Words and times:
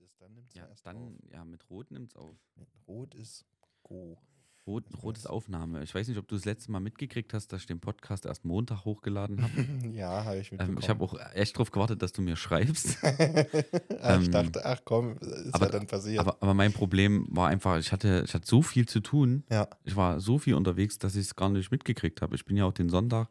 ist, 0.00 0.20
dann 0.20 0.32
nimmt 0.34 0.48
es 0.50 0.54
Ja, 0.56 0.66
erst 0.68 0.86
dann, 0.86 0.96
auf. 0.96 1.12
ja, 1.32 1.44
mit 1.44 1.68
Rot 1.70 1.90
nimmt's 1.90 2.16
auf. 2.16 2.36
Rot 2.88 3.14
ist 3.14 3.44
Go. 3.82 4.18
Rot, 4.66 4.84
Ich 4.90 5.02
Rot 5.02 5.16
ist. 5.16 5.26
Aufnahme. 5.28 5.82
Ich 5.82 5.94
weiß 5.94 6.06
nicht, 6.08 6.18
ob 6.18 6.28
du 6.28 6.34
das 6.36 6.44
letzte 6.44 6.70
Mal 6.70 6.80
mitgekriegt 6.80 7.32
hast, 7.32 7.48
dass 7.48 7.62
ich 7.62 7.66
den 7.66 7.80
Podcast 7.80 8.26
erst 8.26 8.44
Montag 8.44 8.84
hochgeladen 8.84 9.42
habe. 9.42 9.52
ja, 9.94 10.22
habe 10.24 10.38
ich 10.38 10.52
mitbekommen. 10.52 10.76
ähm, 10.76 10.82
ich 10.82 10.88
habe 10.88 11.02
auch 11.02 11.14
echt 11.34 11.56
drauf 11.56 11.70
gewartet, 11.70 12.02
dass 12.02 12.12
du 12.12 12.20
mir 12.22 12.36
schreibst. 12.36 12.98
ich 13.02 13.64
ähm, 14.02 14.30
dachte, 14.30 14.64
ach 14.64 14.80
komm, 14.84 15.16
ist 15.18 15.54
aber- 15.54 15.66
ja 15.66 15.72
dann 15.72 15.86
passiert. 15.86 16.20
Aber, 16.20 16.36
aber 16.40 16.54
mein 16.54 16.72
Problem 16.72 17.26
war 17.30 17.48
einfach, 17.48 17.78
ich 17.78 17.90
hatte, 17.90 18.22
ich 18.26 18.34
hatte 18.34 18.46
so 18.46 18.60
viel 18.62 18.86
zu 18.86 19.00
tun. 19.00 19.44
ja, 19.50 19.66
Ich 19.84 19.96
war 19.96 20.20
so 20.20 20.38
viel 20.38 20.54
unterwegs, 20.54 20.98
dass 20.98 21.14
ich 21.16 21.22
es 21.26 21.34
gar 21.36 21.48
nicht 21.48 21.70
mitgekriegt 21.70 22.20
habe. 22.22 22.34
Ich 22.34 22.44
bin 22.44 22.56
ja 22.56 22.64
auch 22.66 22.72
den 22.74 22.90
Sonntag 22.90 23.28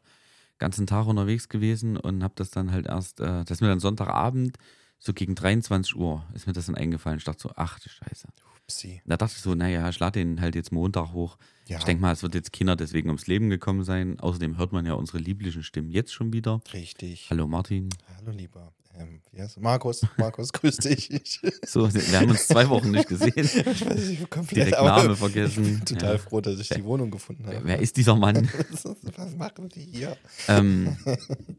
ganzen 0.58 0.86
Tag 0.86 1.06
unterwegs 1.06 1.48
gewesen 1.48 1.96
und 1.96 2.22
habe 2.22 2.34
das 2.36 2.50
dann 2.50 2.70
halt 2.72 2.86
erst, 2.86 3.20
äh, 3.20 3.44
das 3.44 3.52
ist 3.52 3.60
mir 3.62 3.68
dann 3.68 3.80
Sonntagabend, 3.80 4.58
so 5.00 5.12
gegen 5.12 5.34
23 5.34 5.96
Uhr, 5.96 6.24
ist 6.34 6.46
mir 6.46 6.52
das 6.52 6.66
dann 6.66 6.74
eingefallen. 6.76 7.18
Ich 7.18 7.24
dachte 7.24 7.40
so, 7.40 7.50
ach 7.56 7.80
du 7.80 7.88
Scheiße. 7.88 8.28
Upsi. 8.62 9.02
Da 9.04 9.16
dachte 9.16 9.32
ich 9.36 9.42
so, 9.42 9.54
naja, 9.54 9.88
ich 9.88 9.98
lade 9.98 10.20
den 10.20 10.40
halt 10.40 10.54
jetzt 10.54 10.70
Montag 10.70 11.12
hoch. 11.12 11.38
Ja, 11.66 11.78
Ich 11.78 11.84
denke 11.84 12.02
mal, 12.02 12.12
es 12.12 12.22
wird 12.22 12.34
jetzt 12.34 12.52
Kinder 12.52 12.76
deswegen 12.76 13.08
ums 13.08 13.26
Leben 13.26 13.48
gekommen 13.50 13.82
sein. 13.82 14.20
Außerdem 14.20 14.58
hört 14.58 14.72
man 14.72 14.86
ja 14.86 14.92
unsere 14.94 15.18
lieblichen 15.18 15.62
Stimmen 15.62 15.90
jetzt 15.90 16.12
schon 16.12 16.32
wieder. 16.32 16.60
richtig. 16.72 17.28
Hallo 17.30 17.48
Martin. 17.48 17.88
Hallo, 18.18 18.30
lieber. 18.30 18.72
Ähm, 19.00 19.20
du? 19.32 19.60
Markus, 19.60 20.02
Markus, 20.16 20.52
grüß 20.52 20.76
dich. 20.78 21.10
Ich, 21.10 21.40
So, 21.66 21.92
wir 21.92 22.20
haben 22.20 22.30
uns 22.30 22.46
zwei 22.46 22.68
Wochen 22.68 22.90
nicht 22.90 23.08
gesehen. 23.08 23.32
ich 23.36 23.56
weiß 23.66 23.94
nicht, 23.96 24.10
ich 24.10 24.18
bin 24.18 24.30
komplett 24.30 24.66
Direkt 24.68 24.82
Name 24.84 25.12
Ich 25.12 25.18
vergessen. 25.18 25.62
bin 25.64 25.84
total 25.84 26.12
Ja. 26.12 26.18
froh, 26.18 26.40
dass 26.40 26.58
ich 26.58 26.68
die 26.68 26.84
Wohnung 26.84 27.10
gefunden 27.10 27.44
habe. 27.46 27.56
Wer, 27.56 27.64
wer 27.64 27.78
ist 27.80 27.96
dieser 27.96 28.16
Mann? 28.16 28.48
Was 29.16 29.36
machen 29.36 29.68
die 29.68 29.80
hier? 29.84 30.16
ähm, 30.48 30.96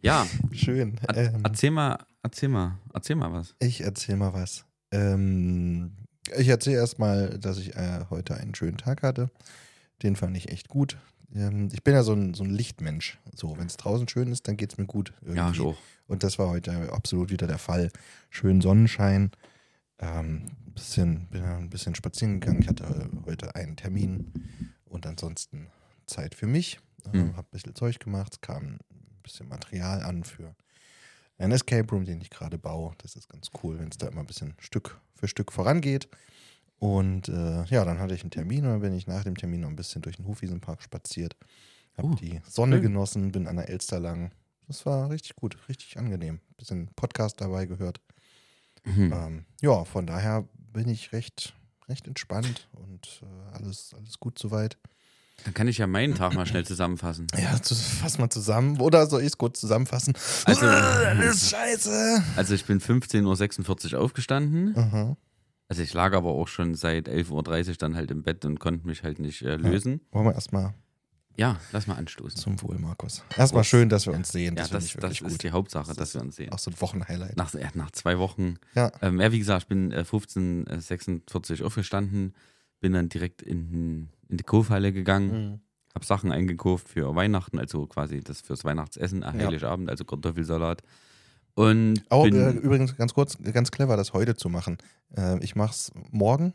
ja, 0.02 0.27
Schön. 0.52 1.00
Ähm, 1.16 1.41
erzähl 1.44 1.72
mal, 1.72 1.98
erzähl 2.23 2.50
mal, 2.50 2.77
erzähl 2.94 3.16
mal 3.16 3.31
was. 3.31 3.55
ich 3.59 3.81
erzähl 3.81 4.16
mal 4.17 4.34
was. 4.34 4.66
Ähm, 4.92 5.94
ich 6.38 6.48
erzähle 6.50 6.78
erstmal, 6.78 7.39
dass 7.39 7.58
ich 7.58 7.76
äh, 7.76 8.05
heute 8.09 8.36
einen 8.36 8.53
schönen 8.55 8.78
Tag 8.78 9.02
hatte. 9.03 9.30
Den 10.03 10.16
fand 10.16 10.36
ich 10.38 10.50
echt 10.50 10.67
gut. 10.70 10.98
Ähm, 11.33 11.69
ich 11.71 11.83
bin 11.83 11.93
ja 11.93 12.03
so 12.03 12.13
ein, 12.13 12.33
so 12.33 12.43
ein 12.43 12.49
Lichtmensch. 12.49 13.19
So, 13.35 13.57
wenn 13.57 13.67
es 13.67 13.77
draußen 13.77 14.07
schön 14.07 14.31
ist, 14.31 14.47
dann 14.47 14.57
geht 14.57 14.71
es 14.73 14.77
mir 14.77 14.85
gut. 14.85 15.13
Irgendwie. 15.21 15.59
Ja, 15.59 15.65
auch. 15.65 15.77
Und 16.07 16.23
das 16.23 16.37
war 16.39 16.49
heute 16.49 16.91
absolut 16.91 17.29
wieder 17.29 17.47
der 17.47 17.57
Fall. 17.57 17.89
Schön 18.29 18.61
Sonnenschein. 18.61 19.31
Ähm, 19.99 20.47
bisschen, 20.73 21.27
bin 21.29 21.43
ein 21.43 21.69
bisschen 21.69 21.95
spazieren 21.95 22.39
gegangen. 22.39 22.61
Ich 22.61 22.67
hatte 22.67 23.09
heute 23.25 23.55
einen 23.55 23.75
Termin 23.75 24.33
und 24.85 25.05
ansonsten 25.05 25.67
Zeit 26.07 26.35
für 26.35 26.47
mich. 26.47 26.79
Ähm, 27.05 27.11
Hm. 27.29 27.37
Hab 27.37 27.45
ein 27.45 27.52
bisschen 27.52 27.75
Zeug 27.75 27.99
gemacht. 27.99 28.33
Es 28.33 28.41
kam 28.41 28.63
ein 28.73 28.79
bisschen 29.23 29.47
Material 29.47 30.03
an 30.03 30.23
für 30.23 30.55
einen 31.37 31.53
Escape 31.53 31.87
Room, 31.91 32.05
den 32.05 32.21
ich 32.21 32.29
gerade 32.29 32.57
baue. 32.57 32.93
Das 32.99 33.15
ist 33.15 33.29
ganz 33.29 33.49
cool, 33.63 33.79
wenn 33.79 33.89
es 33.89 33.97
da 33.97 34.07
immer 34.07 34.21
ein 34.21 34.27
bisschen 34.27 34.53
Stück 34.59 34.99
für 35.15 35.27
Stück 35.27 35.52
vorangeht. 35.52 36.07
Und 36.81 37.29
äh, 37.29 37.63
ja, 37.65 37.85
dann 37.85 37.99
hatte 37.99 38.15
ich 38.15 38.21
einen 38.21 38.31
Termin 38.31 38.65
und 38.65 38.71
dann 38.71 38.79
bin 38.81 38.93
ich 38.95 39.05
nach 39.05 39.23
dem 39.23 39.37
Termin 39.37 39.61
noch 39.61 39.67
ein 39.69 39.75
bisschen 39.75 40.01
durch 40.01 40.15
den 40.15 40.25
Hofwiesenpark 40.25 40.81
spaziert. 40.81 41.35
Habe 41.95 42.07
Oh, 42.07 42.15
die 42.15 42.41
Sonne 42.49 42.77
schön. 42.77 42.81
genossen, 42.83 43.31
bin 43.31 43.45
an 43.47 43.57
der 43.57 43.69
Elster 43.69 43.99
lang. 43.99 44.31
Das 44.67 44.83
war 44.87 45.11
richtig 45.11 45.35
gut, 45.35 45.57
richtig 45.69 45.99
angenehm. 45.99 46.39
Bisschen 46.57 46.87
Podcast 46.95 47.39
dabei 47.39 47.67
gehört. 47.67 48.02
Mhm. 48.83 49.13
Ähm, 49.13 49.45
ja, 49.61 49.85
von 49.85 50.07
daher 50.07 50.45
bin 50.73 50.89
ich 50.89 51.11
recht, 51.13 51.53
recht 51.87 52.07
entspannt 52.07 52.67
und 52.71 53.21
äh, 53.21 53.55
alles, 53.55 53.93
alles 53.95 54.19
gut 54.19 54.39
soweit. 54.39 54.75
Dann 55.43 55.53
kann 55.53 55.67
ich 55.67 55.77
ja 55.77 55.85
meinen 55.85 56.15
Tag 56.15 56.33
mal 56.33 56.47
schnell 56.47 56.65
zusammenfassen. 56.65 57.27
Ja, 57.37 57.61
zu, 57.61 57.75
fass 57.75 58.17
mal 58.17 58.29
zusammen. 58.31 58.79
Oder 58.81 59.05
soll 59.05 59.21
ich 59.21 59.27
es 59.27 59.37
kurz 59.37 59.59
zusammenfassen? 59.59 60.15
Also- 60.45 60.65
alles 60.65 61.49
scheiße. 61.52 62.23
Also 62.37 62.55
ich 62.55 62.65
bin 62.65 62.79
15.46 62.81 63.93
Uhr 63.93 63.99
aufgestanden. 64.02 64.75
Aha. 64.75 65.15
Also 65.72 65.83
ich 65.83 65.94
lag 65.94 66.14
aber 66.14 66.31
auch 66.31 66.50
schon 66.50 66.75
seit 66.75 67.08
11.30 67.08 67.69
Uhr 67.69 67.75
dann 67.75 67.95
halt 67.95 68.11
im 68.11 68.23
Bett 68.23 68.44
und 68.44 68.59
konnte 68.59 68.86
mich 68.86 69.03
halt 69.03 69.19
nicht 69.19 69.41
äh, 69.44 69.55
lösen. 69.55 70.02
Wollen 70.11 70.25
wir 70.25 70.33
erstmal 70.33 70.73
Ja, 71.38 71.61
lass 71.72 71.88
mal 71.88 71.95
anstoßen. 71.95 72.38
zum 72.38 72.61
Wohl, 72.61 72.77
Markus. 72.77 73.23
Erstmal 73.37 73.64
schön, 73.64 73.87
dass 73.87 74.05
wir 74.05 74.11
uns 74.14 74.33
sehen. 74.33 74.58
ja, 74.58 74.64
Das, 74.67 74.89
finde 74.92 75.08
das, 75.08 75.20
das 75.20 75.21
ist 75.21 75.32
gut. 75.36 75.43
die 75.43 75.52
Hauptsache, 75.52 75.87
Das 75.87 75.95
dass 75.95 76.14
wir 76.15 76.21
uns 76.23 76.36
sehen. 76.36 76.52
Auch 76.52 76.59
so 76.59 76.71
ein 76.71 76.82
Wochenhighlight. 76.82 77.37
Nach, 77.37 77.54
ja, 77.54 77.70
nach 77.73 77.89
zwei 77.92 78.20
Wochen. 78.20 78.55
Ja. 78.76 78.92
Ähm, 79.02 79.21
ja, 79.21 79.32
wie 79.32 79.39
gesagt, 79.39 79.61
ich 79.64 79.67
bin 79.70 79.93
äh, 79.93 80.04
15.46 80.05 81.61
Uhr 81.61 81.67
aufgestanden, 81.67 82.33
bin 82.82 82.92
dann 82.92 83.08
direkt 83.08 83.42
in, 83.42 84.09
in 84.27 84.36
die 84.38 84.43
Kaufhalle 84.43 84.92
gegangen, 84.92 85.32
Mhm. 85.53 85.59
habe 85.95 86.05
Sachen 86.05 86.33
eingekauft 86.33 86.89
für 86.89 87.15
Weihnachten, 87.15 87.59
also 87.59 87.88
quasi 87.88 88.20
das 88.20 88.42
fürs 88.42 88.65
Weihnachtsessen, 88.65 89.23
äh, 89.23 89.27
Ja. 89.27 89.32
Heiligabend, 89.45 89.89
also 89.89 90.03
Kartoffelsalat. 90.03 90.82
Und 91.56 92.02
Auch 92.10 92.23
bin, 92.23 92.36
äh, 92.36 92.52
übrigens 92.52 92.95
ganz 92.95 93.14
kurz, 93.14 93.38
ganz 93.54 93.72
clever, 93.72 93.98
das 93.98 94.14
heute 94.14 94.36
zu 94.36 94.50
machen. 94.50 94.78
Äh, 95.16 95.44
ich 95.44 95.56
mach's 95.56 95.92
morgen, 96.12 96.54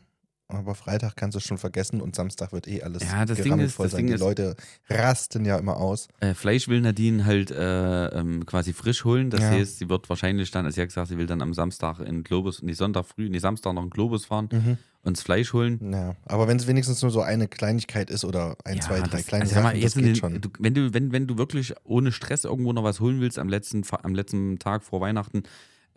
aber 0.49 0.75
Freitag 0.75 1.15
kannst 1.15 1.35
du 1.35 1.39
schon 1.39 1.57
vergessen 1.57 1.99
und 2.01 2.15
Samstag 2.15 2.53
wird 2.53 2.67
eh 2.67 2.81
alles 2.81 3.03
Ja, 3.03 3.25
das 3.25 3.41
Ding 3.41 3.59
ist- 3.59 3.73
voll 3.75 3.85
das 3.87 3.91
sein. 3.93 4.07
Ding 4.07 4.15
Die 4.15 4.19
Leute 4.21 4.55
rasten 4.89 5.43
ja 5.45 5.57
immer 5.57 5.77
aus. 5.77 6.07
äh, 6.19 6.33
Fleisch 6.33 6.67
will 6.67 6.81
Nadine 6.81 7.25
halt 7.25 7.51
äh, 7.51 8.07
ähm, 8.07 8.45
quasi 8.45 8.71
frisch 8.73 9.03
holen. 9.03 9.29
Das 9.29 9.41
Ja. 9.41 9.49
heißt, 9.51 9.77
sie 9.79 9.89
wird 9.89 10.07
wahrscheinlich 10.09 10.49
dann, 10.51 10.65
also 10.65 10.75
sie 10.75 10.81
hat 10.81 10.87
gesagt, 10.89 11.09
sie 11.09 11.17
will 11.17 11.25
dann 11.25 11.41
am 11.41 11.53
Samstag 11.53 11.99
in 11.99 12.23
Globus, 12.23 12.61
nee, 12.61 12.73
Sonntag 12.73 13.05
früh, 13.05 13.29
nee, 13.29 13.39
Samstag 13.39 13.73
noch 13.73 13.83
in 13.83 13.89
Globus 13.89 14.25
fahren 14.25 14.47
Mhm. 14.51 14.77
und 15.03 15.17
das 15.17 15.23
Fleisch 15.23 15.51
holen. 15.53 15.91
Ja, 15.91 16.15
aber 16.25 16.47
wenn 16.47 16.57
es 16.57 16.65
wenigstens 16.67 17.01
nur 17.01 17.11
so 17.11 17.21
eine 17.21 17.47
Kleinigkeit 17.49 18.09
ist 18.09 18.23
oder 18.23 18.55
ein, 18.63 18.75
Ja, 18.77 18.81
zwei, 18.81 18.99
drei 19.01 19.07
das- 19.17 19.27
kleine 19.27 19.43
also 19.43 19.55
sag 19.55 19.63
mal, 19.63 19.69
Sachen, 19.71 19.81
das 19.81 19.93
geht 19.95 20.05
den, 20.05 20.15
schon. 20.15 20.41
Du, 20.41 20.49
wenn, 20.59 20.73
du, 20.73 20.93
wenn, 20.93 21.11
wenn 21.11 21.27
du 21.27 21.37
wirklich 21.37 21.73
ohne 21.83 22.11
Stress 22.13 22.45
irgendwo 22.45 22.71
noch 22.71 22.83
was 22.83 22.99
holen 23.01 23.19
willst 23.19 23.37
am 23.37 23.49
letzten, 23.49 23.83
am 24.03 24.15
letzten 24.15 24.59
Tag 24.59 24.83
vor 24.83 25.01
Weihnachten, 25.01 25.43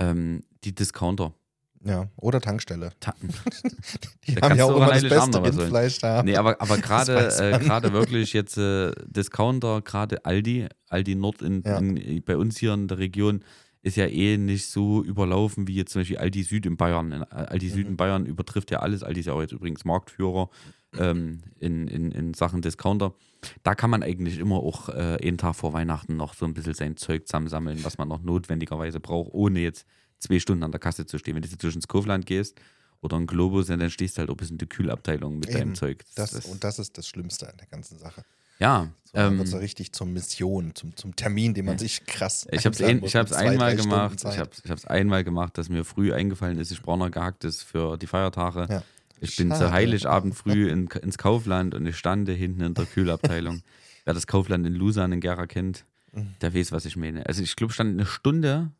ähm, 0.00 0.42
die 0.64 0.74
Discounter. 0.74 1.34
Ja, 1.82 2.08
oder 2.16 2.40
Tankstelle. 2.40 2.90
Ta 3.00 3.14
Die 4.26 4.34
Da 4.36 4.50
haben 4.50 4.58
ja 4.58 4.64
auch 4.64 4.76
immer 4.76 4.88
das 4.88 5.02
beste. 5.02 5.42
Rindfleisch 5.42 5.98
da. 5.98 6.22
nee, 6.22 6.36
aber, 6.36 6.60
aber 6.60 6.76
gerade 6.78 7.28
äh, 7.38 7.58
gerade 7.58 7.92
wirklich 7.92 8.32
jetzt 8.32 8.58
äh, 8.58 8.92
Discounter, 9.06 9.80
gerade 9.82 10.24
Aldi, 10.24 10.66
Aldi 10.88 11.14
Nord 11.14 11.42
in, 11.42 11.62
Ja. 11.64 11.78
in, 11.78 12.22
bei 12.24 12.36
uns 12.36 12.58
hier 12.58 12.74
in 12.74 12.86
der 12.88 12.98
Region 12.98 13.42
ist 13.82 13.96
ja 13.96 14.04
eh 14.06 14.36
nicht 14.36 14.66
so 14.66 15.02
überlaufen 15.02 15.66
wie 15.68 15.74
jetzt 15.76 15.92
zum 15.92 16.00
Beispiel 16.02 16.18
Aldi 16.18 16.42
Süd 16.42 16.66
in 16.66 16.76
Bayern. 16.76 17.12
In- 17.12 17.22
Aldi 17.24 17.68
Süd 17.70 17.84
Mhm. 17.86 17.92
in 17.92 17.96
Bayern 17.96 18.26
übertrifft 18.26 18.70
ja 18.70 18.80
alles. 18.80 19.02
Aldi 19.02 19.20
ist 19.20 19.26
ja 19.26 19.32
auch 19.32 19.40
jetzt 19.40 19.52
übrigens 19.52 19.86
Marktführer 19.86 20.50
ähm, 20.98 21.40
in, 21.58 21.88
in, 21.88 22.12
in 22.12 22.34
Sachen 22.34 22.60
Discounter. 22.60 23.14
Da 23.62 23.74
kann 23.74 23.88
man 23.88 24.02
eigentlich 24.02 24.38
immer 24.38 24.56
auch 24.56 24.90
äh, 24.90 25.16
einen 25.22 25.38
Tag 25.38 25.54
vor 25.56 25.72
Weihnachten 25.72 26.14
noch 26.18 26.34
so 26.34 26.44
ein 26.44 26.52
bisschen 26.52 26.74
sein 26.74 26.98
Zeug 26.98 27.26
zusammensammeln, 27.26 27.78
was 27.84 27.96
man 27.96 28.08
noch 28.08 28.20
notwendigerweise 28.22 29.00
braucht, 29.00 29.30
ohne 29.32 29.60
jetzt 29.60 29.86
zwei 30.20 30.38
Stunden 30.38 30.62
an 30.64 30.70
der 30.70 30.80
Kasse 30.80 31.06
zu 31.06 31.18
stehen. 31.18 31.34
Wenn 31.34 31.42
du 31.42 31.48
jetzt 31.48 31.62
durch 31.62 31.74
ins 31.74 31.88
Kaufland 31.88 32.26
gehst 32.26 32.60
oder 33.00 33.16
ein 33.16 33.26
Globus, 33.26 33.68
ja, 33.68 33.76
dann 33.76 33.90
stehst 33.90 34.16
du 34.16 34.20
halt 34.20 34.30
auch 34.30 34.36
bis 34.36 34.50
in 34.50 34.58
die 34.58 34.66
Kühlabteilung 34.66 35.38
mit 35.38 35.48
Eben. 35.48 35.58
deinem 35.58 35.74
Zeug. 35.74 36.04
Das, 36.14 36.32
und 36.46 36.62
das 36.62 36.78
ist 36.78 36.96
das 36.98 37.08
Schlimmste 37.08 37.48
an 37.48 37.56
der 37.58 37.66
ganzen 37.66 37.98
Sache. 37.98 38.22
ja, 38.58 38.88
So, 39.04 39.18
ähm, 39.18 39.38
wird 39.38 39.48
so 39.48 39.56
richtig 39.58 39.92
zur 39.92 40.06
Mission, 40.06 40.74
zum, 40.74 40.94
zum 40.96 41.16
Termin, 41.16 41.54
den 41.54 41.64
man 41.64 41.78
sich 41.78 42.04
krass. 42.06 42.46
ich 42.52 42.64
habe 42.66 42.74
es 42.74 42.82
ein, 42.82 43.02
ich 43.02 43.16
hab's 43.16 43.30
zwei, 43.32 43.48
einmal 43.50 43.74
gemacht. 43.74 44.18
Ich 44.28 44.38
habe 44.38 44.50
hab's 44.68 44.84
einmal 44.84 45.24
gemacht, 45.24 45.56
dass 45.58 45.68
mir 45.70 45.84
früh 45.84 46.12
eingefallen 46.12 46.58
ist, 46.58 46.70
ich 46.70 46.82
brauche 46.82 46.98
noch 46.98 47.10
gehacktes 47.10 47.62
für 47.62 47.96
die 47.96 48.06
Feiertage. 48.06 48.66
Ja. 48.70 48.82
Ich 49.22 49.36
bin 49.36 49.48
Schade. 49.48 49.66
zu 49.66 49.72
Heiligabend 49.72 50.34
früh 50.34 50.70
in, 50.70 50.86
ins 50.88 51.18
Kaufland 51.18 51.74
und 51.74 51.84
ich 51.86 51.96
stande 51.96 52.32
hinten 52.32 52.62
in 52.62 52.74
der 52.74 52.86
Kühlabteilung. 52.86 53.62
Wer 54.06 54.14
das 54.14 54.26
Kaufland 54.26 54.66
in 54.66 54.74
Lusan 54.74 55.12
in 55.12 55.20
Gera 55.20 55.46
kennt, 55.46 55.84
Mhm. 56.12 56.34
der 56.40 56.52
weiß, 56.54 56.72
was 56.72 56.86
ich 56.86 56.96
meine. 56.96 57.24
Also 57.26 57.40
ich 57.42 57.54
glaube, 57.54 57.70
ich 57.70 57.74
stand 57.74 57.90
eine 57.92 58.04
Stunde 58.04 58.72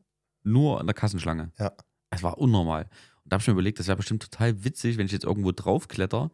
nur 0.43 0.81
an 0.81 0.87
der 0.87 0.95
Kassenschlange. 0.95 1.53
Ja. 1.59 1.73
Es 2.11 2.23
war 2.23 2.39
unnormal. 2.39 2.85
Und 3.25 3.33
da 3.33 3.35
habe 3.35 3.43
ich 3.43 3.47
mir 3.49 3.53
überlegt, 3.53 3.79
das 3.79 3.87
wäre 3.87 3.97
bestimmt 3.97 4.23
total 4.23 4.65
witzig, 4.65 4.97
wenn 4.99 5.07
ich 5.07 5.13
jetzt 5.13 5.25
irgendwo 5.25 5.53
draufkletter 5.53 6.31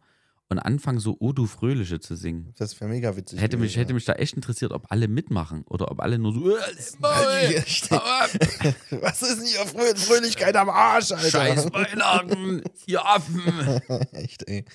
und 0.49 0.59
anfange 0.59 1.01
so 1.01 1.17
O 1.19 1.33
du 1.33 1.45
Fröhliche 1.45 1.99
zu 1.99 2.15
singen. 2.15 2.53
Das 2.57 2.79
wäre 2.79 2.89
mega 2.89 3.15
witzig. 3.17 3.41
Hätte 3.41 3.57
mich, 3.57 3.75
hätte 3.75 3.93
mich 3.93 4.05
da 4.05 4.13
echt 4.13 4.33
interessiert, 4.35 4.71
ob 4.71 4.89
alle 4.91 5.09
mitmachen 5.09 5.63
oder 5.67 5.91
ob 5.91 5.99
alle 5.99 6.17
nur 6.17 6.33
so 6.33 6.57
"Äh, 6.57 6.57
Was 9.01 9.21
ist 9.21 9.37
denn 9.39 9.45
hier 9.45 9.65
Frö 9.65 9.95
Fröhlichkeit 9.95 10.55
am 10.55 10.69
Arsch, 10.69 11.11
Alter? 11.11 11.29
Scheiß 11.29 11.73
Weihnachten, 11.73 12.61
ihr 12.85 13.05
Affen. 13.05 13.41
Echt, 14.13 14.47
ey. 14.47 14.65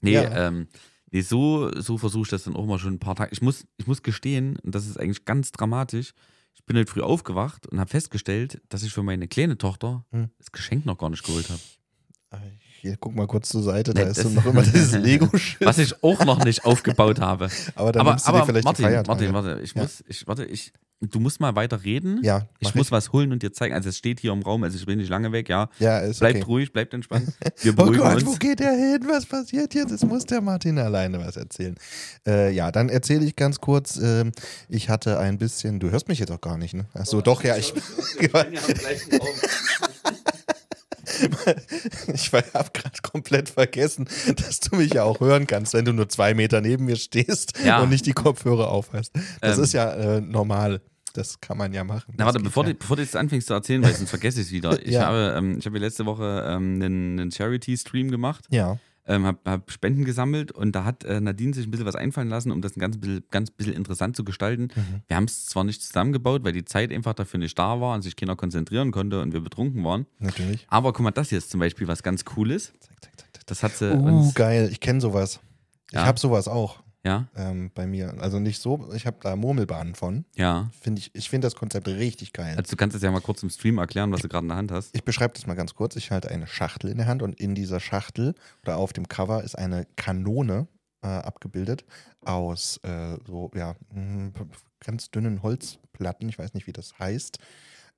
Nee, 0.00 0.12
Ja. 0.14 0.48
ähm, 0.48 0.68
nee 1.10 1.20
so, 1.22 1.70
so 1.80 1.98
versuche 1.98 2.24
ich 2.24 2.28
das 2.30 2.44
dann 2.44 2.56
auch 2.56 2.66
mal 2.66 2.78
schon 2.78 2.94
ein 2.94 2.98
paar 3.00 3.16
Tage. 3.16 3.30
Ich 3.32 3.42
muss, 3.42 3.66
ich 3.78 3.86
muss 3.86 4.02
gestehen, 4.02 4.58
und 4.62 4.74
das 4.74 4.86
ist 4.86 4.98
eigentlich 4.98 5.24
ganz 5.24 5.52
dramatisch, 5.52 6.12
ich 6.56 6.64
bin 6.64 6.76
heute 6.76 6.90
früh 6.90 7.02
aufgewacht 7.02 7.66
und 7.68 7.78
habe 7.78 7.90
festgestellt, 7.90 8.60
dass 8.68 8.82
ich 8.82 8.92
für 8.92 9.02
meine 9.02 9.28
kleine 9.28 9.56
Tochter 9.58 10.04
Hm. 10.10 10.30
das 10.38 10.50
Geschenk 10.52 10.84
noch 10.86 10.98
gar 10.98 11.10
nicht 11.10 11.24
geholt 11.24 11.48
habe. 11.48 11.60
Hier, 12.80 12.96
guck 12.98 13.14
mal 13.14 13.26
kurz 13.26 13.48
zur 13.48 13.62
Seite, 13.62 13.94
da 13.94 14.04
Nee, 14.04 14.10
ist 14.10 14.24
noch 14.34 14.44
immer 14.44 14.62
dieses 14.62 14.92
Lego-Schiff. 14.92 15.60
Was 15.66 15.78
ich 15.78 16.02
auch 16.04 16.24
noch 16.24 16.44
nicht 16.44 16.64
aufgebaut 16.64 17.20
habe. 17.20 17.48
Aber 17.74 17.92
dann 17.92 18.00
aber 18.02 18.10
nimmst 18.10 18.26
du 18.26 18.28
aber 18.30 18.40
dir 18.40 18.46
vielleicht 18.46 18.64
Martin, 18.64 18.84
die 18.84 18.90
Feiertage. 18.90 19.32
Martin, 19.32 19.34
warte, 19.34 19.60
ich 19.62 19.74
Ja. 19.74 19.82
muss, 19.82 20.04
ich, 20.06 20.26
warte, 20.26 20.44
ich, 20.44 20.72
du 21.00 21.20
musst 21.20 21.40
mal 21.40 21.54
weiter 21.54 21.84
reden. 21.84 22.20
Ja, 22.22 22.48
Ich 22.58 22.68
mach 22.68 22.74
muss 22.76 22.90
was 22.90 23.12
holen 23.12 23.32
und 23.32 23.42
dir 23.42 23.52
zeigen. 23.52 23.74
Also 23.74 23.88
es 23.90 23.98
steht 23.98 24.20
hier 24.20 24.32
im 24.32 24.42
Raum, 24.42 24.62
also 24.64 24.76
ich 24.78 24.86
bin 24.86 24.98
nicht 24.98 25.10
lange 25.10 25.30
weg, 25.32 25.48
ja. 25.48 25.68
Ja, 25.78 25.98
ist 25.98 26.20
Bleibt 26.20 26.36
okay. 26.36 26.44
ruhig, 26.44 26.72
bleibt 26.72 26.94
entspannt. 26.94 27.28
Wir 27.60 27.72
Oh 27.72 27.76
beruhigen 27.76 27.98
Gott, 28.02 28.24
wo 28.26 28.30
uns. 28.30 28.38
geht 28.38 28.60
der 28.60 28.72
hin? 28.72 29.00
Was 29.08 29.26
passiert 29.26 29.74
jetzt? 29.74 29.90
Jetzt 29.90 30.04
muss 30.06 30.24
der 30.24 30.40
Martin 30.40 30.78
alleine 30.78 31.18
was 31.18 31.36
erzählen. 31.36 31.74
Äh, 32.26 32.52
ja, 32.52 32.72
dann 32.72 32.88
erzähle 32.88 33.24
ich 33.24 33.36
ganz 33.36 33.60
kurz. 33.60 33.96
ähm, 34.02 34.32
ich 34.68 34.88
hatte 34.88 35.18
ein 35.18 35.38
bisschen. 35.38 35.80
Du 35.80 35.90
hörst 35.90 36.08
mich 36.08 36.18
jetzt 36.18 36.30
auch 36.30 36.40
gar 36.40 36.56
nicht, 36.58 36.74
ne? 36.74 36.86
Achso, 36.94 37.20
doch, 37.20 37.42
ja. 37.44 37.56
Ich, 37.56 37.74
ich 38.20 38.32
habe 42.54 42.70
gerade 42.72 42.98
komplett 43.02 43.48
vergessen, 43.48 44.08
dass 44.36 44.60
du 44.60 44.76
mich 44.76 44.94
ja 44.94 45.04
auch 45.04 45.20
hören 45.20 45.46
kannst, 45.46 45.74
wenn 45.74 45.84
du 45.84 45.92
nur 45.92 46.08
zwei 46.08 46.34
Meter 46.34 46.60
neben 46.60 46.84
mir 46.86 46.96
stehst 46.96 47.52
Ja. 47.64 47.80
und 47.80 47.90
nicht 47.90 48.06
die 48.06 48.12
Kopfhörer 48.12 48.68
aufhast. 48.70 49.12
Das 49.40 49.58
Ähm. 49.58 49.64
ist 49.64 49.72
ja 49.72 49.90
äh, 49.92 50.20
normal. 50.20 50.80
Das 51.14 51.40
kann 51.40 51.56
man 51.56 51.72
ja 51.72 51.82
machen. 51.82 52.12
Na 52.18 52.26
warte, 52.26 52.40
bevor, 52.40 52.64
ja. 52.66 52.72
du, 52.74 52.78
bevor 52.78 52.96
du 52.96 53.02
jetzt 53.02 53.16
anfängst 53.16 53.46
zu 53.46 53.54
erzählen, 53.54 53.82
weil 53.82 53.94
sonst 53.94 54.10
vergesse 54.10 54.40
ich 54.40 54.48
es 54.48 54.52
wieder. 54.52 54.78
Ich 54.84 54.92
Ja. 54.92 55.06
habe, 55.06 55.34
ähm, 55.38 55.56
ich 55.58 55.64
habe 55.64 55.78
letzte 55.78 56.04
Woche 56.04 56.44
ähm, 56.46 56.74
einen, 56.74 57.18
einen 57.18 57.30
Charity-Stream 57.32 58.10
gemacht, 58.10 58.44
Ja. 58.50 58.78
Ähm, 59.06 59.24
habe 59.26 59.38
hab 59.44 59.70
Spenden 59.70 60.04
gesammelt 60.04 60.52
und 60.52 60.72
da 60.72 60.84
hat 60.84 61.04
äh, 61.04 61.20
Nadine 61.20 61.54
sich 61.54 61.66
ein 61.66 61.70
bisschen 61.70 61.86
was 61.86 61.94
einfallen 61.96 62.28
lassen, 62.28 62.50
um 62.50 62.60
das 62.62 62.76
ein 62.76 62.80
ganz 62.80 62.98
bisschen, 62.98 63.24
ganz 63.30 63.50
bisschen 63.50 63.72
interessant 63.74 64.16
zu 64.16 64.24
gestalten. 64.24 64.68
Mhm. 64.74 65.02
Wir 65.06 65.16
haben 65.16 65.24
es 65.24 65.46
zwar 65.46 65.64
nicht 65.64 65.82
zusammengebaut, 65.82 66.44
weil 66.44 66.52
die 66.52 66.64
Zeit 66.64 66.92
einfach 66.92 67.14
dafür 67.14 67.38
nicht 67.38 67.58
da 67.58 67.80
war 67.80 67.94
und 67.94 68.02
sich 68.02 68.16
keiner 68.16 68.36
konzentrieren 68.36 68.90
konnte 68.90 69.20
und 69.22 69.32
wir 69.32 69.40
betrunken 69.40 69.84
waren. 69.84 70.06
Natürlich. 70.18 70.66
Aber 70.68 70.92
guck 70.92 71.04
mal, 71.04 71.10
das 71.12 71.28
hier 71.28 71.38
ist 71.38 71.50
zum 71.50 71.60
Beispiel 71.60 71.86
was 71.88 72.02
ganz 72.02 72.24
Cooles. 72.24 72.72
Zack, 72.80 73.00
zack, 73.02 73.16
zack. 73.34 73.46
Das 73.46 73.62
hat 73.62 73.76
sie 73.76 73.92
Uh, 73.94 74.02
uns. 74.06 74.34
geil. 74.34 74.68
Ich 74.72 74.80
kenne 74.80 75.00
sowas. 75.00 75.40
Ich 75.88 75.94
Ja. 75.94 76.04
habe 76.06 76.18
sowas 76.18 76.48
auch 76.48 76.80
Ja, 77.06 77.28
ähm, 77.36 77.70
bei 77.74 77.86
mir. 77.86 78.14
Also 78.20 78.40
nicht 78.40 78.60
so, 78.60 78.92
ich 78.94 79.06
habe 79.06 79.16
da 79.20 79.36
Murmelbahnen 79.36 79.94
von. 79.94 80.24
ja. 80.34 80.70
Find 80.80 80.98
ich 80.98 81.14
ich 81.14 81.30
finde 81.30 81.46
das 81.46 81.54
Konzept 81.54 81.86
richtig 81.86 82.32
geil. 82.32 82.56
Also 82.56 82.70
du 82.70 82.76
kannst 82.76 82.96
es 82.96 83.02
ja 83.02 83.10
mal 83.12 83.20
kurz 83.20 83.42
im 83.44 83.50
Stream 83.50 83.78
erklären, 83.78 84.10
was 84.12 84.22
du 84.22 84.28
gerade 84.28 84.44
in 84.44 84.48
der 84.48 84.56
Hand 84.56 84.72
hast. 84.72 84.94
Ich 84.94 85.04
beschreibe 85.04 85.32
das 85.34 85.46
mal 85.46 85.54
ganz 85.54 85.74
kurz. 85.74 85.94
Ich 85.96 86.10
halte 86.10 86.30
eine 86.30 86.46
Schachtel 86.46 86.90
in 86.90 86.98
der 86.98 87.06
Hand 87.06 87.22
und 87.22 87.38
in 87.40 87.54
dieser 87.54 87.78
Schachtel 87.80 88.34
oder 88.62 88.76
auf 88.76 88.92
dem 88.92 89.06
Cover 89.08 89.44
ist 89.44 89.56
eine 89.56 89.86
Kanone 89.96 90.66
äh, 91.02 91.06
abgebildet 91.06 91.84
aus 92.24 92.78
äh, 92.82 93.16
so, 93.26 93.50
ja, 93.54 93.76
mh, 93.94 94.32
ganz 94.84 95.10
dünnen 95.12 95.42
Holzplatten. 95.44 96.28
Ich 96.28 96.38
weiß 96.38 96.54
nicht, 96.54 96.66
wie 96.66 96.72
das 96.72 96.98
heißt. 96.98 97.38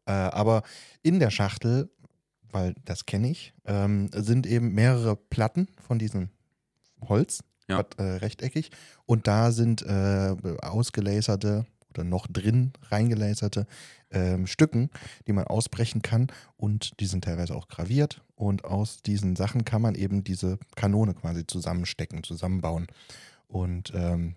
Äh, 0.06 0.12
aber 0.12 0.62
in 1.02 1.18
der 1.18 1.30
Schachtel, 1.30 1.88
weil 2.50 2.74
das 2.84 3.06
kenne 3.06 3.30
ich, 3.30 3.54
ähm, 3.64 4.10
sind 4.14 4.46
eben 4.46 4.72
mehrere 4.74 5.16
Platten 5.16 5.68
von 5.80 5.98
diesem 5.98 6.28
Holz, 7.08 7.40
Ja. 7.68 7.76
quad- 7.82 7.98
äh, 7.98 8.02
rechteckig. 8.16 8.70
Und 9.06 9.26
da 9.26 9.52
sind 9.52 9.82
äh, 9.82 10.34
ausgelaserte 10.62 11.66
oder 11.90 12.04
noch 12.04 12.26
drin 12.26 12.72
reingelaserte 12.90 13.66
ähm, 14.10 14.46
Stücken, 14.46 14.90
die 15.26 15.32
man 15.32 15.46
ausbrechen 15.46 16.02
kann. 16.02 16.28
Und 16.56 16.98
die 17.00 17.06
sind 17.06 17.24
teilweise 17.24 17.54
auch 17.54 17.68
graviert. 17.68 18.22
Und 18.34 18.64
aus 18.64 19.02
diesen 19.02 19.36
Sachen 19.36 19.64
kann 19.64 19.82
man 19.82 19.94
eben 19.94 20.22
diese 20.24 20.58
Kanone 20.76 21.14
quasi 21.14 21.46
zusammenstecken, 21.46 22.22
zusammenbauen. 22.22 22.86
Und 23.46 23.92
ähm, 23.94 24.36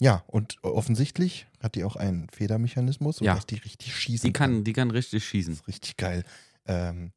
ja, 0.00 0.22
und 0.26 0.56
offensichtlich 0.62 1.46
hat 1.62 1.74
die 1.74 1.84
auch 1.84 1.96
einen 1.96 2.28
Federmechanismus, 2.30 3.20
Ja. 3.20 3.32
sodass 3.32 3.46
die 3.46 3.56
richtig 3.56 3.94
schießen 3.94 4.26
Die 4.28 4.32
kann, 4.32 4.64
die 4.64 4.72
kann 4.72 4.90
richtig 4.90 5.24
schießen. 5.24 5.52
Das 5.52 5.60
ist 5.60 5.68
richtig 5.68 5.96
geil. 5.96 6.24
Ähm, 6.66 7.12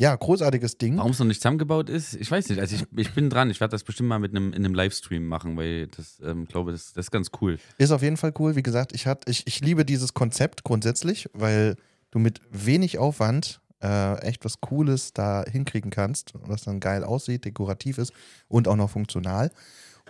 ja, 0.00 0.16
großartiges 0.16 0.78
Ding. 0.78 0.96
Warum 0.96 1.10
es 1.10 1.18
noch 1.18 1.26
nicht 1.26 1.42
zusammengebaut 1.42 1.90
ist, 1.90 2.14
ich 2.14 2.30
weiß 2.30 2.48
nicht. 2.48 2.58
Also 2.58 2.74
ich, 2.74 2.86
ich 2.96 3.12
bin 3.12 3.28
dran. 3.28 3.50
Ich 3.50 3.60
werde 3.60 3.72
das 3.72 3.84
bestimmt 3.84 4.08
mal 4.08 4.18
mit 4.18 4.34
einem, 4.34 4.54
in 4.54 4.64
einem 4.64 4.74
Livestream 4.74 5.26
machen, 5.26 5.58
weil 5.58 5.88
das, 5.88 6.18
ähm, 6.24 6.46
glaube 6.46 6.72
das, 6.72 6.94
das 6.94 7.06
ist 7.06 7.10
ganz 7.10 7.30
cool. 7.42 7.58
Ist 7.76 7.90
auf 7.90 8.02
jeden 8.02 8.16
Fall 8.16 8.32
cool. 8.38 8.56
Wie 8.56 8.62
gesagt, 8.62 8.94
ich, 8.94 9.06
hat, 9.06 9.28
ich, 9.28 9.46
ich 9.46 9.60
liebe 9.60 9.84
dieses 9.84 10.14
Konzept 10.14 10.64
grundsätzlich, 10.64 11.28
weil 11.34 11.76
du 12.12 12.18
mit 12.18 12.40
wenig 12.50 12.98
Aufwand 12.98 13.60
äh, 13.82 14.18
echt 14.20 14.42
was 14.46 14.62
Cooles 14.62 15.12
da 15.12 15.44
hinkriegen 15.46 15.90
kannst, 15.90 16.32
was 16.34 16.62
dann 16.62 16.80
geil 16.80 17.04
aussieht, 17.04 17.44
dekorativ 17.44 17.98
ist 17.98 18.14
und 18.48 18.68
auch 18.68 18.76
noch 18.76 18.88
funktional. 18.88 19.50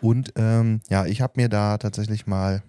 Und 0.01 0.33
ähm, 0.37 0.83
ja, 0.89 1.05
ich 1.05 1.21
habe 1.21 1.33
mir 1.35 1.49
da 1.49 1.79
tatsächlich 1.79 2.29
mal 2.29 2.63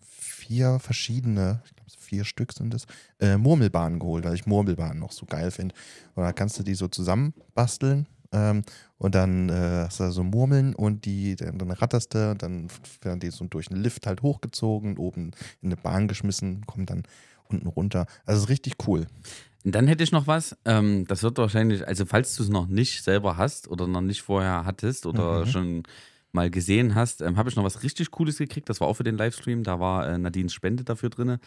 vier 0.00 0.78
verschiedene, 0.80 1.62
ich 1.64 1.74
glaube 1.88 2.02
vier 2.02 2.24
Stück 2.24 2.52
sind 2.52 2.74
es, 2.74 2.86
äh, 3.20 3.36
Murmelbahnen 3.36 3.98
geholt, 3.98 4.24
weil 4.24 4.34
ich 4.34 4.46
Murmelbahnen 4.46 4.98
noch 4.98 5.12
so 5.12 5.26
geil 5.26 5.50
finde. 5.50 5.74
Und 6.14 6.24
da 6.24 6.32
kannst 6.32 6.58
du 6.58 6.62
die 6.62 6.74
so 6.74 6.88
zusammenbasteln 6.88 8.06
ähm, 8.32 8.62
und 8.98 9.14
dann 9.14 9.48
äh, 9.48 9.84
hast 9.86 10.00
du 10.00 10.10
so 10.10 10.22
Murmeln 10.22 10.74
und 10.74 11.04
die, 11.04 11.36
dann, 11.36 11.58
dann 11.58 11.70
ratterst 11.70 12.14
du, 12.14 12.34
dann 12.36 12.68
werden 13.02 13.20
die 13.20 13.30
so 13.30 13.44
durch 13.46 13.70
einen 13.70 13.82
Lift 13.82 14.06
halt 14.06 14.22
hochgezogen, 14.22 14.98
oben 14.98 15.30
in 15.62 15.68
eine 15.68 15.76
Bahn 15.76 16.08
geschmissen, 16.08 16.66
kommen 16.66 16.86
dann 16.86 17.04
unten 17.48 17.66
runter. 17.66 18.06
Also 18.26 18.38
es 18.38 18.44
ist 18.44 18.50
richtig 18.50 18.74
cool. 18.86 19.06
Und 19.64 19.74
dann 19.74 19.86
hätte 19.88 20.04
ich 20.04 20.12
noch 20.12 20.26
was. 20.26 20.56
Ähm, 20.64 21.06
das 21.08 21.22
wird 21.22 21.38
wahrscheinlich, 21.38 21.86
also 21.86 22.06
falls 22.06 22.36
du 22.36 22.42
es 22.42 22.48
noch 22.48 22.66
nicht 22.68 23.02
selber 23.02 23.36
hast 23.36 23.68
oder 23.68 23.86
noch 23.86 24.00
nicht 24.02 24.22
vorher 24.22 24.64
hattest 24.64 25.06
oder 25.06 25.40
Mhm. 25.40 25.46
schon 25.46 25.82
mal 26.32 26.50
gesehen 26.50 26.94
hast, 26.94 27.22
ähm, 27.22 27.36
habe 27.38 27.48
ich 27.48 27.56
noch 27.56 27.64
was 27.64 27.82
richtig 27.82 28.10
Cooles 28.10 28.38
gekriegt. 28.38 28.68
Das 28.68 28.80
war 28.80 28.88
auch 28.88 28.94
für 28.94 29.04
den 29.04 29.16
Livestream. 29.16 29.62
Da 29.64 29.80
war 29.80 30.06
äh, 30.06 30.18
Nadines 30.18 30.52
Spende 30.52 30.84
dafür 30.84 31.08
drin. 31.10 31.38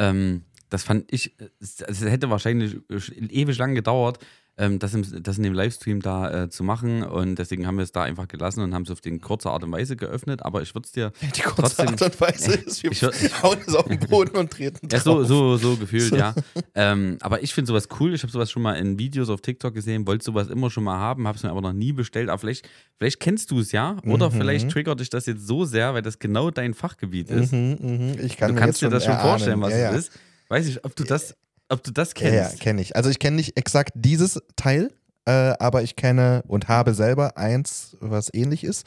Ähm, 0.00 0.44
das 0.70 0.82
fand 0.84 1.12
ich, 1.12 1.36
es 1.58 1.84
hätte 2.00 2.30
wahrscheinlich 2.30 2.78
ewig 2.88 3.58
lang 3.58 3.74
gedauert, 3.74 4.24
ähm, 4.60 4.78
das, 4.78 4.92
im, 4.94 5.22
das 5.22 5.38
in 5.38 5.42
dem 5.42 5.54
Livestream 5.54 6.00
da 6.02 6.44
äh, 6.44 6.50
zu 6.50 6.62
machen. 6.62 7.02
Und 7.02 7.36
deswegen 7.36 7.66
haben 7.66 7.76
wir 7.78 7.82
es 7.82 7.92
da 7.92 8.02
einfach 8.02 8.28
gelassen 8.28 8.62
und 8.62 8.74
haben 8.74 8.82
es 8.82 8.90
auf 8.90 9.00
die 9.00 9.18
kurze 9.18 9.50
Art 9.50 9.64
und 9.64 9.72
Weise 9.72 9.96
geöffnet. 9.96 10.44
Aber 10.44 10.60
ich 10.62 10.74
würde 10.74 10.84
es 10.86 10.92
dir 10.92 11.12
Die 11.34 11.40
kurze 11.40 11.76
Trotzdem- 11.76 11.88
Art 11.88 12.02
und 12.02 12.20
Weise 12.20 12.52
ist, 12.66 12.82
wir 12.82 12.92
Ich 12.92 13.02
hör- 13.02 13.12
hauen 13.42 13.58
es 13.66 13.74
auf 13.74 13.86
den 13.86 13.98
Boden 14.00 14.36
und 14.36 14.50
treten 14.50 14.88
Ja, 14.92 14.98
drauf. 14.98 15.26
so, 15.26 15.56
so, 15.56 15.56
so 15.56 15.76
gefühlt, 15.76 16.12
ja. 16.12 16.34
Ähm, 16.74 17.16
aber 17.20 17.42
ich 17.42 17.54
finde 17.54 17.68
sowas 17.68 17.88
cool. 17.98 18.14
Ich 18.14 18.22
habe 18.22 18.30
sowas 18.32 18.50
schon 18.50 18.62
mal 18.62 18.74
in 18.74 18.98
Videos 18.98 19.30
auf 19.30 19.40
TikTok 19.40 19.72
gesehen, 19.74 20.06
wollte 20.06 20.24
sowas 20.24 20.48
immer 20.48 20.70
schon 20.70 20.84
mal 20.84 20.98
haben, 20.98 21.26
habe 21.26 21.36
es 21.36 21.42
mir 21.42 21.50
aber 21.50 21.62
noch 21.62 21.72
nie 21.72 21.92
bestellt. 21.92 22.28
Aber 22.28 22.38
vielleicht, 22.38 22.68
vielleicht 22.98 23.18
kennst 23.20 23.50
du 23.50 23.60
es 23.60 23.72
ja. 23.72 23.96
Oder 24.04 24.28
Mhm. 24.30 24.34
vielleicht 24.34 24.70
triggert 24.70 25.00
dich 25.00 25.10
das 25.10 25.26
jetzt 25.26 25.46
so 25.46 25.64
sehr, 25.64 25.94
weil 25.94 26.02
das 26.02 26.18
genau 26.18 26.50
dein 26.50 26.74
Fachgebiet 26.74 27.30
ist. 27.30 27.52
Mhm, 27.52 27.78
mhm. 27.80 28.14
Ich 28.22 28.36
kann 28.36 28.54
du 28.54 28.60
kannst 28.60 28.82
dir 28.82 28.90
das 28.90 29.04
schon 29.04 29.12
erahnen. 29.14 29.30
vorstellen, 29.30 29.60
was 29.62 29.72
ja, 29.72 29.78
ja. 29.78 29.90
es 29.92 30.08
ist. 30.08 30.12
Weiß 30.48 30.66
ich, 30.66 30.84
ob 30.84 30.94
du 30.96 31.04
das, 31.04 31.34
ob 31.70 31.82
du 31.82 31.90
das 31.92 32.12
Ja, 32.18 32.28
ja, 32.28 32.44
kennst. 32.48 32.60
kenne 32.60 32.82
ich. 32.82 32.96
Also 32.96 33.10
ich 33.10 33.18
kenne 33.18 33.36
nicht 33.36 33.56
exakt 33.56 33.92
dieses 33.94 34.40
Teil, 34.56 34.92
äh, 35.24 35.30
aber 35.58 35.82
ich 35.82 35.96
kenne 35.96 36.42
und 36.46 36.68
habe 36.68 36.94
selber 36.94 37.36
eins, 37.36 37.96
was 38.00 38.28
ähnlich 38.32 38.64
ist. 38.64 38.86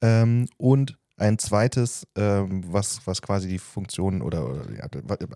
Ähm, 0.00 0.46
und 0.56 0.96
ein 1.16 1.38
zweites, 1.38 2.06
ähm, 2.16 2.62
was, 2.68 3.00
was 3.06 3.20
quasi 3.22 3.48
die 3.48 3.58
Funktion 3.58 4.22
oder, 4.22 4.48
oder 4.48 4.62
ja, 4.72 4.86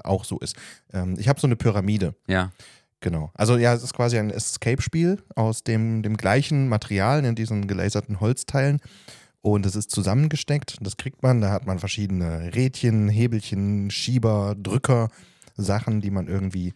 auch 0.05 0.25
so 0.25 0.39
ist. 0.39 0.57
Ähm, 0.93 1.17
ich 1.19 1.29
habe 1.29 1.41
so 1.41 1.47
eine 1.49 1.57
Pyramide. 1.57 2.15
Ja. 2.29 2.53
Genau. 3.01 3.33
Also 3.35 3.57
ja, 3.57 3.75
es 3.75 3.83
ist 3.83 3.95
quasi 3.95 4.17
ein 4.17 4.31
Escape-Spiel 4.31 5.19
aus 5.35 5.65
dem, 5.65 6.03
dem 6.05 6.17
gleichen 6.17 6.69
Material 6.69 7.25
in 7.25 7.35
diesen 7.35 7.67
gelaserten 7.67 8.21
Holzteilen. 8.21 8.79
Und 9.41 9.67
es 9.67 9.75
ist 9.75 9.91
zusammengesteckt. 9.91 10.77
Das 10.81 10.97
kriegt 10.97 11.21
man. 11.25 11.41
Da 11.41 11.51
hat 11.51 11.67
man 11.67 11.81
verschiedene 11.81 12.55
Rädchen, 12.55 13.09
Hebelchen, 13.09 13.91
Schieber, 13.91 14.55
Drücker, 14.57 15.09
Sachen, 15.57 16.01
die 16.01 16.11
man 16.11 16.27
irgendwie 16.29 16.73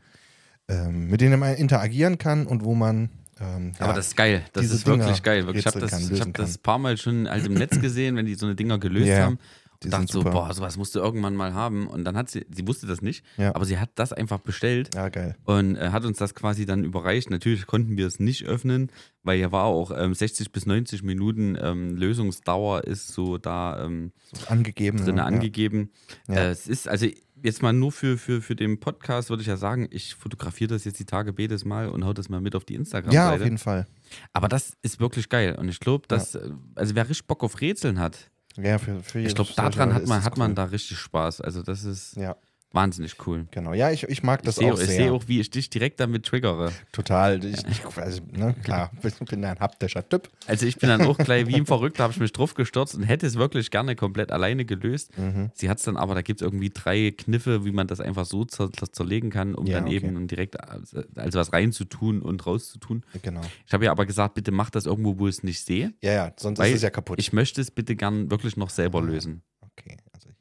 ähm, 0.69 1.08
mit 1.08 1.20
denen 1.20 1.38
man 1.38 1.55
interagieren 1.55 2.19
kann 2.19 2.46
und 2.46 2.64
wo 2.64 2.75
man 2.75 3.11
ähm, 3.40 3.73
Aber 3.78 3.90
ja, 3.90 3.96
das 3.96 4.08
ist 4.08 4.17
geil. 4.17 4.43
Das 4.52 4.64
ist 4.64 4.87
wirklich 4.87 5.06
Dinger 5.06 5.20
geil. 5.20 5.46
Wirklich. 5.46 5.67
Ich 5.67 5.67
habe 5.67 5.78
das, 5.78 6.10
ich 6.10 6.20
hab 6.20 6.32
das 6.34 6.55
kann. 6.55 6.62
paar 6.62 6.79
Mal 6.79 6.96
schon 6.96 7.29
halt 7.29 7.44
im 7.46 7.55
Netz 7.55 7.79
gesehen, 7.81 8.17
wenn 8.17 8.27
die 8.27 8.34
so 8.34 8.46
eine 8.46 8.55
Dinger 8.55 8.79
gelöst 8.79 9.08
Ja, 9.08 9.24
haben. 9.24 9.39
die 9.82 9.89
Und 9.89 9.93
dachte 9.93 10.10
so, 10.12 10.24
boah, 10.24 10.53
sowas 10.55 10.79
musst 10.79 10.94
du 10.94 11.01
irgendwann 11.01 11.36
mal 11.36 11.53
haben. 11.53 11.86
Und 11.86 12.05
dann 12.05 12.17
hat 12.17 12.31
sie, 12.31 12.46
sie 12.51 12.67
wusste 12.67 12.86
das 12.86 13.03
nicht, 13.03 13.24
Ja. 13.36 13.55
aber 13.55 13.67
sie 13.67 13.79
hat 13.79 13.91
das 13.96 14.15
einfach 14.15 14.39
bestellt. 14.41 14.94
Ja, 14.94 15.10
geil. 15.10 15.36
und 15.44 15.77
äh, 15.77 15.91
hat 15.91 16.06
uns 16.06 16.17
das 16.17 16.34
quasi 16.34 16.65
dann 16.65 16.82
überreicht. 16.82 17.29
Natürlich 17.31 17.67
konnten 17.67 17.98
wir 17.98 18.06
es 18.06 18.19
nicht 18.19 18.46
öffnen, 18.46 18.91
weil 19.22 19.36
hier 19.36 19.53
war 19.53 19.65
auch 19.65 19.93
ähm, 19.94 20.15
60 20.15 20.51
bis 20.51 20.65
90 20.65 21.03
Minuten 21.03 21.58
ähm, 21.60 21.94
Lösungsdauer 21.94 22.84
ist 22.84 23.08
so 23.08 23.36
da 23.36 23.84
ähm, 23.84 24.12
angegeben. 24.48 24.96
drin 25.05 25.17
ne? 25.17 25.20
ja. 25.20 25.27
angegeben. 25.27 25.91
Ja. 26.27 26.36
Äh, 26.36 26.51
es 26.53 26.67
ist 26.67 26.89
also 26.89 27.06
jetzt 27.43 27.62
mal 27.62 27.72
nur 27.72 27.93
für, 27.93 28.16
für, 28.19 28.40
für 28.43 28.56
den 28.56 28.81
Podcast 28.81 29.31
würde 29.31 29.43
ich 29.43 29.48
ja 29.48 29.56
sagen, 29.56 29.86
ich 29.90 30.14
fotografiere 30.14 30.69
das 30.74 30.84
jetzt 30.84 30.98
die 30.98 31.05
Tage 31.05 31.34
jedes 31.36 31.64
Mal 31.64 31.88
und 31.88 32.05
hau 32.05 32.12
das 32.12 32.28
mal 32.28 32.40
mit 32.40 32.55
auf 32.56 32.64
die 32.64 32.74
Ja, 32.74 32.78
Instagram-Seite. 32.81 33.34
auf 33.34 33.44
jeden 33.44 33.58
Fall. 33.58 33.86
Aber 34.32 34.48
das 34.48 34.76
ist 34.82 35.00
wirklich 35.00 35.28
geil 35.28 35.55
und 35.56 35.69
ich 35.69 35.81
glaube, 35.81 36.06
dass 36.08 36.34
äh, 36.34 36.50
also 36.74 36.94
wer 36.94 37.08
richtig 37.08 37.26
Bock 37.26 37.43
auf 37.44 37.60
Rätseln 37.60 37.98
hat, 37.98 38.31
Ja, 38.56 38.78
für, 38.78 39.00
für 39.02 39.20
ich 39.20 39.34
glaube, 39.34 39.50
daran 39.55 39.93
hat 39.94 40.06
man 40.06 40.24
hat 40.24 40.38
man 40.38 40.50
cool. 40.52 40.55
da 40.55 40.64
richtig 40.64 40.98
Spaß. 40.98 41.40
Also 41.40 41.62
das 41.62 41.84
ist 41.84 42.16
Ja, 42.16 42.36
wahnsinnig 42.73 43.17
cool. 43.27 43.46
genau. 43.51 43.73
Ja, 43.73 43.91
ich, 43.91 44.03
ich 44.05 44.23
mag 44.23 44.41
Ich 44.41 44.46
das 44.46 44.56
sehe 44.56 44.73
auch 44.73 44.79
ich 44.79 44.87
sehr. 44.87 44.96
sehe 44.96 45.13
auch, 45.13 45.25
wie 45.29 45.41
ich 45.41 45.51
dich 45.51 45.70
direkt 45.70 45.99
damit 46.01 46.27
triggere. 46.27 46.73
Total. 46.93 47.43
Ich, 47.44 47.65
ich, 47.67 47.85
also, 47.96 48.20
ne, 48.32 48.55
klar, 48.65 48.91
ich 49.03 49.15
bin 49.29 49.44
ein 49.44 49.58
haptischer 49.58 50.06
Typ. 50.06 50.29
Also 50.46 50.67
ich 50.67 50.77
bin 50.77 50.89
dann 50.91 51.03
auch 51.03 51.17
gleich 51.17 51.46
wie 51.46 51.55
ein 51.56 51.65
Verrückter, 51.67 52.03
habe 52.05 52.13
ich 52.13 52.20
mich 52.20 52.32
drauf 52.32 52.55
gestürzt 52.55 52.94
und 52.94 53.05
hätte 53.05 53.27
es 53.27 53.37
wirklich 53.37 53.70
gerne 53.70 53.96
komplett 53.96 54.31
alleine 54.31 54.65
gelöst. 54.67 55.17
Mhm. 55.17 55.51
Sie 55.55 55.70
hat 55.70 55.79
es 55.79 55.85
dann 55.85 55.96
aber, 55.96 56.15
da 56.15 56.23
gibt 56.23 56.41
es 56.41 56.44
irgendwie 56.44 56.70
drei 56.70 57.13
Kniffe, 57.17 57.65
wie 57.65 57.73
man 57.73 57.87
das 57.87 58.01
einfach 58.01 58.27
so 58.27 58.44
zer 58.44 58.67
zer- 58.67 58.93
zerlegen 58.93 59.31
kann, 59.31 59.55
um 59.55 59.67
Ja, 59.67 59.75
dann 59.79 59.85
okay. 59.85 59.96
eben 59.96 60.27
direkt 60.29 60.61
also 60.69 61.03
was 61.39 61.53
reinzutun 61.53 62.20
und 62.20 62.44
rauszutun. 62.46 63.05
Genau. 63.23 63.41
Ich 63.67 63.73
habe 63.73 63.85
ja 63.87 63.91
aber 63.91 64.05
gesagt, 64.06 64.35
bitte 64.35 64.53
mach 64.53 64.69
das 64.70 64.87
irgendwo, 64.87 65.19
wo 65.19 65.29
ich 65.29 65.37
es 65.37 65.43
nicht 65.43 65.65
sehe. 65.65 65.94
Ja, 66.03 66.13
ja, 66.13 66.32
sonst 66.37 66.58
ist 66.61 66.75
es 66.75 66.82
ja 66.82 66.91
kaputt. 66.91 67.19
Ich 67.19 67.32
möchte 67.32 67.61
es 67.61 67.70
bitte 67.70 67.96
gern 67.96 68.31
wirklich 68.31 68.56
noch 68.56 68.70
selber 68.70 69.01
lösen. 69.01 69.43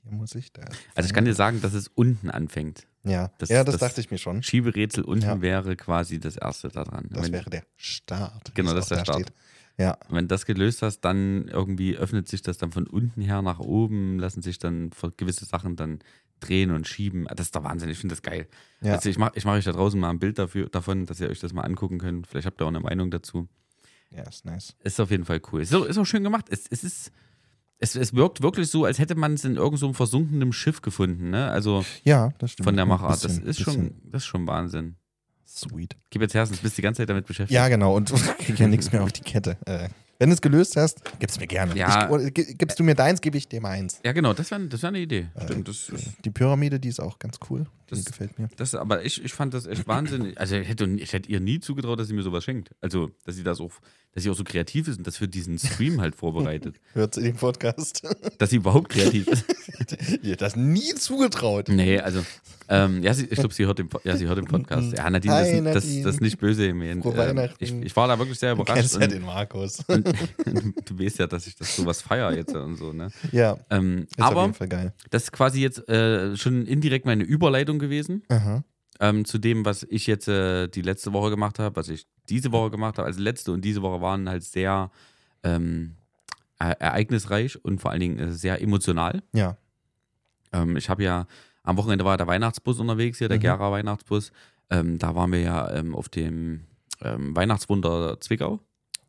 Also 0.05 0.09
hier 0.09 0.17
muss 0.17 0.35
ich 0.35 0.51
da. 0.53 0.63
Also 0.95 1.07
ich 1.07 1.13
kann 1.13 1.25
dir 1.25 1.33
sagen, 1.33 1.62
dass 1.62 1.74
es 1.74 1.88
unten 1.88 2.29
anfängt. 2.29 2.85
Ja, 3.03 3.31
das- 3.38 3.50
ja, 3.50 3.63
das, 3.63 3.74
das- 3.77 3.81
dachte 3.89 4.01
ich 4.01 4.12
mir 4.12 4.17
schon. 4.17 4.43
Schieberätsel 4.43 5.03
unten 5.03 5.25
Ja. 5.25 5.41
wäre 5.41 5.75
quasi 5.75 6.19
das 6.19 6.38
erste 6.38 6.69
daran. 6.69 7.07
Das 7.12 7.25
Wenn- 7.25 7.33
wäre 7.33 7.50
der 7.50 7.63
Start. 7.75 8.53
Genau, 8.55 8.74
das 8.74 8.85
ist 8.85 8.89
der 8.91 8.97
da 9.00 9.05
Start. 9.05 9.33
Ja. 9.77 9.91
Und 10.07 10.15
wenn 10.15 10.24
du 10.25 10.27
das 10.29 10.45
gelöst 10.45 10.81
hast, 10.81 11.01
dann 11.01 11.47
irgendwie 11.50 11.97
öffnet 11.97 12.29
sich 12.29 12.41
das 12.41 12.57
dann 12.57 12.71
von 12.71 12.88
unten 12.88 13.21
her 13.21 13.41
nach 13.41 13.59
oben, 13.59 14.19
lassen 14.19 14.41
sich 14.41 14.57
dann 14.57 14.91
gewisse 15.17 15.43
Sachen 15.45 15.75
dann 15.75 16.00
drehen 16.39 16.71
und 16.71 16.88
schieben. 16.88 17.25
Das 17.35 17.47
ist 17.47 17.55
der 17.55 17.63
Wahnsinn, 17.63 17.89
ich 17.89 17.97
finde 17.97 18.13
das 18.13 18.21
geil. 18.21 18.47
Ja. 18.81 18.93
Also 18.93 19.09
ich 19.09 19.17
mache 19.17 19.33
ich 19.35 19.43
mach 19.45 19.53
euch 19.53 19.65
da 19.65 19.71
draußen 19.74 20.00
mal 20.00 20.09
ein 20.09 20.19
Bild 20.19 20.39
dafür, 20.39 20.69
davon, 20.69 21.05
dass 21.05 21.19
ihr 21.19 21.29
euch 21.29 21.39
das 21.39 21.51
mal 21.53 21.62
angucken 21.63 21.97
könnt. 22.00 22.27
Vielleicht 22.27 22.45
habt 22.47 22.62
ihr 22.62 22.65
auch 22.65 22.69
eine 22.69 22.79
Meinung 22.79 23.12
dazu. 23.12 23.47
Ja, 24.12 24.24
ist 24.24 24.45
nice. 24.45 24.75
Ist 24.83 25.00
auf 25.01 25.12
jeden 25.12 25.25
Fall 25.25 25.41
cool. 25.51 25.62
Ist 25.62 25.74
auch, 25.75 25.83
ist 25.85 25.97
auch 25.97 26.05
schön 26.05 26.24
gemacht. 26.24 26.45
Es, 26.50 26.67
es 26.69 26.83
ist. 26.83 27.12
Es, 27.79 27.96
es 27.96 28.13
wirkt 28.13 28.41
wirklich 28.41 28.70
so, 28.70 28.86
als 28.86 29.00
hätte 29.00 29.15
man 29.15 29.34
es 29.34 29.44
in 29.44 29.55
irgendeinem 29.55 29.77
so 29.77 29.94
versunkenen 29.94 30.53
Schiff 30.53 30.82
gefunden, 30.82 31.29
ne? 31.29 31.50
Also 31.50 31.84
Ja, 32.03 32.32
das 32.38 32.51
stimmt. 32.51 32.65
von 32.65 32.75
der 32.75 32.86
Machart. 32.86 33.12
Das 33.12 33.22
bisschen- 33.24 33.46
ist 33.46 33.60
schon, 33.62 33.91
das 34.12 34.22
ist 34.24 34.27
schon 34.27 34.48
Wahnsinn. 34.48 34.96
Sweet. 35.48 35.96
Gib 36.10 36.22
jetzt 36.22 36.34
her, 36.34 36.46
sonst 36.46 36.62
bist 36.63 36.75
du 36.77 36.82
die 36.82 36.84
ganze 36.84 37.01
Zeit 37.01 37.10
damit 37.10 37.25
beschäftigt. 37.25 37.53
Ja, 37.55 37.67
genau. 37.67 37.96
Und 37.96 38.10
du 38.12 38.15
kriegst 38.15 38.60
ja 38.60 38.67
nichts 38.67 38.91
mehr 38.91 39.03
auf 39.03 39.12
die 39.12 39.22
Kette. 39.22 39.58
Äh, 39.65 39.89
wenn 40.17 40.29
du 40.29 40.34
es 40.34 40.41
gelöst 40.41 40.77
hast, 40.77 41.01
gib's 41.20 41.38
mir 41.39 41.46
gerne. 41.48 41.75
Ja. 41.77 42.10
Ich, 42.17 42.34
gi- 42.34 42.55
gibst 42.58 42.79
du 42.79 42.84
mir 42.84 42.96
deins, 42.96 43.20
gebe 43.22 43.38
ich 43.38 43.48
dir 43.50 43.60
meins. 43.62 44.00
Ja, 44.05 44.13
genau, 44.13 44.34
das 44.34 44.50
wäre 44.51 44.65
das 44.67 44.82
wär 44.82 44.88
eine 44.89 45.00
Idee. 45.00 45.27
Äh, 45.36 45.44
Stimmt, 45.44 45.67
das 45.67 45.89
ist. 45.89 46.13
Die 46.24 46.29
Pyramide, 46.32 46.79
die 46.79 46.88
ist 46.88 47.01
auch 47.01 47.20
ganz 47.20 47.38
cool. 47.50 47.65
Die 47.89 47.96
Das- 47.96 48.05
gefällt 48.05 48.39
mir. 48.39 48.48
Das, 48.55 48.74
aber 48.75 49.03
ich, 49.03 49.24
ich 49.24 49.34
fand 49.34 49.53
das 49.53 49.65
echt 49.65 49.86
wahnsinnig. 49.88 50.38
Also 50.39 50.55
ich 50.55 50.67
hätte, 50.67 50.86
ich 50.86 51.12
hätte 51.13 51.29
ihr 51.29 51.41
nie 51.41 51.60
zugetraut, 51.60 52.00
dass 52.00 52.08
sie 52.08 52.13
mir 52.13 52.24
sowas 52.24 52.44
schenkt. 52.46 52.72
Also, 52.82 53.12
dass 53.25 53.36
sie 53.36 53.44
das 53.44 53.60
auch, 53.60 53.72
dass 54.15 54.24
sie 54.24 54.29
auch 54.31 54.36
so 54.36 54.43
kreativ 54.43 54.88
ist 54.88 54.98
und 54.98 55.05
das 55.05 55.17
für 55.17 55.27
diesen 55.27 55.60
Stream 55.60 56.01
halt 56.01 56.15
vorbereitet. 56.15 56.77
Hört 56.93 57.13
sie 57.13 57.22
den 57.22 57.36
Podcast? 57.36 58.01
dass 58.39 58.50
sie 58.50 58.55
überhaupt 58.55 58.89
kreativ 58.89 59.27
ist. 59.27 59.45
Ihr 60.24 60.36
das 60.38 60.55
nie 60.55 60.95
zugetraut. 60.95 61.67
Nee, 61.69 62.00
also, 62.00 62.25
ähm, 62.69 63.03
ja, 63.03 63.13
sie, 63.13 63.25
ich 63.25 63.38
glaube, 63.38 63.53
sie 63.53 63.65
hört 63.65 63.77
den, 63.77 63.89
ja, 64.03 64.15
sie 64.17 64.25
hört 64.25 64.38
den 64.39 64.45
Podcast. 64.45 64.98
Ja, 64.98 65.07
Nadine, 65.10 65.34
Hi, 65.36 65.62
das, 65.62 65.74
das, 65.74 65.84
Nadine. 65.86 66.03
das 66.03 66.15
ist 66.15 66.22
nicht 66.22 66.39
böse. 66.39 66.65
Ähm, 66.65 67.03
Weihnachten. 67.03 67.63
ich, 67.63 67.72
ich 67.74 67.95
war 67.95 68.07
da 68.07 68.17
wirklich 68.17 68.39
sehr 68.39 68.55
Du 68.55 68.62
überrascht. 68.62 68.79
kennst 68.79 68.95
ja 68.95 69.01
Und, 69.03 69.12
den 69.12 69.22
Markus. 69.24 69.79
und, 69.88 70.07
du 70.86 71.00
weißt 71.00 71.19
ja, 71.19 71.27
dass 71.27 71.45
ich 71.45 71.55
das 71.55 71.75
sowas 71.75 72.01
feiere 72.01 72.34
jetzt 72.36 72.55
und 72.55 72.77
so, 72.77 72.93
ne? 72.93 73.10
ja, 73.31 73.57
Ähm, 73.69 74.07
ist 74.10 74.19
auf 74.19 74.31
aber 74.31 74.41
jeden 74.43 74.53
Fall 74.55 74.67
geil. 74.69 74.93
das 75.12 75.24
ist 75.24 75.31
quasi 75.34 75.62
jetzt 75.62 75.88
äh, 75.89 76.36
schon 76.38 76.65
indirekt 76.65 77.05
meine 77.05 77.24
Überleitung 77.24 77.77
gewesen. 77.77 78.24
Aha. 78.29 78.63
Ähm, 78.99 79.25
zu 79.25 79.37
dem, 79.37 79.65
was 79.65 79.83
ich 79.83 80.07
jetzt 80.07 80.27
äh, 80.27 80.67
die 80.67 80.81
letzte 80.81 81.13
Woche 81.13 81.29
gemacht 81.29 81.59
habe, 81.59 81.75
was 81.75 81.89
ich 81.89 82.05
diese 82.29 82.51
Woche 82.51 82.71
gemacht 82.71 82.97
habe. 82.97 83.07
Also 83.07 83.21
letzte 83.21 83.51
und 83.51 83.61
diese 83.63 83.81
Woche 83.81 84.01
waren 84.01 84.27
halt 84.29 84.43
sehr 84.43 84.89
ähm, 85.43 85.95
e- 86.61 86.75
ereignisreich 86.79 87.63
und 87.63 87.79
vor 87.81 87.91
allen 87.91 87.99
Dingen 87.99 88.19
äh, 88.19 88.31
sehr 88.31 88.61
emotional. 88.61 89.21
Ja. 89.33 89.57
Ähm, 90.53 90.77
ich 90.77 90.89
habe 90.89 91.03
ja 91.03 91.27
am 91.63 91.77
Wochenende 91.77 92.05
war 92.05 92.17
der 92.17 92.27
Weihnachtsbus 92.27 92.79
unterwegs 92.79 93.17
hier, 93.17 93.27
der 93.27 93.37
Mhm. 93.37 93.41
Gera 93.41 93.71
Weihnachtsbus. 93.71 94.31
Ähm, 94.69 94.97
da 94.97 95.15
waren 95.15 95.31
wir 95.31 95.41
ja 95.41 95.71
ähm, 95.73 95.95
auf 95.95 96.09
dem 96.09 96.61
ähm, 97.01 97.35
Weihnachtswunder 97.35 98.19
Zwickau 98.21 98.59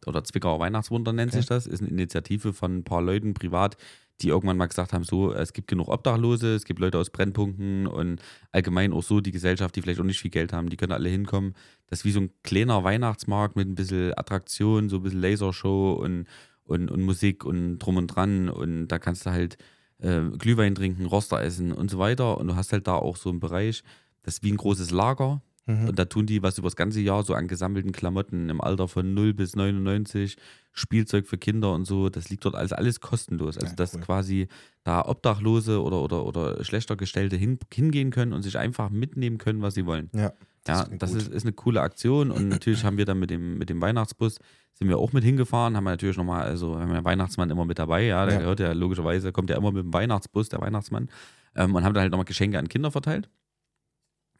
oder 0.06 0.22
Zwickauer 0.24 0.58
Weihnachtswunder 0.60 1.12
nennt 1.12 1.30
Okay. 1.32 1.38
sich 1.40 1.46
das. 1.46 1.66
Ist 1.66 1.80
eine 1.80 1.90
Initiative 1.90 2.52
von 2.52 2.78
ein 2.78 2.84
paar 2.84 3.02
Leuten 3.02 3.34
privat, 3.34 3.76
die 4.20 4.28
irgendwann 4.28 4.56
mal 4.56 4.66
gesagt 4.66 4.92
haben, 4.92 5.04
so, 5.04 5.32
es 5.32 5.52
gibt 5.52 5.68
genug 5.68 5.88
Obdachlose, 5.88 6.54
es 6.54 6.64
gibt 6.64 6.80
Leute 6.80 6.98
aus 6.98 7.10
Brennpunkten 7.10 7.86
und 7.86 8.20
allgemein 8.52 8.92
auch 8.92 9.02
so 9.02 9.20
die 9.20 9.30
Gesellschaft, 9.30 9.76
die 9.76 9.82
vielleicht 9.82 10.00
auch 10.00 10.04
nicht 10.04 10.20
viel 10.20 10.30
Geld 10.30 10.52
haben, 10.52 10.70
die 10.70 10.76
können 10.76 10.92
alle 10.92 11.08
hinkommen. 11.08 11.54
Das 11.88 12.00
ist 12.00 12.04
wie 12.04 12.12
so 12.12 12.20
ein 12.20 12.30
kleiner 12.42 12.82
Weihnachtsmarkt 12.82 13.56
mit 13.56 13.68
ein 13.68 13.74
bisschen 13.74 14.16
Attraktion, 14.16 14.88
so 14.88 14.96
ein 14.96 15.02
bisschen 15.02 15.20
Lasershow 15.20 15.92
und, 15.92 16.26
und, 16.64 16.90
und 16.90 17.02
Musik 17.02 17.44
und 17.44 17.78
drum 17.78 17.98
und 17.98 18.08
dran. 18.08 18.48
Und 18.48 18.88
da 18.88 18.98
kannst 18.98 19.26
du 19.26 19.30
halt 19.30 19.58
äh, 19.98 20.22
Glühwein 20.38 20.74
trinken, 20.74 21.04
Roster 21.04 21.42
essen 21.42 21.72
und 21.72 21.90
so 21.90 21.98
weiter. 21.98 22.38
Und 22.38 22.48
du 22.48 22.56
hast 22.56 22.72
halt 22.72 22.86
da 22.86 22.94
auch 22.94 23.16
so 23.16 23.28
einen 23.28 23.40
Bereich, 23.40 23.82
das 24.22 24.34
ist 24.34 24.42
wie 24.42 24.52
ein 24.52 24.56
großes 24.56 24.90
Lager, 24.90 25.42
Mhm. 25.66 25.88
und 25.88 25.98
da 25.98 26.04
tun 26.04 26.26
die 26.26 26.42
was 26.42 26.58
über 26.58 26.66
das 26.66 26.76
ganze 26.76 27.00
Jahr 27.00 27.22
so 27.24 27.34
an 27.34 27.48
gesammelten 27.48 27.90
Klamotten 27.92 28.48
im 28.50 28.60
Alter 28.60 28.86
von 28.88 29.14
0 29.14 29.34
bis 29.34 29.56
99, 29.56 30.36
Spielzeug 30.72 31.26
für 31.26 31.38
Kinder 31.38 31.72
und 31.72 31.84
so. 31.86 32.08
Das 32.08 32.28
liegt 32.28 32.44
dort 32.44 32.54
alles, 32.54 32.72
alles 32.72 33.00
kostenlos. 33.00 33.56
Also, 33.56 33.70
Ja, 33.70 33.74
dass 33.74 33.94
cool. 33.94 34.00
quasi 34.02 34.48
da 34.84 35.04
Obdachlose 35.04 35.82
oder, 35.82 36.02
oder, 36.02 36.24
oder 36.24 36.62
schlechter 36.64 36.94
Gestellte 36.96 37.36
hin, 37.36 37.58
hingehen 37.72 38.10
können 38.10 38.32
und 38.32 38.42
sich 38.42 38.58
einfach 38.58 38.90
mitnehmen 38.90 39.38
können, 39.38 39.60
was 39.62 39.74
sie 39.74 39.86
wollen. 39.86 40.10
Ja. 40.14 40.32
Ja, 40.68 40.84
klingt 40.84 41.00
das 41.02 41.12
ist, 41.14 41.28
ist 41.28 41.44
eine 41.44 41.52
coole 41.52 41.80
Aktion 41.80 42.30
und 42.32 42.48
natürlich 42.48 42.84
haben 42.84 42.96
wir 42.98 43.04
dann 43.04 43.18
mit 43.20 43.30
dem, 43.30 43.56
mit 43.56 43.70
dem 43.70 43.80
Weihnachtsbus, 43.80 44.38
sind 44.74 44.88
wir 44.88 44.98
auch 44.98 45.12
mit 45.12 45.22
hingefahren, 45.22 45.76
haben 45.76 45.84
wir 45.84 45.90
natürlich 45.90 46.16
nochmal, 46.16 46.42
also 46.42 46.78
haben 46.78 46.88
wir 46.90 46.96
den 47.00 47.04
Weihnachtsmann 47.04 47.50
immer 47.50 47.64
mit 47.64 47.78
dabei, 47.78 48.02
ja, 48.02 48.24
der 48.26 48.34
Ja. 48.34 48.40
gehört 48.40 48.58
ja 48.60 48.72
logischerweise, 48.72 49.30
kommt 49.32 49.48
ja 49.48 49.56
immer 49.56 49.70
mit 49.70 49.84
dem 49.84 49.92
Weihnachtsbus, 49.94 50.48
der 50.48 50.60
Weihnachtsmann, 50.60 51.08
ähm, 51.54 51.72
und 51.74 51.84
haben 51.84 51.94
dann 51.94 52.02
halt 52.02 52.10
nochmal 52.10 52.24
Geschenke 52.24 52.58
an 52.58 52.68
Kinder 52.68 52.90
verteilt. 52.90 53.28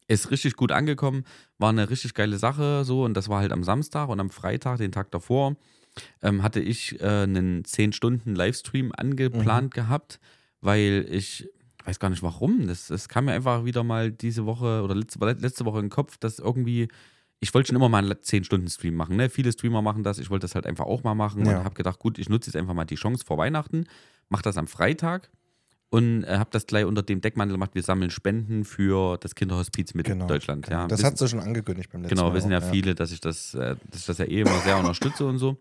Ist 0.08 0.30
richtig 0.30 0.54
gut 0.56 0.70
angekommen, 0.72 1.24
war 1.58 1.70
eine 1.70 1.90
richtig 1.90 2.14
geile 2.14 2.38
Sache 2.38 2.84
so 2.84 3.04
und 3.04 3.14
das 3.14 3.28
war 3.28 3.40
halt 3.40 3.52
am 3.52 3.64
Samstag 3.64 4.08
und 4.08 4.20
am 4.20 4.30
Freitag, 4.30 4.78
den 4.78 4.92
Tag 4.92 5.10
davor, 5.10 5.56
ähm, 6.22 6.42
hatte 6.42 6.60
ich 6.60 7.00
äh, 7.00 7.22
einen 7.24 7.64
10-Stunden-Livestream 7.64 8.92
angeplant 8.96 9.72
gehabt, 9.74 10.20
weil 10.60 11.06
ich 11.10 11.48
weiß 11.84 11.98
gar 11.98 12.10
nicht 12.10 12.22
warum. 12.22 12.66
Das, 12.66 12.88
das 12.88 13.08
kam 13.08 13.26
mir 13.26 13.32
einfach 13.32 13.64
wieder 13.64 13.82
mal 13.84 14.10
diese 14.12 14.44
Woche 14.46 14.82
oder 14.82 14.94
letzte, 14.94 15.24
letzte 15.24 15.64
Woche 15.64 15.78
in 15.78 15.86
den 15.86 15.90
Kopf, 15.90 16.18
dass 16.18 16.38
irgendwie, 16.38 16.88
ich 17.40 17.52
wollte 17.54 17.68
schon 17.68 17.76
immer 17.76 17.88
mal 17.88 17.98
einen 18.04 18.12
10-Stunden-Stream 18.12 18.94
machen. 18.94 19.16
Ne? 19.16 19.28
Viele 19.30 19.52
Streamer 19.52 19.82
machen 19.82 20.02
das, 20.02 20.18
ich 20.18 20.30
wollte 20.30 20.44
das 20.44 20.54
halt 20.54 20.66
einfach 20.66 20.84
auch 20.86 21.02
mal 21.04 21.14
machen 21.14 21.44
Ja. 21.46 21.58
und 21.58 21.64
habe 21.64 21.74
gedacht, 21.74 21.98
gut, 21.98 22.18
ich 22.18 22.28
nutze 22.28 22.48
jetzt 22.50 22.56
einfach 22.56 22.74
mal 22.74 22.84
die 22.84 22.96
Chance 22.96 23.24
vor 23.24 23.38
Weihnachten, 23.38 23.86
mache 24.28 24.42
das 24.42 24.56
am 24.56 24.66
Freitag 24.66 25.30
und 25.90 26.24
äh, 26.24 26.38
habe 26.38 26.50
das 26.52 26.66
gleich 26.66 26.84
unter 26.84 27.02
dem 27.02 27.20
Deckmantel 27.20 27.54
gemacht, 27.54 27.70
wir 27.74 27.82
sammeln 27.82 28.10
Spenden 28.10 28.64
für 28.64 29.16
das 29.18 29.34
Kinderhospiz 29.34 29.94
mit 29.94 30.06
Genau. 30.06 30.26
Deutschland. 30.26 30.66
Genau. 30.66 30.80
Ja, 30.82 30.86
das 30.88 31.04
hat 31.04 31.16
sie 31.18 31.28
schon 31.28 31.40
angekündigt 31.40 31.90
beim 31.92 32.02
letzten 32.02 32.16
Genau, 32.16 32.34
wissen 32.34 32.50
ja 32.50 32.58
auch, 32.58 32.70
viele, 32.70 32.94
dass 32.94 33.12
ich 33.12 33.20
das, 33.20 33.54
äh, 33.54 33.76
dass 33.90 34.00
ich 34.00 34.06
das 34.06 34.18
ja 34.18 34.24
eh 34.24 34.40
immer 34.40 34.58
sehr 34.60 34.76
unterstütze 34.78 35.24
und 35.26 35.38
so. 35.38 35.56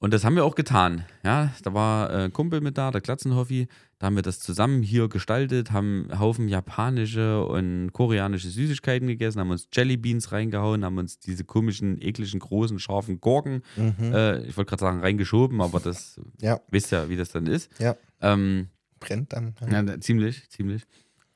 Und 0.00 0.12
das 0.12 0.22
haben 0.24 0.36
wir 0.36 0.44
auch 0.44 0.54
getan. 0.54 1.06
Ja, 1.24 1.50
da 1.62 1.72
war 1.72 2.10
äh, 2.10 2.24
ein 2.24 2.32
Kumpel 2.32 2.60
mit 2.60 2.76
da, 2.76 2.90
der 2.90 3.00
Glatzenhoffi. 3.00 3.68
Da 3.98 4.06
haben 4.06 4.16
wir 4.16 4.22
das 4.22 4.38
zusammen 4.38 4.82
hier 4.82 5.08
gestaltet, 5.08 5.70
haben 5.72 6.08
einen 6.10 6.20
Haufen 6.20 6.46
japanische 6.48 7.42
und 7.46 7.90
koreanische 7.94 8.48
Süßigkeiten 8.50 9.08
gegessen, 9.08 9.40
haben 9.40 9.50
uns 9.50 9.66
Jellybeans 9.72 10.30
reingehauen, 10.32 10.84
haben 10.84 10.98
uns 10.98 11.20
diese 11.20 11.44
komischen, 11.44 12.02
ekligen, 12.02 12.38
großen, 12.40 12.78
scharfen 12.80 13.18
Gurken, 13.22 13.62
Mhm. 13.76 14.12
äh, 14.12 14.40
ich 14.42 14.56
wollte 14.58 14.68
gerade 14.70 14.80
sagen, 14.80 15.00
reingeschoben, 15.00 15.62
aber 15.62 15.80
das 15.80 16.20
Ja, 16.38 16.60
wisst 16.70 16.90
ja, 16.90 17.08
wie 17.08 17.16
das 17.16 17.30
dann 17.30 17.46
ist. 17.46 17.70
ja. 17.78 17.96
Ähm, 18.20 18.68
Brennt 19.06 19.32
dann. 19.32 19.54
ja, 19.70 19.82
da- 19.82 20.00
ziemlich, 20.00 20.48
ziemlich. 20.50 20.82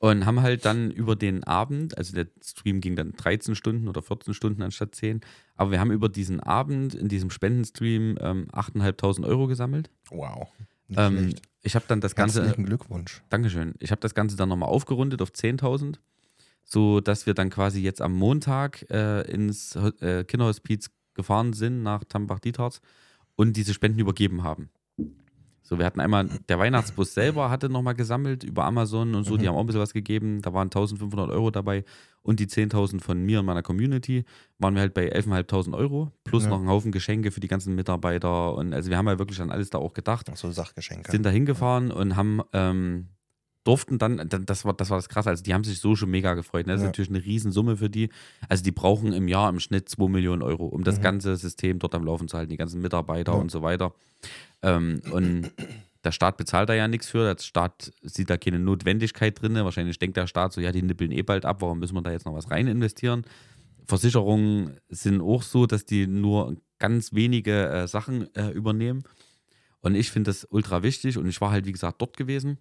Und 0.01 0.25
haben 0.25 0.41
halt 0.41 0.63
dann 0.63 0.91
über 0.91 1.17
den 1.17 1.43
Abend, 1.43 1.97
also 1.97 2.13
der 2.13 2.27
Stream 2.41 2.79
ging 2.79 2.95
dann 2.95 3.11
13 3.13 3.53
Stunden 3.53 3.89
oder 3.89 4.01
14 4.01 4.33
Stunden 4.33 4.61
anstatt 4.61 4.95
10, 4.95 5.19
aber 5.57 5.71
wir 5.71 5.79
haben 5.81 5.91
über 5.91 6.07
diesen 6.07 6.39
Abend 6.39 6.95
in 6.95 7.09
diesem 7.09 7.29
Spendenstream 7.29 8.17
ähm, 8.21 8.47
8.500 8.53 9.25
Euro 9.27 9.47
gesammelt. 9.47 9.89
Wow. 10.09 10.47
Nicht 10.87 10.99
Ähm, 10.99 11.33
ich 11.61 11.75
habe 11.75 11.83
dann 11.89 11.99
das 11.99 12.15
Ganze, 12.15 12.43
Herzlichen 12.43 12.65
Glückwunsch. 12.65 13.21
Dankeschön, 13.29 13.73
ich 13.79 13.91
habe 13.91 13.99
das 13.99 14.15
Ganze 14.15 14.37
dann 14.37 14.47
nochmal 14.47 14.69
aufgerundet 14.69 15.21
auf 15.21 15.31
10.000, 15.31 15.99
so 16.63 17.01
dass 17.01 17.25
wir 17.25 17.33
dann 17.33 17.49
quasi 17.49 17.81
jetzt 17.81 18.01
am 18.01 18.13
Montag 18.13 18.89
äh, 18.89 19.21
ins 19.29 19.75
äh, 19.75 20.23
Kinderhospiz 20.23 20.91
gefahren 21.13 21.51
sind 21.51 21.83
nach 21.83 22.05
Tambach-Dietharz 22.05 22.79
und 23.35 23.57
diese 23.57 23.73
Spenden 23.73 23.99
übergeben 23.99 24.43
haben. 24.43 24.69
So, 25.69 25.77
wir 25.77 25.85
hatten 25.85 25.99
einmal, 25.99 26.27
der 26.49 26.57
Weihnachtsbus 26.57 27.13
selber 27.13 27.51
hatte 27.51 27.69
nochmal 27.69 27.93
gesammelt 27.93 28.43
über 28.43 28.65
Amazon 28.65 29.13
und 29.13 29.23
so, 29.25 29.37
die 29.37 29.43
Mhm. 29.43 29.49
haben 29.49 29.55
auch 29.57 29.59
ein 29.59 29.65
bisschen 29.67 29.81
was 29.81 29.93
gegeben. 29.93 30.41
Da 30.41 30.51
waren 30.51 30.71
1500 30.71 31.29
Euro 31.29 31.51
dabei 31.51 31.83
und 32.23 32.39
die 32.39 32.47
10.000 32.47 33.01
von 33.03 33.21
mir 33.23 33.39
und 33.41 33.45
meiner 33.45 33.61
Community 33.61 34.25
waren 34.57 34.73
wir 34.73 34.81
halt 34.81 34.95
bei 34.95 35.09
11.500 35.11 35.75
Euro 35.75 36.11
plus 36.23 36.45
Ja. 36.45 36.49
noch 36.49 36.57
einen 36.57 36.69
Haufen 36.69 36.91
Geschenke 36.91 37.29
für 37.29 37.39
die 37.39 37.47
ganzen 37.47 37.75
Mitarbeiter. 37.75 38.55
Und 38.55 38.73
also 38.73 38.89
wir 38.89 38.97
haben 38.97 39.05
ja 39.07 39.19
wirklich 39.19 39.39
an 39.41 39.51
alles 39.51 39.69
da 39.69 39.77
auch 39.77 39.93
gedacht 39.93 40.27
Ach 40.31 40.35
so 40.37 40.49
Sachgeschenke. 40.49 41.11
sind 41.11 41.23
da 41.23 41.29
hingefahren 41.29 41.91
und 41.91 42.15
haben 42.15 42.41
ähm, 42.51 43.09
durften 43.69 43.99
dann, 43.99 44.27
das 44.45 44.65
war, 44.65 44.73
das 44.73 44.89
war 44.89 44.97
das 44.97 45.09
krasse, 45.09 45.29
also 45.29 45.43
die 45.43 45.53
haben 45.53 45.63
sich 45.63 45.79
so 45.79 45.95
schon 45.95 46.09
mega 46.09 46.33
gefreut. 46.33 46.65
Ne? 46.65 46.73
Das 46.73 46.81
ist 46.81 46.85
Ja. 46.85 46.87
natürlich 46.89 47.09
eine 47.11 47.23
Riesensumme 47.23 47.77
für 47.77 47.89
die. 47.89 48.09
Also 48.47 48.63
die 48.63 48.71
brauchen 48.71 49.13
im 49.13 49.27
Jahr 49.27 49.47
im 49.49 49.59
Schnitt 49.59 49.87
2 49.89 50.09
Millionen 50.09 50.41
Euro, 50.41 50.65
um 50.65 50.83
das 50.83 50.97
Mhm. 50.97 51.03
ganze 51.03 51.35
System 51.37 51.77
dort 51.77 51.93
am 51.93 52.03
Laufen 52.03 52.27
zu 52.27 52.35
halten, 52.37 52.49
die 52.49 52.57
ganzen 52.57 52.81
Mitarbeiter 52.81 53.33
Ja. 53.33 53.37
und 53.37 53.51
so 53.51 53.61
weiter. 53.61 53.93
Ähm, 54.63 55.01
und 55.11 55.51
der 56.03 56.11
Staat 56.11 56.37
bezahlt 56.37 56.67
da 56.69 56.73
ja 56.73 56.87
nichts 56.87 57.09
für, 57.09 57.23
der 57.35 57.41
Staat 57.41 57.91
sieht 58.01 58.29
da 58.31 58.37
keine 58.37 58.57
Notwendigkeit 58.57 59.39
drin. 59.39 59.53
Wahrscheinlich 59.53 59.99
denkt 59.99 60.17
der 60.17 60.25
Staat 60.25 60.51
so, 60.53 60.61
ja, 60.61 60.71
die 60.71 60.81
nippeln 60.81 61.11
eh 61.11 61.21
bald 61.21 61.45
ab, 61.45 61.61
warum 61.61 61.77
müssen 61.79 61.95
wir 61.95 62.01
da 62.01 62.11
jetzt 62.11 62.25
noch 62.25 62.33
was 62.33 62.49
rein 62.49 62.65
investieren? 62.67 63.23
Versicherungen 63.87 64.77
sind 64.89 65.21
auch 65.21 65.41
so, 65.43 65.65
dass 65.65 65.85
die 65.85 66.07
nur 66.07 66.55
ganz 66.79 67.13
wenige 67.13 67.67
äh, 67.69 67.87
Sachen 67.87 68.33
äh, 68.35 68.49
übernehmen. 68.49 69.03
Und 69.81 69.95
ich 69.95 70.11
finde 70.11 70.29
das 70.29 70.45
ultra 70.49 70.83
wichtig 70.83 71.17
und 71.17 71.27
ich 71.27 71.39
war 71.41 71.51
halt, 71.51 71.65
wie 71.65 71.71
gesagt, 71.71 72.01
dort 72.01 72.17
gewesen. 72.17 72.57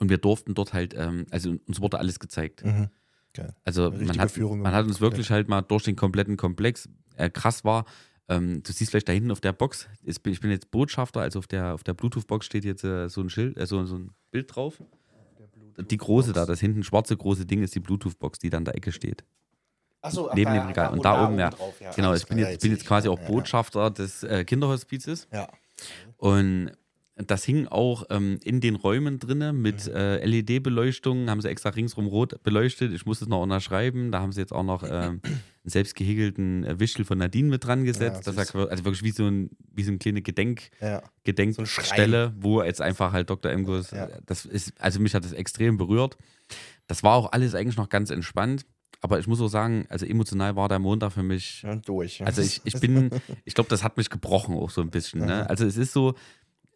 Und 0.00 0.08
wir 0.08 0.18
durften 0.18 0.54
dort 0.54 0.72
halt, 0.72 0.94
ähm, 0.96 1.26
also 1.30 1.54
uns 1.66 1.80
wurde 1.80 1.98
alles 1.98 2.18
gezeigt. 2.18 2.64
Mhm. 2.64 2.88
Also 3.64 3.92
man 3.92 4.18
hat, 4.18 4.36
man 4.36 4.72
hat 4.72 4.86
uns 4.86 5.00
wirklich 5.00 5.30
halt 5.30 5.48
mal 5.48 5.62
durch 5.62 5.84
den 5.84 5.94
kompletten 5.94 6.36
Komplex, 6.36 6.88
äh, 7.16 7.30
krass 7.30 7.64
war, 7.64 7.84
ähm, 8.28 8.62
du 8.62 8.72
siehst 8.72 8.90
vielleicht 8.90 9.08
da 9.08 9.12
hinten 9.12 9.30
auf 9.30 9.40
der 9.40 9.52
Box, 9.52 9.88
ist, 10.02 10.26
ich 10.26 10.40
bin 10.40 10.50
jetzt 10.50 10.70
Botschafter, 10.70 11.20
also 11.20 11.40
auf 11.40 11.46
der, 11.46 11.74
auf 11.74 11.84
der 11.84 11.94
Bluetooth-Box 11.94 12.46
steht 12.46 12.64
jetzt 12.64 12.84
äh, 12.84 13.08
so 13.08 13.20
ein 13.20 13.28
Schild, 13.28 13.56
äh, 13.56 13.66
so, 13.66 13.84
so 13.84 13.96
ein 13.96 14.12
Bild 14.30 14.54
drauf. 14.54 14.82
Die 15.78 15.96
große 15.96 16.32
da, 16.32 16.46
das 16.46 16.60
hinten 16.60 16.82
schwarze 16.82 17.16
große 17.16 17.46
Ding 17.46 17.62
ist 17.62 17.74
die 17.74 17.80
Bluetooth-Box, 17.80 18.38
die 18.38 18.50
da 18.50 18.58
an 18.58 18.64
der 18.64 18.76
Ecke 18.76 18.92
steht. 18.92 19.24
Achso, 20.02 20.30
neben 20.34 20.52
dem 20.52 20.66
Regal. 20.66 20.92
Und 20.92 21.04
da 21.04 21.26
oben, 21.26 21.38
ja. 21.38 21.50
drauf, 21.50 21.80
ja. 21.80 21.90
Genau, 21.92 22.14
ich 22.14 22.26
bin 22.26 22.38
jetzt, 22.38 22.62
bin 22.62 22.70
jetzt 22.70 22.82
ich. 22.82 22.86
quasi 22.88 23.08
auch 23.08 23.18
Botschafter 23.18 23.90
des 23.90 24.22
äh, 24.22 24.44
Kinderhospizes. 24.44 25.28
Ja. 25.32 25.48
Und 26.16 26.72
das 27.26 27.44
hing 27.44 27.66
auch 27.68 28.04
ähm, 28.10 28.38
in 28.44 28.60
den 28.60 28.76
Räumen 28.76 29.18
drinne 29.18 29.52
mit 29.52 29.86
Mhm. 29.86 29.94
äh, 29.94 30.24
LED-Beleuchtung, 30.24 31.28
haben 31.30 31.40
sie 31.40 31.48
extra 31.48 31.70
ringsrum 31.70 32.06
rot 32.06 32.42
beleuchtet. 32.42 32.92
Ich 32.92 33.06
musste 33.06 33.24
es 33.24 33.28
noch 33.28 33.42
unterschreiben. 33.42 34.10
Da 34.12 34.20
haben 34.20 34.32
sie 34.32 34.40
jetzt 34.40 34.52
auch 34.52 34.62
noch 34.62 34.82
ähm, 34.84 35.20
einen 35.22 35.40
selbst 35.64 35.94
gehegelten 35.96 36.64
äh, 36.64 36.78
Wischel 36.80 37.04
von 37.04 37.18
Nadine 37.18 37.48
mit 37.48 37.64
dran 37.64 37.84
gesetzt. 37.84 38.26
Ja, 38.26 38.32
das 38.32 38.54
war 38.54 38.70
also 38.70 38.84
wirklich 38.84 39.02
wie 39.02 39.10
so, 39.10 39.26
ein, 39.26 39.50
wie 39.74 39.82
so 39.82 39.90
eine 39.90 39.98
kleine 39.98 40.22
Gedenk, 40.22 40.70
Ja. 40.80 41.02
Gedenkstelle, 41.24 42.32
wo 42.38 42.62
jetzt 42.62 42.80
einfach 42.80 43.12
halt 43.12 43.30
Dr. 43.30 43.50
Emgus, 43.50 43.90
Ja. 43.90 44.08
das 44.26 44.44
ist, 44.46 44.72
also 44.80 45.00
mich 45.00 45.14
hat 45.14 45.24
das 45.24 45.32
extrem 45.32 45.76
berührt. 45.76 46.16
Das 46.86 47.02
war 47.02 47.14
auch 47.14 47.32
alles 47.32 47.54
eigentlich 47.54 47.76
noch 47.76 47.88
ganz 47.88 48.10
entspannt. 48.10 48.64
Aber 49.02 49.18
ich 49.18 49.26
muss 49.26 49.40
auch 49.40 49.48
sagen, 49.48 49.86
also 49.88 50.04
emotional 50.04 50.56
war 50.56 50.68
der 50.68 50.78
Montag 50.78 51.12
für 51.12 51.22
mich 51.22 51.62
Ja, 51.62 51.74
durch. 51.76 52.22
also 52.26 52.42
ich, 52.42 52.60
ich 52.64 52.74
bin, 52.80 53.08
ich 53.46 53.54
glaube, 53.54 53.70
das 53.70 53.82
hat 53.82 53.96
mich 53.96 54.10
gebrochen 54.10 54.54
auch 54.56 54.68
so 54.68 54.82
ein 54.82 54.90
bisschen. 54.90 55.20
Ne? 55.24 55.48
Also 55.48 55.64
es 55.64 55.78
ist 55.78 55.92
so, 55.94 56.14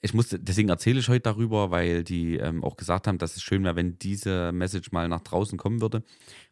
ich 0.05 0.13
musste, 0.13 0.39
deswegen 0.39 0.69
erzähle 0.69 1.01
ich 1.01 1.09
heute 1.09 1.23
darüber, 1.23 1.71
weil 1.71 2.05
die 2.05 2.37
ähm, 2.37 2.63
auch 2.63 2.77
gesagt 2.77 3.07
haben, 3.07 3.17
dass 3.17 3.37
es 3.37 3.43
schön 3.43 3.65
wäre, 3.65 3.75
wenn 3.75 3.99
diese 3.99 4.53
Message 4.53 4.93
mal 4.93 5.09
nach 5.09 5.23
draußen 5.23 5.57
kommen 5.57 5.81
würde. 5.81 6.03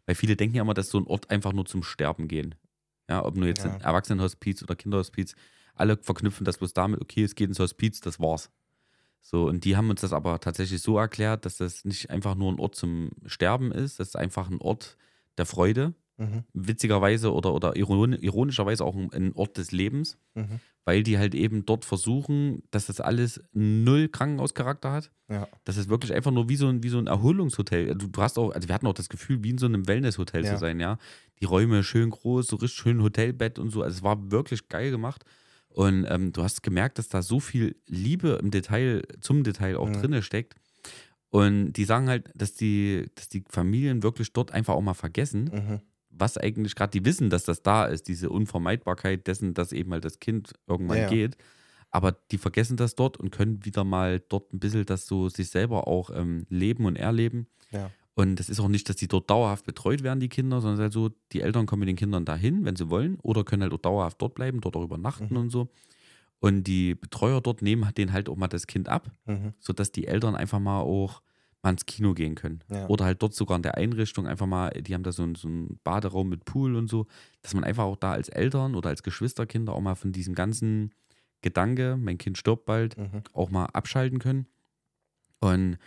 Weil 0.07 0.15
viele 0.15 0.35
denken 0.35 0.55
ja 0.55 0.63
immer, 0.63 0.73
dass 0.73 0.89
so 0.89 0.97
ein 0.97 1.05
Ort 1.05 1.29
einfach 1.29 1.53
nur 1.53 1.65
zum 1.65 1.83
Sterben 1.83 2.27
gehen. 2.27 2.55
Ja, 3.07 3.23
ob 3.23 3.37
nur 3.37 3.47
jetzt 3.47 3.63
Ja. 3.63 3.75
ein 3.75 3.81
Erwachsenenhospiz 3.81 4.63
oder 4.63 4.75
Kinderhospiz, 4.75 5.35
alle 5.75 5.97
verknüpfen 5.97 6.45
das 6.45 6.57
bloß 6.57 6.73
damit, 6.73 6.99
okay, 6.99 7.23
es 7.23 7.35
geht 7.35 7.47
ins 7.47 7.59
Hospiz, 7.59 7.99
das 8.01 8.19
war's. 8.19 8.49
So, 9.21 9.47
und 9.47 9.65
die 9.65 9.77
haben 9.77 9.89
uns 9.91 10.01
das 10.01 10.13
aber 10.13 10.39
tatsächlich 10.39 10.81
so 10.81 10.97
erklärt, 10.97 11.45
dass 11.45 11.57
das 11.57 11.85
nicht 11.85 12.09
einfach 12.09 12.33
nur 12.33 12.51
ein 12.51 12.59
Ort 12.59 12.75
zum 12.75 13.11
Sterben 13.27 13.71
ist, 13.71 13.99
das 13.99 14.09
ist 14.09 14.15
einfach 14.15 14.49
ein 14.49 14.61
Ort 14.61 14.97
der 15.37 15.45
Freude, 15.45 15.93
Mhm. 16.17 16.43
witzigerweise 16.53 17.33
oder, 17.33 17.53
oder 17.53 17.75
iron, 17.75 18.13
ironischerweise 18.13 18.85
auch 18.85 18.95
ein, 18.95 19.11
ein 19.13 19.33
Ort 19.33 19.57
des 19.57 19.71
Lebens, 19.71 20.17
Mhm. 20.35 20.59
weil 20.85 21.01
die 21.01 21.17
halt 21.17 21.33
eben 21.33 21.65
dort 21.65 21.85
versuchen, 21.85 22.61
dass 22.71 22.85
das 22.85 22.99
alles 23.01 23.41
null 23.53 24.09
Krankenhauscharakter 24.09 24.91
hat. 24.91 25.11
Ja. 25.29 25.47
Das 25.63 25.77
ist 25.77 25.89
wirklich 25.89 26.13
einfach 26.13 26.31
nur 26.31 26.49
wie 26.49 26.55
so 26.55 26.67
ein, 26.67 26.83
wie 26.83 26.89
so 26.89 26.99
ein 26.99 27.07
Erholungshotel. 27.07 27.95
Du, 27.95 28.07
du 28.07 28.21
hast 28.21 28.37
auch, 28.37 28.51
also 28.51 28.67
wir 28.67 28.75
hatten 28.75 28.85
auch 28.87 28.93
das 28.93 29.09
Gefühl, 29.09 29.43
wie 29.43 29.49
in 29.51 29.57
so 29.57 29.65
einem 29.65 29.87
Wellnesshotel 29.87 30.43
Ja. 30.45 30.53
zu 30.53 30.59
sein, 30.59 30.79
ja. 30.79 30.97
Die 31.39 31.45
Räume 31.45 31.83
schön 31.83 32.09
groß, 32.11 32.47
so 32.47 32.57
richtig 32.57 32.77
schön 32.79 33.01
Hotelbett 33.01 33.57
und 33.57 33.69
so. 33.71 33.81
Also 33.81 33.97
es 33.97 34.03
war 34.03 34.31
wirklich 34.31 34.67
geil 34.69 34.91
gemacht. 34.91 35.25
Und 35.69 36.05
ähm, 36.07 36.31
du 36.31 36.43
hast 36.43 36.61
gemerkt, 36.61 36.99
dass 36.99 37.09
da 37.09 37.23
so 37.23 37.39
viel 37.39 37.75
Liebe 37.87 38.37
im 38.39 38.51
Detail, 38.51 39.01
zum 39.19 39.43
Detail 39.43 39.77
auch 39.77 39.87
Mhm. 39.89 39.93
drinne 39.93 40.21
steckt. 40.21 40.53
Und 41.29 41.73
die 41.73 41.85
sagen 41.85 42.09
halt, 42.09 42.29
dass 42.35 42.53
die, 42.53 43.07
dass 43.15 43.27
die 43.29 43.43
Familien 43.49 44.03
wirklich 44.03 44.31
dort 44.33 44.51
einfach 44.51 44.75
auch 44.75 44.81
mal 44.81 44.93
vergessen, 44.93 45.45
Mhm. 45.51 45.79
Was 46.15 46.37
eigentlich 46.37 46.75
gerade, 46.75 46.91
die 46.91 47.05
wissen, 47.05 47.29
dass 47.29 47.43
das 47.43 47.61
da 47.63 47.85
ist, 47.85 48.07
diese 48.07 48.29
Unvermeidbarkeit 48.29 49.27
dessen, 49.27 49.53
dass 49.53 49.71
eben 49.71 49.91
halt 49.91 50.05
das 50.05 50.19
Kind 50.19 50.53
irgendwann 50.67 50.99
Ja, 50.99 51.07
geht. 51.09 51.37
Aber 51.91 52.11
die 52.31 52.37
vergessen 52.37 52.77
das 52.77 52.95
dort 52.95 53.17
und 53.17 53.31
können 53.31 53.65
wieder 53.65 53.83
mal 53.83 54.19
dort 54.29 54.51
ein 54.53 54.59
bisschen 54.59 54.85
das 54.85 55.05
so 55.05 55.29
sich 55.29 55.49
selber 55.49 55.87
auch 55.87 56.09
ähm, 56.09 56.45
leben 56.49 56.85
und 56.85 56.95
erleben. 56.95 57.47
Ja. 57.71 57.91
Und 58.15 58.39
es 58.39 58.49
ist 58.49 58.59
auch 58.59 58.67
nicht, 58.67 58.89
dass 58.89 58.95
die 58.95 59.07
dort 59.07 59.29
dauerhaft 59.29 59.65
betreut 59.65 60.03
werden, 60.03 60.19
die 60.19 60.29
Kinder, 60.29 60.61
sondern 60.61 60.75
es 60.75 60.79
ist 60.79 60.83
halt 60.83 60.93
so, 60.93 61.17
die 61.31 61.41
Eltern 61.41 61.65
kommen 61.65 61.81
mit 61.81 61.89
den 61.89 61.95
Kindern 61.95 62.25
dahin, 62.25 62.63
wenn 62.65 62.75
sie 62.75 62.89
wollen, 62.89 63.17
oder 63.21 63.43
können 63.43 63.63
halt 63.63 63.73
auch 63.73 63.79
dauerhaft 63.79 64.21
dort 64.21 64.35
bleiben, 64.35 64.61
dort 64.61 64.75
auch 64.75 64.83
übernachten 64.83 65.33
Mhm. 65.33 65.37
und 65.37 65.49
so. 65.49 65.69
Und 66.39 66.63
die 66.65 66.93
Betreuer 66.95 67.41
dort 67.41 67.61
nehmen 67.61 67.89
denen 67.95 68.11
halt 68.13 68.29
auch 68.29 68.35
mal 68.35 68.47
das 68.47 68.67
Kind 68.67 68.89
ab, 68.89 69.09
Mhm. 69.25 69.53
sodass 69.59 69.91
die 69.91 70.05
Eltern 70.07 70.35
einfach 70.35 70.59
mal 70.59 70.81
auch 70.81 71.21
mal 71.63 71.71
ins 71.71 71.85
Kino 71.85 72.13
gehen 72.13 72.35
können. 72.35 72.59
Ja. 72.69 72.87
Oder 72.87 73.05
halt 73.05 73.21
dort 73.23 73.33
sogar 73.33 73.55
in 73.57 73.63
der 73.63 73.77
Einrichtung 73.77 74.27
einfach 74.27 74.45
mal, 74.45 74.69
die 74.71 74.93
haben 74.93 75.03
da 75.03 75.11
so 75.11 75.23
einen, 75.23 75.35
so 75.35 75.47
einen 75.47 75.79
Baderaum 75.83 76.29
mit 76.29 76.45
Pool 76.45 76.75
und 76.75 76.89
so, 76.89 77.07
dass 77.41 77.53
man 77.53 77.63
einfach 77.63 77.85
auch 77.85 77.97
da 77.97 78.11
als 78.11 78.29
Eltern 78.29 78.75
oder 78.75 78.89
als 78.89 79.03
Geschwisterkinder 79.03 79.73
auch 79.73 79.81
mal 79.81 79.95
von 79.95 80.11
diesem 80.11 80.35
ganzen 80.35 80.93
Gedanke, 81.41 81.97
mein 81.99 82.17
Kind 82.17 82.37
stirbt 82.37 82.65
bald, 82.65 82.97
Mhm. 82.97 83.23
auch 83.33 83.49
mal 83.49 83.65
abschalten 83.67 84.19
können. 84.19 84.47
Und 85.39 85.77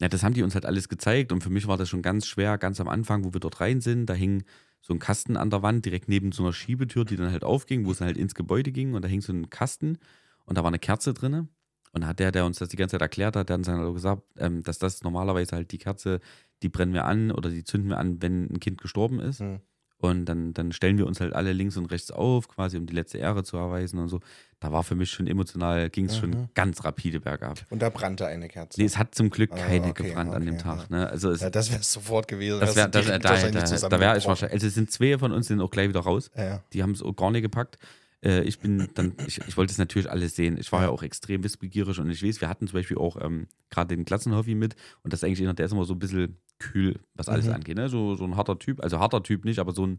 ja, 0.00 0.08
das 0.08 0.22
haben 0.22 0.34
die 0.34 0.42
uns 0.42 0.54
halt 0.54 0.66
alles 0.66 0.88
gezeigt 0.88 1.32
und 1.32 1.42
für 1.42 1.50
mich 1.50 1.66
war 1.68 1.76
das 1.76 1.88
schon 1.88 2.02
ganz 2.02 2.26
schwer, 2.26 2.58
ganz 2.58 2.80
am 2.80 2.88
Anfang, 2.88 3.24
wo 3.24 3.32
wir 3.34 3.40
dort 3.40 3.60
rein 3.60 3.80
sind, 3.80 4.06
da 4.06 4.14
hing 4.14 4.44
so 4.80 4.94
ein 4.94 5.00
Kasten 5.00 5.36
an 5.36 5.50
der 5.50 5.62
Wand, 5.62 5.84
direkt 5.86 6.08
neben 6.08 6.32
so 6.32 6.42
einer 6.44 6.52
Schiebetür, 6.52 7.04
die 7.04 7.16
dann 7.16 7.32
halt 7.32 7.44
aufging, 7.44 7.86
wo 7.86 7.92
es 7.92 7.98
dann 7.98 8.06
halt 8.06 8.16
ins 8.18 8.34
Gebäude 8.34 8.72
ging 8.72 8.94
und 8.94 9.02
da 9.04 9.08
hing 9.08 9.20
so 9.22 9.32
ein 9.32 9.50
Kasten 9.50 9.98
und 10.44 10.56
da 10.58 10.62
war 10.64 10.68
eine 10.70 10.78
Kerze 10.78 11.14
drinne. 11.14 11.48
Und 11.92 12.06
hat 12.06 12.18
der, 12.18 12.32
der 12.32 12.44
uns 12.44 12.58
das 12.58 12.68
die 12.68 12.76
ganze 12.76 12.92
Zeit 12.94 13.02
erklärt 13.02 13.34
hat, 13.36 13.48
der 13.48 13.54
hat 13.54 13.58
uns 13.60 13.66
dann 13.66 13.94
gesagt, 13.94 14.22
ähm, 14.38 14.62
dass 14.62 14.78
das 14.78 15.02
normalerweise 15.02 15.56
halt 15.56 15.72
die 15.72 15.78
Kerze, 15.78 16.20
die 16.62 16.68
brennen 16.68 16.92
wir 16.92 17.04
an 17.04 17.30
oder 17.30 17.50
die 17.50 17.64
zünden 17.64 17.90
wir 17.90 17.98
an, 17.98 18.20
wenn 18.22 18.44
ein 18.52 18.60
Kind 18.60 18.80
gestorben 18.80 19.20
ist. 19.20 19.40
Mhm. 19.40 19.60
Und 20.00 20.26
dann, 20.26 20.52
dann 20.54 20.70
stellen 20.70 20.96
wir 20.96 21.08
uns 21.08 21.20
halt 21.20 21.32
alle 21.32 21.52
links 21.52 21.76
und 21.76 21.86
rechts 21.86 22.12
auf, 22.12 22.46
quasi 22.46 22.76
um 22.76 22.86
die 22.86 22.94
letzte 22.94 23.18
Ehre 23.18 23.42
zu 23.42 23.56
erweisen 23.56 23.98
und 23.98 24.08
so. 24.08 24.20
Da 24.60 24.70
war 24.70 24.84
für 24.84 24.94
mich 24.94 25.10
schon 25.10 25.26
emotional, 25.26 25.90
ging 25.90 26.04
es 26.04 26.14
Mhm. 26.16 26.20
schon 26.20 26.48
ganz 26.54 26.84
rapide 26.84 27.18
bergab. 27.18 27.58
Und 27.70 27.82
da 27.82 27.88
brannte 27.90 28.24
eine 28.26 28.46
Kerze. 28.46 28.78
Nee, 28.80 28.86
es 28.86 28.96
hat 28.96 29.16
zum 29.16 29.28
Glück 29.28 29.50
Ah, 29.54 29.56
keine 29.56 29.88
okay, 29.88 30.04
gebrannt 30.04 30.32
an 30.34 30.44
dem 30.46 30.54
okay, 30.54 30.62
Tag. 30.62 30.86
ja. 30.90 30.96
Ne? 30.98 31.08
Also 31.10 31.30
es, 31.32 31.40
ja, 31.40 31.50
das 31.50 31.72
wäre 31.72 31.82
sofort 31.82 32.28
gewesen. 32.28 32.60
das 32.60 32.76
wär, 32.76 32.86
das, 32.86 33.06
da, 33.06 33.18
da, 33.48 33.88
da 33.88 34.00
wäre 34.00 34.16
ich 34.18 34.26
wahrscheinlich. 34.26 34.54
Also 34.54 34.68
es 34.68 34.74
sind 34.74 34.92
zwei 34.92 35.18
von 35.18 35.32
uns 35.32 35.48
sind 35.48 35.60
auch 35.60 35.70
gleich 35.70 35.88
wieder 35.88 36.00
raus. 36.00 36.30
Ja. 36.36 36.62
Die 36.72 36.82
haben 36.84 36.92
es 36.92 37.02
auch 37.02 37.16
gar 37.16 37.32
nicht 37.32 37.42
gepackt. 37.42 37.76
Äh, 38.24 38.42
ich 38.42 38.58
bin 38.58 38.88
dann, 38.94 39.14
ich, 39.26 39.38
ich 39.46 39.56
wollte 39.56 39.70
es 39.72 39.78
natürlich 39.78 40.10
alles 40.10 40.34
sehen. 40.36 40.56
Ich 40.58 40.72
war 40.72 40.82
ja 40.82 40.88
auch 40.88 41.02
extrem 41.02 41.44
wissbegierig 41.44 41.98
und 42.00 42.10
ich 42.10 42.22
weiß, 42.24 42.40
wir 42.40 42.48
hatten 42.48 42.66
zum 42.66 42.74
Beispiel 42.78 42.98
auch 42.98 43.16
ähm, 43.20 43.46
gerade 43.70 43.94
den 43.94 44.04
Glatzenhoffi 44.04 44.54
mit 44.54 44.74
und 45.02 45.12
das 45.12 45.20
ist 45.20 45.24
eigentlich 45.24 45.42
einer, 45.42 45.54
der 45.54 45.66
ist 45.66 45.72
immer 45.72 45.84
so 45.84 45.94
ein 45.94 45.98
bisschen 45.98 46.38
kühl, 46.58 46.98
was 47.14 47.28
alles 47.28 47.46
Mhm. 47.46 47.52
angeht. 47.52 47.76
Ne? 47.76 47.88
So, 47.88 48.14
so 48.16 48.24
ein 48.24 48.36
harter 48.36 48.58
Typ, 48.58 48.82
also 48.82 48.98
harter 48.98 49.22
Typ 49.22 49.44
nicht, 49.44 49.58
aber 49.60 49.72
so 49.72 49.86
ein 49.86 49.98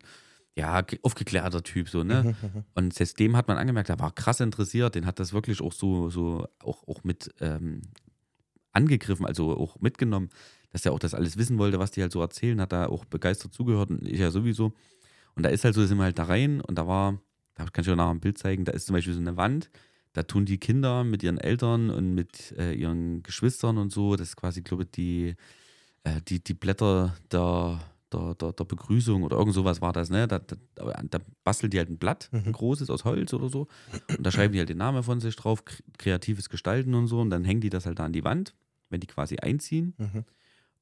ja, 0.55 0.81
ge- 0.81 0.99
aufgeklärter 1.03 1.63
Typ, 1.63 1.87
so, 1.89 2.03
ne? 2.03 2.35
Mhm. 2.41 2.63
Und 2.73 2.93
selbst 2.93 3.19
dem 3.19 3.37
hat 3.37 3.47
man 3.47 3.57
angemerkt, 3.57 3.87
der 3.87 3.99
war 3.99 4.11
krass 4.11 4.39
interessiert, 4.41 4.95
den 4.95 5.05
hat 5.05 5.19
das 5.19 5.31
wirklich 5.31 5.61
auch 5.61 5.71
so, 5.71 6.09
so 6.09 6.47
auch, 6.61 6.85
auch 6.87 7.03
mit 7.03 7.29
ähm, 7.39 7.81
angegriffen, 8.71 9.25
also 9.25 9.55
auch 9.57 9.79
mitgenommen, 9.79 10.29
dass 10.71 10.85
er 10.85 10.91
auch 10.93 10.99
das 10.99 11.13
alles 11.13 11.37
wissen 11.37 11.57
wollte, 11.57 11.79
was 11.79 11.91
die 11.91 12.01
halt 12.01 12.11
so 12.11 12.21
erzählen, 12.21 12.59
hat 12.61 12.71
da 12.71 12.87
auch 12.87 13.05
begeistert 13.05 13.53
zugehört 13.53 13.89
und 13.89 14.07
ich 14.07 14.19
ja 14.19 14.31
sowieso. 14.31 14.73
Und 15.35 15.43
da 15.43 15.49
ist 15.49 15.63
halt 15.63 15.75
so, 15.75 15.85
sind 15.85 15.97
wir 15.97 16.03
halt 16.03 16.19
da 16.19 16.23
rein 16.25 16.61
und 16.61 16.75
da 16.77 16.87
war, 16.87 17.19
da 17.65 17.71
kann 17.71 17.83
ich 17.83 17.91
auch 17.91 17.95
nachher 17.95 18.11
ein 18.11 18.19
Bild 18.19 18.37
zeigen, 18.37 18.65
da 18.65 18.71
ist 18.71 18.87
zum 18.87 18.93
Beispiel 18.95 19.13
so 19.13 19.19
eine 19.19 19.37
Wand, 19.37 19.69
da 20.13 20.23
tun 20.23 20.45
die 20.45 20.57
Kinder 20.57 21.03
mit 21.03 21.21
ihren 21.23 21.37
Eltern 21.37 21.89
und 21.89 22.13
mit 22.15 22.51
äh, 22.57 22.73
ihren 22.73 23.21
Geschwistern 23.23 23.77
und 23.77 23.91
so, 23.91 24.15
das 24.15 24.29
ist 24.29 24.35
quasi, 24.37 24.61
glaube 24.61 24.83
ich, 24.83 24.91
die, 24.91 25.35
äh, 26.03 26.21
die, 26.27 26.43
die 26.43 26.53
Blätter 26.55 27.15
der, 27.31 27.79
der, 28.11 28.33
der, 28.35 28.53
der 28.53 28.63
Begrüßung 28.65 29.21
oder 29.23 29.37
irgend 29.37 29.53
sowas 29.53 29.81
war 29.81 29.93
das, 29.93 30.09
ne? 30.09 30.27
Da, 30.27 30.39
da, 30.39 30.55
da 31.03 31.19
bastelt 31.43 31.73
die 31.73 31.77
halt 31.77 31.89
ein 31.89 31.99
Blatt, 31.99 32.29
ein 32.31 32.43
Mhm. 32.47 32.51
großes 32.53 32.89
aus 32.89 33.05
Holz 33.05 33.33
oder 33.33 33.49
so. 33.49 33.67
Und 34.17 34.25
da 34.25 34.31
schreiben 34.31 34.53
die 34.53 34.59
halt 34.59 34.69
den 34.69 34.77
Namen 34.79 35.03
von 35.03 35.19
sich 35.19 35.35
drauf, 35.35 35.63
kre- 35.63 35.81
kreatives 35.99 36.49
Gestalten 36.49 36.95
und 36.95 37.05
so. 37.07 37.19
Und 37.19 37.29
dann 37.29 37.43
hängen 37.43 37.61
die 37.61 37.69
das 37.69 37.85
halt 37.85 37.99
da 37.99 38.05
an 38.05 38.13
die 38.13 38.23
Wand, 38.23 38.55
wenn 38.89 38.99
die 38.99 39.07
quasi 39.07 39.37
einziehen. 39.37 39.93
Mhm. 39.97 40.23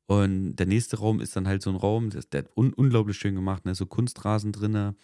Und 0.05 0.55
der 0.55 0.67
nächste 0.67 0.97
Raum 0.99 1.19
ist 1.19 1.35
dann 1.35 1.47
halt 1.47 1.61
so 1.61 1.69
ein 1.69 1.75
Raum, 1.75 2.11
das, 2.11 2.29
der 2.29 2.43
hat 2.43 2.51
un 2.55 2.71
unglaublich 2.73 3.17
schön 3.17 3.35
gemacht, 3.35 3.65
ne? 3.65 3.75
so 3.75 3.85
Kunstrasen 3.85 4.53
drinne, 4.53 4.95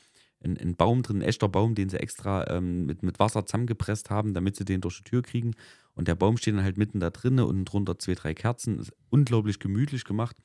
ein, 0.44 0.58
ein 0.58 0.76
Baum 0.76 1.02
drin, 1.04 1.18
ein 1.18 1.22
echter 1.22 1.50
Baum, 1.50 1.76
den 1.76 1.90
sie 1.90 2.00
extra 2.00 2.48
ähm, 2.50 2.86
mit, 2.86 3.04
mit 3.04 3.20
Wasser 3.20 3.46
zusammengepresst 3.46 4.10
haben, 4.10 4.34
damit 4.34 4.56
sie 4.56 4.66
den 4.66 4.82
durch 4.82 4.98
die 4.98 5.04
Tür 5.04 5.22
kriegen. 5.22 5.52
Und 5.96 6.08
der 6.08 6.16
Baum 6.16 6.38
steht 6.38 6.56
dann 6.56 6.64
halt 6.64 6.78
mitten 6.78 7.00
da 7.00 7.10
drinne 7.10 7.46
und 7.46 7.66
drunter 7.66 7.98
zwei, 8.00 8.16
drei 8.16 8.34
Kerzen. 8.34 8.80
Ist 8.80 8.92
unglaublich 9.10 9.60
gemütlich 9.60 10.06
gemacht. 10.06 10.36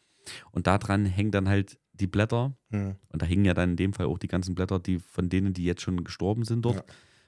Und 0.52 0.66
da 0.66 0.78
dran 0.78 1.06
hängen 1.06 1.30
dann 1.30 1.48
halt 1.48 1.78
die 1.94 2.06
Blätter. 2.06 2.54
Mhm. 2.70 2.96
Und 3.08 3.22
da 3.22 3.26
hingen 3.26 3.44
ja 3.44 3.54
dann 3.54 3.70
in 3.70 3.76
dem 3.76 3.92
Fall 3.92 4.06
auch 4.06 4.18
die 4.18 4.28
ganzen 4.28 4.54
Blätter, 4.54 4.78
die 4.78 4.98
von 4.98 5.28
denen, 5.28 5.54
die 5.54 5.64
jetzt 5.64 5.82
schon 5.82 6.04
gestorben 6.04 6.44
sind 6.44 6.64
dort. 6.64 6.76
Ja. 6.76 6.82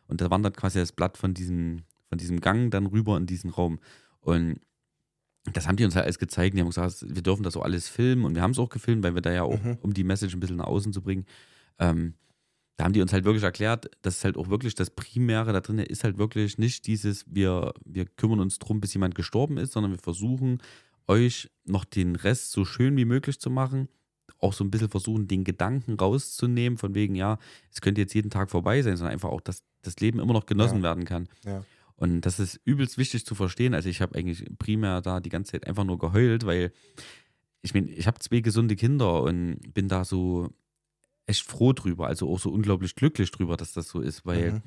Und 0.06 0.20
da 0.20 0.30
wandert 0.30 0.56
quasi 0.56 0.78
das 0.78 0.92
Blatt 0.92 1.16
von 1.16 1.34
diesem, 1.34 1.82
von 2.08 2.18
diesem 2.18 2.40
Gang 2.40 2.70
dann 2.70 2.86
rüber 2.86 3.16
in 3.16 3.26
diesen 3.26 3.50
Raum. 3.50 3.78
Und 4.20 4.60
das 5.54 5.66
haben 5.66 5.76
die 5.76 5.84
uns 5.84 5.96
halt 5.96 6.04
alles 6.04 6.18
gezeigt. 6.18 6.54
Die 6.54 6.60
haben 6.60 6.68
gesagt, 6.68 7.04
wir 7.08 7.22
dürfen 7.22 7.42
das 7.42 7.54
so 7.54 7.62
alles 7.62 7.88
filmen. 7.88 8.26
Und 8.26 8.34
wir 8.34 8.42
haben 8.42 8.50
es 8.50 8.58
auch 8.58 8.68
gefilmt, 8.68 9.02
weil 9.02 9.14
wir 9.14 9.22
da 9.22 9.32
ja 9.32 9.42
auch, 9.44 9.62
Mhm. 9.62 9.78
um 9.80 9.94
die 9.94 10.04
Message 10.04 10.34
ein 10.34 10.40
bisschen 10.40 10.58
nach 10.58 10.66
außen 10.66 10.92
zu 10.92 11.00
bringen, 11.00 11.24
ähm, 11.78 12.14
da 12.80 12.84
haben 12.84 12.94
die 12.94 13.02
uns 13.02 13.12
halt 13.12 13.24
wirklich 13.26 13.44
erklärt, 13.44 13.90
dass 14.00 14.16
es 14.16 14.24
halt 14.24 14.38
auch 14.38 14.48
wirklich 14.48 14.74
das 14.74 14.88
Primäre 14.88 15.52
da 15.52 15.60
drin 15.60 15.78
ist 15.80 16.02
halt 16.02 16.16
wirklich 16.16 16.56
nicht 16.56 16.86
dieses, 16.86 17.26
wir, 17.28 17.74
wir 17.84 18.06
kümmern 18.06 18.40
uns 18.40 18.58
drum, 18.58 18.80
bis 18.80 18.94
jemand 18.94 19.14
gestorben 19.14 19.58
ist, 19.58 19.72
sondern 19.72 19.92
wir 19.92 19.98
versuchen, 19.98 20.62
euch 21.06 21.50
noch 21.66 21.84
den 21.84 22.16
Rest 22.16 22.52
so 22.52 22.64
schön 22.64 22.96
wie 22.96 23.04
möglich 23.04 23.38
zu 23.38 23.50
machen. 23.50 23.88
Auch 24.38 24.54
so 24.54 24.64
ein 24.64 24.70
bisschen 24.70 24.88
versuchen, 24.88 25.28
den 25.28 25.44
Gedanken 25.44 25.92
rauszunehmen, 25.92 26.78
von 26.78 26.94
wegen, 26.94 27.14
ja, 27.16 27.36
es 27.70 27.82
könnte 27.82 28.00
jetzt 28.00 28.14
jeden 28.14 28.30
Tag 28.30 28.50
vorbei 28.50 28.80
sein, 28.80 28.96
sondern 28.96 29.12
einfach 29.12 29.28
auch, 29.28 29.42
dass 29.42 29.62
das 29.82 29.96
Leben 30.00 30.18
immer 30.18 30.32
noch 30.32 30.46
genossen 30.46 30.78
Ja. 30.78 30.82
werden 30.84 31.04
kann. 31.04 31.28
Ja. 31.44 31.62
Und 31.96 32.22
das 32.22 32.40
ist 32.40 32.58
übelst 32.64 32.96
wichtig 32.96 33.26
zu 33.26 33.34
verstehen. 33.34 33.74
Also 33.74 33.90
ich 33.90 34.00
habe 34.00 34.18
eigentlich 34.18 34.46
primär 34.58 35.02
da 35.02 35.20
die 35.20 35.28
ganze 35.28 35.52
Zeit 35.52 35.66
einfach 35.66 35.84
nur 35.84 35.98
geheult, 35.98 36.46
weil 36.46 36.72
ich 37.60 37.74
meine, 37.74 37.90
ich 37.90 38.06
habe 38.06 38.18
zwei 38.20 38.40
gesunde 38.40 38.74
Kinder 38.74 39.22
und 39.22 39.58
bin 39.74 39.88
da 39.88 40.06
so 40.06 40.48
echt 41.30 41.46
froh 41.46 41.72
drüber, 41.72 42.06
also 42.06 42.30
auch 42.30 42.38
so 42.38 42.50
unglaublich 42.50 42.94
glücklich 42.94 43.30
drüber, 43.30 43.56
dass 43.56 43.72
das 43.72 43.88
so 43.88 44.00
ist, 44.00 44.26
weil 44.26 44.52
Mhm. 44.52 44.62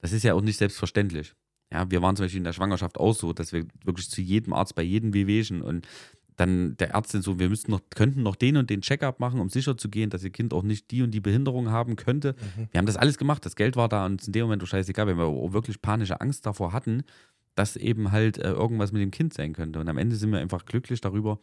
das 0.00 0.12
ist 0.12 0.22
ja 0.22 0.34
auch 0.34 0.40
nicht 0.42 0.58
selbstverständlich. 0.58 1.34
Ja, 1.72 1.90
wir 1.90 2.02
waren 2.02 2.14
zum 2.16 2.24
Beispiel 2.26 2.38
in 2.38 2.44
der 2.44 2.52
Schwangerschaft 2.52 2.98
auch 2.98 3.14
so, 3.14 3.32
dass 3.32 3.52
wir 3.52 3.66
wirklich 3.84 4.08
zu 4.10 4.20
jedem 4.20 4.52
Arzt 4.52 4.74
bei 4.74 4.82
jedem 4.82 5.14
Wehwehchen 5.14 5.62
und 5.62 5.88
dann 6.36 6.76
der 6.78 6.90
Ärztin 6.90 7.20
so, 7.22 7.38
wir 7.38 7.48
müssten 7.48 7.70
noch, 7.70 7.80
könnten 7.94 8.22
noch 8.22 8.36
den 8.36 8.56
und 8.56 8.70
den 8.70 8.80
Checkup 8.80 9.20
machen, 9.20 9.38
um 9.40 9.48
sicher 9.50 9.76
zu 9.76 9.88
gehen, 9.90 10.08
dass 10.10 10.24
ihr 10.24 10.30
Kind 10.30 10.54
auch 10.54 10.62
nicht 10.62 10.90
die 10.90 11.02
und 11.02 11.10
die 11.12 11.20
Behinderung 11.20 11.70
haben 11.70 11.96
könnte. 11.96 12.34
Mhm. 12.56 12.68
Wir 12.72 12.78
haben 12.78 12.86
das 12.86 12.96
alles 12.96 13.18
gemacht, 13.18 13.44
das 13.44 13.54
Geld 13.56 13.76
war 13.76 13.88
da 13.88 14.06
und 14.06 14.26
in 14.26 14.32
dem 14.32 14.44
Moment, 14.44 14.62
oh 14.62 14.66
scheißegal, 14.66 15.06
wenn 15.06 15.18
wir 15.18 15.52
wirklich 15.52 15.80
panische 15.82 16.20
Angst 16.20 16.46
davor 16.46 16.72
hatten, 16.72 17.02
dass 17.54 17.76
eben 17.76 18.12
halt 18.12 18.38
äh, 18.38 18.50
irgendwas 18.50 18.92
mit 18.92 19.02
dem 19.02 19.10
Kind 19.10 19.34
sein 19.34 19.52
könnte. 19.52 19.78
Und 19.78 19.88
am 19.88 19.98
Ende 19.98 20.16
sind 20.16 20.30
wir 20.30 20.38
einfach 20.40 20.64
glücklich 20.64 21.02
darüber, 21.02 21.38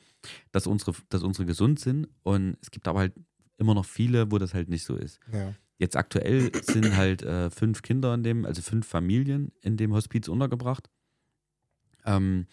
dass 0.51 0.65
unsere, 0.65 0.93
dass 1.10 1.21
unsere 1.21 1.45
gesund 1.45 1.79
sind. 1.79 2.08
Und 2.23 2.58
es 2.62 2.71
gibt 2.71 2.88
aber 2.88 2.99
halt 2.99 3.13
immer 3.60 3.74
noch 3.76 3.86
viele, 3.86 4.32
wo 4.32 4.38
das 4.38 4.54
halt 4.54 4.69
nicht 4.69 4.84
so 4.84 4.95
ist. 4.95 5.19
Ja. 5.32 5.54
Jetzt 5.78 5.95
aktuell 5.95 6.52
sind 6.63 6.95
halt 6.98 7.22
äh, 7.24 7.50
fünf 7.50 7.82
Kinder 7.82 8.13
in 8.13 8.24
dem, 8.24 8.45
also 8.45 8.62
fünf 8.62 8.86
Familien 8.88 9.52
in 9.62 9.78
dem 9.78 9.93
Hospiz 9.93 10.28
untergebracht. 10.28 10.89
Ähm, 12.06 12.48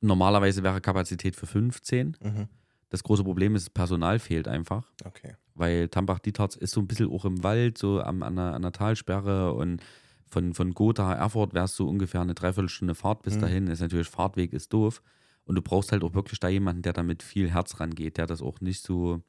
normalerweise 0.00 0.62
wäre 0.62 0.80
Kapazität 0.80 1.36
für 1.36 1.46
15. 1.46 2.16
Mhm. 2.22 2.48
Das 2.90 3.02
große 3.02 3.24
Problem 3.24 3.54
ist, 3.56 3.70
Personal 3.70 4.18
fehlt 4.18 4.48
einfach, 4.48 4.92
Okay. 5.04 5.34
weil 5.54 5.88
Tambach-Dietharz 5.88 6.56
ist 6.56 6.72
so 6.72 6.80
ein 6.80 6.86
bisschen 6.86 7.10
auch 7.10 7.24
im 7.24 7.42
Wald, 7.42 7.78
so 7.78 8.00
am, 8.02 8.22
an, 8.22 8.36
der, 8.36 8.54
an 8.54 8.62
der 8.62 8.72
Talsperre 8.72 9.54
und 9.54 9.82
von, 10.28 10.54
von 10.54 10.72
Gotha, 10.72 11.12
Erfurt 11.14 11.52
wärst 11.54 11.78
du 11.78 11.88
ungefähr 11.88 12.20
eine 12.20 12.34
Dreiviertelstunde 12.34 12.94
Fahrt 12.94 13.22
bis 13.22 13.36
Mhm. 13.36 13.40
dahin. 13.40 13.66
Ist 13.68 13.80
natürlich, 13.80 14.08
Fahrtweg 14.08 14.52
ist 14.52 14.72
doof. 14.72 15.02
Und 15.44 15.56
du 15.56 15.62
brauchst 15.62 15.90
halt 15.92 16.04
auch 16.04 16.14
wirklich 16.14 16.38
da 16.40 16.48
jemanden, 16.48 16.82
der 16.82 16.92
da 16.92 17.02
mit 17.02 17.22
viel 17.22 17.50
Herz 17.50 17.80
rangeht, 17.80 18.16
der 18.16 18.26
das 18.26 18.40
auch 18.40 18.60
nicht 18.60 18.82
so, 18.82 19.22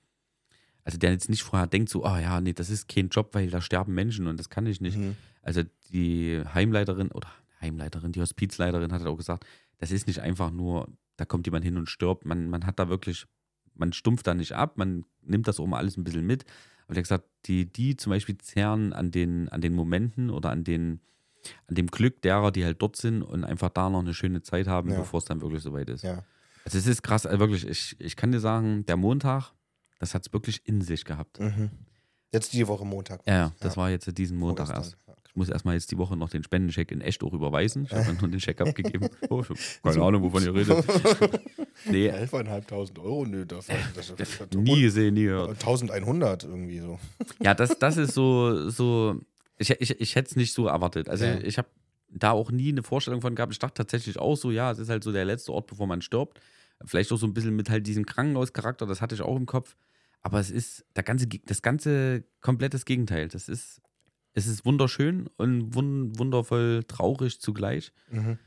also 0.83 0.97
der 0.97 1.11
jetzt 1.11 1.29
nicht 1.29 1.43
vorher 1.43 1.67
denkt, 1.67 1.89
so, 1.89 2.03
ah 2.03 2.19
ja, 2.19 2.41
nee, 2.41 2.53
das 2.53 2.69
ist 2.69 2.87
kein 2.89 3.09
Job, 3.09 3.29
weil 3.33 3.49
da 3.49 3.61
sterben 3.61 3.93
Menschen 3.93 4.27
und 4.27 4.39
das 4.39 4.49
kann 4.49 4.65
ich 4.65 4.81
nicht. 4.81 4.97
Mhm. 4.97 5.15
Also 5.41 5.61
die 5.91 6.41
Heimleiterin 6.53 7.11
oder 7.11 7.27
Heimleiterin, 7.61 8.11
die 8.11 8.21
Hospizleiterin 8.21 8.91
hat 8.91 8.99
halt 9.01 9.09
auch 9.09 9.17
gesagt, 9.17 9.45
das 9.77 9.91
ist 9.91 10.07
nicht 10.07 10.19
einfach 10.19 10.51
nur, 10.51 10.89
da 11.17 11.25
kommt 11.25 11.45
jemand 11.47 11.63
hin 11.63 11.77
und 11.77 11.87
stirbt. 11.89 12.25
Man, 12.25 12.49
man 12.49 12.65
hat 12.65 12.79
da 12.79 12.89
wirklich, 12.89 13.25
man 13.75 13.93
stumpft 13.93 14.27
da 14.27 14.33
nicht 14.33 14.53
ab, 14.53 14.77
man 14.77 15.05
nimmt 15.21 15.47
das 15.47 15.59
auch 15.59 15.67
mal 15.67 15.77
alles 15.77 15.97
ein 15.97 16.03
bisschen 16.03 16.25
mit. 16.25 16.43
Aber 16.85 16.95
der 16.95 17.01
hat 17.01 17.05
gesagt, 17.05 17.25
die, 17.45 17.65
die 17.71 17.95
zum 17.95 18.09
Beispiel 18.11 18.37
zehren 18.37 18.91
an 18.93 19.11
den, 19.11 19.47
an 19.49 19.61
den 19.61 19.73
Momenten 19.73 20.29
oder 20.29 20.49
an 20.49 20.63
den, 20.65 20.99
an 21.67 21.75
dem 21.75 21.87
Glück 21.87 22.21
derer, 22.21 22.51
die 22.51 22.65
halt 22.65 22.81
dort 22.81 22.95
sind 22.97 23.21
und 23.21 23.43
einfach 23.45 23.69
da 23.69 23.89
noch 23.89 23.99
eine 23.99 24.13
schöne 24.13 24.41
Zeit 24.41 24.67
haben, 24.67 24.89
Ja. 24.91 24.97
bevor 24.99 25.19
es 25.19 25.25
dann 25.25 25.41
wirklich 25.41 25.61
soweit 25.63 25.89
ist. 25.89 26.03
Ja. 26.03 26.23
Also 26.65 26.77
es 26.77 26.87
ist 26.87 27.01
krass, 27.03 27.25
also 27.25 27.39
wirklich, 27.39 27.67
ich, 27.67 27.95
ich 27.99 28.15
kann 28.15 28.31
dir 28.31 28.39
sagen, 28.39 28.85
der 28.85 28.95
Montag, 28.97 29.51
das 30.03 30.13
hat 30.13 30.27
es 30.27 30.33
wirklich 30.33 30.61
in 30.65 30.81
sich 30.81 31.05
gehabt. 31.05 31.39
Mhm. 31.39 31.69
Jetzt 32.31 32.53
die 32.53 32.67
Woche 32.67 32.85
Montag. 32.85 33.21
Ja, 33.25 33.33
ja, 33.33 33.51
das 33.61 33.77
war 33.77 33.89
jetzt 33.89 34.17
diesen 34.17 34.37
Montag 34.37 34.69
erst. 34.69 34.97
Ich 35.27 35.35
muss 35.35 35.49
erstmal 35.49 35.75
jetzt 35.75 35.89
die 35.91 35.97
Woche 35.97 36.15
noch 36.17 36.29
den 36.29 36.43
Spendencheck 36.43 36.91
in 36.91 37.01
echt 37.01 37.23
auch 37.23 37.33
überweisen. 37.33 37.85
Ich 37.85 37.91
habe 37.93 38.05
dann 38.05 38.17
nur 38.17 38.27
den 38.29 38.39
Check 38.39 38.59
abgegeben. 38.61 39.09
Oh, 39.29 39.43
keine 39.81 40.01
Ahnung, 40.03 40.21
wovon 40.23 40.43
ihr 40.43 40.53
redet. 40.53 40.85
Nee, 41.85 42.11
11.500 42.11 42.99
Euro, 42.99 43.25
nö, 43.25 43.45
das, 43.45 43.65
das, 43.67 44.13
das, 44.15 44.37
das 44.37 44.49
nie 44.55 44.81
gesehen, 44.83 45.15
nie 45.15 45.23
gehört. 45.23 45.49
1100 45.51 46.43
irgendwie 46.43 46.79
so. 46.79 46.99
Ja, 47.41 47.53
das, 47.55 47.77
das 47.79 47.97
ist 47.97 48.13
so, 48.13 48.69
so 48.69 49.19
ich, 49.57 49.69
ich, 49.71 49.99
ich 49.99 50.15
hätte 50.15 50.29
es 50.29 50.35
nicht 50.35 50.53
so 50.53 50.67
erwartet. 50.67 51.09
Also 51.09 51.25
Ja. 51.25 51.39
ich 51.39 51.57
habe 51.57 51.67
da 52.09 52.31
auch 52.31 52.51
nie 52.51 52.69
eine 52.69 52.83
Vorstellung 52.83 53.21
von 53.21 53.33
gehabt. 53.35 53.53
Ich 53.53 53.59
dachte 53.59 53.75
tatsächlich 53.75 54.19
auch 54.19 54.35
so, 54.35 54.51
ja, 54.51 54.71
es 54.71 54.79
ist 54.79 54.89
halt 54.89 55.03
so 55.03 55.11
der 55.11 55.25
letzte 55.25 55.51
Ort, 55.51 55.67
bevor 55.67 55.87
man 55.87 56.01
stirbt. 56.01 56.39
Vielleicht 56.85 57.11
auch 57.11 57.17
so 57.17 57.25
ein 57.25 57.33
bisschen 57.33 57.55
mit 57.55 57.69
halt 57.69 57.87
diesem 57.87 58.05
Krankenhauscharakter, 58.05 58.85
das 58.85 59.01
hatte 59.01 59.15
ich 59.15 59.21
auch 59.21 59.35
im 59.35 59.45
Kopf. 59.45 59.75
Aber 60.23 60.39
es 60.39 60.49
ist 60.49 60.85
der 60.95 61.03
ganze, 61.03 61.27
das 61.27 61.61
ganze 61.61 62.23
komplettes 62.41 62.85
Gegenteil. 62.85 63.27
Das 63.27 63.49
ist, 63.49 63.81
es 64.33 64.47
ist 64.47 64.65
wunderschön 64.65 65.29
und 65.37 65.75
wun, 65.75 66.17
wundervoll 66.17 66.83
traurig 66.87 67.39
zugleich. 67.39 67.91
Mhm. 68.09 68.39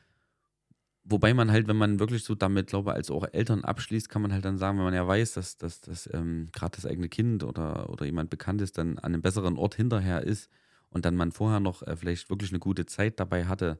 Wobei 1.04 1.34
man 1.34 1.52
halt, 1.52 1.68
wenn 1.68 1.76
man 1.76 2.00
wirklich 2.00 2.24
so 2.24 2.34
damit, 2.34 2.68
glaube 2.68 2.90
ich, 2.90 2.96
als 2.96 3.10
auch 3.10 3.24
Eltern 3.30 3.62
abschließt, 3.62 4.08
kann 4.08 4.22
man 4.22 4.32
halt 4.32 4.44
dann 4.44 4.58
sagen, 4.58 4.78
wenn 4.78 4.86
man 4.86 4.94
ja 4.94 5.06
weiß, 5.06 5.34
dass, 5.34 5.56
dass, 5.56 5.80
dass 5.80 6.12
ähm, 6.12 6.48
gerade 6.50 6.74
das 6.74 6.86
eigene 6.86 7.08
Kind 7.08 7.44
oder, 7.44 7.90
oder 7.90 8.06
jemand 8.06 8.30
bekannt 8.30 8.60
ist, 8.60 8.76
dann 8.78 8.98
an 8.98 9.14
einem 9.14 9.22
besseren 9.22 9.56
Ort 9.56 9.76
hinterher 9.76 10.22
ist 10.22 10.50
und 10.88 11.04
dann 11.04 11.14
man 11.14 11.30
vorher 11.30 11.60
noch 11.60 11.82
äh, 11.82 11.96
vielleicht 11.96 12.28
wirklich 12.28 12.50
eine 12.50 12.58
gute 12.58 12.86
Zeit 12.86 13.20
dabei 13.20 13.44
hatte, 13.44 13.78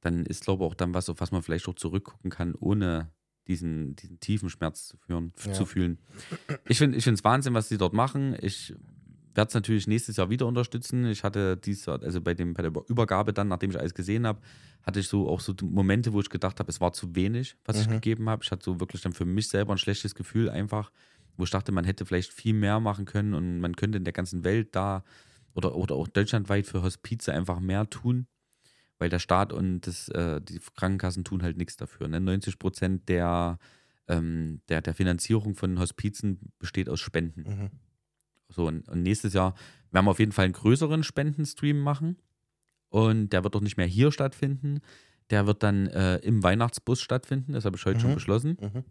dann 0.00 0.24
ist, 0.26 0.44
glaube 0.44 0.64
ich, 0.64 0.70
auch 0.70 0.74
dann 0.74 0.94
was, 0.94 1.08
auf 1.08 1.20
was 1.20 1.32
man 1.32 1.42
vielleicht 1.42 1.66
auch 1.66 1.74
zurückgucken 1.74 2.30
kann, 2.30 2.54
ohne 2.54 3.10
diesen, 3.48 3.96
diesen 3.96 4.20
tiefen 4.20 4.48
Schmerz 4.48 4.86
zu, 4.88 4.96
führen, 4.98 5.32
Ja. 5.44 5.52
zu 5.52 5.64
fühlen. 5.66 5.98
Ich 6.68 6.78
finde 6.78 6.96
es 6.98 7.24
Wahnsinn, 7.24 7.54
was 7.54 7.68
sie 7.68 7.78
dort 7.78 7.92
machen. 7.92 8.36
Ich 8.40 8.74
werde 9.34 9.48
es 9.48 9.54
natürlich 9.54 9.86
nächstes 9.86 10.16
Jahr 10.16 10.28
wieder 10.30 10.46
unterstützen. 10.46 11.06
Ich 11.06 11.24
hatte 11.24 11.56
dies 11.56 11.86
also 11.88 12.20
bei, 12.20 12.34
dem, 12.34 12.54
bei 12.54 12.62
der 12.62 12.72
Übergabe 12.88 13.32
dann, 13.32 13.48
nachdem 13.48 13.70
ich 13.70 13.78
alles 13.78 13.94
gesehen 13.94 14.26
habe, 14.26 14.40
hatte 14.82 15.00
ich 15.00 15.08
so 15.08 15.28
auch 15.28 15.40
so 15.40 15.54
Momente, 15.62 16.12
wo 16.12 16.20
ich 16.20 16.30
gedacht 16.30 16.58
habe, 16.58 16.70
es 16.70 16.80
war 16.80 16.92
zu 16.92 17.14
wenig, 17.14 17.56
was 17.64 17.80
ich 17.80 17.86
Mhm. 17.88 17.92
gegeben 17.92 18.28
habe. 18.28 18.42
Ich 18.44 18.50
hatte 18.50 18.64
so 18.64 18.80
wirklich 18.80 19.02
dann 19.02 19.12
für 19.12 19.24
mich 19.24 19.48
selber 19.48 19.72
ein 19.72 19.78
schlechtes 19.78 20.14
Gefühl 20.14 20.48
einfach, 20.48 20.90
wo 21.36 21.44
ich 21.44 21.50
dachte, 21.50 21.72
man 21.72 21.84
hätte 21.84 22.04
vielleicht 22.06 22.32
viel 22.32 22.54
mehr 22.54 22.80
machen 22.80 23.04
können 23.04 23.34
und 23.34 23.60
man 23.60 23.76
könnte 23.76 23.98
in 23.98 24.04
der 24.04 24.12
ganzen 24.12 24.44
Welt 24.44 24.74
da 24.74 25.04
oder, 25.54 25.74
oder 25.74 25.94
auch 25.96 26.08
deutschlandweit 26.08 26.66
für 26.66 26.82
Hospize 26.82 27.32
einfach 27.32 27.60
mehr 27.60 27.88
tun, 27.88 28.26
weil 29.00 29.08
der 29.08 29.18
Staat 29.18 29.52
und 29.52 29.80
das, 29.86 30.08
äh, 30.10 30.40
die 30.40 30.60
Krankenkassen 30.76 31.24
tun 31.24 31.42
halt 31.42 31.56
nichts 31.56 31.76
dafür. 31.76 32.06
Ne? 32.06 32.20
90 32.20 32.58
Prozent 32.58 33.08
der, 33.08 33.58
ähm, 34.06 34.60
der, 34.68 34.82
der 34.82 34.94
Finanzierung 34.94 35.54
von 35.54 35.78
Hospizen 35.78 36.52
besteht 36.58 36.88
aus 36.88 37.00
Spenden. 37.00 37.42
Mhm. 37.42 37.70
So, 38.48 38.66
und, 38.66 38.88
und 38.88 39.02
nächstes 39.02 39.32
Jahr 39.32 39.54
werden 39.90 40.04
wir 40.04 40.10
auf 40.10 40.18
jeden 40.18 40.32
Fall 40.32 40.44
einen 40.44 40.54
größeren 40.54 41.02
Spendenstream 41.02 41.80
machen. 41.80 42.18
Und 42.90 43.32
der 43.32 43.42
wird 43.42 43.54
doch 43.54 43.60
nicht 43.60 43.76
mehr 43.76 43.86
hier 43.86 44.12
stattfinden. 44.12 44.80
Der 45.30 45.46
wird 45.46 45.62
dann 45.62 45.86
äh, 45.86 46.16
im 46.18 46.42
Weihnachtsbus 46.42 47.00
stattfinden. 47.00 47.52
Das 47.52 47.64
habe 47.64 47.76
ich 47.76 47.84
heute 47.86 48.00
schon 48.00 48.10
Mhm. 48.10 48.14
beschlossen. 48.14 48.58
Mhm. 48.60 48.84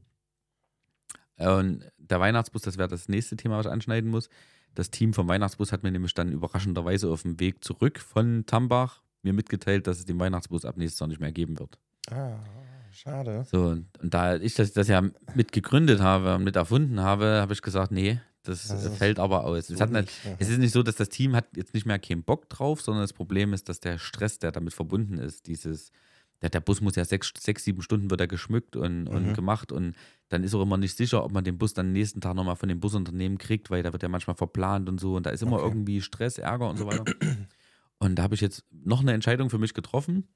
Und 1.45 1.91
der 1.97 2.19
Weihnachtsbus, 2.19 2.63
das 2.63 2.77
wäre 2.77 2.87
das 2.89 3.07
nächste 3.09 3.37
Thema, 3.37 3.57
was 3.57 3.65
ich 3.65 3.71
anschneiden 3.71 4.09
muss. 4.09 4.29
Das 4.75 4.89
Team 4.89 5.13
vom 5.13 5.27
Weihnachtsbus 5.27 5.71
hat 5.71 5.83
mir 5.83 5.91
nämlich 5.91 6.13
dann 6.13 6.31
überraschenderweise 6.31 7.09
auf 7.09 7.21
dem 7.23 7.39
Weg 7.39 7.63
zurück 7.63 7.99
von 7.99 8.45
Tambach 8.45 9.03
mir 9.23 9.33
mitgeteilt, 9.33 9.87
dass 9.87 9.99
es 9.99 10.05
den 10.05 10.19
Weihnachtsbus 10.19 10.65
ab 10.65 10.77
nächstes 10.77 10.99
Jahr 10.99 11.07
nicht 11.07 11.19
mehr 11.21 11.31
geben 11.31 11.59
wird. 11.59 11.77
Ah, 12.11 12.39
schade. 12.91 13.45
So, 13.51 13.65
und, 13.67 13.87
und 13.99 14.13
da 14.13 14.35
ich 14.37 14.53
das, 14.55 14.73
das 14.73 14.87
ja 14.87 15.01
mit 15.33 15.51
gegründet 15.51 16.01
habe 16.01 16.35
und 16.35 16.43
mit 16.43 16.55
erfunden 16.55 16.99
habe, 17.01 17.39
habe 17.41 17.53
ich 17.53 17.61
gesagt, 17.61 17.91
nee, 17.91 18.19
das 18.43 18.65
ist 18.71 18.97
fällt 18.97 19.19
aber 19.19 19.43
aus. 19.43 19.69
Es, 19.69 19.77
So 19.77 19.81
hat 19.81 19.91
nicht, 19.91 20.01
nicht, 20.03 20.23
ja. 20.23 20.35
es 20.39 20.49
ist 20.49 20.57
nicht 20.59 20.71
so, 20.71 20.83
dass 20.83 20.95
das 20.95 21.09
Team 21.09 21.35
hat 21.35 21.45
jetzt 21.55 21.73
nicht 21.73 21.85
mehr 21.85 21.99
keinen 21.99 22.23
Bock 22.23 22.47
drauf, 22.49 22.81
sondern 22.81 23.03
das 23.03 23.13
Problem 23.13 23.53
ist, 23.53 23.67
dass 23.69 23.79
der 23.79 23.97
Stress, 23.97 24.39
der 24.39 24.51
damit 24.51 24.73
verbunden 24.73 25.17
ist, 25.17 25.47
dieses, 25.47 25.91
der, 26.41 26.49
der 26.49 26.61
Bus 26.61 26.79
muss 26.79 26.95
ja 26.95 27.05
sechs, 27.05 27.33
sechs, 27.37 27.63
sieben 27.63 27.81
Stunden 27.81 28.09
wird 28.09 28.21
er 28.21 28.27
geschmückt 28.27 28.75
und, 28.75 29.07
und 29.07 29.29
Mhm. 29.29 29.33
gemacht 29.33 29.71
und 29.71 29.95
dann 30.29 30.43
ist 30.43 30.53
auch 30.53 30.61
immer 30.61 30.77
nicht 30.77 30.95
sicher, 30.95 31.23
ob 31.23 31.31
man 31.31 31.43
den 31.43 31.57
Bus 31.57 31.73
dann 31.73 31.91
nächsten 31.91 32.21
Tag 32.21 32.35
nochmal 32.35 32.55
von 32.55 32.69
dem 32.69 32.79
Busunternehmen 32.79 33.37
kriegt, 33.39 33.69
weil 33.71 33.83
da 33.83 33.91
wird 33.93 34.03
ja 34.03 34.09
manchmal 34.09 34.35
verplant 34.35 34.87
und 34.89 34.99
so 34.99 35.15
und 35.15 35.25
da 35.25 35.31
ist 35.31 35.41
immer 35.43 35.57
Okay. 35.57 35.65
irgendwie 35.65 36.01
Stress, 36.01 36.37
Ärger 36.37 36.69
und 36.69 36.77
so 36.77 36.85
weiter. 36.85 37.07
Und 37.99 38.15
da 38.15 38.23
habe 38.23 38.35
ich 38.35 38.41
jetzt 38.41 38.63
noch 38.71 39.01
eine 39.01 39.13
Entscheidung 39.13 39.49
für 39.49 39.57
mich 39.57 39.73
getroffen, 39.73 40.27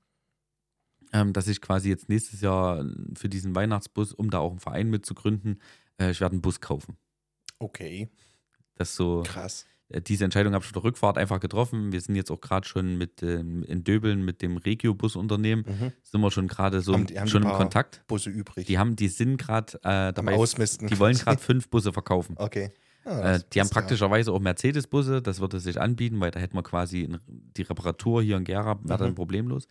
ähm, 1.13 1.31
dass 1.33 1.47
ich 1.47 1.61
quasi 1.61 1.89
jetzt 1.89 2.09
nächstes 2.09 2.41
Jahr 2.41 2.85
für 3.15 3.29
diesen 3.29 3.55
Weihnachtsbus, 3.55 4.13
um 4.13 4.29
da 4.29 4.39
auch 4.39 4.51
einen 4.51 4.59
Verein 4.59 4.89
mitzugründen, 4.89 5.61
äh, 5.99 6.11
ich 6.11 6.19
werde 6.21 6.33
einen 6.33 6.41
Bus 6.41 6.59
kaufen. 6.59 6.97
Okay, 7.59 8.09
Das 8.75 8.89
ist 8.89 8.95
so, 8.95 9.23
krass. 9.25 9.65
äh, 9.89 10.01
diese 10.01 10.25
Entscheidung 10.25 10.53
habe 10.53 10.63
ich 10.63 10.67
auf 10.69 10.73
der 10.73 10.83
Rückfahrt 10.83 11.17
einfach 11.17 11.39
getroffen. 11.39 11.91
Wir 11.93 12.01
sind 12.01 12.15
jetzt 12.15 12.31
auch 12.31 12.41
gerade 12.41 12.67
schon 12.67 12.97
mit 12.97 13.21
ähm, 13.23 13.63
in 13.63 13.83
Döbeln 13.85 14.25
mit 14.25 14.41
dem 14.41 14.57
Regio-Busunternehmen, 14.57 15.63
Mhm. 15.65 15.91
sind 16.01 16.19
wir 16.21 16.31
schon 16.31 16.47
gerade 16.47 16.81
so 16.81 16.93
Haben 16.93 17.05
die- 17.07 17.17
haben 17.19 17.27
schon 17.27 17.43
im 17.43 17.49
Kontakt. 17.51 18.03
Busse 18.07 18.29
übrig. 18.29 18.65
Die 18.67 18.77
haben, 18.77 18.95
die 18.97 19.07
sind 19.07 19.37
gerade 19.37 19.79
äh, 19.83 19.87
Am 20.09 20.13
dabei, 20.15 20.35
Ausmisten. 20.35 20.87
die 20.87 20.99
wollen 20.99 21.15
gerade 21.15 21.39
fünf 21.39 21.69
Busse 21.69 21.93
verkaufen. 21.93 22.35
Okay. 22.39 22.73
Ja, 23.05 23.35
Äh, 23.35 23.39
die 23.53 23.59
haben 23.59 23.69
praktischerweise 23.69 24.31
auch 24.31 24.39
Mercedes-Busse, 24.39 25.21
das 25.21 25.39
würde 25.41 25.59
sich 25.59 25.79
anbieten, 25.79 26.19
weil 26.19 26.31
da 26.31 26.39
hätten 26.39 26.55
wir 26.55 26.63
quasi 26.63 27.01
in, 27.01 27.19
die 27.27 27.63
Reparatur 27.63 28.21
hier 28.23 28.37
in 28.37 28.43
Gera, 28.45 28.79
wäre 28.83 28.97
dann 28.99 29.09
Mhm. 29.11 29.15
problemlos. 29.15 29.67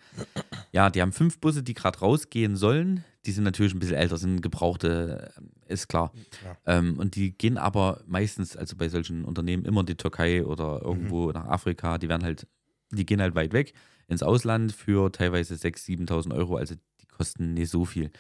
Ja, 0.73 0.91
die 0.91 1.01
haben 1.01 1.13
fünf 1.13 1.39
Busse, 1.39 1.63
die 1.63 1.75
gerade 1.75 1.99
rausgehen 1.99 2.57
sollen. 2.57 3.05
Die 3.25 3.33
sind 3.33 3.45
natürlich 3.45 3.75
ein 3.75 3.79
bisschen 3.79 3.97
älter, 3.97 4.17
sind 4.19 4.43
gebrauchte, 4.43 5.33
äh, 5.67 5.73
ist 5.73 5.89
klar. 5.89 6.13
Ja. 6.45 6.57
Ähm, 6.79 6.99
und 6.99 7.15
die 7.17 7.33
gehen 7.37 7.57
aber 7.59 8.03
meistens, 8.07 8.57
also 8.57 8.77
bei 8.77 8.89
solchen 8.89 9.25
Unternehmen, 9.25 9.65
immer 9.65 9.81
in 9.81 9.87
die 9.87 9.97
Türkei 9.97 10.45
oder 10.45 10.81
irgendwo 10.83 11.27
Mhm. 11.29 11.33
nach 11.33 11.47
Afrika. 11.47 11.99
Die 11.99 12.09
werden 12.09 12.25
halt, 12.25 12.47
die 12.91 13.07
gehen 13.07 13.21
halt 13.23 13.35
weit 13.35 13.53
weg 13.53 13.73
ins 14.09 14.23
Ausland 14.23 14.73
für 14.73 15.11
teilweise 15.13 15.55
6.000, 15.55 15.79
7.000 16.11 16.35
Euro. 16.35 16.57
Also 16.57 16.75
die 17.01 17.07
kosten 17.07 17.55
nicht 17.55 17.71
so 17.71 17.85
viel. 17.85 18.11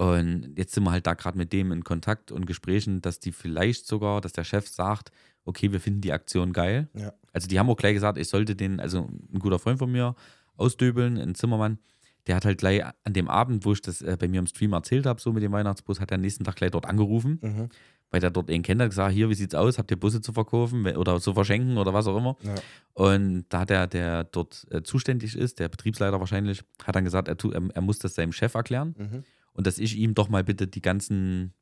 Und 0.00 0.54
jetzt 0.56 0.72
sind 0.74 0.84
wir 0.84 0.92
halt 0.92 1.06
da 1.06 1.12
gerade 1.12 1.36
mit 1.36 1.52
dem 1.52 1.72
in 1.72 1.84
Kontakt 1.84 2.32
und 2.32 2.46
Gesprächen, 2.46 3.02
dass 3.02 3.20
die 3.20 3.32
vielleicht 3.32 3.86
sogar, 3.86 4.22
dass 4.22 4.32
der 4.32 4.44
Chef 4.44 4.66
sagt, 4.66 5.10
okay, 5.44 5.72
wir 5.72 5.80
finden 5.80 6.00
die 6.00 6.12
Aktion 6.12 6.54
geil. 6.54 6.88
Ja. 6.94 7.12
Also 7.34 7.48
die 7.48 7.58
haben 7.58 7.68
auch 7.68 7.76
gleich 7.76 7.92
gesagt, 7.94 8.16
ich 8.16 8.28
sollte 8.28 8.56
den, 8.56 8.80
also 8.80 9.08
ein 9.32 9.38
guter 9.38 9.58
Freund 9.58 9.78
von 9.78 9.92
mir 9.92 10.14
ausdöbeln, 10.56 11.18
ein 11.18 11.34
Zimmermann, 11.34 11.78
der 12.26 12.36
hat 12.36 12.46
halt 12.46 12.56
gleich 12.58 12.82
an 12.84 13.12
dem 13.12 13.28
Abend, 13.28 13.66
wo 13.66 13.72
ich 13.74 13.82
das 13.82 14.00
äh, 14.00 14.16
bei 14.18 14.26
mir 14.26 14.38
im 14.40 14.46
Stream 14.46 14.72
erzählt 14.72 15.04
habe, 15.04 15.20
so 15.20 15.32
mit 15.32 15.42
dem 15.42 15.52
Weihnachtsbus, 15.52 16.00
hat 16.00 16.10
er 16.12 16.14
am 16.14 16.22
nächsten 16.22 16.44
Tag 16.44 16.56
gleich 16.56 16.70
dort 16.70 16.86
angerufen, 16.86 17.38
Mhm. 17.42 17.68
weil 18.10 18.20
der 18.20 18.30
dort 18.30 18.50
einen 18.50 18.62
kennt, 18.62 18.80
hat 18.80 18.88
gesagt, 18.90 19.12
hier, 19.12 19.28
wie 19.28 19.34
sieht's 19.34 19.54
aus, 19.54 19.76
habt 19.78 19.90
ihr 19.90 19.98
Busse 20.00 20.22
zu 20.22 20.32
verkaufen 20.32 20.86
oder 20.96 21.20
zu 21.20 21.34
verschenken 21.34 21.76
oder 21.76 21.92
was 21.92 22.06
auch 22.06 22.16
immer. 22.16 22.36
Ja. 22.42 22.54
Und 22.94 23.44
da 23.50 23.60
hat 23.60 23.70
der, 23.70 23.86
der 23.86 24.24
dort 24.24 24.66
äh, 24.70 24.82
zuständig 24.82 25.36
ist, 25.36 25.58
der 25.58 25.68
Betriebsleiter 25.68 26.20
wahrscheinlich, 26.20 26.62
hat 26.84 26.96
dann 26.96 27.04
gesagt, 27.04 27.28
er, 27.28 27.36
tu, 27.36 27.50
er, 27.50 27.62
er 27.74 27.82
muss 27.82 27.98
das 27.98 28.14
seinem 28.14 28.32
Chef 28.32 28.54
erklären 28.54 28.94
Mhm. 28.98 29.24
Und 29.60 29.66
dass 29.66 29.76
ich 29.78 29.96
ihm 29.96 30.14
doch 30.14 30.30
mal 30.30 30.42
bitte 30.42 30.66
die 30.66 30.80
ganzen 30.80 31.52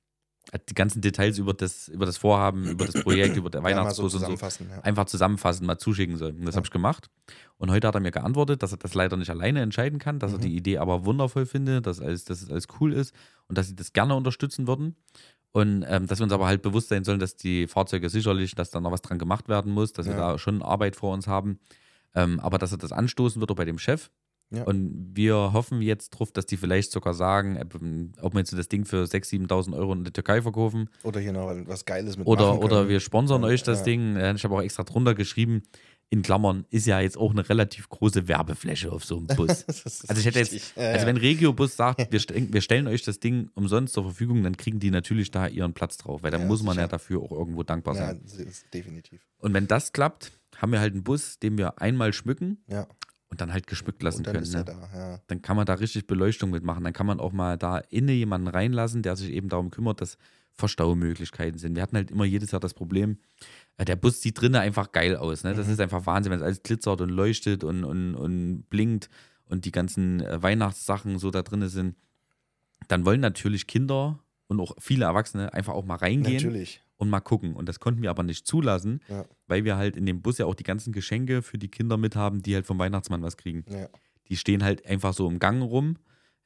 die 0.71 0.75
ganzen 0.75 1.03
Details 1.03 1.37
über 1.37 1.53
das, 1.53 1.89
über 1.89 2.07
das 2.07 2.17
Vorhaben, 2.17 2.69
über 2.71 2.87
das 2.87 2.95
Projekt, 3.03 3.37
über 3.37 3.51
der 3.51 3.59
Ja, 3.59 3.63
mal 3.63 3.71
so 3.71 3.77
Weihnachtsbus 3.81 4.05
und 4.05 4.11
so 4.11 4.19
zusammenfassen. 4.19 4.67
Ja. 4.71 4.81
einfach 4.81 5.05
zusammenfassen, 5.05 5.67
mal 5.67 5.77
zuschicken 5.77 6.17
soll. 6.17 6.31
Und 6.31 6.47
das 6.47 6.57
habe 6.57 6.65
ich 6.65 6.71
gemacht. 6.71 7.11
Und 7.59 7.71
heute 7.71 7.87
hat 7.89 7.95
er 7.97 8.01
mir 8.01 8.13
geantwortet, 8.13 8.63
dass 8.63 8.73
er 8.73 8.79
das 8.79 8.95
leider 8.95 9.19
nicht 9.19 9.29
alleine 9.29 9.61
entscheiden 9.61 9.99
kann, 9.99 10.19
dass 10.21 10.33
er 10.33 10.39
Mhm. 10.39 10.43
die 10.43 10.57
Idee 10.57 10.79
aber 10.79 11.05
wundervoll 11.05 11.45
findet, 11.45 11.87
dass, 11.87 12.01
alles, 12.01 12.25
dass 12.25 12.41
es 12.41 12.49
alles 12.51 12.67
cool 12.81 12.95
ist 12.95 13.13
und 13.49 13.59
dass 13.59 13.67
sie 13.69 13.75
das 13.77 13.93
gerne 13.93 14.15
unterstützen 14.15 14.67
würden. 14.67 14.97
Und 15.53 15.85
ähm, 15.87 16.07
dass 16.07 16.19
wir 16.21 16.25
uns 16.25 16.33
aber 16.33 16.47
halt 16.47 16.63
bewusst 16.63 16.89
sein 16.89 17.05
sollen, 17.05 17.19
dass 17.21 17.37
die 17.37 17.67
Fahrzeuge 17.67 18.09
sicherlich, 18.09 18.55
dass 18.55 18.71
da 18.71 18.81
noch 18.81 18.93
was 18.93 19.03
dran 19.03 19.19
gemacht 19.19 19.49
werden 19.51 19.71
muss, 19.73 19.93
dass 19.93 20.07
wir 20.07 20.15
Ja. 20.15 20.33
da 20.33 20.39
schon 20.39 20.63
Arbeit 20.63 20.97
vor 20.97 21.13
uns 21.13 21.27
haben. 21.27 21.59
Ähm, 22.15 22.41
aber 22.41 22.57
dass 22.57 22.73
er 22.73 22.79
das 22.79 22.93
anstoßen 22.93 23.39
wird 23.41 23.51
auch 23.51 23.57
bei 23.57 23.67
dem 23.67 23.79
Chef. 23.79 24.11
Ja. 24.51 24.63
Und 24.65 25.11
wir 25.15 25.53
hoffen 25.53 25.83
jetzt 25.83 26.11
drauf, 26.11 26.33
dass 26.33 26.47
die 26.47 26.57
vielleicht 26.57 26.91
sogar 26.91 27.13
sagen, 27.13 27.57
äh, 27.57 27.67
ob 28.23 28.33
wir 28.35 28.39
jetzt 28.41 28.53
das 28.57 28.69
Ding 28.69 28.85
für 28.87 29.05
6.000, 29.05 29.47
7.000 29.49 29.77
Euro 29.77 29.93
in 29.93 30.05
der 30.05 30.13
Türkei 30.13 30.41
verkaufen 30.41 30.89
Oder 31.03 31.21
hier 31.21 31.33
noch 31.33 31.55
was 31.67 31.85
Geiles 31.85 32.17
mit 32.17 32.27
oder, 32.27 32.59
oder 32.63 32.89
wir 32.89 33.01
sponsern 33.01 33.43
Ja, 33.43 33.49
euch 33.49 33.63
das 33.63 33.81
ja. 33.81 33.85
Ding. 33.85 34.17
Ich 34.37 34.45
habe 34.45 34.55
auch 34.55 34.63
extra 34.63 34.85
drunter 34.85 35.15
geschrieben, 35.15 35.63
in 36.11 36.23
Klammern, 36.23 36.65
ist 36.71 36.87
ja 36.87 37.01
jetzt 37.01 37.19
auch 37.19 37.33
eine 37.33 37.47
relativ 37.49 37.89
große 37.91 38.29
Werbefläche 38.29 38.91
auf 38.91 39.05
so 39.05 39.19
einem 39.19 39.27
Bus. 39.27 39.65
Also 40.09 40.21
ich 40.21 40.25
hätte 40.27 40.39
jetzt, 40.39 40.53
richtig. 40.53 40.73
Ja, 40.77 40.85
also 40.89 41.01
ja. 41.01 41.07
wenn 41.07 41.17
Regiobus 41.19 41.77
sagt, 41.77 42.11
wir, 42.13 42.19
st 42.21 42.33
wir 42.35 42.61
stellen 42.63 42.87
euch 42.87 43.03
das 43.03 43.21
Ding 43.21 43.51
umsonst 43.55 43.93
zur 43.95 44.05
Verfügung, 44.05 44.43
dann 44.43 44.57
kriegen 44.57 44.81
die 44.81 44.91
natürlich 44.91 45.31
da 45.31 45.47
ihren 45.47 45.75
Platz 45.75 45.99
drauf, 45.99 46.23
weil 46.23 46.31
da 46.31 46.39
Ja, 46.39 46.47
muss 46.47 46.63
man 46.63 46.75
sicher. 46.75 46.83
ja 46.83 46.89
dafür 46.89 47.21
auch 47.23 47.33
irgendwo 47.33 47.63
dankbar 47.63 47.95
ja, 47.97 48.07
sein. 48.07 48.23
ist 48.25 48.73
definitiv. 48.73 49.21
Und 49.39 49.53
wenn 49.53 49.67
das 49.67 49.93
klappt, 49.93 50.33
haben 50.57 50.73
wir 50.73 50.81
halt 50.81 50.95
einen 50.95 51.03
Bus, 51.05 51.39
den 51.39 51.59
wir 51.59 51.81
einmal 51.81 52.13
schmücken 52.15 52.63
Ja. 52.69 52.87
Und 53.31 53.41
dann 53.41 53.53
halt 53.53 53.67
geschmückt 53.67 54.03
lassen 54.03 54.23
dann 54.23 54.35
können. 54.37 54.51
Ne? 54.51 54.65
da. 54.65 54.89
Ja. 54.95 55.21
Dann 55.27 55.43
kann 55.43 55.57
man 55.57 55.67
da 55.67 55.75
richtig 55.75 56.07
Beleuchtung 56.07 56.51
mitmachen. 56.51 56.83
Dann 56.85 56.93
kann 56.93 57.07
man 57.07 57.21
auch 57.21 57.33
mal 57.33 57.57
da 57.59 57.79
inne 57.79 58.13
jemanden 58.13 58.49
reinlassen, 58.49 59.03
der 59.03 59.17
sich 59.17 59.31
eben 59.31 59.49
darum 59.49 59.71
kümmert, 59.71 60.01
dass 60.01 60.17
Verstaumöglichkeiten 60.55 61.59
sind. 61.59 61.77
Wir 61.77 61.83
hatten 61.83 61.97
halt 61.97 62.11
immer 62.11 62.25
jedes 62.25 62.51
Jahr 62.51 62.61
das 62.61 62.75
Problem, 62.75 63.19
äh, 63.77 63.85
der 63.85 63.97
Bus 63.97 64.21
sieht 64.21 64.41
drinnen 64.41 64.57
einfach 64.57 64.93
geil 64.93 65.17
aus. 65.17 65.45
Ne? 65.45 65.55
Das 65.55 65.67
Mhm. 65.67 65.73
ist 65.75 65.81
einfach 65.81 66.05
Wahnsinn, 66.07 66.33
wenn 66.33 66.39
es 66.41 66.45
alles 66.45 66.63
glitzert 66.63 67.01
und 67.01 67.11
leuchtet 67.11 67.65
und, 67.65 67.85
und, 67.85 68.15
und 68.15 68.65
blinkt 68.71 69.09
und 69.45 69.65
die 69.65 69.73
ganzen 69.73 70.21
äh, 70.21 70.43
Weihnachtssachen 70.43 71.19
so 71.19 71.31
da 71.31 71.43
drin 71.43 71.67
sind. 71.69 71.97
Dann 72.89 73.05
wollen 73.05 73.21
natürlich 73.21 73.67
Kinder 73.67 74.19
und 74.47 74.61
auch 74.61 74.75
viele 74.79 75.05
Erwachsene 75.05 75.53
einfach 75.53 75.75
auch 75.75 75.85
mal 75.85 75.97
reingehen 75.97 76.37
Natürlich. 76.37 76.83
Und 76.99 77.09
mal 77.09 77.21
gucken. 77.21 77.55
Und 77.55 77.69
das 77.69 77.81
konnten 77.81 78.03
wir 78.03 78.11
aber 78.11 78.23
nicht 78.23 78.47
zulassen, 78.47 79.01
Ja. 79.09 79.25
weil 79.47 79.65
wir 79.65 79.77
halt 79.77 79.97
in 79.97 80.05
dem 80.05 80.21
Bus 80.21 80.37
ja 80.39 80.47
auch 80.47 80.55
die 80.55 80.65
ganzen 80.65 80.93
Geschenke 80.93 81.41
für 81.43 81.57
die 81.59 81.69
Kinder 81.69 81.97
mit 81.97 82.15
haben, 82.17 82.43
die 82.43 82.55
halt 82.55 82.67
vom 82.67 82.79
Weihnachtsmann 82.79 83.23
was 83.23 83.37
kriegen 83.37 83.65
Ja. 83.69 83.89
die 84.29 84.37
stehen 84.37 84.63
halt 84.63 84.85
einfach 84.87 85.15
so 85.15 85.27
im 85.29 85.39
Gang 85.39 85.63
rum. 85.63 85.97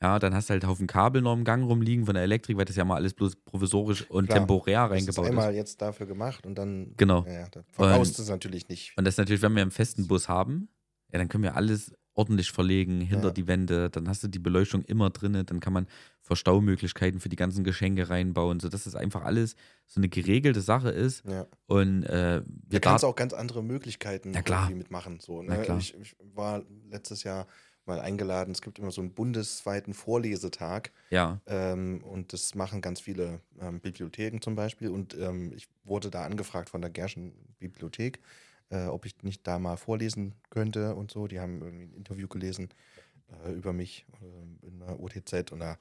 Ja, 0.01 0.19
dann 0.19 0.35
hast 0.35 0.49
du 0.49 0.53
halt 0.53 0.65
einen 0.65 0.71
Haufen 0.71 0.87
Kabel 0.89 1.23
noch 1.23 1.33
im 1.33 1.45
Gang 1.45 1.65
rumliegen 1.65 2.07
von 2.07 2.15
der 2.15 2.25
Elektrik, 2.25 2.57
weil 2.57 2.65
das 2.65 2.75
ja 2.77 2.85
mal 2.85 2.97
alles 2.97 3.15
bloß 3.15 3.37
provisorisch 3.45 4.09
und 4.11 4.27
Klar, 4.27 4.39
temporär 4.41 4.89
Das 4.89 4.99
ist 4.99 5.07
reingebaut 5.09 5.25
ist. 5.27 5.31
einmal 5.31 5.55
jetzt 5.55 5.81
dafür 5.81 6.07
gemacht 6.07 6.45
und 6.45 6.57
dann. 6.57 6.93
Genau. 6.97 7.25
Ja, 7.27 7.47
verbaust 7.71 8.19
es 8.19 8.29
natürlich 8.29 8.69
nicht. 8.69 8.95
Und 8.97 9.05
das 9.05 9.15
ist 9.15 9.19
natürlich, 9.19 9.43
wenn 9.43 9.55
wir 9.55 9.63
einen 9.63 9.71
festen 9.71 10.09
Bus 10.09 10.29
haben, 10.29 10.69
ja, 11.13 11.19
dann 11.19 11.29
können 11.29 11.45
wir 11.45 11.55
alles 11.55 11.93
ordentlich 12.15 12.51
verlegen 12.53 13.01
hinter 13.01 13.29
Ja. 13.29 13.33
die 13.33 13.47
Wände. 13.47 13.89
Dann 13.91 14.09
hast 14.09 14.23
du 14.23 14.29
die 14.29 14.39
Beleuchtung 14.39 14.83
immer 14.85 15.11
drin. 15.11 15.33
Dann 15.47 15.61
kann 15.61 15.73
man 15.73 15.87
Verstaumöglichkeiten 16.21 17.21
für 17.21 17.29
die 17.29 17.37
ganzen 17.37 17.63
Geschenke 17.65 18.09
reinbauen, 18.11 18.59
sodass 18.61 18.85
das 18.85 18.95
einfach 18.95 19.23
alles 19.23 19.55
so 19.87 20.01
eine 20.01 20.09
geregelte 20.09 20.61
Sache 20.61 20.91
ist. 20.91 21.25
Ja. 21.27 21.47
Und 21.67 22.05
äh, 22.05 22.41
Da 22.41 22.45
wir 22.69 22.81
kannst 22.81 23.03
du 23.05 23.07
auch 23.09 23.17
ganz 23.17 23.33
andere 23.33 23.63
Möglichkeiten 23.63 24.31
Na 24.33 24.43
klar. 24.43 24.71
mitmachen. 24.71 25.21
So, 25.21 25.43
ne? 25.43 25.65
Ich, 25.79 25.95
ich 26.01 26.17
war 26.35 26.63
letztes 26.91 27.23
Jahr 27.25 27.47
mal 27.85 27.99
eingeladen. 28.01 28.53
Es 28.53 28.63
gibt 28.63 28.79
immer 28.79 28.91
so 28.93 29.01
einen 29.01 29.13
bundesweiten 29.13 29.93
Vorlesetag. 29.93 30.91
ja, 31.11 31.41
Ähm, 31.47 32.03
und 32.05 32.33
das 32.33 32.55
machen 32.55 32.81
ganz 32.81 33.01
viele 33.01 33.41
ähm, 33.61 33.81
Bibliotheken 33.81 34.39
zum 34.41 34.55
Beispiel. 34.55 34.89
Und 34.89 35.17
ähm, 35.19 35.53
ich 35.55 35.67
wurde 35.85 36.11
da 36.11 36.25
angefragt 36.25 36.71
von 36.71 36.81
der 36.81 36.91
Gerschen 36.91 37.33
Bibliothek, 37.59 38.21
äh, 38.73 38.87
ob 38.87 39.07
ich 39.07 39.23
nicht 39.23 39.47
da 39.47 39.59
mal 39.59 39.77
vorlesen 39.77 40.35
könnte 40.51 40.95
und 40.95 41.11
so. 41.11 41.27
Die 41.27 41.39
haben 41.39 41.61
irgendwie 41.63 41.85
ein 41.85 41.95
Interview 41.95 42.27
gelesen 42.27 42.71
äh, 43.45 43.53
über 43.53 43.73
mich 43.73 44.07
äh, 44.21 44.67
in 44.67 44.81
der 44.81 44.99
OTZ 44.99 45.53
und 45.53 45.61
da. 45.61 45.79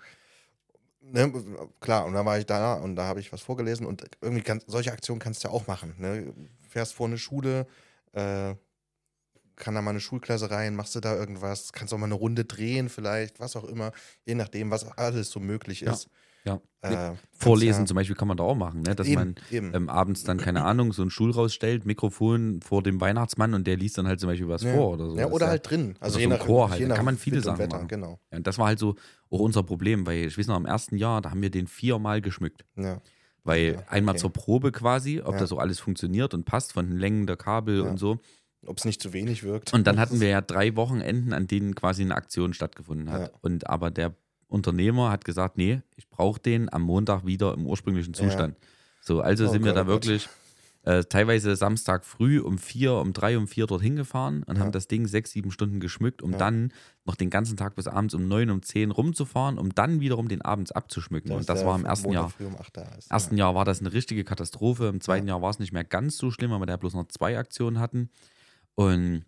Ne, 1.03 1.31
klar, 1.79 2.05
und 2.05 2.13
da 2.13 2.23
war 2.25 2.37
ich 2.37 2.45
da 2.45 2.75
und 2.75 2.95
da 2.95 3.05
habe 3.05 3.19
ich 3.19 3.33
was 3.33 3.41
vorgelesen 3.41 3.87
und 3.87 4.03
irgendwie 4.21 4.43
kann, 4.43 4.61
solche 4.67 4.91
Aktionen 4.91 5.19
kannst 5.19 5.43
du 5.43 5.47
ja 5.47 5.53
auch 5.53 5.65
machen. 5.65 5.95
Ne? 5.97 6.31
Fährst 6.69 6.93
vor 6.93 7.07
eine 7.07 7.17
Schule, 7.17 7.65
äh, 8.11 8.53
kann 9.55 9.73
da 9.73 9.81
mal 9.81 9.91
eine 9.91 9.99
Schulklasse 9.99 10.51
rein, 10.51 10.75
machst 10.75 10.93
du 10.93 10.99
da 10.99 11.15
irgendwas, 11.15 11.73
kannst 11.73 11.91
auch 11.93 11.97
mal 11.97 12.05
eine 12.05 12.13
Runde 12.13 12.45
drehen 12.45 12.87
vielleicht, 12.87 13.39
was 13.39 13.55
auch 13.55 13.63
immer, 13.63 13.93
je 14.25 14.35
nachdem, 14.35 14.69
was 14.69 14.85
alles 14.97 15.31
so 15.31 15.39
möglich 15.39 15.81
ist. 15.81 16.03
ja. 16.03 16.11
Äh, 16.83 16.89
kannst 16.95 17.21
Vorlesen 17.31 17.81
ja, 17.83 17.85
zum 17.85 17.95
Beispiel 17.95 18.15
kann 18.15 18.27
man 18.27 18.37
da 18.37 18.43
auch 18.43 18.55
machen, 18.55 18.81
ne? 18.81 18.95
dass 18.95 19.05
eben, 19.07 19.15
man 19.15 19.35
eben. 19.51 19.73
ähm, 19.73 19.89
abends 19.89 20.23
dann, 20.23 20.37
keine 20.37 20.63
Ahnung, 20.63 20.93
so 20.93 21.03
einen 21.03 21.11
Stuhl 21.11 21.29
rausstellt, 21.29 21.85
Mikrofon 21.85 22.59
vor 22.61 22.81
dem 22.81 22.99
Weihnachtsmann 22.99 23.53
und 23.53 23.67
der 23.67 23.77
liest 23.77 23.99
dann 23.99 24.07
halt 24.07 24.19
zum 24.19 24.29
Beispiel 24.29 24.47
was 24.47 24.63
ja. 24.63 24.73
vor 24.73 24.93
oder 24.93 25.09
so. 25.09 25.15
Ja, 25.17 25.27
oder 25.27 25.47
halt 25.47 25.69
drin. 25.69 25.95
Also 25.99 26.17
je 26.17 26.25
so 26.25 26.31
im 26.31 26.37
nach, 26.37 26.45
Chor 26.45 26.71
halt. 26.71 26.89
Da 26.89 26.95
kann 26.95 27.05
man 27.05 27.17
viele 27.17 27.41
Sachen 27.41 27.59
Wetter, 27.59 27.75
machen. 27.77 27.87
Genau. 27.87 28.19
Ja, 28.31 28.37
und 28.37 28.47
das 28.47 28.57
war 28.57 28.67
halt 28.67 28.79
so 28.79 28.95
auch 29.29 29.39
unser 29.39 29.61
Problem, 29.61 30.07
weil 30.07 30.25
ich 30.25 30.37
weiß 30.37 30.47
noch, 30.47 30.57
im 30.57 30.65
ersten 30.65 30.97
Jahr, 30.97 31.21
da 31.21 31.29
haben 31.29 31.41
wir 31.43 31.51
den 31.51 31.67
viermal 31.67 32.19
geschmückt. 32.19 32.65
Ja. 32.75 32.99
Weil 33.43 33.73
Ja, 33.73 33.83
einmal 33.87 34.13
okay. 34.13 34.21
zur 34.21 34.33
Probe 34.33 34.71
quasi, 34.71 35.21
ob 35.23 35.33
Ja. 35.33 35.39
das 35.41 35.49
so 35.49 35.59
alles 35.59 35.79
funktioniert 35.79 36.33
und 36.33 36.45
passt 36.45 36.73
von 36.73 36.87
den 36.87 36.97
Längen 36.97 37.27
der 37.27 37.37
Kabel 37.37 37.83
Ja. 37.83 37.89
und 37.89 37.97
so. 37.97 38.19
Ob 38.65 38.77
es 38.77 38.85
nicht 38.85 39.01
zu 39.01 39.13
wenig 39.13 39.43
wirkt. 39.43 39.73
Und 39.73 39.85
dann 39.87 39.99
hatten 39.99 40.19
wir 40.19 40.29
ja 40.29 40.41
drei 40.41 40.75
Wochenenden, 40.75 41.33
an 41.33 41.45
denen 41.47 41.73
quasi 41.75 42.03
eine 42.03 42.15
Aktion 42.15 42.53
stattgefunden 42.53 43.11
hat. 43.11 43.21
Ja. 43.21 43.37
Und 43.41 43.67
aber 43.67 43.89
der 43.91 44.15
Unternehmer 44.51 45.09
hat 45.11 45.25
gesagt, 45.25 45.57
nee, 45.57 45.81
ich 45.95 46.09
brauche 46.09 46.39
den 46.39 46.71
am 46.71 46.81
Montag 46.81 47.25
wieder 47.25 47.53
im 47.53 47.65
ursprünglichen 47.65 48.13
Ja. 48.13 48.19
Zustand. 48.19 48.57
So, 49.01 49.21
also 49.21 49.45
Oh 49.45 49.47
sind 49.47 49.63
wir 49.63 49.73
da 49.73 49.83
oh 49.83 49.87
wirklich 49.87 50.29
äh, 50.83 51.03
teilweise 51.03 51.55
Samstag 51.55 52.03
früh 52.05 52.39
um 52.39 52.57
vier, 52.57 52.93
um 52.95 53.13
drei, 53.13 53.37
um 53.37 53.47
vier 53.47 53.67
dorthin 53.67 53.95
gefahren 53.95 54.43
und 54.43 54.55
Ja. 54.57 54.61
haben 54.63 54.71
das 54.71 54.87
Ding 54.87 55.07
sechs, 55.07 55.31
sieben 55.31 55.51
Stunden 55.51 55.79
geschmückt, 55.79 56.21
um 56.21 56.31
Ja. 56.33 56.37
dann 56.39 56.73
noch 57.05 57.15
den 57.15 57.29
ganzen 57.29 57.55
Tag 57.55 57.75
bis 57.75 57.87
abends 57.87 58.13
um 58.13 58.27
neun, 58.27 58.49
um 58.49 58.61
zehn 58.63 58.91
rumzufahren, 58.91 59.57
um 59.59 59.73
dann 59.73 59.99
wiederum 60.01 60.27
den 60.27 60.41
abends 60.41 60.71
abzuschmücken. 60.71 61.31
Und 61.31 61.49
das 61.49 61.65
war 61.65 61.75
im 61.75 61.85
ersten 61.85 62.11
Jahr. 62.11 62.31
um 62.39 62.55
8 62.57 62.75
da 62.77 62.81
ist. 62.95 63.09
Im 63.09 63.13
ersten 63.15 63.37
Ja. 63.37 63.45
Jahr 63.45 63.55
war 63.55 63.65
das 63.65 63.79
eine 63.79 63.93
richtige 63.93 64.23
Katastrophe. 64.23 64.87
Im 64.87 65.01
zweiten 65.01 65.27
Jahr 65.27 65.41
war 65.41 65.49
es 65.51 65.59
nicht 65.59 65.71
mehr 65.71 65.83
ganz 65.83 66.17
so 66.17 66.31
schlimm, 66.31 66.51
weil 66.51 66.59
wir 66.59 66.65
da 66.65 66.77
bloß 66.77 66.93
noch 66.95 67.07
zwei 67.07 67.37
Aktionen 67.37 67.79
hatten. 67.79 68.09
Und 68.75 69.25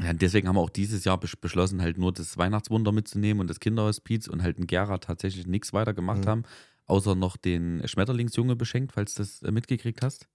ja, 0.00 0.12
deswegen 0.12 0.46
haben 0.48 0.56
wir 0.56 0.60
auch 0.60 0.70
dieses 0.70 1.04
Jahr 1.04 1.16
besch- 1.18 1.40
beschlossen, 1.40 1.80
halt 1.82 1.98
nur 1.98 2.12
das 2.12 2.36
Weihnachtswunder 2.36 2.92
mitzunehmen 2.92 3.40
und 3.40 3.48
das 3.50 3.60
Kinderhospiz 3.60 4.28
und 4.28 4.42
halt 4.42 4.58
in 4.58 4.66
Gera 4.66 4.98
tatsächlich 4.98 5.46
nichts 5.46 5.72
weiter 5.72 5.94
gemacht 5.94 6.24
Mhm. 6.24 6.28
haben, 6.28 6.42
außer 6.86 7.14
noch 7.14 7.36
den 7.36 7.82
Schmetterlingsjunge 7.86 8.56
beschenkt, 8.56 8.92
falls 8.92 9.14
du 9.14 9.22
das 9.22 9.42
äh, 9.42 9.50
mitgekriegt 9.50 10.02
hast. 10.02 10.28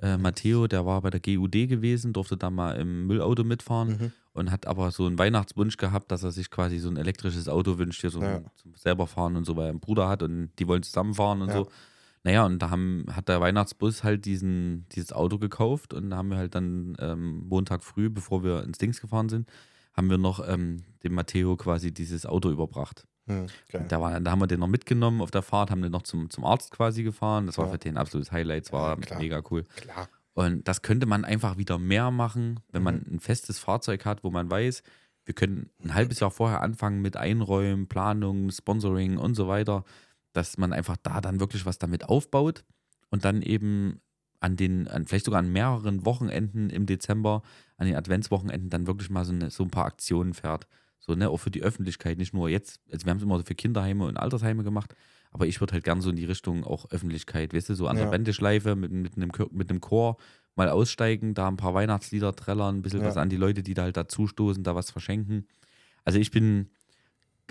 Äh, 0.00 0.16
Matteo, 0.18 0.66
der 0.66 0.86
war 0.86 1.02
bei 1.02 1.10
der 1.10 1.20
GUD 1.20 1.68
gewesen, 1.68 2.12
durfte 2.12 2.36
da 2.36 2.48
mal 2.50 2.72
im 2.76 3.06
Müllauto 3.06 3.44
mitfahren 3.44 3.88
Mhm. 3.88 4.12
und 4.32 4.50
hat 4.50 4.66
aber 4.66 4.90
so 4.90 5.06
einen 5.06 5.18
Weihnachtswunsch 5.18 5.76
gehabt, 5.76 6.10
dass 6.10 6.22
er 6.22 6.32
sich 6.32 6.50
quasi 6.50 6.78
so 6.78 6.88
ein 6.88 6.96
elektrisches 6.96 7.48
Auto 7.48 7.76
wünscht, 7.78 8.00
hier 8.00 8.10
so 8.10 8.22
Ja. 8.22 8.40
zum 8.56 8.74
selber 8.74 9.06
fahren 9.06 9.36
und 9.36 9.44
so, 9.44 9.56
weil 9.56 9.66
er 9.66 9.70
einen 9.70 9.80
Bruder 9.80 10.08
hat 10.08 10.22
und 10.22 10.50
die 10.58 10.66
wollen 10.66 10.82
zusammenfahren 10.82 11.42
und 11.42 11.48
Ja. 11.48 11.54
so. 11.56 11.70
Naja, 12.24 12.44
und 12.46 12.58
da 12.58 12.70
haben, 12.70 13.04
hat 13.12 13.28
der 13.28 13.40
Weihnachtsbus 13.40 14.02
halt 14.02 14.24
diesen, 14.24 14.86
dieses 14.92 15.12
Auto 15.12 15.38
gekauft 15.38 15.92
und 15.94 16.10
da 16.10 16.16
haben 16.16 16.30
wir 16.30 16.38
halt 16.38 16.54
dann 16.54 16.96
ähm, 16.98 17.46
Montag 17.48 17.84
früh, 17.84 18.08
bevor 18.08 18.42
wir 18.42 18.62
ins 18.64 18.78
Dings 18.78 19.00
gefahren 19.00 19.28
sind, 19.28 19.48
haben 19.92 20.08
wir 20.10 20.18
noch 20.18 20.46
ähm, 20.48 20.82
dem 21.04 21.14
Matteo 21.14 21.56
quasi 21.56 21.92
dieses 21.92 22.24
Auto 22.26 22.50
überbracht. 22.50 23.06
Hm, 23.26 23.46
Da, 23.88 24.00
war, 24.00 24.18
da 24.20 24.30
haben 24.30 24.40
wir 24.40 24.46
den 24.46 24.60
noch 24.60 24.68
mitgenommen 24.68 25.20
auf 25.20 25.30
der 25.30 25.42
Fahrt, 25.42 25.70
haben 25.70 25.82
den 25.82 25.92
noch 25.92 26.02
zum, 26.02 26.28
zum 26.30 26.44
Arzt 26.44 26.70
quasi 26.72 27.02
gefahren. 27.02 27.46
Das 27.46 27.58
war 27.58 27.66
Ja. 27.66 27.72
für 27.72 27.78
den 27.78 27.94
ein 27.94 28.00
absolutes 28.00 28.32
Highlight, 28.32 28.64
es 28.64 28.70
Ja, 28.70 28.78
war 28.78 28.96
klar. 28.98 29.18
mega 29.18 29.42
cool. 29.50 29.64
Klar. 29.76 30.08
Und 30.32 30.66
das 30.66 30.82
könnte 30.82 31.06
man 31.06 31.24
einfach 31.24 31.58
wieder 31.58 31.78
mehr 31.78 32.10
machen, 32.10 32.60
wenn 32.72 32.82
man 32.82 32.96
Mhm. 33.06 33.16
ein 33.16 33.20
festes 33.20 33.58
Fahrzeug 33.58 34.04
hat, 34.04 34.24
wo 34.24 34.30
man 34.30 34.50
weiß, 34.50 34.82
wir 35.26 35.34
können 35.34 35.70
ein 35.82 35.94
halbes 35.94 36.20
Jahr 36.20 36.30
vorher 36.30 36.60
anfangen 36.62 37.00
mit 37.00 37.16
Einräumen, 37.16 37.86
Planung, 37.86 38.50
Sponsoring 38.50 39.16
und 39.16 39.34
so 39.36 39.46
weiter, 39.48 39.84
dass 40.34 40.58
man 40.58 40.72
einfach 40.72 40.96
da 41.02 41.20
dann 41.22 41.40
wirklich 41.40 41.64
was 41.64 41.78
damit 41.78 42.04
aufbaut 42.04 42.64
und 43.08 43.24
dann 43.24 43.40
eben 43.40 44.00
an 44.40 44.56
den, 44.56 44.88
an, 44.88 45.06
vielleicht 45.06 45.24
sogar 45.24 45.38
an 45.40 45.50
mehreren 45.50 46.04
Wochenenden 46.04 46.68
im 46.68 46.84
Dezember, 46.84 47.42
an 47.78 47.86
den 47.86 47.96
Adventswochenenden 47.96 48.68
dann 48.68 48.86
wirklich 48.86 49.08
mal 49.08 49.24
so, 49.24 49.32
eine, 49.32 49.48
so 49.50 49.62
ein 49.64 49.70
paar 49.70 49.86
Aktionen 49.86 50.34
fährt. 50.34 50.66
So, 50.98 51.14
ne, 51.14 51.28
auch 51.30 51.36
für 51.38 51.50
die 51.50 51.62
Öffentlichkeit, 51.62 52.18
nicht 52.18 52.32
nur 52.34 52.48
jetzt, 52.48 52.80
also 52.90 53.04
wir 53.06 53.10
haben 53.10 53.18
es 53.18 53.22
immer 53.22 53.36
so 53.38 53.44
für 53.44 53.54
Kinderheime 53.54 54.04
und 54.06 54.16
Altersheime 54.16 54.64
gemacht, 54.64 54.94
aber 55.32 55.46
ich 55.46 55.60
würde 55.60 55.74
halt 55.74 55.84
gern 55.84 56.00
so 56.00 56.10
in 56.10 56.16
die 56.16 56.24
Richtung 56.24 56.64
auch 56.64 56.90
Öffentlichkeit, 56.90 57.52
weißt 57.52 57.68
du, 57.70 57.74
so 57.74 57.88
an 57.88 57.96
Ja. 57.98 58.04
der 58.04 58.12
Wendeschleife 58.12 58.74
mit, 58.74 58.90
mit, 58.90 59.16
einem, 59.16 59.30
Chor- 59.30 59.50
mit 59.52 59.68
einem 59.68 59.80
Chor 59.82 60.16
mal 60.56 60.70
aussteigen, 60.70 61.34
da 61.34 61.48
ein 61.48 61.56
paar 61.58 61.74
Weihnachtslieder 61.74 62.34
trällern, 62.34 62.76
ein 62.76 62.82
bisschen 62.82 63.00
Ja. 63.00 63.06
was 63.06 63.16
an 63.18 63.28
die 63.28 63.36
Leute, 63.36 63.62
die 63.62 63.74
da 63.74 63.82
halt 63.82 63.96
dazustoßen, 63.98 64.64
da 64.64 64.74
was 64.74 64.90
verschenken. 64.90 65.46
Also 66.04 66.18
ich 66.18 66.30
bin, 66.30 66.70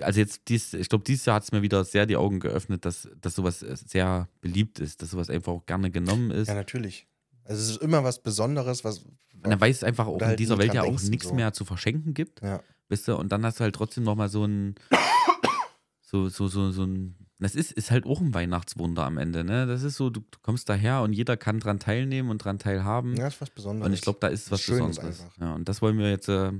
also 0.00 0.20
jetzt 0.20 0.48
dies, 0.48 0.74
ich 0.74 0.88
glaube, 0.88 1.04
dieses 1.04 1.26
Jahr 1.26 1.36
hat 1.36 1.44
es 1.44 1.52
mir 1.52 1.62
wieder 1.62 1.84
sehr 1.84 2.06
die 2.06 2.16
Augen 2.16 2.40
geöffnet, 2.40 2.84
dass, 2.84 3.08
dass 3.20 3.34
sowas 3.34 3.62
äh, 3.62 3.76
sehr 3.76 4.28
beliebt 4.40 4.80
ist, 4.80 5.02
dass 5.02 5.10
sowas 5.10 5.30
einfach 5.30 5.52
auch 5.52 5.66
gerne 5.66 5.90
genommen 5.90 6.30
ist. 6.30 6.48
Ja, 6.48 6.54
natürlich. 6.54 7.06
Also 7.44 7.62
es 7.62 7.70
ist 7.70 7.82
immer 7.82 8.02
was 8.04 8.22
Besonderes, 8.22 8.84
was. 8.84 9.00
Und 9.00 9.50
dann 9.50 9.60
weiß 9.60 9.76
es 9.76 9.84
einfach 9.84 10.06
auch 10.06 10.20
in 10.20 10.26
halt 10.26 10.38
dieser 10.38 10.58
Welt 10.58 10.74
ja 10.74 10.82
auch 10.82 11.00
nichts 11.02 11.28
so. 11.28 11.34
mehr 11.34 11.52
zu 11.52 11.64
verschenken 11.64 12.14
gibt. 12.14 12.42
Ja. 12.42 12.60
Weißt 12.88 13.08
du, 13.08 13.16
und 13.16 13.30
dann 13.30 13.44
hast 13.44 13.60
du 13.60 13.64
halt 13.64 13.74
trotzdem 13.74 14.04
nochmal 14.04 14.28
so 14.28 14.44
ein, 14.44 14.74
so, 16.00 16.28
so, 16.28 16.48
so, 16.48 16.70
so 16.70 16.84
ein 16.84 17.16
Das 17.38 17.54
ist, 17.54 17.72
ist 17.72 17.90
halt 17.90 18.06
auch 18.06 18.20
ein 18.20 18.32
Weihnachtswunder 18.32 19.04
am 19.04 19.18
Ende, 19.18 19.44
ne? 19.44 19.66
Das 19.66 19.82
ist 19.82 19.96
so, 19.96 20.10
du, 20.10 20.20
du 20.20 20.38
kommst 20.42 20.68
daher 20.68 21.02
und 21.02 21.12
jeder 21.12 21.36
kann 21.36 21.60
dran 21.60 21.78
teilnehmen 21.78 22.30
und 22.30 22.38
dran 22.38 22.58
teilhaben. 22.58 23.16
Ja, 23.16 23.26
ist 23.26 23.40
was 23.40 23.50
Besonderes. 23.50 23.86
Und 23.86 23.92
ich 23.92 24.00
glaube, 24.00 24.18
da 24.20 24.28
ist 24.28 24.50
was 24.50 24.62
Schönes 24.62 24.96
Besonderes. 24.96 25.20
einfach. 25.20 25.38
Ja, 25.40 25.54
und 25.54 25.68
das 25.68 25.82
wollen 25.82 25.98
wir 25.98 26.08
jetzt 26.08 26.28
äh, 26.28 26.52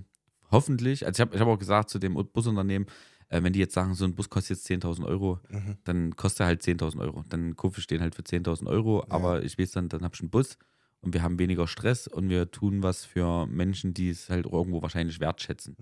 hoffentlich, 0.51 1.07
also 1.07 1.17
ich 1.17 1.27
habe 1.27 1.35
ich 1.35 1.41
hab 1.41 1.49
auch 1.49 1.59
gesagt 1.59 1.91
zu 1.91 1.99
dem 1.99 2.15
Busunternehmen, 2.15 2.89
äh, 3.35 3.43
wenn 3.43 3.53
die 3.53 3.59
jetzt 3.59 3.75
sagen, 3.75 3.95
so 3.95 4.05
ein 4.05 4.15
Bus 4.15 4.29
kostet 4.31 4.57
jetzt 4.57 4.67
10.000 4.67 5.05
Euro, 5.07 5.41
Mhm. 5.51 5.77
dann 5.85 6.17
kostet 6.17 6.41
er 6.41 6.47
halt 6.47 6.63
10.000 6.63 7.01
Euro. 7.01 7.25
Dann 7.29 7.57
kaufe 7.57 7.81
ich 7.81 7.87
den 7.87 8.01
halt 8.01 8.15
für 8.15 8.23
10.000 8.23 8.67
Euro, 8.69 9.05
aber 9.09 9.43
ich 9.43 9.59
weiß 9.59 9.73
dann, 9.73 9.89
dann 9.89 10.03
habe 10.05 10.15
ich 10.15 10.21
einen 10.21 10.31
Bus 10.31 10.57
und 11.01 11.13
wir 11.15 11.23
haben 11.23 11.39
weniger 11.39 11.67
Stress 11.67 12.07
und 12.07 12.29
wir 12.29 12.51
tun 12.51 12.83
was 12.83 13.05
für 13.05 13.47
Menschen, 13.47 13.93
die 13.95 14.11
es 14.11 14.31
halt 14.31 14.47
irgendwo 14.47 14.81
wahrscheinlich 14.83 15.21
wertschätzen. 15.21 15.77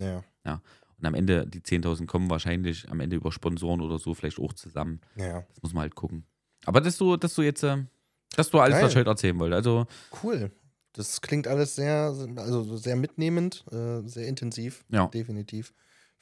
Ja, 0.45 0.61
Und 0.99 1.07
am 1.07 1.15
Ende, 1.15 1.47
die 1.47 1.61
10.000 1.61 2.07
kommen 2.07 2.31
wahrscheinlich 2.31 2.89
am 2.91 3.01
Ende 3.01 3.17
über 3.17 3.31
Sponsoren 3.33 3.81
oder 3.81 3.99
so 3.99 4.15
vielleicht 4.15 4.39
auch 4.39 4.53
zusammen. 4.53 5.01
ja. 5.17 5.43
Das 5.49 5.63
muss 5.63 5.73
man 5.75 5.83
halt 5.83 5.95
gucken. 5.95 6.25
Aber 6.65 6.81
dass 6.81 6.97
du, 6.97 7.17
dass 7.17 7.35
du 7.35 7.43
jetzt, 7.43 7.63
äh, 7.65 7.79
dass 8.37 8.51
du 8.51 8.59
alles, 8.61 8.77
Geil. 8.77 8.85
was 8.85 8.93
ich 8.93 8.99
heute 8.99 9.11
erzählen 9.11 9.39
wollte. 9.39 9.57
Also, 9.57 9.87
Cool. 10.23 10.51
Das 10.95 11.21
klingt 11.23 11.47
alles 11.49 11.75
sehr, 11.77 12.15
also 12.37 12.77
sehr 12.77 12.97
mitnehmend, 12.97 13.65
äh, 13.73 14.03
sehr 14.07 14.29
intensiv, 14.29 14.85
Ja. 14.91 15.07
definitiv. 15.07 15.73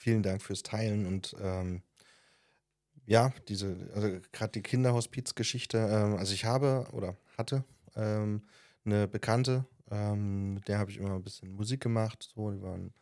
Vielen 0.01 0.23
Dank 0.23 0.41
fürs 0.41 0.63
Teilen 0.63 1.05
und 1.05 1.37
ähm, 1.43 1.83
ja, 3.05 3.35
diese, 3.49 3.77
also 3.95 4.19
gerade 4.33 4.53
die 4.53 4.63
Kinderhospizgeschichte. 4.63 5.77
Ähm, 5.77 6.17
also 6.17 6.33
ich 6.33 6.47
habe 6.47 6.87
oder 6.93 7.19
hatte 7.37 7.65
ähm, 7.97 8.49
eine 8.87 9.07
Bekannte, 9.07 9.67
ähm, 9.91 10.55
mit 10.55 10.69
der 10.69 10.79
habe 10.79 10.91
ich 10.91 10.97
immer 10.97 11.17
ein 11.17 11.23
bisschen 11.23 11.53
Musik 11.53 11.83
gemacht, 11.83 12.31
so, 12.35 12.51
die 12.51 12.63
waren 12.63 12.95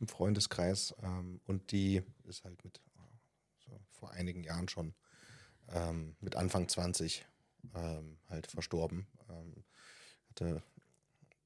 im 0.00 0.08
Freundeskreis 0.08 0.94
ähm, 1.02 1.42
und 1.44 1.72
die 1.72 2.02
ist 2.24 2.42
halt 2.42 2.64
mit 2.64 2.80
so 3.58 3.78
vor 3.90 4.12
einigen 4.12 4.42
Jahren 4.42 4.70
schon 4.70 4.94
ähm, 5.68 6.16
mit 6.20 6.36
Anfang 6.36 6.70
20 6.70 7.26
ähm, 7.74 8.16
halt 8.30 8.46
verstorben. 8.46 9.06
Hatte 10.30 10.62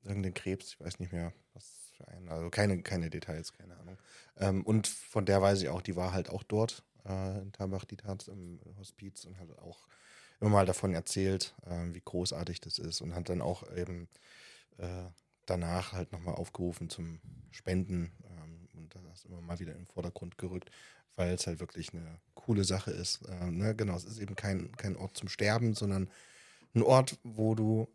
irgendeinen 0.05 0.35
Krebs, 0.35 0.75
ich 0.75 0.81
weiß 0.81 1.01
nicht 1.01 1.13
mehr, 1.13 1.33
was 1.53 1.90
für 2.01 2.09
einen, 2.09 2.29
also 2.29 2.51
keine, 2.51 2.83
keine 2.83 3.11
Details, 3.11 3.53
keine 3.53 3.77
Ahnung. 3.79 3.99
Ähm, 4.39 4.63
und 4.63 4.87
von 4.87 5.27
der 5.27 5.43
weiß 5.43 5.61
ich 5.63 5.69
auch, 5.69 5.83
die 5.83 5.97
war 5.97 6.13
halt 6.13 6.31
auch 6.31 6.43
dort 6.43 6.83
äh, 7.07 7.41
in 7.41 7.53
Tabach-Dietharz 7.53 8.29
im 8.29 8.61
Hospiz 8.79 9.25
und 9.25 9.39
hat 9.39 9.59
auch 9.59 9.87
immer 10.41 10.51
mal 10.51 10.67
davon 10.67 10.95
erzählt, 10.95 11.55
äh, 11.67 11.95
wie 11.95 12.03
großartig 12.05 12.61
das 12.61 12.79
ist 12.79 13.01
und 13.01 13.15
hat 13.15 13.29
dann 13.29 13.43
auch 13.43 13.71
eben 13.77 14.09
äh, 14.79 15.05
danach 15.47 15.93
halt 15.93 16.13
nochmal 16.13 16.35
aufgerufen 16.37 16.89
zum 16.89 17.21
Spenden 17.51 18.13
ähm, 18.25 18.69
und 18.75 18.95
das 19.11 19.25
immer 19.25 19.41
mal 19.41 19.59
wieder 19.59 19.73
in 19.73 19.79
den 19.79 19.87
Vordergrund 19.87 20.39
gerückt, 20.39 20.71
weil 21.17 21.35
es 21.35 21.47
halt 21.47 21.61
wirklich 21.61 21.93
eine 21.93 22.19
coole 22.35 22.65
Sache 22.65 22.91
ist. 22.91 23.21
Ähm, 23.29 23.59
ne? 23.59 23.75
Genau, 23.75 23.97
es 23.97 24.05
ist 24.05 24.19
eben 24.19 24.37
kein, 24.37 24.73
kein 24.77 24.97
Ort 24.97 25.17
zum 25.17 25.29
Sterben, 25.29 25.75
sondern 25.75 26.09
ein 26.75 26.83
Ort, 26.83 27.19
wo 27.25 27.55
du 27.55 27.89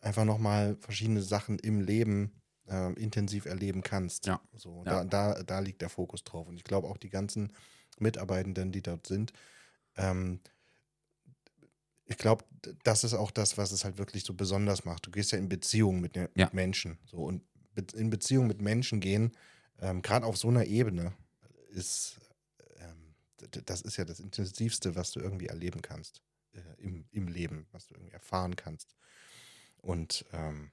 einfach 0.00 0.24
nochmal 0.24 0.76
verschiedene 0.80 1.22
Sachen 1.22 1.58
im 1.58 1.80
Leben 1.80 2.39
ähm, 2.70 2.94
intensiv 2.96 3.44
erleben 3.44 3.82
kannst. 3.82 4.26
Ja. 4.26 4.40
So, 4.56 4.82
Ja. 4.86 5.04
Da, 5.04 5.34
da, 5.34 5.42
da 5.42 5.58
liegt 5.58 5.82
der 5.82 5.90
Fokus 5.90 6.24
drauf. 6.24 6.48
Und 6.48 6.56
ich 6.56 6.64
glaube 6.64 6.88
auch 6.88 6.96
die 6.96 7.10
ganzen 7.10 7.52
Mitarbeitenden, 7.98 8.72
die 8.72 8.80
dort 8.82 9.06
sind, 9.06 9.32
ähm, 9.96 10.40
ich 12.06 12.16
glaube, 12.18 12.44
das 12.82 13.04
ist 13.04 13.14
auch 13.14 13.30
das, 13.30 13.56
was 13.56 13.70
es 13.70 13.84
halt 13.84 13.98
wirklich 13.98 14.24
so 14.24 14.34
besonders 14.34 14.84
macht. 14.84 15.06
Du 15.06 15.10
gehst 15.12 15.30
ja 15.32 15.38
in 15.38 15.48
Beziehung 15.48 16.00
mit, 16.00 16.16
ne- 16.16 16.30
Ja. 16.34 16.46
mit 16.46 16.54
Menschen. 16.54 16.98
So, 17.04 17.18
und 17.18 17.42
in 17.94 18.10
Beziehung 18.10 18.46
mit 18.48 18.60
Menschen 18.60 19.00
gehen, 19.00 19.30
ähm, 19.78 20.02
gerade 20.02 20.26
auf 20.26 20.36
so 20.36 20.48
einer 20.48 20.64
Ebene, 20.66 21.12
ist, 21.70 22.18
ähm, 22.78 23.14
das 23.64 23.80
ist 23.82 23.96
ja 23.96 24.04
das 24.04 24.18
Intensivste, 24.18 24.96
was 24.96 25.12
du 25.12 25.20
irgendwie 25.20 25.46
erleben 25.46 25.82
kannst 25.82 26.20
äh, 26.52 26.60
im, 26.78 27.06
im 27.12 27.28
Leben, 27.28 27.66
was 27.70 27.86
du 27.86 27.94
irgendwie 27.94 28.12
erfahren 28.12 28.56
kannst. 28.56 28.96
Und 29.78 30.24
ähm, 30.32 30.72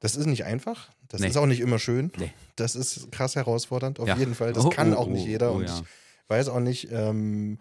das 0.00 0.16
ist 0.16 0.26
nicht 0.26 0.44
einfach. 0.44 0.90
Das 1.08 1.20
Nee. 1.20 1.28
ist 1.28 1.36
auch 1.36 1.46
nicht 1.46 1.60
immer 1.60 1.78
schön. 1.78 2.12
Nee. 2.18 2.32
Das 2.56 2.76
ist 2.76 3.10
krass 3.12 3.34
herausfordernd, 3.36 3.98
auf 4.00 4.08
Ja. 4.08 4.16
jeden 4.16 4.34
Fall. 4.34 4.52
Das 4.52 4.64
Oh, 4.64 4.68
kann 4.70 4.92
oh, 4.92 4.96
auch 4.96 5.08
nicht 5.08 5.24
oh, 5.24 5.28
jeder. 5.28 5.52
oh, 5.52 5.56
und 5.56 5.66
ja. 5.66 5.76
ich 5.78 6.30
weiß 6.30 6.48
auch 6.48 6.60
nicht, 6.60 6.88
ähm, 6.92 7.58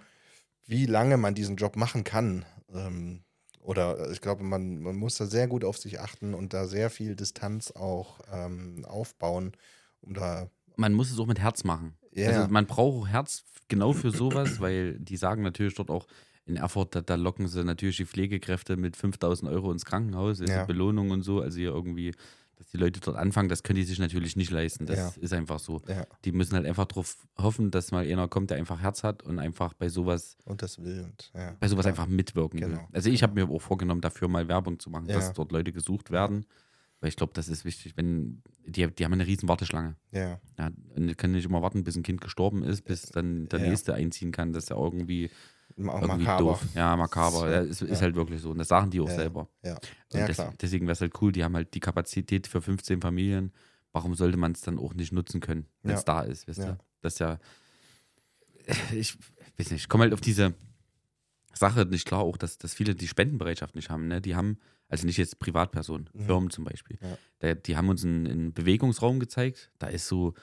wie 0.65 0.85
lange 0.85 1.17
man 1.17 1.33
diesen 1.33 1.55
Job 1.55 1.75
machen 1.77 2.03
kann. 2.03 2.45
Ähm, 2.73 3.21
oder 3.61 4.11
ich 4.11 4.21
glaube, 4.21 4.43
man, 4.43 4.79
man 4.81 4.95
muss 4.95 5.17
da 5.17 5.25
sehr 5.25 5.47
gut 5.47 5.63
auf 5.65 5.77
sich 5.77 5.99
achten 5.99 6.33
und 6.33 6.53
da 6.53 6.67
sehr 6.67 6.89
viel 6.89 7.15
Distanz 7.15 7.71
auch 7.71 8.19
ähm, 8.31 8.85
aufbauen, 8.85 9.53
um 10.01 10.13
da. 10.13 10.49
man 10.75 10.93
muss 10.93 11.11
es 11.11 11.19
auch 11.19 11.25
mit 11.25 11.39
Herz 11.39 11.63
machen. 11.63 11.95
Ja, 12.13 12.29
Also 12.29 12.51
man 12.51 12.65
braucht 12.65 13.03
auch 13.03 13.07
Herz 13.07 13.43
genau 13.67 13.93
für 13.93 14.11
sowas, 14.11 14.59
weil 14.59 14.97
die 14.99 15.17
sagen 15.17 15.41
natürlich 15.43 15.75
dort 15.75 15.89
auch 15.89 16.07
in 16.47 16.57
Erfurt, 16.57 16.95
da, 16.95 17.01
da 17.01 17.15
locken 17.15 17.47
sie 17.47 17.63
natürlich 17.63 17.97
die 17.97 18.05
Pflegekräfte 18.05 18.77
mit 18.77 18.95
5000 18.95 19.51
Euro 19.51 19.71
ins 19.71 19.85
Krankenhaus, 19.85 20.39
ist 20.39 20.49
Ja. 20.49 20.57
eine 20.59 20.65
Belohnung 20.67 21.11
und 21.11 21.21
so. 21.21 21.41
Also 21.41 21.57
hier 21.57 21.69
irgendwie, 21.71 22.13
dass 22.55 22.69
die 22.71 22.77
Leute 22.77 22.99
dort 22.99 23.17
anfangen, 23.17 23.49
das 23.49 23.61
können 23.63 23.77
die 23.77 23.83
sich 23.83 23.99
natürlich 23.99 24.35
nicht 24.35 24.49
leisten. 24.49 24.85
Das 24.85 24.97
Ja. 25.15 25.21
ist 25.21 25.33
einfach 25.33 25.59
so. 25.59 25.81
ja, 25.87 26.05
Die 26.25 26.31
müssen 26.31 26.55
halt 26.55 26.65
einfach 26.65 26.85
darauf 26.85 27.17
hoffen, 27.37 27.69
dass 27.69 27.91
mal 27.91 28.05
einer 28.05 28.27
kommt, 28.27 28.49
der 28.49 28.57
einfach 28.57 28.79
Herz 28.81 29.03
hat 29.03 29.21
und 29.23 29.39
einfach 29.39 29.73
bei 29.73 29.89
sowas, 29.89 30.37
und 30.45 30.61
das 30.61 30.81
will. 30.81 31.03
Und, 31.03 31.31
bei 31.59 31.67
sowas 31.67 31.85
einfach 31.85 32.07
mitwirken 32.07 32.59
will. 32.61 32.69
Genau. 32.69 32.87
Also 32.93 33.09
ich 33.09 33.21
habe 33.23 33.33
mir 33.35 33.49
auch 33.53 33.59
vorgenommen, 33.61 34.01
dafür 34.01 34.27
mal 34.27 34.47
Werbung 34.47 34.79
zu 34.79 34.89
machen, 34.89 35.07
dass 35.07 35.33
dort 35.33 35.51
Leute 35.51 35.71
gesucht 35.71 36.09
werden. 36.11 36.45
Weil 36.99 37.09
ich 37.09 37.15
glaube, 37.15 37.31
das 37.35 37.47
ist 37.47 37.63
wichtig, 37.63 37.95
wenn 37.95 38.41
die, 38.65 38.87
die 38.87 39.05
haben 39.05 39.13
eine 39.13 39.27
riesen 39.27 39.47
Warteschlange. 39.47 39.95
Ja, 40.11 40.39
Ja, 40.57 40.71
und 40.95 41.05
die 41.05 41.13
können 41.13 41.33
nicht 41.33 41.45
immer 41.45 41.61
warten, 41.61 41.83
bis 41.83 41.95
ein 41.95 42.01
Kind 42.01 42.21
gestorben 42.21 42.63
ist, 42.63 42.81
bis 42.85 43.03
dann 43.03 43.47
der 43.49 43.59
Ja. 43.59 43.67
nächste 43.69 43.93
einziehen 43.93 44.31
kann. 44.31 44.51
Das 44.51 44.63
ist 44.63 44.69
ja 44.71 44.77
irgendwie, 44.77 44.81
auch 44.81 44.93
irgendwie 44.93 45.29
makaber. 45.77 46.37
doof. 46.43 46.63
Ja, 46.75 46.95
makaber. 46.95 47.47
Das 47.47 47.51
Ja, 47.55 47.61
ist, 47.61 47.81
ist, 47.81 47.89
ja. 47.99 48.01
halt 48.01 48.15
wirklich 48.15 48.41
so. 48.41 48.51
Und 48.51 48.57
das 48.57 48.67
sagen 48.67 48.89
die 48.91 48.99
auch 48.99 49.07
Ja, 49.09 49.15
selber. 49.15 49.47
Ja, 49.63 49.77
ja 50.13 50.25
des, 50.27 50.41
deswegen 50.61 50.85
wäre 50.87 50.93
es 50.93 51.01
halt 51.01 51.13
cool, 51.21 51.31
die 51.31 51.43
haben 51.43 51.55
halt 51.55 51.73
die 51.73 51.79
Kapazität 51.79 52.47
für 52.47 52.61
15 52.61 53.01
Familien. 53.01 53.53
Warum 53.93 54.15
sollte 54.15 54.37
man 54.37 54.51
es 54.51 54.61
dann 54.61 54.77
auch 54.77 54.93
nicht 54.93 55.11
nutzen 55.13 55.39
können, 55.39 55.65
wenn 55.83 55.95
es 55.95 56.05
da 56.05 56.21
ist? 56.21 56.47
Weißt 56.47 56.59
du? 56.59 56.77
Das 57.01 57.13
ist 57.13 57.19
ja. 57.19 57.39
Ich 58.93 59.17
weiß 59.57 59.71
nicht, 59.71 59.83
ich 59.83 59.89
komme 59.89 60.03
halt 60.03 60.13
auf 60.13 60.21
diese 60.21 60.53
Sache 61.53 61.85
nicht 61.85 62.05
klar, 62.05 62.19
auch 62.21 62.37
dass, 62.37 62.57
dass 62.57 62.73
viele 62.73 62.95
die 62.95 63.07
Spendenbereitschaft 63.07 63.75
nicht 63.75 63.89
haben. 63.89 64.07
Ne? 64.07 64.21
Die 64.21 64.35
haben, 64.35 64.59
also 64.89 65.05
nicht 65.05 65.17
jetzt 65.17 65.39
Privatpersonen, 65.39 66.09
Mhm. 66.13 66.25
Firmen 66.25 66.49
zum 66.49 66.65
Beispiel. 66.65 66.99
Da, 67.39 67.53
die 67.55 67.77
haben 67.77 67.89
uns 67.89 68.03
einen, 68.03 68.27
einen 68.27 68.53
Bewegungsraum 68.53 69.19
gezeigt. 69.19 69.71
Da 69.79 69.87
ist 69.87 70.07
so 70.07 70.33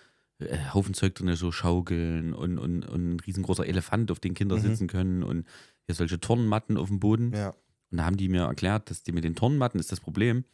äh, 0.51 0.59
Haufen 0.75 0.95
Zeug 0.95 1.15
drin, 1.15 1.35
so 1.37 1.53
Schaukeln 1.53 2.33
und, 2.35 2.59
und, 2.59 2.85
und 2.85 3.15
ein 3.15 3.21
riesengroßer 3.21 3.67
Elefant, 3.67 4.11
auf 4.11 4.21
den 4.21 4.35
Kinder 4.35 4.57
Mhm. 4.57 4.61
sitzen 4.63 4.87
können 4.87 5.23
und 5.23 5.47
hier 5.87 5.95
solche 5.95 6.21
Turnmatten 6.21 6.77
auf 6.77 6.89
dem 6.89 7.01
Boden. 7.01 7.33
Ja, 7.35 7.55
Und 7.91 7.99
da 7.99 8.05
haben 8.05 8.17
die 8.17 8.29
mir 8.29 8.43
erklärt, 8.43 8.91
dass 8.91 9.03
die 9.03 9.13
mit 9.13 9.25
den 9.25 9.35
Turnmatten 9.35 9.79
ist 9.81 9.93
das 9.93 10.01
Problem. 10.01 10.45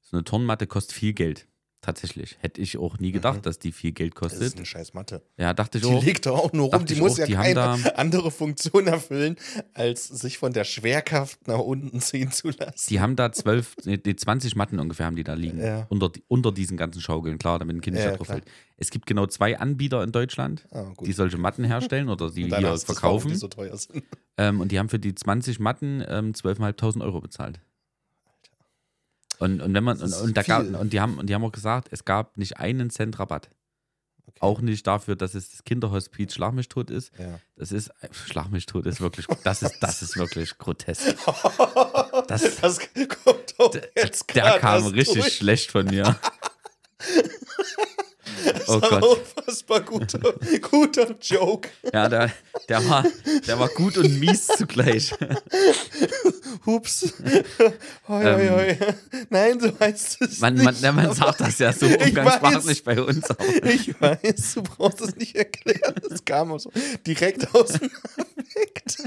So 0.00 0.16
eine 0.16 0.24
Turnmatte 0.24 0.66
kostet 0.66 0.94
viel 0.96 1.12
Geld. 1.12 1.46
Tatsächlich. 1.82 2.36
Hätte 2.40 2.60
ich 2.60 2.76
auch 2.76 2.98
nie 2.98 3.10
gedacht, 3.10 3.38
Mhm. 3.38 3.42
dass 3.42 3.58
die 3.58 3.72
viel 3.72 3.92
Geld 3.92 4.12
das 4.20 4.34
ist 4.34 4.38
kostet. 4.40 4.56
eine 4.58 4.66
scheiß 4.66 4.92
Matte. 4.92 5.22
Ja, 5.38 5.54
dachte 5.54 5.78
ich 5.78 5.84
Die 5.84 5.90
auch. 5.90 6.04
liegt 6.04 6.26
doch 6.26 6.38
auch 6.38 6.52
nur 6.52 6.70
rum. 6.74 6.84
Die 6.84 6.96
muss 6.96 7.14
auch, 7.14 7.18
ja 7.20 7.26
die 7.26 7.32
keine 7.32 7.96
andere 7.96 8.30
Funktion 8.30 8.86
erfüllen, 8.86 9.36
als 9.72 10.06
sich 10.08 10.36
von 10.36 10.52
der 10.52 10.64
Schwerkraft 10.64 11.48
nach 11.48 11.58
unten 11.58 12.00
ziehen 12.00 12.30
zu 12.32 12.48
lassen. 12.50 12.86
Die 12.90 13.00
haben 13.00 13.16
da 13.16 13.32
zwölf, 13.32 13.76
nee, 13.84 13.98
nee, 14.04 14.14
20 14.14 14.56
Matten 14.56 14.78
ungefähr 14.78 15.06
haben 15.06 15.16
die 15.16 15.24
da 15.24 15.32
liegen. 15.32 15.58
Ja. 15.58 15.86
Unter, 15.88 16.10
die- 16.10 16.22
unter 16.28 16.52
diesen 16.52 16.76
ganzen 16.76 17.00
Schaukeln, 17.00 17.38
klar, 17.38 17.58
damit 17.58 17.76
ein 17.76 17.80
Kind 17.80 17.94
nicht 17.96 18.04
Ja, 18.04 18.10
da 18.10 18.16
drauf 18.18 18.26
fällt. 18.26 18.44
Es 18.76 18.90
gibt 18.90 19.06
genau 19.06 19.26
zwei 19.26 19.58
Anbieter 19.58 20.02
in 20.04 20.12
Deutschland, 20.12 20.66
Ah, 20.72 20.92
die 21.04 21.12
solche 21.12 21.38
Matten 21.38 21.64
herstellen 21.64 22.10
oder 22.10 22.30
die 22.30 22.42
hier 22.46 22.60
das, 22.60 22.60
warum 22.88 22.94
verkaufen. 22.96 23.28
die 23.30 23.36
so 23.36 23.48
teuer 23.48 23.76
sind. 23.78 24.04
Ähm, 24.36 24.60
und 24.60 24.70
die 24.70 24.78
haben 24.78 24.90
für 24.90 24.98
die 24.98 25.14
20 25.14 25.58
Matten 25.60 26.04
ähm, 26.06 26.32
12.500 26.34 27.00
Euro 27.02 27.20
bezahlt. 27.22 27.60
Und, 29.40 29.60
und 29.60 29.74
wenn 29.74 29.82
man 29.84 29.98
und, 30.00 30.12
und, 30.12 30.36
da 30.36 30.42
gab, 30.42 30.64
und 30.80 30.92
die 30.92 31.00
haben 31.00 31.18
und 31.18 31.26
die 31.26 31.34
haben 31.34 31.42
auch 31.44 31.50
gesagt, 31.52 31.88
es 31.90 32.04
gab 32.04 32.36
nicht 32.36 32.58
einen 32.58 32.90
Cent 32.90 33.18
Rabatt. 33.18 33.50
Okay. 34.26 34.38
Auch 34.40 34.60
nicht 34.60 34.86
dafür, 34.86 35.16
dass 35.16 35.34
es 35.34 35.50
das 35.50 35.64
Kinderhospiz 35.64 36.34
Schlag 36.34 36.52
mich 36.52 36.68
tot 36.68 36.90
ist. 36.90 37.10
Ja. 37.18 37.40
Das 37.56 37.72
ist 37.72 37.90
Schlag 38.12 38.50
mich 38.50 38.66
tot 38.66 38.86
ist 38.86 39.00
wirklich 39.00 39.26
das 39.42 39.62
ist 39.62 39.80
das 39.80 40.02
ist 40.02 40.16
wirklich 40.16 40.56
grotesk. 40.58 41.16
Das- 42.28 42.56
das 42.60 42.78
kommt 43.24 43.54
doch 43.58 43.74
jetzt 43.96 44.32
Der 44.34 44.42
grad 44.44 44.60
kam 44.60 44.86
richtig 44.86 45.22
durch. 45.22 45.36
schlecht 45.36 45.70
von 45.72 45.86
mir. 45.86 46.16
Das 48.44 48.68
Oh 48.68 48.80
Gott. 48.80 49.02
unfassbar 49.02 49.80
guter, 49.80 50.34
guter 50.70 51.14
Joke. 51.20 51.68
Ja, 51.92 52.08
der, 52.08 52.30
der, 52.68 52.88
war, 52.88 53.04
der 53.46 53.58
war 53.58 53.68
gut 53.68 53.98
und 53.98 54.18
mies 54.20 54.46
zugleich. 54.46 55.14
Hups. 56.66 57.14
Hoi, 58.08 58.24
hoi, 58.24 58.48
hoi. 58.48 58.76
Nein, 59.30 59.60
so 59.60 59.72
heißt 59.78 60.22
es 60.22 60.42
Ähm. 60.42 60.56
Man, 60.62 60.74
nicht. 60.74 60.92
man, 60.92 61.14
sagt 61.14 61.40
das 61.40 61.58
ja 61.58 61.72
so 61.72 61.86
Ich 61.86 62.00
umgangssprachlich 62.00 62.84
bei 62.84 63.00
uns 63.00 63.30
auch. 63.30 63.38
Ich 63.64 64.00
weiß, 64.00 64.54
du 64.54 64.62
brauchst 64.62 65.00
es 65.00 65.16
nicht 65.16 65.36
erklären. 65.36 65.94
Das 66.08 66.24
kam 66.24 66.52
auch 66.52 66.60
so 66.60 66.70
direkt 67.06 67.54
aus 67.54 67.72
dem 67.72 67.90
Affekt. 68.16 69.02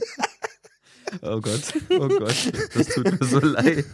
Oh 1.21 1.39
Gott, 1.39 1.61
oh 1.91 2.07
Gott, 2.07 2.35
das 2.73 2.87
tut 2.87 3.19
mir 3.19 3.27
so 3.27 3.39
leid. 3.39 3.85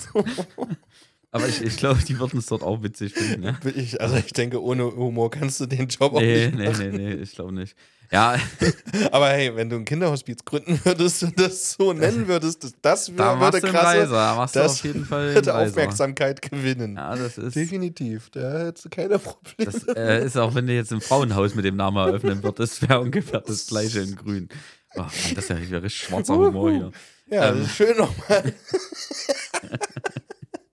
Aber 1.31 1.47
ich, 1.47 1.61
ich 1.61 1.77
glaube, 1.77 2.01
die 2.01 2.19
würden 2.19 2.39
es 2.39 2.47
dort 2.47 2.63
auch 2.63 2.81
witzig 2.81 3.13
finden. 3.13 3.43
Ja? 3.43 3.55
Ich, 3.75 4.01
also 4.01 4.15
ich 4.15 4.33
denke, 4.33 4.61
ohne 4.63 4.83
Humor 4.95 5.29
kannst 5.29 5.59
du 5.59 5.67
den 5.67 5.87
Job 5.87 6.13
auch 6.13 6.21
Nee, 6.21 6.47
nicht 6.47 6.57
nee, 6.57 6.67
machen. 6.69 6.89
nee, 6.91 6.97
nee, 6.97 7.13
ich 7.21 7.33
glaube 7.33 7.53
nicht. 7.53 7.75
Ja, 8.11 8.35
Aber 9.11 9.29
hey, 9.29 9.55
wenn 9.55 9.69
du 9.69 9.75
ein 9.75 9.85
Kinderhospiz 9.85 10.43
gründen 10.43 10.79
würdest 10.83 11.21
und 11.21 11.39
das 11.39 11.73
so 11.73 11.93
nennen 11.93 12.27
würdest, 12.27 12.63
das, 12.63 12.73
das 12.81 13.11
da 13.15 13.39
würde 13.39 13.61
du 13.61 13.67
einen 13.67 13.75
krasse, 13.75 13.99
Weiser. 13.99 14.15
Da 14.15 14.35
machst 14.35 14.55
du 14.55 14.59
das 14.61 14.71
auf 14.71 14.83
jeden 14.83 15.05
Fall 15.05 15.35
würde. 15.35 15.55
Aufmerksamkeit 15.55 16.41
gewinnen. 16.41 16.95
Ja, 16.95 17.15
das 17.15 17.37
ist, 17.37 17.55
Definitiv, 17.55 18.31
da 18.31 18.65
hättest 18.65 18.85
du 18.85 18.89
keine 18.89 19.19
Probleme. 19.19 19.71
das 19.71 19.83
äh, 19.95 20.25
ist 20.25 20.37
auch, 20.37 20.55
wenn 20.55 20.65
du 20.65 20.73
jetzt 20.73 20.91
ein 20.91 21.01
Frauenhaus 21.01 21.53
mit 21.53 21.65
dem 21.65 21.75
Namen 21.75 21.97
eröffnen 21.97 22.41
würdest, 22.41 22.81
wäre 22.89 22.99
ungefähr 22.99 23.41
das 23.41 23.67
gleiche 23.67 23.99
in 23.99 24.15
grün. 24.15 24.49
Oh, 24.95 25.01
Mann, 25.01 25.09
das 25.35 25.43
ist 25.43 25.49
ja 25.49 25.57
richtig, 25.57 25.95
schwarzer 25.97 26.33
Humor 26.35 26.71
hier. 26.71 26.91
ja, 27.29 27.49
ähm. 27.49 27.59
das 27.59 27.67
ist 27.67 27.75
schön 27.75 27.95
nochmal. 27.95 28.53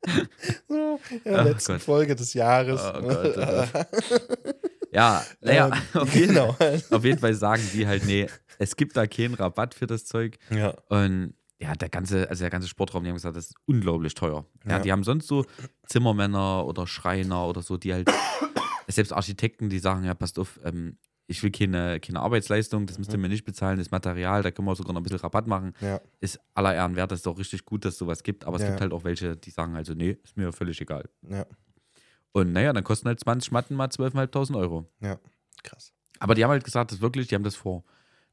der 1.25 1.39
Ach 1.41 1.45
letzten 1.45 1.73
Gott. 1.75 1.83
Folge 1.83 2.15
des 2.17 2.35
Jahres. 2.35 2.81
Oh 2.83 3.01
Gott, 3.01 3.37
oh. 3.37 4.51
Ja, 4.93 5.25
naja, 5.41 5.67
Ähm, 5.67 5.73
auf, 6.01 6.15
jeden, 6.15 6.35
genau. 6.35 6.57
auf 6.91 7.05
jeden 7.05 7.19
Fall 7.19 7.35
sagen 7.35 7.63
die 7.75 7.87
halt, 7.87 8.07
nee, 8.07 8.27
es 8.59 8.77
gibt 8.77 8.97
da 8.97 9.07
keinen 9.07 9.35
Rabatt 9.35 9.75
für 9.75 9.87
das 9.87 10.05
Zeug. 10.07 10.39
ja. 10.51 10.71
Und 10.89 11.35
ja, 11.59 11.73
der 11.75 11.89
ganze, 11.89 12.29
also 12.29 12.43
der 12.45 12.51
ganze 12.51 12.69
Sportraum, 12.69 13.03
die 13.03 13.09
haben 13.09 13.17
gesagt, 13.17 13.35
das 13.37 13.47
ist 13.47 13.55
unglaublich 13.67 14.13
teuer. 14.15 14.45
Ja, 14.67 14.73
Ja. 14.73 14.79
die 14.79 14.93
haben 14.93 15.05
sonst 15.05 15.27
so 15.27 15.45
Zimmermänner 15.87 16.67
oder 16.67 16.87
Schreiner 16.87 17.47
oder 17.47 17.63
so, 17.63 17.77
die 17.79 17.95
halt, 17.95 18.11
selbst 18.89 19.13
Architekten, 19.13 19.71
die 19.71 19.79
sagen, 19.79 20.05
ja, 20.05 20.13
passt 20.15 20.39
auf, 20.39 20.61
ähm, 20.65 20.99
ich 21.29 21.43
will 21.43 21.51
keine, 21.51 21.99
keine 22.01 22.21
Arbeitsleistung, 22.21 22.87
das 22.87 22.99
müsst 22.99 23.13
ihr 23.13 23.19
mir 23.19 23.29
nicht 23.29 23.45
bezahlen, 23.45 23.79
das 23.79 23.91
Material, 23.91 24.43
da 24.43 24.51
können 24.51 24.69
wir 24.69 24.77
sogar 24.77 24.93
noch 24.93 25.01
ein 25.01 25.03
bisschen 25.03 25.19
Rabatt 25.19 25.47
machen. 25.47 25.75
Ja. 25.81 26.01
Ist 26.21 26.39
aller 26.55 26.75
Ehren 26.75 26.95
wert, 26.97 27.11
das 27.11 27.21
ist 27.21 27.27
auch 27.27 27.39
richtig 27.39 27.65
gut, 27.65 27.85
dass 27.85 27.95
es 27.95 27.99
sowas 27.99 28.23
gibt, 28.23 28.45
aber 28.45 28.57
es 28.57 28.63
Ja. 28.63 28.69
gibt 28.69 28.81
halt 28.81 28.93
auch 28.93 29.05
welche, 29.05 29.37
die 29.37 29.51
sagen 29.51 29.75
also, 29.77 29.95
nee, 29.95 30.17
ist 30.23 30.37
mir 30.37 30.53
völlig 30.53 30.81
egal. 30.81 31.09
ja, 31.29 31.45
Und 32.33 32.53
naja, 32.53 32.73
dann 32.73 32.85
kosten 32.85 33.09
halt 33.09 33.19
20 33.21 33.49
Schmatten 33.49 33.77
mal 33.77 33.89
12.500 33.89 34.57
Euro. 34.57 34.89
ja, 35.01 35.19
krass. 35.63 35.93
Aber 36.19 36.35
die 36.35 36.45
haben 36.45 36.51
halt 36.51 36.65
gesagt, 36.65 36.93
das 36.93 37.01
wirklich, 37.01 37.27
die 37.29 37.35
haben 37.35 37.43
das 37.45 37.57
vor, 37.57 37.85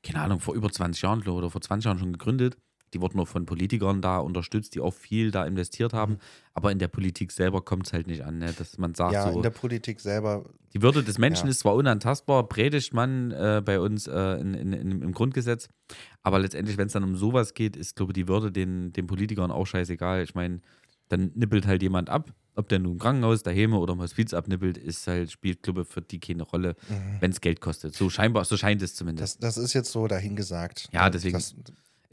keine 0.04 0.22
Ahnung, 0.22 0.39
vor 0.39 0.54
über 0.54 0.70
20 0.72 1.02
Jahren 1.02 1.28
oder 1.28 1.50
vor 1.50 1.62
20 1.62 1.86
Jahren 1.86 2.00
schon 2.00 2.14
gegründet. 2.14 2.58
Die 2.94 3.02
wurden 3.02 3.20
auch 3.20 3.28
von 3.28 3.46
Politikern 3.46 4.02
da 4.02 4.20
unterstützt, 4.20 4.76
die 4.76 4.80
auch 4.80 4.94
viel 4.94 5.32
da 5.32 5.46
investiert 5.46 5.94
haben. 5.94 6.18
Aber 6.54 6.72
in 6.72 6.80
der 6.80 6.88
Politik 6.88 7.32
selber 7.32 7.62
kommt 7.62 7.88
es 7.88 7.94
halt 7.94 8.08
nicht 8.08 8.24
an, 8.24 8.38
ne? 8.38 8.54
dass 8.58 8.78
man 8.78 8.94
sagt, 8.94 9.14
Ja, 9.14 9.30
so, 9.32 9.38
in 9.38 9.41
der 9.41 9.50
Politik 9.50 10.00
selber, 10.00 10.46
die 10.74 10.82
Würde 10.82 11.04
des 11.04 11.18
Menschen 11.18 11.46
Ja. 11.48 11.52
ist 11.52 11.60
zwar 11.60 11.74
unantastbar, 11.76 12.48
predigt 12.48 12.94
man 12.94 13.32
äh, 13.32 13.62
bei 13.66 13.80
uns 13.80 14.08
äh, 14.08 14.36
in, 14.39 14.54
in, 14.54 14.74
in, 14.74 15.02
im 15.02 15.12
Grundgesetz, 15.14 15.68
aber 16.22 16.39
letztendlich, 16.39 16.78
wenn 16.78 16.88
es 16.88 16.94
dann 16.94 17.04
um 17.04 17.16
sowas 17.16 17.54
geht, 17.54 17.76
ist, 17.76 17.96
glaube 17.96 18.12
ich, 18.12 18.16
die 18.16 18.28
Würde 18.28 18.52
den, 18.52 18.94
den 18.94 19.08
Politikern 19.08 19.52
auch 19.52 19.66
scheißegal. 19.66 20.24
Ich 20.24 20.36
meine, 20.36 20.62
dann 21.10 21.32
nippelt 21.36 21.68
halt 21.68 21.82
jemand 21.84 22.10
ab, 22.10 22.32
ob 22.56 22.70
der 22.70 22.80
nun 22.80 22.94
im 22.94 23.00
Krankenhaus, 23.00 23.41
daheim 23.44 23.74
oder 23.74 23.94
im 23.94 24.00
Hospiz 24.02 24.34
abnippelt, 24.34 24.78
ist 24.78 25.06
halt, 25.08 25.32
spielt, 25.32 25.64
glaube 25.64 25.82
ich, 25.82 25.88
für 25.88 26.02
die 26.02 26.20
keine 26.20 26.44
Rolle, 26.44 26.76
wenn 27.20 27.32
es 27.32 27.41
Geld 27.41 27.62
kostet. 27.62 27.96
So 27.96 28.10
scheinbar, 28.10 28.46
so 28.46 28.58
scheint 28.58 28.82
es 28.84 28.94
zumindest. 28.96 29.41
das, 29.44 29.56
das 29.56 29.64
ist 29.64 29.74
jetzt 29.74 29.91
so 29.91 30.08
dahingesagt. 30.08 30.88
Ja, 30.91 31.10
deswegen- 31.10 31.34
Das, 31.34 31.56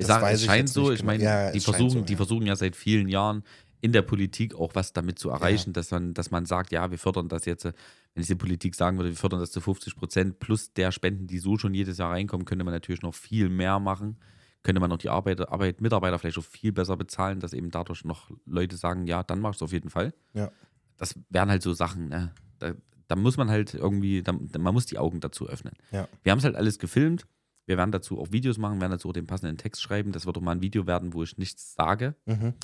Ich 0.01 0.07
das 0.07 0.17
sage, 0.17 0.27
weiß 0.27 0.41
es 0.41 0.47
scheint 0.47 0.69
so, 0.69 0.91
ich 0.91 1.01
genau. 1.01 1.13
meine, 1.13 1.25
Ja, 1.25 1.53
die, 1.53 1.61
versuchen, 1.61 1.91
so, 1.91 2.01
die 2.01 2.15
ja. 2.15 2.17
versuchen 2.17 2.47
ja 2.47 2.57
seit 2.57 2.75
vielen 2.75 3.09
Jahren 3.09 3.45
in 3.83 3.93
der 3.93 4.03
Politik 4.03 4.55
auch 4.55 4.75
was 4.75 4.93
damit 4.93 5.19
zu 5.19 5.31
erreichen, 5.31 5.73
dass, 5.73 5.91
man, 5.91 6.15
dass 6.15 6.31
man 6.31 6.47
sagt, 6.47 6.73
ja, 6.73 6.91
wir 6.91 6.99
fördern 6.99 7.29
das 7.29 7.45
jetzt, 7.45 7.65
äh, 7.67 7.73
wenn 8.15 8.23
ich 8.23 8.27
die 8.27 8.35
Politik 8.35 8.75
sagen 8.75 8.97
würde, 8.97 9.11
wir 9.11 9.17
fördern 9.17 9.41
das 9.41 9.53
zu 9.53 9.61
50 9.61 9.97
Prozent 9.97 10.39
plus 10.39 10.73
der 10.73 10.91
Spenden, 10.91 11.27
die 11.27 11.39
so 11.39 11.59
schon 11.59 11.75
jedes 11.75 11.99
Jahr 11.99 12.13
reinkommen, 12.13 12.45
könnte 12.45 12.65
man 12.65 12.75
natürlich 12.75 13.03
noch 13.03 13.15
viel 13.15 13.49
mehr 13.49 13.79
machen. 13.79 14.17
Könnte 14.63 14.81
man 14.81 14.93
auch 14.93 14.99
die 14.99 15.09
Arbeit, 15.09 15.41
Arbeit, 15.49 15.81
Mitarbeiter 15.81 16.19
vielleicht 16.19 16.39
auch 16.39 16.45
viel 16.45 16.73
besser 16.73 16.97
bezahlen, 16.97 17.41
dass 17.41 17.53
eben 17.53 17.71
dadurch 17.71 18.05
noch 18.05 18.31
Leute 18.45 18.77
sagen, 18.77 19.07
ja, 19.07 19.23
dann 19.23 19.41
mach 19.41 19.51
ich 19.51 19.57
es 19.57 19.63
auf 19.63 19.73
jeden 19.73 19.89
Fall. 19.89 20.13
Ja. 20.35 20.51
Das 20.99 21.15
wären 21.31 21.49
halt 21.49 21.63
so 21.63 21.73
Sachen, 21.73 22.09
ne? 22.09 22.35
da, 22.59 22.75
da 23.09 23.17
muss 23.17 23.37
man 23.37 23.51
halt 23.51 23.75
irgendwie, 23.75 24.23
da, 24.23 24.33
man 24.33 24.75
muss 24.75 24.87
die 24.87 24.99
Augen 24.99 25.21
dazu 25.21 25.49
öffnen. 25.49 25.75
Ja. 25.91 26.09
Wir 26.23 26.33
haben 26.33 26.39
es 26.39 26.45
halt 26.45 26.57
alles 26.57 26.79
gefilmt. 26.79 27.27
Wir 27.71 27.77
werden 27.77 27.93
dazu 27.93 28.19
auch 28.21 28.33
Videos 28.33 28.59
machen, 28.59 28.81
werden 28.81 28.91
dazu 28.91 29.09
auch 29.09 29.13
den 29.13 29.29
passenden 29.29 29.57
Text 29.57 29.81
schreiben. 29.81 30.11
Das 30.11 30.27
wird 30.27 30.37
auch 30.37 30.41
mal 30.41 30.51
ein 30.57 30.61
Video 30.61 30.89
werden, 30.89 31.15
wo 31.15 31.23
ich 31.23 31.39
nichts 31.39 31.75
sage, 31.75 32.17
Mhm. 32.27 32.55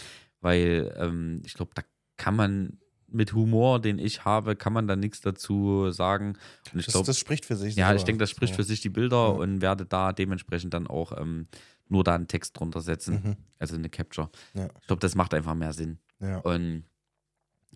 weil 0.40 0.92
ähm, 0.98 1.42
ich 1.44 1.54
glaube, 1.54 1.70
da 1.74 1.82
kann 2.16 2.34
man 2.34 2.78
mit 3.06 3.32
Humor, 3.32 3.80
den 3.80 4.00
ich 4.00 4.24
habe, 4.24 4.56
kann 4.56 4.72
man 4.72 4.88
da 4.88 4.96
nichts 4.96 5.20
dazu 5.20 5.92
sagen. 5.92 6.36
Und 6.72 6.80
ich 6.80 6.86
Das, 6.86 6.94
glaube, 6.94 7.06
das 7.06 7.20
spricht 7.20 7.44
für 7.44 7.54
sich 7.54 7.76
ja, 7.76 7.86
selber. 7.86 7.98
ich 8.00 8.04
denke, 8.04 8.18
das 8.18 8.30
spricht 8.30 8.54
So. 8.54 8.56
für 8.56 8.64
sich 8.64 8.80
die 8.80 8.88
Bilder 8.88 9.16
Ja. 9.16 9.26
und 9.28 9.60
werde 9.60 9.86
da 9.86 10.12
dementsprechend 10.12 10.74
dann 10.74 10.88
auch 10.88 11.16
ähm, 11.16 11.46
nur 11.88 12.02
da 12.02 12.16
einen 12.16 12.26
Text 12.26 12.58
drunter 12.58 12.80
setzen, 12.80 13.14
Mhm. 13.22 13.36
also 13.60 13.76
eine 13.76 13.88
Capture. 13.88 14.28
Ja. 14.54 14.68
Ich 14.80 14.88
glaube, 14.88 14.98
das 14.98 15.14
macht 15.14 15.34
einfach 15.34 15.54
mehr 15.54 15.72
Sinn. 15.72 15.98
Ja. 16.18 16.38
Und 16.38 16.82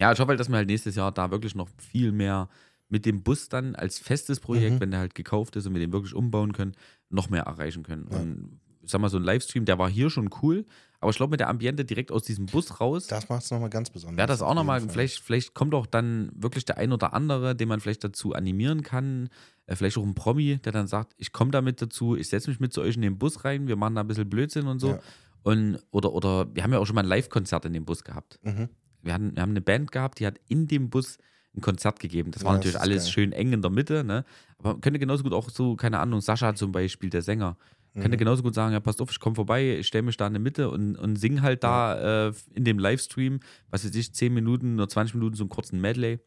ja, 0.00 0.10
ich 0.10 0.18
hoffe 0.18 0.30
halt, 0.30 0.40
dass 0.40 0.48
wir 0.48 0.56
halt 0.56 0.66
nächstes 0.68 0.96
Jahr 0.96 1.12
da 1.12 1.30
wirklich 1.30 1.54
noch 1.54 1.68
viel 1.78 2.10
mehr 2.10 2.48
mit 2.90 3.06
dem 3.06 3.22
Bus 3.22 3.48
dann 3.48 3.74
als 3.74 3.98
festes 3.98 4.40
Projekt, 4.40 4.74
Mhm. 4.76 4.80
wenn 4.80 4.90
der 4.90 5.00
halt 5.00 5.14
gekauft 5.14 5.56
ist 5.56 5.66
und 5.66 5.72
wir 5.74 5.80
den 5.80 5.92
wirklich 5.92 6.14
umbauen 6.14 6.52
können, 6.52 6.72
noch 7.08 7.30
mehr 7.30 7.44
erreichen 7.44 7.82
können. 7.82 8.06
Ja. 8.10 8.18
Und 8.18 8.60
ich 8.82 8.90
sag 8.90 9.00
mal, 9.00 9.08
so 9.08 9.16
ein 9.18 9.22
Livestream, 9.24 9.64
der 9.64 9.78
war 9.78 9.88
hier 9.88 10.10
schon 10.10 10.28
cool, 10.42 10.64
aber 11.00 11.10
ich 11.10 11.16
glaube, 11.16 11.30
mit 11.30 11.40
der 11.40 11.48
Ambiente 11.48 11.84
direkt 11.84 12.10
aus 12.12 12.24
diesem 12.24 12.46
Bus 12.46 12.80
raus, 12.80 13.06
Das 13.06 13.28
macht 13.28 13.42
es 13.44 13.50
nochmal 13.50 13.70
ganz 13.70 13.88
besonders. 13.90 14.16
wäre 14.18 14.26
das 14.26 14.42
auch 14.42 14.54
nochmal, 14.54 14.80
vielleicht, 14.80 15.20
vielleicht 15.20 15.54
kommt 15.54 15.74
auch 15.74 15.86
dann 15.86 16.30
wirklich 16.34 16.64
der 16.64 16.76
ein 16.78 16.92
oder 16.92 17.14
andere, 17.14 17.54
den 17.54 17.68
man 17.68 17.80
vielleicht 17.80 18.02
dazu 18.04 18.34
animieren 18.34 18.82
kann, 18.82 19.28
äh, 19.66 19.76
vielleicht 19.76 19.96
auch 19.98 20.04
ein 20.04 20.14
Promi, 20.14 20.58
der 20.58 20.72
dann 20.72 20.86
sagt, 20.88 21.14
ich 21.18 21.32
komme 21.32 21.50
damit 21.52 21.80
dazu, 21.80 22.16
ich 22.16 22.28
setze 22.28 22.50
mich 22.50 22.58
mit 22.60 22.72
zu 22.72 22.80
euch 22.82 22.96
in 22.96 23.02
den 23.02 23.18
Bus 23.18 23.44
rein, 23.44 23.68
wir 23.68 23.76
machen 23.76 23.94
da 23.94 24.00
ein 24.00 24.08
bisschen 24.08 24.28
Blödsinn 24.28 24.66
und 24.66 24.78
so. 24.80 24.88
Ja. 24.90 25.00
Und, 25.42 25.78
oder, 25.90 26.12
oder 26.12 26.54
wir 26.54 26.62
haben 26.64 26.72
ja 26.72 26.78
auch 26.80 26.86
schon 26.86 26.96
mal 26.96 27.02
ein 27.02 27.08
Live-Konzert 27.08 27.64
in 27.64 27.72
dem 27.72 27.84
Bus 27.86 28.02
gehabt. 28.04 28.38
Mhm. 28.42 28.68
Wir, 29.02 29.14
hatten, 29.14 29.34
wir 29.36 29.42
haben 29.42 29.50
eine 29.50 29.62
Band 29.62 29.92
gehabt, 29.92 30.18
die 30.20 30.26
hat 30.26 30.38
in 30.48 30.66
dem 30.66 30.90
Bus 30.90 31.16
ein 31.56 31.60
Konzert 31.60 31.98
gegeben. 32.00 32.30
Das 32.30 32.44
war 32.44 32.52
Ja, 32.52 32.56
natürlich 32.58 32.74
das 32.74 32.82
ist 32.82 32.88
alles 32.90 33.04
geil. 33.04 33.12
schön 33.12 33.32
eng 33.32 33.52
in 33.52 33.62
der 33.62 33.70
Mitte, 33.70 34.04
ne? 34.04 34.24
Aber 34.58 34.72
man 34.74 34.80
könnte 34.80 34.98
genauso 34.98 35.22
gut 35.24 35.32
auch 35.32 35.50
so, 35.50 35.74
keine 35.76 35.98
Ahnung, 35.98 36.20
Sascha 36.20 36.54
zum 36.54 36.70
Beispiel, 36.72 37.10
der 37.10 37.22
Sänger, 37.22 37.56
Mhm. 37.92 38.02
könnte 38.02 38.16
genauso 38.18 38.42
gut 38.44 38.54
sagen, 38.54 38.72
ja, 38.72 38.78
passt 38.78 39.02
auf, 39.02 39.10
ich 39.10 39.18
komme 39.18 39.34
vorbei, 39.34 39.78
ich 39.78 39.86
stelle 39.88 40.02
mich 40.02 40.16
da 40.16 40.26
in 40.28 40.32
der 40.34 40.40
Mitte 40.40 40.70
und, 40.70 40.94
und 40.96 41.16
sing 41.16 41.42
halt 41.42 41.64
da 41.64 42.28
äh, 42.28 42.32
in 42.54 42.64
dem 42.64 42.78
Livestream, 42.78 43.40
was 43.70 43.84
weiß 43.84 43.92
ich, 43.96 44.14
10 44.14 44.32
Minuten 44.32 44.74
oder 44.74 44.88
20 44.88 45.14
Minuten 45.16 45.34
so 45.34 45.42
einen 45.42 45.48
kurzen 45.50 45.80
Medley. 45.80 46.20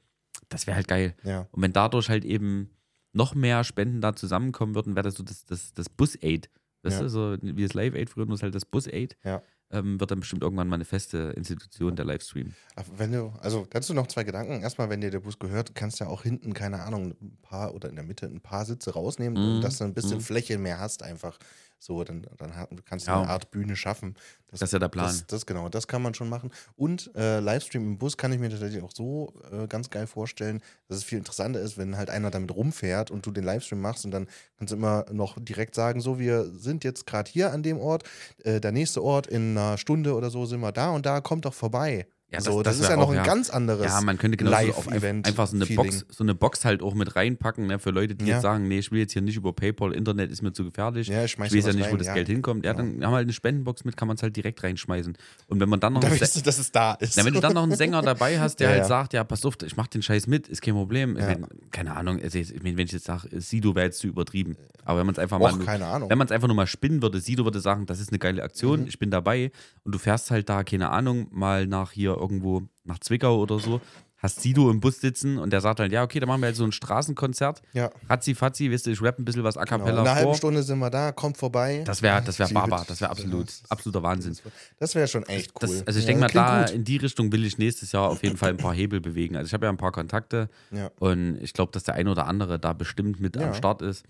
Das 0.50 0.68
wäre 0.68 0.76
halt 0.76 0.90
geil. 0.90 1.16
Ja. 1.24 1.48
Und 1.52 1.62
wenn 1.62 1.72
dadurch 1.72 2.10
halt 2.10 2.26
eben 2.26 2.70
noch 3.14 3.34
mehr 3.34 3.64
Spenden 3.64 4.02
da 4.02 4.14
zusammenkommen 4.14 4.76
würden, 4.76 4.96
wäre 4.96 5.04
das 5.06 5.16
so 5.16 5.24
das, 5.24 5.46
das, 5.46 5.74
das 5.74 5.88
Bus-Aid. 5.88 6.50
Weißt 6.82 6.98
Ja. 6.98 7.04
du, 7.04 7.10
so 7.10 7.38
wie 7.42 7.64
das 7.64 7.74
Live-Aid 7.74 8.10
früher, 8.10 8.26
nur 8.26 8.36
ist 8.36 8.44
halt 8.44 8.56
das 8.56 8.66
Bus-Aid. 8.66 9.16
Ja. 9.24 9.42
Ähm, 9.74 10.00
wird 10.00 10.12
dann 10.12 10.20
bestimmt 10.20 10.44
irgendwann 10.44 10.68
mal 10.68 10.76
eine 10.76 10.86
feste 10.86 11.34
Institution, 11.36 11.96
der 11.96 12.06
Livestream. 12.06 12.54
Wenn 12.96 13.12
du, 13.12 13.34
also 13.42 13.66
dazu 13.70 13.94
noch 13.94 14.08
zwei 14.08 14.24
Gedanken. 14.24 14.62
Erstmal, 14.62 14.90
wenn 14.90 15.02
dir 15.02 15.12
der 15.12 15.20
Bus 15.20 15.40
gehört, 15.40 15.76
kannst 15.76 16.00
du 16.00 16.06
ja 16.06 16.10
auch 16.10 16.24
hinten, 16.24 16.54
keine 16.54 16.84
Ahnung, 16.84 17.16
ein 17.22 17.38
paar 17.42 17.74
oder 17.74 17.90
in 17.90 17.96
der 17.96 18.04
Mitte 18.04 18.28
ein 18.28 18.42
paar 18.42 18.66
Sitze 18.66 18.94
rausnehmen, 18.94 19.58
Mhm, 19.58 19.62
dass 19.62 19.80
du 19.80 19.84
ein 19.86 19.94
bisschen 19.94 20.18
mhm. 20.18 20.22
Fläche 20.22 20.58
mehr 20.58 20.80
hast 20.80 21.04
einfach. 21.04 21.40
So, 21.84 22.02
dann, 22.06 22.26
dann 22.38 22.54
kannst 22.86 23.08
du 23.08 23.12
Ja. 23.12 23.22
eine 23.22 23.30
Art 23.30 23.52
Bühne 23.52 23.76
schaffen. 23.76 24.16
Das 24.48 24.62
ist 24.62 24.72
ja 24.72 24.80
der 24.80 24.88
Plan. 24.88 25.06
Das, 25.08 25.28
das 25.28 25.46
genau, 25.46 25.68
das 25.68 25.86
kann 25.86 26.02
man 26.02 26.14
schon 26.14 26.30
machen. 26.30 26.50
Und 26.78 27.12
äh, 27.14 27.42
Livestream 27.42 27.84
im 27.84 27.98
Bus 27.98 28.16
kann 28.16 28.32
ich 28.32 28.40
mir 28.40 28.50
tatsächlich 28.50 28.82
auch 28.82 28.92
so 28.94 29.34
äh, 29.52 29.68
ganz 29.68 29.90
geil 29.90 30.08
vorstellen, 30.08 30.62
dass 30.88 31.00
es 31.00 31.04
viel 31.04 31.18
interessanter 31.18 31.60
ist, 31.60 31.78
wenn 31.78 31.98
halt 31.98 32.10
einer 32.10 32.32
damit 32.32 32.56
rumfährt 32.56 33.12
und 33.12 33.26
du 33.26 33.32
den 33.32 33.44
Livestream 33.44 33.82
machst 33.82 34.06
und 34.06 34.12
dann 34.12 34.28
kannst 34.58 34.72
du 34.72 34.78
immer 34.78 35.06
noch 35.12 35.38
direkt 35.38 35.76
sagen, 35.76 36.00
so, 36.00 36.20
wir 36.20 36.46
sind 36.46 36.86
jetzt 36.86 37.06
gerade 37.06 37.30
hier 37.30 37.52
an 37.52 37.64
dem 37.64 37.78
Ort, 37.80 38.04
äh, 38.46 38.62
der 38.62 38.72
nächste 38.72 39.04
Ort 39.04 39.28
in 39.28 39.58
einer 39.58 39.78
Stunde 39.78 40.16
oder 40.16 40.30
so 40.30 40.46
sind 40.46 40.62
wir 40.62 40.72
da 40.72 40.92
und 40.92 41.06
da, 41.06 41.20
kommt 41.20 41.44
doch 41.44 41.54
vorbei. 41.54 42.08
Ja, 42.34 42.40
das- 42.40 42.46
so, 42.46 42.64
das, 42.64 42.78
das 42.78 42.86
ist 42.86 42.90
ja 42.90 42.96
noch 42.98 43.04
auch, 43.06 43.10
ein 43.12 43.18
ja. 43.18 43.24
ganz 43.24 43.50
anderes 43.50 43.86
Ja, 43.86 44.02
man 44.02 44.18
könnte 44.18 44.38
genauso 44.38 44.74
auf 44.74 44.88
ein, 44.88 45.24
einfach 45.24 45.48
so 45.48 45.56
eine, 45.56 45.66
Box, 45.68 46.06
so 46.10 46.24
eine 46.24 46.34
Box 46.36 46.66
halt 46.66 46.82
auch 46.82 46.94
mit 46.96 47.16
reinpacken, 47.16 47.68
ne, 47.68 47.80
für 47.80 47.92
Leute, 47.92 48.16
die 48.16 48.26
Ja. 48.26 48.34
jetzt 48.36 48.42
sagen, 48.42 48.68
nee, 48.68 48.80
ich 48.80 48.92
will 48.92 49.00
jetzt 49.00 49.14
hier 49.14 49.22
nicht 49.22 49.38
über 49.38 49.54
PayPal, 49.54 49.94
Internet 49.94 50.32
ist 50.32 50.42
mir 50.42 50.52
zu 50.52 50.64
gefährlich. 50.64 51.08
Ja, 51.08 51.24
ich 51.24 51.34
ich 51.34 51.40
weiß 51.40 51.52
ja 51.54 51.74
nicht, 51.74 51.86
wo 51.86 51.90
rein, 51.92 51.98
das 52.00 52.08
ja. 52.08 52.14
Geld 52.16 52.28
hinkommt. 52.28 52.66
Ja, 52.66 52.74
dann 52.74 52.88
haben 52.94 53.00
wir 53.02 53.08
halt 53.12 53.26
eine 53.26 53.34
Spendenbox 53.34 53.86
mit, 53.86 53.96
kann 53.96 54.08
man 54.08 54.18
es 54.18 54.24
halt 54.24 54.36
direkt 54.36 54.64
reinschmeißen. 54.64 55.16
Und 55.48 55.60
wenn 55.60 55.70
man 55.70 55.80
dann 55.80 55.94
noch 55.94 56.02
Da 56.02 56.10
weißt 56.12 56.36
du, 56.38 56.42
dass 56.42 56.58
es 56.58 56.72
da 56.72 56.94
ist. 56.96 57.18
na, 57.18 57.24
wenn 57.26 57.34
du 57.34 57.40
dann 57.40 57.54
noch 57.54 57.64
einen 57.64 57.76
Sänger 57.76 58.02
dabei 58.02 58.40
hast, 58.40 58.60
der 58.60 58.70
halt 58.70 58.86
sagt, 58.88 59.14
ja, 59.14 59.24
pass 59.24 59.46
auf, 59.46 59.56
ich 59.64 59.78
mach 59.78 59.88
den 59.88 60.02
Scheiß 60.02 60.26
mit, 60.28 60.48
ist 60.48 60.62
kein 60.62 60.74
Problem. 60.74 61.16
Ich 61.18 61.24
mein, 61.26 61.46
keine 61.72 61.96
Ahnung, 61.96 62.20
also 62.22 62.38
jetzt, 62.38 62.52
ich 62.52 62.64
mein, 62.64 62.78
wenn 62.78 62.88
ich 62.88 62.94
jetzt 62.94 63.06
sage, 63.06 63.30
Sido 63.40 63.76
wäre 63.76 63.86
jetzt 63.86 64.00
zu 64.00 64.08
übertrieben. 64.08 64.58
Aber 64.86 65.00
wenn 65.00 65.06
man 65.06 65.14
es 65.14 65.20
einfach 65.20 65.40
Och, 65.40 65.56
mal. 65.56 65.64
keine 65.66 65.86
Ahnung. 65.86 66.10
Wenn 66.10 66.18
man 66.18 66.26
es 66.26 66.32
einfach 66.32 66.48
nur 66.48 66.56
mal 66.56 66.68
spinnen 66.68 67.02
würde, 67.04 67.20
Sido 67.20 67.46
würde 67.46 67.60
sagen, 67.60 67.86
das 67.86 68.00
ist 68.00 68.10
eine 68.10 68.18
geile 68.20 68.42
Aktion, 68.42 68.82
Mhm. 68.82 68.88
ich 68.88 68.98
bin 68.98 69.12
dabei 69.12 69.52
und 69.84 69.94
du 69.94 70.00
fährst 70.00 70.32
halt 70.32 70.50
da, 70.50 70.64
keine 70.64 70.90
Ahnung, 70.90 71.28
mal 71.32 71.68
nach 71.68 71.92
hier 71.92 72.18
irgendwo, 72.24 72.64
nach 72.86 73.00
Zwickau 73.00 73.38
oder 73.40 73.60
so, 73.60 73.80
hast 74.18 74.42
Sido 74.42 74.72
im 74.72 74.80
Bus 74.80 75.02
sitzen 75.02 75.38
und 75.38 75.52
der 75.52 75.60
sagt 75.60 75.82
halt, 75.82 75.92
ja, 75.92 76.02
okay, 76.02 76.20
dann 76.22 76.30
machen 76.30 76.42
wir 76.42 76.48
jetzt 76.48 76.58
so 76.58 76.64
ein 76.64 76.72
Straßenkonzert. 76.72 77.62
ja, 77.74 77.90
Ratzi 78.10 78.34
Fatzi, 78.36 78.72
wisst 78.72 78.88
ihr, 78.88 78.94
ich 78.94 79.02
rap 79.02 79.20
ein 79.20 79.26
bisschen 79.26 79.44
was 79.44 79.58
a 79.58 79.66
genau. 79.66 79.76
In 79.76 79.82
cappella 79.82 80.02
einer 80.02 80.16
halben. 80.16 80.34
Stunde 80.36 80.64
sind 80.64 80.80
wir 80.80 80.90
da, 80.90 81.12
kommt 81.12 81.36
vorbei. 81.38 81.84
Das 81.86 82.02
wäre 82.02 82.22
das 82.22 82.40
wär 82.40 82.48
Baba, 82.48 82.86
das. 82.88 83.02
wäre 83.02 83.12
absolut, 83.12 83.50
Ja, 83.50 83.56
absoluter 83.68 84.02
Wahnsinn. 84.02 84.38
Das 84.80 84.96
wäre 84.96 85.08
schon 85.10 85.24
echt 85.24 85.52
cool. 85.56 85.60
Das, 85.62 85.86
also 85.88 86.00
ich 86.00 86.06
Ja, 86.06 86.12
denke 86.18 86.22
mal, 86.22 86.30
da 86.32 86.62
gut. 86.66 86.72
in 86.74 86.86
die 86.86 86.96
Richtung 86.98 87.32
will 87.34 87.44
ich 87.46 87.58
nächstes 87.58 87.92
Jahr 87.92 88.10
auf 88.10 88.24
jeden 88.24 88.38
Fall 88.38 88.52
ein 88.52 88.58
paar 88.58 88.74
Hebel 88.74 89.02
bewegen. 89.02 89.36
Also 89.36 89.48
ich 89.48 89.54
habe 89.54 89.66
ja 89.66 89.70
ein 89.70 89.78
paar 89.78 89.92
Kontakte 89.92 90.50
Ja. 90.72 90.90
und 91.00 91.38
ich 91.42 91.52
glaube, 91.52 91.74
dass 91.74 91.84
der 91.84 91.96
ein 91.96 92.08
oder 92.08 92.26
andere 92.28 92.60
da 92.60 92.72
bestimmt 92.72 93.20
mit 93.20 93.36
am 93.38 93.54
Start 93.54 93.82
ist. 93.82 94.06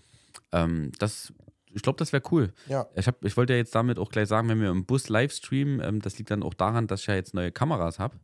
Ähm, 0.52 0.92
das, 1.00 1.32
ich 1.74 1.82
glaube, 1.82 1.98
das 1.98 2.12
wäre 2.12 2.22
cool. 2.30 2.52
Ja. 2.68 2.86
Ich, 2.94 3.06
hab, 3.06 3.24
ich 3.24 3.36
wollte 3.36 3.52
ja 3.52 3.58
jetzt 3.58 3.74
damit 3.74 3.98
auch 3.98 4.10
gleich 4.10 4.28
sagen, 4.28 4.48
wenn 4.48 4.60
wir 4.60 4.70
im 4.70 4.84
Bus 4.84 5.08
live 5.08 5.32
streamen, 5.32 5.80
ähm, 5.80 6.00
das 6.00 6.18
liegt 6.18 6.30
dann 6.30 6.42
auch 6.42 6.54
daran, 6.54 6.86
dass 6.86 7.00
ich 7.00 7.06
ja 7.06 7.14
jetzt 7.14 7.34
neue 7.34 7.52
Kameras 7.52 7.98
habe. 7.98 8.16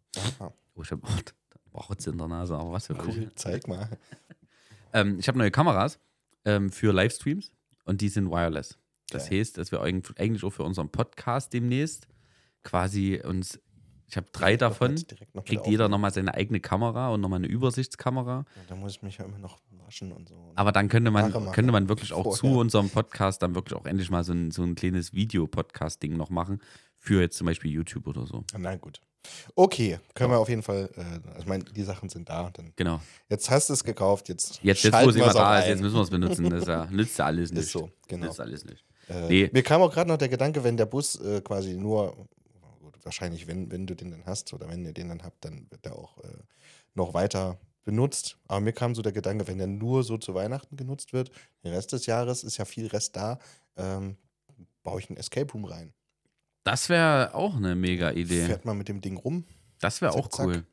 Oh, 0.74 0.82
ich 0.82 0.90
habe 0.90 1.02
Rotz 1.74 2.06
in 2.06 2.18
der 2.18 2.28
Nase, 2.28 2.56
aber 2.56 2.72
was 2.72 2.86
für 2.86 2.94
Cool, 2.94 3.30
zeig 3.34 3.68
mal. 3.68 3.88
Ähm, 4.92 5.20
ich 5.20 5.28
habe 5.28 5.38
neue 5.38 5.52
Kameras 5.52 6.00
ähm, 6.44 6.72
für 6.72 6.92
Livestreams 6.92 7.52
und 7.84 8.00
die 8.00 8.08
sind 8.08 8.28
wireless. 8.28 8.76
Das 9.08 9.28
Geil. 9.28 9.38
heißt, 9.38 9.56
dass 9.56 9.70
wir 9.70 9.82
eigentlich 9.82 10.42
auch 10.42 10.50
für 10.50 10.64
unseren 10.64 10.88
Podcast 10.88 11.52
demnächst 11.52 12.08
quasi 12.64 13.22
uns, 13.24 13.60
ich 14.08 14.16
habe 14.16 14.26
drei 14.32 14.56
davon, 14.56 14.96
direkt 14.96 15.32
noch 15.36 15.44
kriegt 15.44 15.68
jeder 15.68 15.88
nochmal 15.88 16.12
seine 16.12 16.34
eigene 16.34 16.58
Kamera 16.58 17.10
und 17.10 17.20
nochmal 17.20 17.38
eine 17.38 17.46
Übersichtskamera. 17.46 18.44
Ja, 18.56 18.62
da 18.68 18.74
muss 18.74 18.96
ich 18.96 19.02
mich 19.02 19.18
ja 19.18 19.26
immer 19.26 19.38
noch 19.38 19.60
waschen 19.90 20.12
und 20.12 20.28
so. 20.28 20.52
Aber 20.54 20.70
dann 20.70 20.88
könnte 20.88 21.10
man, 21.10 21.32
könnte 21.52 21.72
man 21.72 21.88
wirklich 21.88 22.12
auch 22.12 22.36
zu 22.36 22.46
unserem 22.46 22.90
Podcast 22.90 23.42
dann 23.42 23.56
wirklich 23.56 23.76
auch 23.78 23.86
endlich 23.86 24.08
mal 24.08 24.22
so 24.22 24.32
ein, 24.32 24.52
so 24.52 24.62
ein 24.62 24.76
kleines 24.76 25.12
Video-Podcast-Ding 25.12 26.16
noch 26.16 26.30
machen. 26.30 26.60
Für 26.96 27.20
jetzt 27.20 27.36
zum 27.36 27.46
Beispiel 27.46 27.72
YouTube 27.72 28.06
oder 28.06 28.24
so. 28.26 28.44
Na 28.56 28.76
gut. 28.76 29.00
Okay, 29.56 29.98
können 30.14 30.30
wir 30.30 30.38
auf 30.38 30.48
jeden 30.48 30.62
Fall, 30.62 30.88
äh, 30.96 31.00
also 31.28 31.40
ich 31.40 31.46
meine, 31.46 31.64
die 31.64 31.82
Sachen 31.82 32.08
sind 32.08 32.28
da. 32.28 32.50
Dann, 32.50 32.72
Genau. 32.76 33.00
jetzt 33.28 33.50
hast 33.50 33.68
du 33.68 33.72
es 33.72 33.82
gekauft, 33.82 34.28
jetzt 34.28 34.60
Jetzt, 34.62 34.84
jetzt 34.84 34.94
wo 35.04 35.08
es 35.10 35.16
immer 35.16 35.32
da 35.32 35.58
ist, 35.58 35.68
jetzt 35.68 35.80
müssen 35.82 35.96
wir 35.96 36.02
es 36.02 36.10
benutzen. 36.10 36.48
Das 36.50 36.66
ja, 36.66 36.86
nützt 36.90 37.18
ja 37.18 37.26
alles 37.26 37.50
nicht. 37.50 37.62
Ist 37.64 37.72
so, 37.72 37.90
genau. 38.06 38.26
Nützt 38.26 38.40
alles 38.40 38.64
nicht. 38.64 38.84
Äh, 39.08 39.26
Nee. 39.28 39.50
Mir 39.52 39.62
kam 39.64 39.82
auch 39.82 39.92
gerade 39.92 40.08
noch 40.08 40.18
der 40.18 40.28
Gedanke, 40.28 40.62
wenn 40.62 40.76
der 40.76 40.86
Bus 40.86 41.16
äh, 41.16 41.40
quasi 41.40 41.74
nur, 41.74 42.28
wahrscheinlich, 43.02 43.46
wenn, 43.48 43.70
wenn 43.72 43.86
du 43.86 43.96
den 43.96 44.12
dann 44.12 44.24
hast 44.24 44.52
oder 44.54 44.68
wenn 44.68 44.84
ihr 44.84 44.92
den 44.92 45.08
dann 45.08 45.22
habt, 45.24 45.44
dann 45.44 45.66
wird 45.70 45.84
der 45.84 45.96
auch 45.96 46.16
äh, 46.18 46.28
noch 46.94 47.12
weiter 47.12 47.58
benutzt. 47.84 48.38
Aber 48.46 48.60
mir 48.60 48.72
kam 48.72 48.94
so 48.94 49.02
der 49.02 49.12
Gedanke, 49.12 49.46
wenn 49.46 49.58
der 49.58 49.66
nur 49.66 50.04
so 50.04 50.18
zu 50.18 50.34
Weihnachten 50.34 50.76
genutzt 50.76 51.12
wird, 51.12 51.30
den 51.64 51.72
Rest 51.72 51.92
des 51.92 52.06
Jahres 52.06 52.44
ist 52.44 52.56
ja 52.56 52.64
viel 52.64 52.86
Rest 52.86 53.16
da, 53.16 53.38
ähm, 53.76 54.16
baue 54.82 55.00
ich 55.00 55.08
einen 55.10 55.16
Escape 55.16 55.52
Room 55.52 55.64
rein. 55.64 55.92
Das 56.64 56.88
wäre 56.88 57.34
auch 57.34 57.56
eine 57.56 57.74
mega 57.74 58.10
Idee. 58.10 58.46
Fährt 58.46 58.64
man 58.64 58.76
mit 58.76 58.88
dem 58.88 59.00
Ding 59.00 59.16
rum. 59.16 59.44
Das 59.80 60.02
wäre 60.02 60.12
auch 60.12 60.28
zack. 60.28 60.46
cool. 60.46 60.66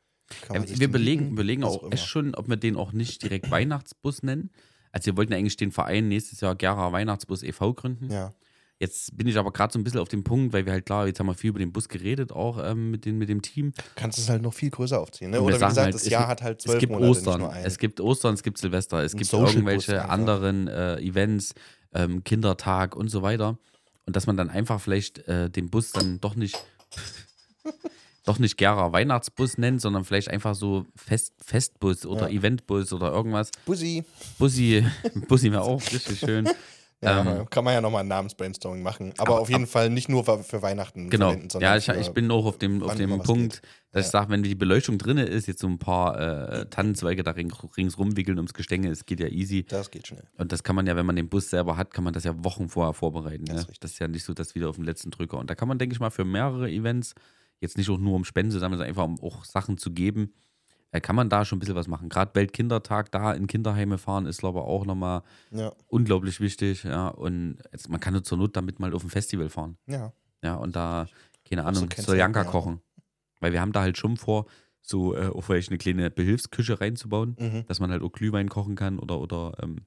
Ja, 0.54 0.62
sich 0.62 0.80
wir 0.80 0.88
überlegen 0.88 1.64
was 1.64 1.76
auch 1.76 1.84
immer. 1.84 1.94
echt 1.94 2.06
schon, 2.06 2.36
ob 2.36 2.50
wir 2.50 2.58
den 2.58 2.76
auch 2.76 2.92
nicht 2.92 3.24
direkt 3.24 3.50
Weihnachtsbus 3.50 4.24
nennen. 4.24 4.52
Also 4.92 5.08
wir 5.08 5.18
wollten 5.18 5.34
eigentlich 5.34 5.56
den 5.56 5.72
Verein 5.72 6.10
nächstes 6.10 6.42
Jahr 6.42 6.56
Gera 6.56 6.92
Weihnachtsbus 6.92 7.44
e.V. 7.44 7.74
gründen. 7.74 8.12
Ja, 8.12 8.34
Jetzt 8.80 9.18
bin 9.18 9.26
ich 9.28 9.38
aber 9.38 9.52
gerade 9.52 9.74
so 9.74 9.80
ein 9.80 9.84
bisschen 9.84 10.00
auf 10.00 10.08
dem 10.10 10.24
Punkt, 10.24 10.54
weil 10.54 10.66
wir 10.66 10.74
halt 10.74 10.86
klar, 10.86 11.08
jetzt 11.08 11.20
haben 11.20 11.26
wir 11.26 11.34
viel 11.34 11.50
über 11.50 11.58
den 11.60 11.72
Bus 11.74 11.90
geredet, 11.90 12.32
auch 12.32 12.64
ähm, 12.64 12.92
mit, 12.92 13.06
den, 13.06 13.18
mit 13.18 13.28
dem 13.28 13.42
Team. 13.42 13.74
kannst 13.96 14.20
es 14.20 14.30
halt 14.30 14.44
noch 14.44 14.54
viel 14.54 14.70
größer 14.70 15.00
aufziehen. 15.00 15.32
Ne? 15.32 15.42
Oder 15.42 15.56
wie 15.56 15.60
gesagt, 15.66 15.78
halt, 15.78 15.94
das 15.96 16.04
es 16.04 16.10
Jahr 16.10 16.22
gibt- 16.22 16.30
hat 16.30 16.42
halt 16.44 16.60
Es 16.60 16.66
zwölf 16.66 16.80
gibt 16.80 16.92
Monate, 16.94 17.10
Ostern, 17.10 17.42
es 17.64 17.80
gibt 17.80 18.00
Ostern, 18.00 18.34
es 18.36 18.44
gibt 18.44 18.58
Silvester, 18.60 19.04
es 19.04 19.14
Ein 19.14 19.18
gibt 19.18 19.34
irgendwelche 19.34 20.08
anderen 20.08 20.68
äh, 20.68 20.98
Events, 21.00 21.56
ähm, 21.94 22.24
Kindertag 22.24 22.96
und 22.96 23.10
so 23.10 23.24
weiter. 23.24 23.58
Und 24.06 24.16
dass 24.16 24.28
man 24.28 24.38
dann 24.38 24.50
einfach 24.52 24.80
vielleicht 24.80 25.28
äh, 25.28 25.50
den 25.50 25.70
Bus 25.72 25.92
dann 25.92 26.20
doch 26.22 26.36
nicht 26.36 26.56
doch 28.26 28.40
nicht 28.40 28.58
Gera 28.58 28.92
Weihnachtsbus 28.92 29.58
nennt, 29.58 29.82
sondern 29.82 30.04
vielleicht 30.04 30.30
einfach 30.30 30.54
so 30.54 30.86
Fest, 30.96 31.34
Festbus 31.44 32.06
oder 32.06 32.30
Ja. 32.30 32.38
Eventbus 32.40 32.92
oder 32.94 33.12
irgendwas. 33.12 33.52
Bussi. 33.66 34.04
Bussi, 34.38 34.86
Bussi 35.28 35.52
wäre 35.52 35.64
auch 35.64 35.82
richtig 35.82 36.20
schön. 36.20 36.48
Ja, 37.04 37.22
Ähm, 37.22 37.48
kann 37.52 37.64
man 37.64 37.76
ja 37.76 37.82
nochmal 37.82 38.02
ein 38.04 38.08
Namensbrainstorming 38.08 38.82
machen. 38.82 39.14
Aber, 39.20 39.34
aber- 39.34 39.42
auf 39.42 39.50
jeden 39.50 39.68
Fall 39.68 39.92
nicht 39.92 40.10
nur 40.10 40.24
für 40.44 40.62
Weihnachten 40.64 41.12
Genau. 41.12 41.32
Ja, 41.60 41.78
ich, 41.78 41.88
ich 41.90 42.10
bin 42.10 42.32
auch 42.32 42.46
auf 42.46 42.58
dem, 42.58 42.82
auf 42.82 42.96
dem 42.96 43.20
Punkt, 43.20 43.62
dass 43.92 44.08
ich 44.08 44.12
sage, 44.12 44.32
wenn 44.32 44.42
die 44.42 44.56
Beleuchtung 44.56 44.98
drin 44.98 45.18
ist, 45.20 45.46
jetzt 45.48 45.60
so 45.60 45.68
ein 45.68 45.78
paar 45.78 46.20
äh, 46.20 46.66
Tannenzweige 46.70 47.22
da 47.22 47.32
ring, 47.32 47.54
ringsrum 47.78 48.18
wickeln 48.18 48.38
ums 48.38 48.54
Gestänge, 48.56 48.90
es 48.90 49.06
geht 49.06 49.20
ja 49.20 49.28
easy. 49.28 49.64
Das 49.64 49.92
geht 49.92 50.08
schnell. 50.08 50.24
Und 50.38 50.52
das 50.52 50.64
kann 50.64 50.76
man 50.76 50.88
ja, 50.88 50.96
wenn 50.96 51.06
man 51.06 51.16
den 51.16 51.30
Bus 51.30 51.52
selber 51.52 51.78
hat, 51.78 51.94
kann 51.94 52.04
man 52.04 52.14
das 52.14 52.24
ja 52.24 52.34
Wochen 52.44 52.68
vorher 52.68 52.94
vorbereiten. 52.94 53.46
Das 53.46 53.68
Ne? 53.68 53.72
ist. 53.74 53.84
Das 53.84 53.92
ist 53.92 54.00
ja 54.00 54.08
nicht 54.08 54.24
so, 54.24 54.34
dass 54.34 54.56
wieder 54.56 54.68
auf 54.70 54.78
den 54.78 54.86
letzten 54.86 55.12
Drücker. 55.12 55.38
Und 55.38 55.52
da 55.52 55.56
kann 55.56 55.68
man, 55.68 55.78
denke 55.78 55.94
ich 55.94 56.00
mal, 56.00 56.10
für 56.10 56.26
mehrere 56.26 56.68
Events, 56.70 57.14
jetzt 57.60 57.78
nicht 57.78 57.90
auch 57.92 58.00
nur 58.00 58.16
um 58.16 58.26
Spenden 58.26 58.52
zu 58.52 58.58
sammeln, 58.60 58.80
sondern 58.80 58.90
einfach 58.90 59.04
um 59.06 59.20
auch 59.22 59.46
Sachen 59.46 59.78
zu 59.78 59.92
geben, 59.92 60.34
äh, 60.98 61.02
kann 61.02 61.16
man 61.16 61.30
da 61.30 61.46
schon 61.46 61.58
ein 61.58 61.60
bisschen 61.60 61.76
was 61.76 61.88
machen. 61.88 62.10
Gerade 62.10 62.34
Weltkindertag 62.36 63.12
da 63.12 63.34
in 63.34 63.48
Kinderheime 63.48 63.98
fahren 63.98 64.26
ist, 64.26 64.40
glaube 64.40 64.60
ich, 64.60 64.66
auch 64.66 64.86
nochmal 64.86 65.22
Ja, 65.52 65.72
unglaublich 65.88 66.40
wichtig. 66.40 66.84
Ja. 66.84 67.08
Und 67.10 67.58
jetzt, 67.72 67.90
man 67.90 68.00
kann 68.00 68.14
nur 68.14 68.24
zur 68.24 68.38
Not 68.38 68.56
damit 68.56 68.80
mal 68.80 68.94
auf 68.94 69.04
ein 69.04 69.10
Festival 69.10 69.50
fahren. 69.50 69.78
ja. 69.88 70.12
Ja, 70.44 70.54
und 70.56 70.76
da, 70.76 71.08
keine 71.50 71.64
Auch 71.64 71.66
so 71.74 71.80
Ahnung, 71.80 71.90
Kennzeichen, 71.90 72.06
Soljanka 72.12 72.44
ja. 72.44 72.50
kochen. 72.52 72.80
Weil 73.40 73.54
wir 73.54 73.60
haben 73.60 73.72
da 73.72 73.82
halt 73.82 73.98
schon 73.98 74.18
vor, 74.18 74.46
so 74.84 75.16
äh, 75.16 75.28
auch 75.30 75.42
vielleicht 75.42 75.70
eine 75.70 75.80
kleine 75.80 76.12
Behilfsküche 76.12 76.80
reinzubauen, 76.80 77.36
Mhm. 77.40 77.66
dass 77.68 77.80
man 77.80 77.90
halt 77.92 78.04
auch 78.04 78.12
Glühwein 78.12 78.48
kochen 78.48 78.76
kann 78.76 79.00
oder, 79.00 79.20
oder 79.20 79.54
ähm, 79.64 79.78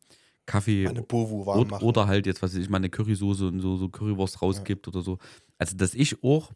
Kaffee 0.46 0.88
oder, 0.88 1.82
oder 1.84 2.06
halt 2.08 2.26
jetzt, 2.26 2.42
was 2.42 2.52
weiß 2.52 2.60
ich 2.62 2.68
mal, 2.68 2.78
eine 2.78 2.90
Currysoße 2.90 3.46
und 3.46 3.60
so, 3.60 3.76
so 3.76 3.88
Currywurst 3.88 4.42
rausgibt 4.42 4.88
oder 4.88 5.02
so. 5.02 5.18
Also, 5.56 5.76
dass 5.76 5.94
ich 5.94 6.22
auch 6.24 6.50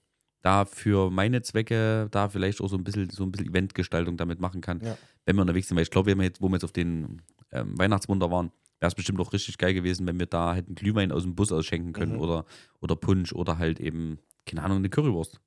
da 0.44 0.66
für 0.66 1.10
meine 1.10 1.40
Zwecke 1.42 2.08
da 2.10 2.28
vielleicht 2.28 2.60
auch 2.60 2.68
so 2.68 2.76
ein 2.76 2.84
bisschen, 2.84 3.08
so 3.10 3.24
ein 3.24 3.32
bisschen 3.32 3.48
Eventgestaltung 3.48 4.16
damit 4.18 4.40
machen 4.40 4.60
kann, 4.60 4.80
Ja. 4.84 4.96
wenn 5.24 5.36
wir 5.36 5.40
unterwegs 5.42 5.68
sind. 5.68 5.76
Weil 5.76 5.84
ich 5.84 5.90
glaube, 5.90 6.10
wenn 6.10 6.18
wir 6.18 6.24
jetzt, 6.24 6.40
wo 6.42 6.48
wir 6.48 6.56
jetzt 6.56 6.64
auf 6.64 6.72
den 6.72 7.22
ähm, 7.50 7.78
Weihnachtswunder 7.78 8.30
waren, 8.30 8.52
wäre 8.78 8.88
es 8.88 8.94
bestimmt 8.94 9.18
auch 9.20 9.32
richtig 9.32 9.56
geil 9.56 9.72
gewesen, 9.72 10.06
wenn 10.06 10.18
wir 10.18 10.26
da 10.26 10.54
hätten 10.54 10.74
Glühwein 10.74 11.12
aus 11.12 11.22
dem 11.22 11.34
Bus 11.34 11.50
ausschenken 11.50 11.92
können 11.94 12.12
Mhm. 12.16 12.20
oder, 12.20 12.44
oder 12.80 12.94
Punsch 12.94 13.32
oder 13.32 13.56
halt 13.58 13.80
eben, 13.80 14.18
keine 14.44 14.62
Ahnung, 14.62 14.78
eine 14.78 14.90
Currywurst. 14.90 15.40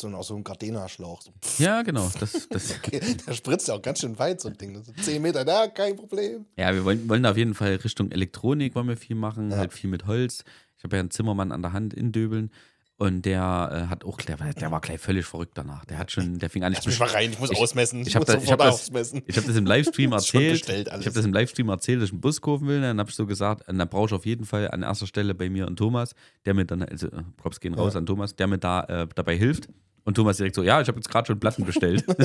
So, 0.00 0.06
aus 0.10 0.28
so 0.28 0.34
einem 0.36 0.44
Gardena-Schlauch. 0.44 1.20
So, 1.22 1.32
Ja, 1.58 1.82
genau. 1.82 2.08
Das, 2.20 2.48
das, 2.48 2.72
okay. 2.78 3.00
Der 3.26 3.32
spritzt 3.34 3.66
ja 3.66 3.74
auch 3.74 3.82
ganz 3.82 3.98
schön 3.98 4.16
weit, 4.16 4.40
so 4.40 4.48
ein 4.48 4.56
Ding. 4.56 4.80
So 4.84 4.92
10 4.92 5.20
Meter, 5.20 5.44
da, 5.44 5.66
kein 5.66 5.96
Problem. 5.96 6.46
ja, 6.56 6.72
wir 6.72 6.84
wollen, 6.84 7.08
wollen 7.08 7.26
auf 7.26 7.36
jeden 7.36 7.52
Fall 7.54 7.74
Richtung 7.74 8.12
Elektronik 8.12 8.76
wollen 8.76 8.86
wir 8.86 8.96
viel 8.96 9.16
machen, 9.16 9.50
Ja. 9.50 9.56
halt 9.56 9.72
viel 9.72 9.90
mit 9.90 10.06
Holz. 10.06 10.44
Ich 10.76 10.84
habe 10.84 10.94
ja 10.94 11.00
einen 11.00 11.10
Zimmermann 11.10 11.50
an 11.50 11.62
der 11.62 11.72
Hand 11.72 11.94
in 11.94 12.12
Döbeln 12.12 12.52
und 12.98 13.22
der 13.24 13.84
äh, 13.86 13.90
hat 13.90 14.04
auch, 14.04 14.18
der, 14.18 14.38
war- 14.40 14.52
der 14.52 14.70
war 14.72 14.80
gleich 14.80 15.00
völlig 15.00 15.24
verrückt 15.24 15.52
danach. 15.54 15.84
Der 15.84 15.98
hat 15.98 16.10
schon, 16.10 16.38
der 16.38 16.50
fing 16.50 16.64
an, 16.64 16.72
Lass 16.72 16.84
mich 16.84 16.98
mal 16.98 17.08
rein, 17.08 17.30
ich 17.30 17.38
muss 17.38 17.50
ich- 17.52 17.56
ausmessen. 17.58 18.02
ich 18.02 18.14
hab 18.16 18.24
da- 18.24 18.34
ich 18.34 18.40
sofort 18.40 18.60
hab 18.60 18.66
das- 18.66 18.74
ausmessen. 18.82 19.22
Ich 19.26 19.36
habe 19.36 19.46
das 19.46 19.56
im 19.56 19.66
Livestream 19.66 20.12
erzählt. 20.12 20.52
bestellt. 20.52 20.88
Ich 20.88 21.06
habe 21.06 21.12
das 21.14 21.24
im 21.24 21.32
Livestream 21.32 21.68
erzählt, 21.68 22.00
dass 22.02 22.08
ich 22.08 22.12
einen 22.12 22.20
Bus 22.20 22.40
kaufen 22.40 22.66
will. 22.66 22.80
Dann 22.80 22.98
habe 22.98 23.08
ich 23.08 23.16
so 23.16 23.24
gesagt, 23.26 23.68
und 23.68 23.78
dann 23.78 23.88
brauche 23.88 24.06
ich 24.06 24.12
auf 24.12 24.26
jeden 24.26 24.44
Fall 24.44 24.68
an 24.70 24.82
erster 24.82 25.06
Stelle 25.06 25.34
bei 25.34 25.48
mir 25.48 25.66
einen 25.66 25.76
Thomas, 25.76 26.14
der 26.44 26.54
mir 26.54 26.64
dann, 26.64 26.82
also 26.82 27.06
äh, 27.06 27.22
Props 27.36 27.60
gehen 27.60 27.74
raus 27.74 27.94
Ja. 27.94 28.00
an 28.00 28.06
Thomas, 28.06 28.34
der 28.34 28.46
mir 28.48 28.58
da 28.58 28.82
äh, 28.84 29.06
dabei 29.14 29.36
hilft. 29.36 29.68
Und 30.04 30.14
Thomas 30.14 30.38
direkt 30.38 30.56
so, 30.56 30.62
ja, 30.62 30.80
ich 30.80 30.88
habe 30.88 30.98
jetzt 30.98 31.08
gerade 31.10 31.26
schon 31.26 31.38
Platten 31.38 31.64
bestellt. 31.66 32.04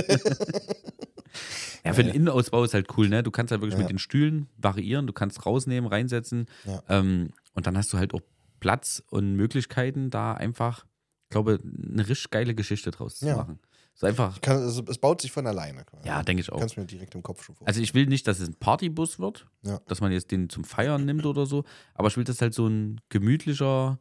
ja, 1.86 1.94
für 1.94 2.04
den 2.04 2.14
Innenausbau 2.16 2.64
ist 2.64 2.74
halt 2.74 2.88
cool, 2.98 3.10
ne? 3.10 3.24
Du 3.24 3.32
kannst 3.32 3.52
halt 3.52 3.62
wirklich 3.62 3.74
Ja. 3.78 3.82
mit 3.84 3.90
den 3.90 4.00
Stühlen 4.00 4.48
variieren, 4.58 5.06
du 5.08 5.14
kannst 5.14 5.46
rausnehmen, 5.46 5.90
reinsetzen. 5.90 6.46
Ähm, 6.88 7.30
und 7.54 7.68
dann 7.68 7.78
hast 7.78 7.92
du 7.94 7.98
halt 7.98 8.14
auch 8.14 8.22
Platz 8.64 9.04
und 9.10 9.36
Möglichkeiten, 9.36 10.10
da 10.10 10.34
einfach, 10.36 10.86
ich 11.26 11.30
glaube, 11.32 11.60
eine 11.62 12.08
richtig 12.08 12.32
geile 12.32 12.56
Geschichte 12.56 12.92
draus 12.92 13.20
Ja. 13.20 13.34
zu 13.34 13.38
machen. 13.40 13.60
So 13.94 14.08
einfach, 14.08 14.40
Kann, 14.40 14.58
es, 14.64 14.82
es 14.88 14.98
baut 14.98 15.22
sich 15.22 15.34
von 15.34 15.46
alleine. 15.46 15.86
ja, 16.06 16.24
denke 16.24 16.40
ich 16.40 16.50
auch. 16.50 16.60
Kannst 16.60 16.78
mir 16.78 16.86
direkt 16.86 17.14
im 17.14 17.22
Kopf 17.24 17.44
schon 17.44 17.56
Also 17.66 17.82
ich 17.82 17.94
will 17.94 18.06
nicht, 18.08 18.26
dass 18.26 18.40
es 18.40 18.48
ein 18.48 18.56
Partybus 18.56 19.20
wird, 19.20 19.46
Ja. 19.64 19.80
dass 19.88 20.00
man 20.00 20.14
jetzt 20.14 20.32
den 20.32 20.48
zum 20.50 20.64
Feiern 20.64 21.04
nimmt 21.06 21.26
oder 21.26 21.46
so, 21.46 21.66
aber 21.94 22.08
ich 22.08 22.16
will, 22.16 22.24
dass 22.24 22.42
halt 22.42 22.54
so 22.54 22.66
ein 22.68 23.02
gemütlicher 23.10 24.00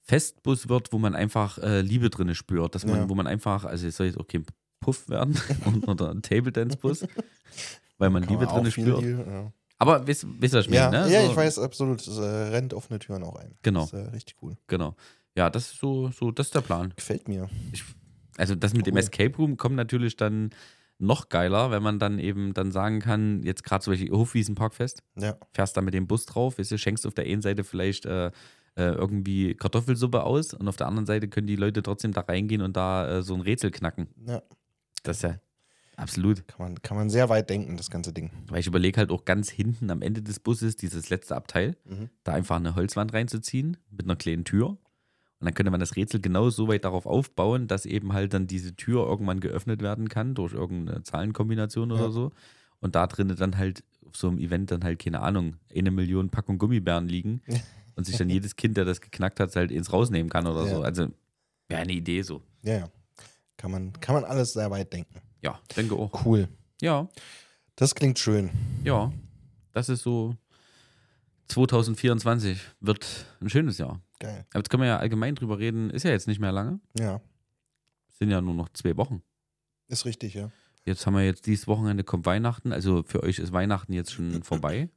Festbus 0.00 0.68
wird, 0.68 0.92
wo 0.92 0.98
man 0.98 1.14
einfach 1.14 1.58
äh, 1.58 1.80
Liebe 1.82 2.08
drin 2.10 2.34
spürt, 2.34 2.74
dass 2.74 2.84
man, 2.86 2.96
Ja. 2.96 3.08
wo 3.10 3.14
man 3.14 3.26
einfach, 3.26 3.64
also 3.66 3.86
es 3.86 3.96
soll 3.96 4.06
jetzt 4.06 4.18
auch 4.18 4.26
kein 4.26 4.44
Puff 4.80 5.08
werden 5.08 5.38
oder 5.86 6.10
ein 6.10 6.22
Table 6.22 6.52
Dance 6.52 6.76
Bus, 6.78 7.06
weil 7.98 8.10
man 8.10 8.22
Liebe 8.22 8.46
drin 8.46 8.64
viel 8.70 8.84
spürt. 8.84 9.02
Deal, 9.02 9.24
ja. 9.26 9.52
Aber 9.88 10.06
wisst, 10.06 10.26
wisst 10.40 10.54
ihr, 10.54 10.58
was 10.58 10.66
ich 10.66 10.72
Ja, 10.72 10.90
ne? 10.90 11.08
ja 11.10 11.24
so, 11.24 11.30
ich 11.30 11.36
weiß 11.36 11.58
absolut. 11.58 12.00
Es 12.00 12.18
äh, 12.18 12.22
rennt 12.22 12.74
offene 12.74 12.98
Türen 12.98 13.22
auch 13.22 13.36
ein. 13.36 13.54
Genau. 13.62 13.80
Das 13.80 13.92
ist 13.92 13.98
äh, 14.08 14.10
richtig 14.10 14.36
cool. 14.42 14.56
Genau. 14.66 14.94
Ja, 15.36 15.50
das 15.50 15.72
ist 15.72 15.78
so, 15.80 16.10
so, 16.10 16.30
das 16.30 16.46
ist 16.46 16.54
der 16.54 16.60
Plan. 16.60 16.92
Gefällt 16.96 17.28
mir. 17.28 17.48
Also 18.36 18.54
das 18.54 18.74
mit 18.74 18.86
dem 18.86 18.94
Cool. 18.94 19.00
Escape 19.00 19.36
Room 19.36 19.56
kommt 19.56 19.76
natürlich 19.76 20.16
dann 20.16 20.50
noch 20.98 21.28
geiler, 21.28 21.70
wenn 21.70 21.82
man 21.82 21.98
dann 21.98 22.18
eben 22.18 22.54
dann 22.54 22.70
sagen 22.70 23.00
kann, 23.00 23.42
jetzt 23.42 23.64
gerade 23.64 23.82
zum 23.84 23.92
Beispiel 23.92 24.10
Hofwiesenparkfest, 24.12 25.02
Ja. 25.16 25.36
fährst 25.52 25.76
da 25.76 25.80
mit 25.80 25.92
dem 25.94 26.06
Bus 26.06 26.24
drauf, 26.26 26.58
weißt 26.58 26.70
du, 26.70 26.78
schenkst 26.78 27.06
auf 27.06 27.14
der 27.14 27.24
einen 27.26 27.42
Seite 27.42 27.64
vielleicht 27.64 28.06
äh, 28.06 28.26
äh, 28.26 28.30
irgendwie 28.92 29.54
Kartoffelsuppe 29.54 30.22
aus 30.22 30.54
und 30.54 30.66
auf 30.68 30.76
der 30.76 30.86
anderen 30.86 31.06
Seite 31.06 31.28
können 31.28 31.46
die 31.48 31.56
Leute 31.56 31.82
trotzdem 31.82 32.12
da 32.12 32.22
reingehen 32.22 32.62
und 32.62 32.76
da 32.76 33.18
äh, 33.18 33.22
so 33.22 33.34
ein 33.34 33.40
Rätsel 33.40 33.70
knacken. 33.70 34.08
ja. 34.26 34.40
Das 35.02 35.16
ist 35.18 35.22
ja 35.22 35.36
absolut. 35.96 36.46
Kann, 36.48 36.58
man, 36.58 36.82
kann 36.82 36.96
man 36.96 37.10
sehr 37.10 37.28
weit 37.28 37.50
denken, 37.50 37.76
das 37.76 37.90
ganze 37.90 38.12
Ding. 38.12 38.30
Weil 38.48 38.60
ich 38.60 38.66
überlege 38.66 38.98
halt 38.98 39.10
auch 39.10 39.24
ganz 39.24 39.50
hinten 39.50 39.90
am 39.90 40.02
Ende 40.02 40.22
des 40.22 40.40
Busses, 40.40 40.76
dieses 40.76 41.10
letzte 41.10 41.36
Abteil, 41.36 41.76
Mhm. 41.84 42.10
da 42.24 42.32
einfach 42.34 42.56
eine 42.56 42.74
Holzwand 42.74 43.12
reinzuziehen 43.12 43.76
mit 43.90 44.04
einer 44.04 44.16
kleinen 44.16 44.44
Tür. 44.44 44.70
Und 45.40 45.46
dann 45.48 45.54
könnte 45.54 45.70
man 45.70 45.80
das 45.80 45.96
Rätsel 45.96 46.20
genau 46.20 46.48
so 46.50 46.68
weit 46.68 46.84
darauf 46.84 47.06
aufbauen, 47.06 47.66
dass 47.66 47.84
eben 47.86 48.12
halt 48.12 48.32
dann 48.32 48.46
diese 48.46 48.74
Tür 48.76 49.06
irgendwann 49.06 49.40
geöffnet 49.40 49.82
werden 49.82 50.08
kann 50.08 50.34
durch 50.34 50.52
irgendeine 50.54 51.02
Zahlenkombination 51.02 51.92
oder 51.92 52.04
Ja. 52.04 52.10
so. 52.10 52.32
Und 52.80 52.94
da 52.94 53.06
drinnen 53.06 53.36
dann 53.36 53.58
halt 53.58 53.82
auf 54.06 54.16
so 54.16 54.28
einem 54.28 54.38
Event 54.38 54.70
dann 54.70 54.84
halt, 54.84 54.98
keine 55.02 55.20
Ahnung, 55.20 55.56
eine 55.74 55.90
Million 55.90 56.30
Packung 56.30 56.58
Gummibären 56.58 57.08
liegen 57.08 57.42
und 57.96 58.04
sich 58.06 58.16
dann 58.16 58.30
jedes 58.30 58.56
Kind, 58.56 58.76
der 58.76 58.84
das 58.84 59.00
geknackt 59.00 59.40
hat, 59.40 59.54
halt 59.56 59.70
ins 59.70 59.92
rausnehmen 59.92 60.30
kann 60.30 60.46
oder 60.46 60.64
Ja. 60.66 60.76
so. 60.76 60.82
Also 60.82 61.08
wäre 61.68 61.80
eine 61.82 61.92
Idee 61.92 62.22
so. 62.22 62.42
Ja, 62.62 62.74
ja. 62.78 62.88
Kann 63.56 63.70
man, 63.70 63.92
kann 64.00 64.14
man 64.14 64.24
alles 64.24 64.52
sehr 64.54 64.70
weit 64.70 64.92
denken. 64.92 65.14
Ja, 65.44 65.60
denke 65.76 65.94
auch. 65.94 66.24
Cool. 66.24 66.48
Ja, 66.80 67.08
Das 67.76 67.94
klingt 67.94 68.18
schön. 68.18 68.50
ja. 68.82 69.12
Das 69.72 69.88
ist 69.88 70.02
so 70.02 70.36
2024 71.48 72.60
wird 72.80 73.26
ein 73.40 73.50
schönes 73.50 73.78
Jahr. 73.78 74.00
Geil. 74.20 74.46
Aber 74.50 74.60
jetzt 74.60 74.70
können 74.70 74.82
wir 74.82 74.88
ja 74.88 74.98
allgemein 74.98 75.34
drüber 75.34 75.58
reden. 75.58 75.90
Ist 75.90 76.04
ja 76.04 76.10
jetzt 76.10 76.26
nicht 76.28 76.40
mehr 76.40 76.52
lange. 76.52 76.80
Ja. 76.98 77.20
Sind 78.08 78.30
ja 78.30 78.40
nur 78.40 78.54
noch 78.54 78.68
zwei 78.70 78.96
Wochen. 78.96 79.22
Ist 79.88 80.04
richtig, 80.04 80.34
ja. 80.34 80.50
Jetzt 80.84 81.06
haben 81.06 81.14
wir 81.14 81.24
jetzt 81.24 81.46
dieses 81.46 81.66
Wochenende 81.66 82.04
kommt 82.04 82.24
Weihnachten. 82.26 82.72
Also 82.72 83.02
für 83.02 83.22
euch 83.22 83.38
ist 83.38 83.52
Weihnachten 83.52 83.92
jetzt 83.92 84.12
schon 84.12 84.42
vorbei. 84.44 84.88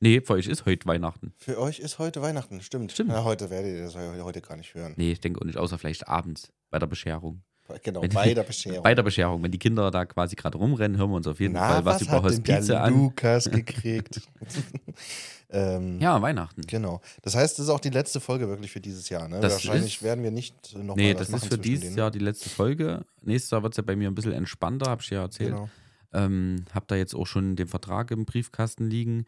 Nee, 0.00 0.20
für 0.20 0.34
euch 0.34 0.46
ist 0.46 0.66
heute 0.66 0.86
Weihnachten. 0.86 1.32
Für 1.38 1.58
euch 1.58 1.78
ist 1.78 1.98
heute 1.98 2.20
Weihnachten, 2.20 2.60
stimmt. 2.60 2.92
Stimmt. 2.92 3.10
Ja, 3.10 3.24
heute 3.24 3.48
werdet 3.48 3.72
ihr 3.74 3.82
das 3.84 3.96
heute 3.96 4.42
gar 4.42 4.56
nicht 4.58 4.74
hören. 4.74 4.92
Nee, 4.98 5.12
ich 5.12 5.20
denke 5.20 5.40
auch 5.40 5.44
nicht, 5.46 5.56
außer 5.56 5.78
vielleicht 5.78 6.06
abends 6.06 6.52
bei 6.68 6.78
der 6.78 6.86
Bescherung. 6.86 7.42
Genau, 7.82 8.02
Wenn- 8.02 8.10
bei 8.10 8.32
der 8.34 8.42
Bescherung. 8.44 8.82
Bei 8.82 8.94
der 8.94 9.02
Bescherung. 9.02 9.42
Wenn 9.42 9.50
die 9.50 9.58
Kinder 9.58 9.90
da 9.90 10.04
quasi 10.04 10.36
gerade 10.36 10.56
rumrennen, 10.58 10.96
hören 10.98 11.10
wir 11.10 11.16
uns 11.16 11.26
auf 11.26 11.40
jeden 11.40 11.54
Na, 11.54 11.68
Fall 11.68 11.84
was, 11.84 11.94
was 11.96 12.02
über 12.08 12.22
Hospize 12.22 12.80
an. 12.80 12.92
Lukas 12.94 13.50
gekriegt? 13.50 14.20
ähm, 15.50 15.98
Ja, 16.00 16.20
Weihnachten. 16.20 16.62
Genau. 16.62 17.00
Das 17.22 17.34
heißt, 17.34 17.58
das 17.58 17.64
ist 17.66 17.70
auch 17.70 17.80
die 17.80 17.90
letzte 17.90 18.20
Folge 18.20 18.48
wirklich 18.48 18.70
für 18.70 18.80
dieses 18.80 19.08
Jahr. 19.08 19.28
Ne? 19.28 19.40
Das 19.40 19.52
Wahrscheinlich 19.54 19.96
ist- 19.96 20.02
werden 20.02 20.22
wir 20.24 20.30
nicht 20.30 20.74
nochmal 20.76 20.96
Nee, 20.96 21.14
was 21.18 21.28
das 21.30 21.42
ist 21.42 21.48
für 21.52 21.58
dieses 21.58 21.84
denen. 21.86 21.96
Jahr 21.98 22.10
die 22.10 22.18
letzte 22.18 22.48
Folge. 22.48 23.04
Nächstes 23.22 23.50
Jahr 23.50 23.62
wird 23.62 23.72
es 23.72 23.76
ja 23.76 23.82
bei 23.82 23.96
mir 23.96 24.08
ein 24.08 24.14
bisschen 24.14 24.32
entspannter, 24.32 24.90
habe 24.90 25.02
ich 25.02 25.10
ja 25.10 25.22
erzählt. 25.22 25.50
Genau. 25.54 25.68
Ähm, 26.12 26.64
hab 26.72 26.88
da 26.88 26.94
jetzt 26.96 27.14
auch 27.14 27.26
schon 27.26 27.56
den 27.56 27.66
Vertrag 27.68 28.10
im 28.10 28.24
Briefkasten 28.24 28.88
liegen. 28.88 29.26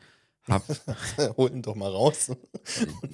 Hab, 0.48 0.64
Hol 1.36 1.50
ihn 1.50 1.62
doch 1.62 1.74
mal 1.74 1.90
raus. 1.90 2.30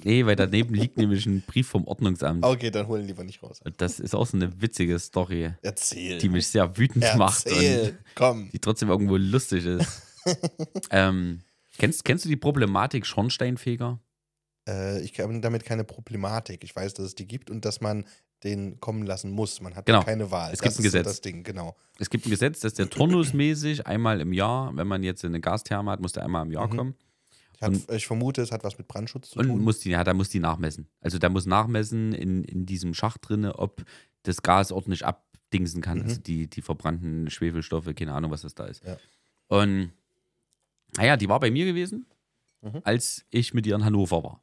nee, 0.03 0.25
weil 0.25 0.35
daneben 0.35 0.73
liegt 0.73 0.97
nämlich 0.97 1.25
ein 1.25 1.41
Brief 1.41 1.67
vom 1.67 1.85
Ordnungsamt. 1.87 2.43
Okay, 2.45 2.71
dann 2.71 2.87
hol 2.87 2.99
ihn 2.99 3.07
lieber 3.07 3.23
nicht 3.23 3.41
raus. 3.43 3.61
Das 3.77 3.99
ist 3.99 4.15
auch 4.15 4.25
so 4.25 4.37
eine 4.37 4.61
witzige 4.61 4.97
Story, 4.99 5.51
Erzähl. 5.61 6.17
die 6.19 6.29
mich 6.29 6.47
sehr 6.47 6.77
wütend 6.77 7.05
macht 7.17 7.45
und 7.45 7.51
Erzähl. 7.53 7.97
Komm. 8.15 8.49
die 8.51 8.59
trotzdem 8.59 8.89
irgendwo 8.89 9.17
lustig 9.17 9.65
ist. 9.65 10.01
ähm, 10.91 11.41
kennst, 11.77 12.03
kennst 12.05 12.25
du 12.25 12.29
die 12.29 12.35
Problematik 12.37 13.05
Schornsteinfeger? 13.05 13.99
Äh, 14.67 15.01
ich 15.01 15.19
habe 15.19 15.39
damit 15.39 15.65
keine 15.65 15.83
Problematik. 15.83 16.63
Ich 16.63 16.75
weiß, 16.75 16.93
dass 16.95 17.05
es 17.07 17.15
die 17.15 17.27
gibt 17.27 17.49
und 17.49 17.65
dass 17.65 17.81
man 17.81 18.05
den 18.43 18.79
kommen 18.79 19.05
lassen 19.05 19.31
muss. 19.31 19.61
Man 19.61 19.75
hat 19.75 19.85
Genau. 19.85 20.03
keine 20.03 20.29
Wahl. 20.29 20.51
Es 20.53 20.59
das 20.59 20.61
gibt 20.61 20.65
ein 20.65 20.69
ist 20.71 20.75
so 20.77 20.83
Gesetz. 20.83 21.05
das 21.07 21.21
Ding, 21.21 21.43
genau. 21.43 21.75
Es 21.99 22.09
gibt 22.09 22.25
ein 22.25 22.29
Gesetz, 22.29 22.59
dass 22.59 22.73
der 22.73 22.89
turnusmäßig 22.89 23.87
einmal 23.87 24.19
im 24.21 24.33
Jahr, 24.33 24.75
wenn 24.75 24.87
man 24.87 25.03
jetzt 25.03 25.23
eine 25.25 25.39
Gastherme 25.39 25.91
hat, 25.91 25.99
muss 25.99 26.11
der 26.11 26.23
einmal 26.23 26.45
im 26.45 26.51
Jahr 26.51 26.67
Mhm. 26.67 26.77
kommen. 26.77 26.95
Ich, 27.55 27.61
hat, 27.61 27.71
Und- 27.73 27.91
ich 27.91 28.05
vermute, 28.07 28.41
es 28.41 28.51
hat 28.51 28.63
was 28.63 28.77
mit 28.77 28.87
Brandschutz 28.87 29.29
zu 29.31 29.39
Und 29.39 29.47
tun. 29.47 29.61
muss 29.63 29.79
die, 29.79 29.89
ja, 29.91 30.03
da 30.03 30.13
muss 30.13 30.29
die 30.29 30.39
nachmessen. 30.39 30.87
Also 31.01 31.17
da 31.19 31.29
muss 31.29 31.45
nachmessen 31.45 32.13
in, 32.13 32.43
in 32.43 32.65
diesem 32.65 32.93
Schacht 32.93 33.27
drinne, 33.27 33.57
ob 33.59 33.83
das 34.23 34.41
Gas 34.41 34.71
ordentlich 34.71 35.05
abdingsen 35.05 35.81
kann. 35.81 35.99
Mhm. 35.99 36.03
Also 36.05 36.21
die, 36.21 36.47
die 36.49 36.61
verbrannten 36.61 37.29
Schwefelstoffe, 37.29 37.89
keine 37.95 38.13
Ahnung, 38.13 38.31
was 38.31 38.41
das 38.41 38.55
da 38.55 38.65
ist. 38.65 38.83
Ja. 38.83 38.97
Und 39.47 39.91
naja, 40.97 41.17
die 41.17 41.29
war 41.29 41.39
bei 41.39 41.51
mir 41.51 41.65
gewesen, 41.65 42.05
Mhm. 42.61 42.81
als 42.83 43.25
ich 43.29 43.53
mit 43.53 43.67
ihr 43.67 43.75
in 43.75 43.85
Hannover 43.85 44.23
war. 44.23 44.41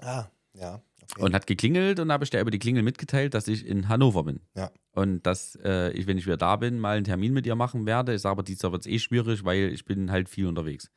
ah, 0.00 0.26
ja. 0.54 0.82
Okay. 1.12 1.22
Und 1.22 1.34
hat 1.34 1.46
geklingelt 1.48 1.98
und 1.98 2.08
da 2.08 2.14
habe 2.14 2.24
ich 2.24 2.30
der 2.30 2.40
über 2.40 2.50
die 2.52 2.58
Klingel 2.60 2.82
mitgeteilt, 2.84 3.34
dass 3.34 3.48
ich 3.48 3.66
in 3.66 3.88
Hannover 3.88 4.22
bin. 4.24 4.40
Ja. 4.54 4.70
Und 4.92 5.24
dass 5.26 5.56
äh, 5.64 5.90
ich, 5.92 6.06
wenn 6.06 6.18
ich 6.18 6.26
wieder 6.26 6.36
da 6.36 6.54
bin, 6.56 6.78
mal 6.78 6.96
einen 6.96 7.04
Termin 7.04 7.32
mit 7.32 7.46
ihr 7.46 7.56
machen 7.56 7.84
werde. 7.86 8.14
Ich 8.14 8.20
sage 8.22 8.32
aber, 8.32 8.42
dieses 8.44 8.62
Jahr 8.62 8.70
wird 8.72 8.82
es 8.82 8.86
eh 8.86 8.98
schwierig, 9.00 9.44
weil 9.44 9.72
ich 9.72 9.84
bin 9.84 10.10
halt 10.12 10.28
viel 10.28 10.46
unterwegs. 10.46 10.88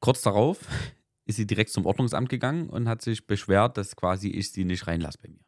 Kurz 0.00 0.22
darauf 0.22 0.58
ist 1.26 1.36
sie 1.36 1.46
direkt 1.46 1.70
zum 1.70 1.86
Ordnungsamt 1.86 2.28
gegangen 2.28 2.68
und 2.68 2.88
hat 2.88 3.02
sich 3.02 3.26
beschwert, 3.26 3.76
dass 3.76 3.96
quasi 3.96 4.28
ich 4.28 4.52
sie 4.52 4.64
nicht 4.64 4.86
reinlasse 4.86 5.18
bei 5.22 5.28
mir. 5.28 5.40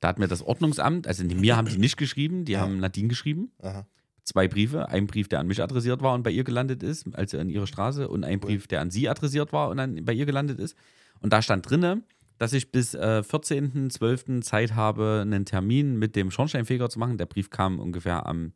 Da 0.00 0.08
hat 0.08 0.18
mir 0.18 0.28
das 0.28 0.42
Ordnungsamt, 0.42 1.06
also 1.06 1.24
mir 1.24 1.56
haben 1.56 1.68
die 1.68 1.78
nicht 1.78 1.96
geschrieben, 1.96 2.44
die 2.44 2.52
Ja. 2.52 2.60
haben 2.60 2.78
Nadine 2.78 3.08
geschrieben. 3.08 3.52
Aha. 3.60 3.86
Zwei 4.24 4.48
Briefe, 4.48 4.88
ein 4.88 5.06
Brief, 5.06 5.28
der 5.28 5.40
an 5.40 5.46
mich 5.46 5.62
adressiert 5.62 6.02
war 6.02 6.14
und 6.14 6.22
bei 6.22 6.30
ihr 6.30 6.44
gelandet 6.44 6.82
ist, 6.82 7.06
also 7.14 7.38
an 7.38 7.50
ihre 7.50 7.66
Straße, 7.66 8.08
und 8.08 8.22
ein. 8.24 8.38
Brief, 8.38 8.66
der 8.66 8.80
an 8.80 8.90
sie 8.90 9.08
adressiert 9.08 9.52
war 9.52 9.68
und 9.70 9.78
dann 9.78 10.04
bei 10.04 10.12
ihr 10.12 10.26
gelandet 10.26 10.58
ist. 10.60 10.76
Und 11.20 11.32
da 11.32 11.42
stand 11.42 11.68
drinne, 11.68 12.02
dass 12.38 12.52
ich 12.52 12.70
bis 12.70 12.94
äh, 12.94 13.22
14.12. 13.26 14.40
Zeit 14.42 14.74
habe, 14.74 15.20
einen 15.22 15.44
Termin 15.44 15.98
mit 15.98 16.16
dem 16.16 16.30
Schornsteinfeger 16.30 16.88
zu 16.88 16.98
machen. 16.98 17.18
Der 17.18 17.26
Brief 17.26 17.50
kam 17.50 17.78
ungefähr 17.80 18.26
am 18.26 18.52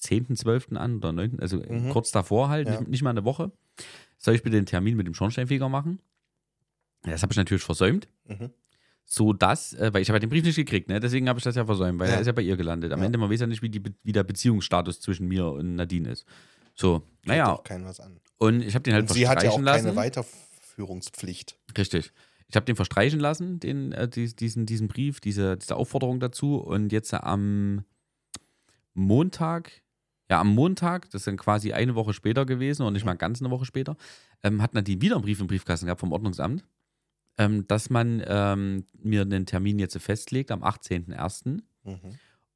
10.12. 0.00 0.76
an 0.76 0.96
oder 0.96 1.12
9., 1.12 1.38
also 1.40 1.58
Mhm. 1.58 1.90
kurz 1.90 2.10
davor 2.10 2.48
halt, 2.48 2.68
Ja. 2.68 2.78
nicht, 2.80 2.88
nicht 2.88 3.02
mal 3.02 3.10
eine 3.10 3.24
Woche. 3.24 3.50
Soll 4.18 4.34
ich 4.34 4.42
bitte 4.42 4.56
den 4.56 4.66
Termin 4.66 4.96
mit 4.96 5.06
dem 5.06 5.14
Schornsteinfeger 5.14 5.68
machen? 5.68 6.00
Das 7.02 7.22
habe 7.22 7.32
ich 7.32 7.36
natürlich 7.36 7.62
versäumt 7.62 8.08
Mhm. 8.26 8.50
so 9.04 9.32
dass, 9.32 9.72
äh, 9.74 9.92
weil 9.94 10.02
ich 10.02 10.08
habe 10.10 10.16
ja 10.16 10.20
den 10.20 10.28
Brief 10.30 10.44
nicht 10.44 10.56
gekriegt, 10.56 10.88
ne? 10.88 11.00
deswegen 11.00 11.28
habe 11.28 11.38
ich 11.38 11.44
das 11.44 11.54
ja 11.56 11.64
versäumt, 11.64 11.98
weil 11.98 12.08
Ja. 12.08 12.14
er 12.16 12.20
ist 12.20 12.26
ja 12.26 12.32
bei 12.32 12.42
ihr 12.42 12.56
gelandet. 12.56 12.92
Am 12.92 13.00
Ja. 13.00 13.06
Ende, 13.06 13.18
man 13.18 13.30
weiß 13.30 13.40
ja 13.40 13.46
nicht, 13.46 13.62
wie, 13.62 13.70
die, 13.70 13.82
wie 14.02 14.12
der 14.12 14.24
Beziehungsstatus 14.24 15.00
zwischen 15.00 15.28
mir 15.28 15.46
und 15.46 15.76
Nadine 15.76 16.10
ist. 16.10 16.26
So, 16.74 17.00
Geht 17.22 17.26
naja, 17.28 17.56
keinen 17.64 17.84
was 17.86 18.00
an. 18.00 18.20
und 18.38 18.62
ich 18.62 18.74
habe 18.74 18.82
den 18.82 18.94
halt 18.94 19.08
Und 19.08 19.14
sie 19.14 19.26
hat 19.28 19.42
ja 19.42 19.50
auch 19.50 19.54
verstreichen 19.54 19.64
keine 19.64 19.94
lassen. 19.94 19.96
Weiterführungspflicht. 19.96 21.56
Richtig. 21.76 22.12
Ich 22.48 22.56
habe 22.56 22.66
den 22.66 22.76
verstreichen 22.76 23.20
lassen, 23.20 23.60
den, 23.60 23.92
äh, 23.92 24.08
dies- 24.08 24.34
diesen, 24.36 24.64
diesen 24.66 24.88
Brief, 24.88 25.20
diese, 25.20 25.56
diese 25.56 25.76
Aufforderung 25.76 26.18
dazu. 26.20 26.56
Und 26.56 26.92
jetzt 26.92 27.12
am 27.14 27.84
Montag, 28.94 29.70
ja, 30.30 30.40
am 30.40 30.54
Montag, 30.54 31.10
das 31.10 31.22
ist 31.22 31.26
dann 31.26 31.36
quasi 31.36 31.72
eine 31.72 31.94
Woche 31.94 32.12
später 32.12 32.44
gewesen 32.44 32.82
und 32.82 32.92
nicht 32.92 33.04
mal 33.06 33.14
ganz 33.14 33.40
eine 33.40 33.50
Woche 33.50 33.64
später, 33.64 33.96
ähm, 34.42 34.60
hat 34.62 34.74
Nadine 34.74 35.00
wieder 35.00 35.16
einen 35.16 35.24
Brief 35.24 35.40
im 35.40 35.46
Briefkasten 35.46 35.86
gehabt 35.86 36.00
vom 36.00 36.12
Ordnungsamt, 36.12 36.64
ähm, 37.38 37.66
dass 37.66 37.88
man 37.90 38.22
ähm, 38.26 38.84
mir 39.02 39.22
einen 39.22 39.46
Termin 39.46 39.78
jetzt 39.78 39.96
festlegt 39.98 40.50
am 40.50 40.62
18.01. 40.62 41.62
Mhm. 41.84 41.98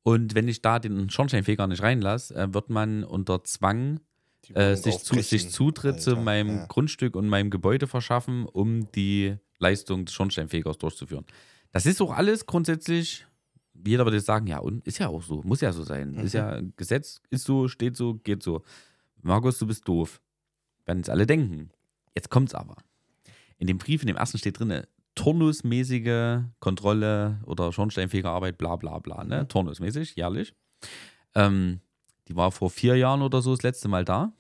Und 0.03 0.35
wenn 0.35 0.49
ich 0.49 0.61
da 0.63 0.79
den 0.79 1.09
Schornsteinfeger 1.11 1.67
nicht 1.67 1.83
reinlasse, 1.83 2.35
äh, 2.35 2.53
wird 2.53 2.71
man 2.71 3.05
unter 3.05 3.45
Zwang 3.45 4.01
äh, 4.55 4.75
sich, 4.75 4.99
zu, 4.99 5.21
sich 5.21 5.51
Zutritt 5.51 6.01
zu 6.01 6.11
Alter. 6.11 6.23
meinem 6.23 6.57
Ja. 6.57 6.67
Grundstück 6.67 7.15
und 7.17 7.29
meinem 7.29 7.51
Gebäude 7.51 7.87
verschaffen, 7.87 8.45
um 8.45 8.91
die 8.93 9.37
Leistung 9.59 10.05
des 10.05 10.15
Schornsteinfegers 10.15 10.79
durchzuführen. 10.79 11.25
Das 11.71 11.87
ist 11.87 12.03
auch 12.03 12.13
alles 12.13 12.47
grundsätzlich, 12.47 13.27
jeder 13.85 14.05
würde 14.05 14.21
sagen, 14.21 14.47
ja, 14.47 14.59
und 14.59 14.87
ist 14.87 14.99
ja 14.99 15.09
auch 15.09 15.23
so, 15.23 15.43
muss 15.45 15.61
ja 15.61 15.73
so 15.73 15.83
sein. 15.83 16.15
Ist 16.15 16.35
Mhm. 16.35 16.39
ja 16.41 16.61
Gesetz, 16.77 17.21
ist 17.31 17.45
so, 17.45 17.69
steht 17.69 17.97
so, 17.97 18.15
geht 18.15 18.43
so. 18.43 18.63
Markus, 19.23 19.59
du 19.59 19.67
bist 19.67 19.87
doof. 19.89 20.21
Werden 20.85 20.99
jetzt 20.99 21.11
alle 21.11 21.27
denken. 21.27 21.71
Jetzt 22.15 22.31
kommt's 22.31 22.55
aber. 22.55 22.77
In 23.59 23.67
dem 23.67 23.79
Brief, 23.79 24.03
in 24.03 24.09
dem 24.09 24.17
ersten 24.17 24.39
steht 24.39 24.59
drin, 24.59 24.83
turnusmäßige 25.15 26.43
Kontrolle 26.61 27.41
oder 27.47 27.73
Schornsteinfegerarbeit, 27.73 28.59
bla 28.59 28.77
bla 28.77 28.99
bla, 28.99 29.25
ne? 29.25 29.43
Mhm. 29.43 29.49
Turnusmäßig, 29.49 30.17
jährlich. 30.17 30.55
Ähm, 31.35 31.81
die 32.29 32.37
war 32.37 32.53
vor 32.53 32.71
vier 32.71 32.97
Jahren 32.97 33.23
oder 33.23 33.43
so 33.43 33.51
das 33.53 33.63
letzte 33.63 33.89
Mal 33.89 34.05
da 34.05 34.33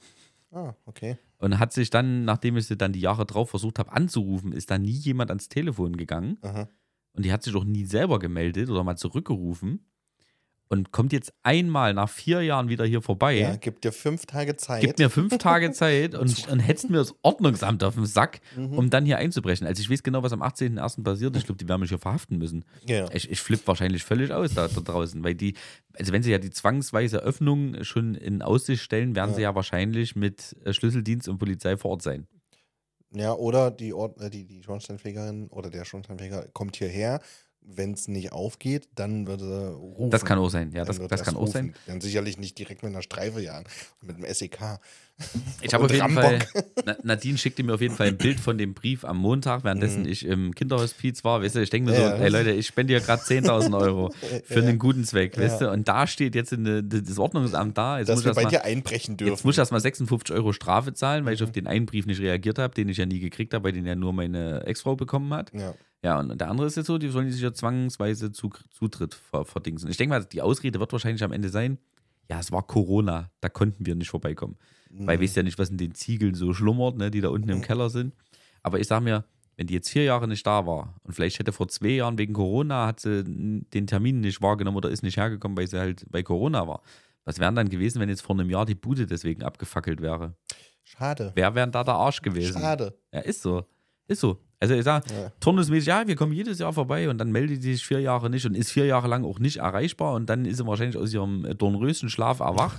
Ah, 0.52 0.74
okay. 0.86 1.18
und 1.38 1.58
hat 1.58 1.72
sich 1.72 1.90
dann, 1.90 2.24
nachdem 2.24 2.56
ich 2.56 2.66
sie 2.66 2.76
dann 2.76 2.92
die 2.92 3.00
Jahre 3.00 3.24
drauf 3.26 3.50
versucht 3.50 3.78
habe 3.78 3.92
anzurufen, 3.92 4.52
ist 4.52 4.70
da 4.70 4.78
nie 4.78 4.90
jemand 4.92 5.30
ans 5.30 5.48
Telefon 5.48 5.96
gegangen 5.96 6.38
Aha. 6.42 6.68
Und 7.14 7.24
die 7.24 7.32
hat 7.32 7.42
sich 7.42 7.54
auch 7.54 7.64
nie 7.64 7.84
selber 7.84 8.18
gemeldet 8.18 8.70
oder 8.70 8.84
mal 8.84 8.96
zurückgerufen 8.96 9.86
und 10.68 10.90
kommt 10.90 11.12
jetzt 11.12 11.34
einmal 11.42 11.92
nach 11.92 12.08
vier 12.08 12.40
Jahren 12.40 12.70
wieder 12.70 12.86
hier 12.86 13.02
vorbei. 13.02 13.38
Ja, 13.38 13.56
gib 13.56 13.82
dir 13.82 13.92
fünf 13.92 14.24
Tage 14.24 14.56
Zeit. 14.56 14.80
Gibt 14.80 14.98
mir 14.98 15.10
fünf 15.10 15.36
Tage 15.36 15.70
Zeit 15.72 16.14
und, 16.14 16.48
und 16.48 16.60
hetzt 16.60 16.88
mir 16.88 16.96
das 16.96 17.14
Ordnungsamt 17.20 17.84
auf 17.84 17.94
den 17.96 18.06
Sack, 18.06 18.40
Mhm. 18.56 18.78
um 18.78 18.88
dann 18.88 19.04
hier 19.04 19.18
einzubrechen. 19.18 19.66
Also 19.66 19.82
ich 19.82 19.90
weiß 19.90 20.02
genau, 20.02 20.22
was 20.22 20.32
am 20.32 20.42
18.01. 20.42 21.02
passiert. 21.04 21.36
Ich 21.36 21.44
glaube, 21.44 21.58
die 21.58 21.68
werden 21.68 21.80
mich 21.82 21.90
hier 21.90 21.98
verhaften 21.98 22.38
müssen. 22.38 22.64
ja. 22.86 23.06
Ich, 23.12 23.30
ich 23.30 23.40
flippe 23.42 23.66
wahrscheinlich 23.66 24.02
völlig 24.02 24.32
aus 24.32 24.54
da, 24.54 24.66
da 24.66 24.80
draußen, 24.80 25.22
weil 25.22 25.34
die, 25.34 25.54
also 25.98 26.10
wenn 26.12 26.22
sie 26.22 26.30
ja 26.30 26.38
die 26.38 26.50
zwangsweise 26.50 27.18
Öffnung 27.18 27.84
schon 27.84 28.14
in 28.14 28.40
Aussicht 28.40 28.82
stellen, 28.82 29.14
werden 29.14 29.30
Ja. 29.32 29.36
sie 29.36 29.42
ja 29.42 29.54
wahrscheinlich 29.54 30.16
mit 30.16 30.56
äh, 30.64 30.72
Schlüsseldienst 30.72 31.28
und 31.28 31.36
Polizei 31.36 31.76
vor 31.76 31.90
Ort 31.90 32.02
sein. 32.02 32.26
Ja, 33.14 33.34
oder 33.34 33.70
die, 33.70 33.92
Ord 33.94 34.20
äh, 34.20 34.30
die, 34.30 34.44
die 34.44 34.62
Schornsteinfegerin 34.62 35.48
oder 35.48 35.70
der 35.70 35.84
Schornsteinfeger 35.84 36.48
kommt 36.52 36.76
hierher. 36.76 37.20
Wenn 37.64 37.92
es 37.92 38.08
nicht 38.08 38.32
aufgeht, 38.32 38.88
dann 38.96 39.26
wird 39.26 39.40
er 39.40 39.70
rufen. 39.70 40.10
Das 40.10 40.24
kann 40.24 40.38
auch 40.38 40.48
sein, 40.50 40.72
ja, 40.72 40.84
das, 40.84 40.98
das 41.08 41.22
kann 41.22 41.36
auch 41.36 41.46
sein. 41.46 41.66
rufen. 41.66 41.76
Dann 41.86 42.00
sicherlich 42.00 42.36
nicht 42.36 42.58
direkt 42.58 42.82
mit 42.82 42.92
einer 42.92 43.02
Streife 43.02 43.40
jagen, 43.40 43.66
mit 44.02 44.16
einem 44.16 44.26
SEK. 44.34 44.78
Ich 45.62 45.72
habe 45.72 45.84
auf 45.84 45.90
jeden 45.90 46.02
Rambock. 46.02 46.42
Fall, 46.42 46.64
Na, 46.84 46.96
Nadine 47.04 47.38
schickte 47.38 47.62
mir 47.62 47.74
auf 47.74 47.80
jeden 47.80 47.94
Fall 47.94 48.08
ein 48.08 48.18
Bild 48.18 48.40
von 48.40 48.58
dem 48.58 48.74
Brief 48.74 49.04
am 49.04 49.16
Montag, 49.18 49.62
währenddessen 49.64 50.02
Mhm. 50.02 50.08
ich 50.08 50.26
im 50.26 50.54
Kinderhospiz 50.54 51.22
war. 51.24 51.40
Weißt 51.42 51.54
du, 51.54 51.60
ich 51.62 51.70
denke 51.70 51.90
mir 51.92 51.98
Ja, 51.98 52.08
so, 52.10 52.14
ey 52.16 52.30
das- 52.30 52.32
Leute, 52.32 52.50
ich 52.50 52.66
spende 52.66 52.92
hier 52.94 53.00
gerade 53.00 53.22
10.000 53.22 53.78
Euro 53.78 54.10
für 54.44 54.60
Ja. 54.60 54.66
einen 54.68 54.78
guten 54.78 55.04
Zweck, 55.04 55.38
weißt 55.38 55.60
du, 55.60 55.70
und 55.70 55.86
da 55.88 56.06
steht 56.06 56.34
jetzt 56.34 56.52
eine, 56.52 56.82
das 56.82 57.18
Ordnungsamt 57.18 57.78
da. 57.78 57.98
Jetzt 57.98 58.08
Dass 58.08 58.16
muss, 58.16 58.24
wir 58.24 58.30
ich 58.32 58.36
bei 58.36 58.42
mal, 58.44 58.50
dir 58.50 58.64
einbrechen 58.64 59.16
dürfen. 59.16 59.32
jetzt 59.32 59.44
muss 59.44 59.54
ich 59.54 59.58
erstmal 59.60 59.80
56 59.80 60.34
Euro 60.34 60.52
Strafe 60.52 60.92
zahlen, 60.94 61.24
weil 61.24 61.34
ich 61.34 61.40
Mhm. 61.40 61.46
auf 61.46 61.52
den 61.52 61.66
einen 61.68 61.86
Brief 61.86 62.06
nicht 62.06 62.20
reagiert 62.20 62.58
habe, 62.58 62.74
den 62.74 62.88
ich 62.88 62.96
ja 62.96 63.06
nie 63.06 63.20
gekriegt 63.20 63.54
habe, 63.54 63.64
weil 63.64 63.72
den 63.72 63.86
ja 63.86 63.94
nur 63.94 64.12
meine 64.12 64.64
Ex-Frau 64.66 64.96
bekommen 64.96 65.32
hat. 65.32 65.52
ja. 65.54 65.74
Ja, 66.04 66.18
und 66.18 66.36
der 66.40 66.48
andere 66.50 66.66
ist 66.66 66.76
jetzt 66.76 66.86
so, 66.86 66.98
die 66.98 67.08
sollen 67.08 67.30
sich 67.30 67.40
ja 67.40 67.52
zwangsweise 67.52 68.32
Zutritt 68.32 69.14
ver, 69.14 69.44
verdingsen. 69.44 69.88
Ich 69.90 69.96
denke 69.96 70.10
mal, 70.18 70.24
die 70.24 70.42
Ausrede 70.42 70.80
wird 70.80 70.92
wahrscheinlich 70.92 71.22
am 71.22 71.32
Ende 71.32 71.48
sein, 71.48 71.78
ja, 72.28 72.40
es 72.40 72.50
war 72.50 72.62
Corona, 72.66 73.30
da 73.40 73.48
konnten 73.48 73.84
wir 73.86 73.94
nicht 73.94 74.10
vorbeikommen. 74.10 74.56
Weil 74.90 75.16
Mhm. 75.18 75.22
ich 75.22 75.30
weiß 75.30 75.36
ja 75.36 75.42
nicht, 75.42 75.58
was 75.58 75.70
in 75.70 75.78
den 75.78 75.94
Ziegeln 75.94 76.34
so 76.34 76.52
schlummert, 76.52 76.96
ne, 76.96 77.10
die 77.10 77.20
da 77.20 77.28
unten 77.28 77.48
im 77.50 77.58
Mhm. 77.58 77.62
Keller 77.62 77.88
sind. 77.90 78.14
Aber 78.62 78.80
ich 78.80 78.86
sage 78.88 79.04
mir, 79.04 79.24
wenn 79.56 79.66
die 79.66 79.74
jetzt 79.74 79.90
vier 79.90 80.04
Jahre 80.04 80.26
nicht 80.26 80.46
da 80.46 80.66
war 80.66 80.96
und 81.04 81.14
vielleicht 81.14 81.38
hätte 81.38 81.52
vor 81.52 81.68
zwei 81.68 81.88
Jahren 81.90 82.18
wegen 82.18 82.32
Corona 82.32 82.86
hat 82.86 83.00
sie 83.00 83.22
den 83.24 83.86
Termin 83.86 84.20
nicht 84.20 84.40
wahrgenommen 84.42 84.76
oder 84.78 84.88
ist 84.90 85.02
nicht 85.02 85.16
hergekommen, 85.18 85.56
weil 85.56 85.66
sie 85.68 85.78
halt 85.78 86.04
bei 86.10 86.22
Corona 86.22 86.66
war. 86.66 86.82
Was 87.24 87.38
wären 87.38 87.54
dann 87.54 87.68
gewesen, 87.68 88.00
wenn 88.00 88.08
jetzt 88.08 88.22
vor 88.22 88.34
einem 88.36 88.50
Jahr 88.50 88.66
die 88.66 88.74
Bude 88.74 89.06
deswegen 89.06 89.42
abgefackelt 89.44 90.00
wäre? 90.00 90.34
Schade. 90.82 91.32
Wer 91.36 91.54
wäre 91.54 91.70
da 91.70 91.84
der 91.84 91.94
Arsch 91.94 92.22
gewesen? 92.22 92.60
Schade. 92.60 92.98
Ja, 93.12 93.20
ist 93.20 93.42
so. 93.42 93.64
Ist 94.08 94.20
so. 94.20 94.38
Also 94.62 94.74
ich 94.74 94.84
sage, 94.84 95.04
Ja. 95.12 95.32
turnusmäßig, 95.40 95.88
ja, 95.88 96.06
wir 96.06 96.14
kommen 96.14 96.32
jedes 96.32 96.60
Jahr 96.60 96.72
vorbei 96.72 97.08
und 97.10 97.18
dann 97.18 97.32
meldet 97.32 97.64
die 97.64 97.72
sich 97.74 97.84
vier 97.84 97.98
Jahre 98.00 98.30
nicht 98.30 98.46
und 98.46 98.56
ist 98.56 98.70
vier 98.70 98.86
Jahre 98.86 99.08
lang 99.08 99.24
auch 99.24 99.40
nicht 99.40 99.56
erreichbar 99.56 100.14
und 100.14 100.26
dann 100.30 100.44
ist 100.44 100.58
sie 100.58 100.66
wahrscheinlich 100.66 100.96
aus 100.96 101.12
ihrem 101.12 101.44
äh, 101.44 101.54
Dornröschenschlaf 101.56 102.38
erwacht. 102.38 102.78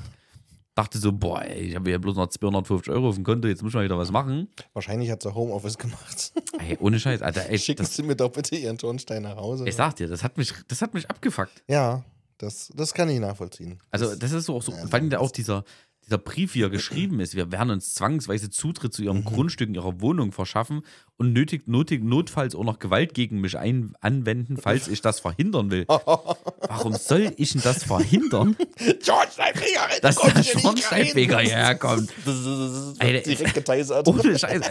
Dachte 0.75 0.97
so, 0.97 1.11
boah, 1.11 1.41
ey, 1.43 1.59
ich 1.67 1.75
habe 1.75 1.91
ja 1.91 1.97
bloß 1.97 2.15
noch 2.15 2.27
250 2.27 2.91
Euro 2.93 3.09
auf 3.09 3.15
dem 3.15 3.23
Konto, 3.25 3.47
jetzt 3.49 3.61
muss 3.61 3.73
man 3.73 3.83
wieder 3.83 3.97
was 3.97 4.11
machen. 4.11 4.47
Wahrscheinlich 4.71 5.11
hat 5.11 5.21
sie 5.21 5.35
Homeoffice 5.35 5.77
gemacht. 5.77 6.31
Ey, 6.57 6.77
ohne 6.79 6.99
Scheiß, 6.99 7.21
Alter, 7.21 7.47
ey, 7.49 7.59
Schicken 7.59 7.83
das, 7.83 7.95
Sie 7.95 8.01
mir 8.03 8.15
doch 8.15 8.31
bitte 8.31 8.55
Ihren 8.55 8.77
Tonstein 8.77 9.23
nach 9.23 9.35
Hause. 9.35 9.67
ich 9.67 9.75
sag 9.75 9.97
dir, 9.97 10.07
das 10.07 10.23
hat 10.23 10.37
mich, 10.37 10.51
das 10.69 10.81
hat 10.81 10.93
mich 10.93 11.09
abgefuckt. 11.09 11.63
ja, 11.67 12.03
das, 12.37 12.71
das 12.75 12.93
kann 12.93 13.07
ich 13.09 13.19
nachvollziehen. 13.19 13.77
Also, 13.91 14.15
das 14.15 14.31
ist 14.31 14.45
so 14.45 14.55
auch 14.55 14.63
so, 14.63 14.71
vor 14.71 14.93
allem 14.93 15.13
auch 15.15 15.31
dieser, 15.31 15.63
dieser 16.05 16.17
Brief, 16.17 16.55
wie 16.55 16.63
er 16.63 16.69
geschrieben 16.69 17.19
ist. 17.19 17.35
Wir 17.35 17.51
werden 17.51 17.69
uns 17.69 17.93
zwangsweise 17.93 18.49
Zutritt 18.49 18.93
zu 18.93 19.03
ihrem 19.03 19.23
Grundstück 19.23 19.69
in 19.69 19.75
ihrer 19.75 20.01
Wohnung 20.01 20.31
verschaffen 20.31 20.83
und 21.17 21.33
nötig, 21.33 21.67
nötig, 21.67 22.03
notfalls 22.03 22.55
auch 22.55 22.63
noch 22.63 22.79
Gewalt 22.79 23.13
gegen 23.13 23.39
mich 23.41 23.57
ein, 23.57 23.93
anwenden, 24.01 24.57
falls 24.57 24.87
ich 24.87 25.01
das 25.01 25.19
verhindern 25.19 25.71
will. 25.71 25.85
Warum 25.87 26.93
soll 26.93 27.33
ich 27.37 27.53
denn 27.53 27.61
das 27.61 27.83
verhindern, 27.83 28.55
Schornsteinfeger, 29.01 29.87
du 29.95 30.01
dass 30.01 30.15
der 30.17 30.41
hier. 30.41 30.59
Schornsteinfeger 30.59 31.39
hierher 31.39 31.75
kommt? 31.75 32.11
Das 32.25 32.35
ist, 32.35 32.45
das 32.45 33.19
ist 33.19 33.27
direkt 33.27 33.53
geteisert. 33.53 34.07
Ohne 34.07 34.37
Scheiß. 34.37 34.61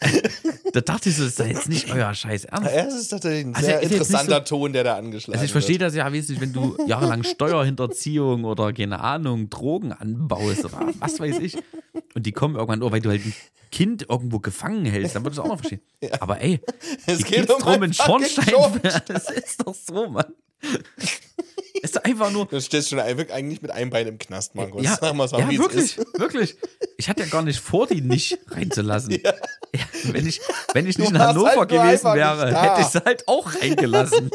Da 0.72 0.80
dachte 0.82 1.08
ich 1.08 1.16
so, 1.16 1.22
das 1.22 1.30
ist 1.30 1.40
doch 1.40 1.46
jetzt 1.46 1.68
nicht 1.70 1.90
euer 1.90 2.12
Scheiß 2.12 2.44
Ernst. 2.46 2.70
Ja, 2.74 2.84
es 2.86 2.94
ist 2.94 3.08
tatsächlich 3.08 3.46
ein 3.46 3.54
Also, 3.54 3.66
sehr 3.66 3.80
interessanter 3.80 4.38
so- 4.46 4.56
Ton, 4.56 4.72
der 4.74 4.84
da 4.84 4.96
angeschlagen 4.96 5.34
Also 5.38 5.44
ich 5.46 5.52
verstehe 5.52 5.76
wird. 5.80 5.88
das 5.88 5.94
ja 5.94 6.12
wesentlich, 6.12 6.40
wenn 6.42 6.52
du 6.52 6.76
jahrelang 6.86 7.22
Steuerhinterziehung 7.24 8.44
oder 8.44 8.72
keine 8.74 9.00
Ahnung, 9.00 9.48
Drogen 9.48 9.92
anbaust 9.92 10.64
oder 10.66 10.92
was 10.98 11.18
weiß 11.18 11.38
ich. 11.38 11.56
Und 12.14 12.26
die 12.26 12.32
kommen 12.32 12.56
irgendwann, 12.56 12.82
oh, 12.82 12.92
weil 12.92 13.00
du 13.00 13.08
halt 13.08 13.24
ein 13.24 13.34
Kind 13.72 14.06
irgendwo 14.08 14.38
gefangen 14.38 14.84
hältst, 14.84 15.16
dann 15.16 15.24
würdest 15.24 15.38
du 15.38 15.42
auch 15.44 15.48
noch 15.48 15.56
verstehen. 15.56 15.80
Aber 16.20 16.40
ey, 16.42 16.60
Es 17.06 17.24
geht 17.24 17.50
um 17.50 17.58
drum, 17.60 17.74
fucking 17.74 17.92
Schornstein. 17.94 18.48
Schornstein. 18.50 19.02
Das 19.08 19.30
ist 19.30 19.66
doch 19.66 19.74
so, 19.74 20.08
Mann. 20.10 20.26
Ist 21.82 22.04
einfach 22.04 22.30
nur. 22.30 22.46
Du 22.46 22.60
stehst 22.60 22.88
schon 22.90 22.98
eigentlich 23.00 23.62
mit 23.62 23.70
einem 23.70 23.90
Bein 23.90 24.06
im 24.06 24.18
Knast, 24.18 24.54
Markus. 24.54 24.84
Ja, 24.84 24.96
Sag 25.00 25.14
mal 25.14 25.28
ja 25.30 25.48
wirklich, 25.50 25.98
wirklich. 26.18 26.56
Ich 26.96 27.08
hatte 27.08 27.22
ja 27.22 27.28
gar 27.28 27.42
nicht 27.42 27.60
vor, 27.60 27.86
die 27.86 28.00
nicht 28.00 28.38
reinzulassen. 28.48 29.18
Ja. 29.22 29.32
Ja, 29.74 29.84
wenn, 30.12 30.26
ich, 30.26 30.40
wenn 30.72 30.86
ich 30.86 30.96
Du 30.96 31.02
nicht 31.02 31.10
in 31.10 31.18
Hannover 31.18 31.56
halt 31.56 31.68
gewesen 31.68 32.14
wäre, 32.14 32.46
hätte 32.54 32.80
ich 32.80 32.86
sie 32.86 33.04
halt 33.04 33.26
auch 33.28 33.52
reingelassen. 33.60 34.30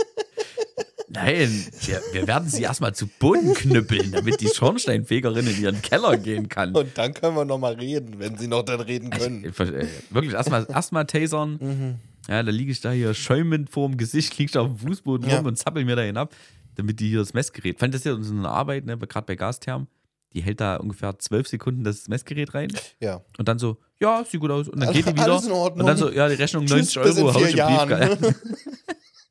Nein, 1.13 1.67
wir, 1.85 2.01
wir 2.13 2.27
werden 2.27 2.47
sie 2.47 2.61
erstmal 2.63 2.93
zu 2.95 3.07
Boden 3.07 3.53
knüppeln, 3.53 4.11
damit 4.13 4.39
die 4.39 4.47
Schornsteinfegerin 4.47 5.45
in 5.47 5.61
ihren 5.61 5.81
Keller 5.81 6.17
gehen 6.17 6.47
kann. 6.47 6.73
Und 6.73 6.97
dann 6.97 7.13
können 7.13 7.35
wir 7.35 7.43
noch 7.43 7.57
mal 7.57 7.73
reden, 7.73 8.19
wenn 8.19 8.37
sie 8.37 8.47
noch 8.47 8.63
dann 8.63 8.79
reden 8.79 9.09
können. 9.09 9.43
Ich, 9.43 9.59
äh, 9.59 9.87
wirklich, 10.09 10.33
erstmal 10.33 10.65
erst 10.69 10.93
mal 10.93 11.03
tasern. 11.03 11.57
Mhm. 11.59 11.95
Ja, 12.29 12.43
da 12.43 12.51
liege 12.51 12.71
ich 12.71 12.79
da 12.81 12.91
hier 12.91 13.13
schäumend 13.13 13.69
vorm 13.69 13.97
Gesicht, 13.97 14.37
liege 14.37 14.45
ich 14.45 14.51
da 14.51 14.61
auf 14.61 14.67
dem 14.67 14.77
Fußboden 14.77 15.29
Ja. 15.29 15.37
rum 15.37 15.47
und 15.47 15.57
zappel 15.57 15.83
mir 15.83 15.95
da 15.97 16.03
hinab, 16.03 16.33
damit 16.75 16.99
die 16.99 17.09
hier 17.09 17.19
das 17.19 17.33
Messgerät. 17.33 17.79
Fand 17.79 17.93
das 17.93 18.03
ja 18.03 18.15
so 18.21 18.33
eine 18.33 18.49
Arbeit, 18.49 18.85
ne, 18.85 18.97
gerade 18.97 19.25
bei 19.25 19.35
Gastherm. 19.35 19.87
Die 20.33 20.41
hält 20.41 20.61
da 20.61 20.77
ungefähr 20.77 21.19
zwölf 21.19 21.47
Sekunden 21.47 21.83
das 21.83 22.07
Messgerät 22.07 22.53
rein 22.53 22.71
Ja. 22.99 23.21
und 23.37 23.47
dann 23.49 23.59
so, 23.59 23.77
ja, 23.99 24.23
sieht 24.23 24.39
gut 24.39 24.49
aus. 24.49 24.69
Und 24.69 24.79
dann 24.79 24.93
geht 24.93 25.05
die 25.05 25.11
wieder. 25.11 25.23
Alles 25.23 25.45
in 25.45 25.51
Ordnung. 25.51 25.81
Und 25.81 25.87
dann 25.87 25.97
so, 25.97 26.09
ja, 26.09 26.27
die 26.29 26.35
Rechnung 26.35 26.65
Tschüss, 26.65 26.95
90 26.95 27.03
bis 27.03 27.17
in 27.17 27.23
Euro, 27.23 27.33
hau 27.33 27.45
ich 27.45 28.21
im. 28.21 28.35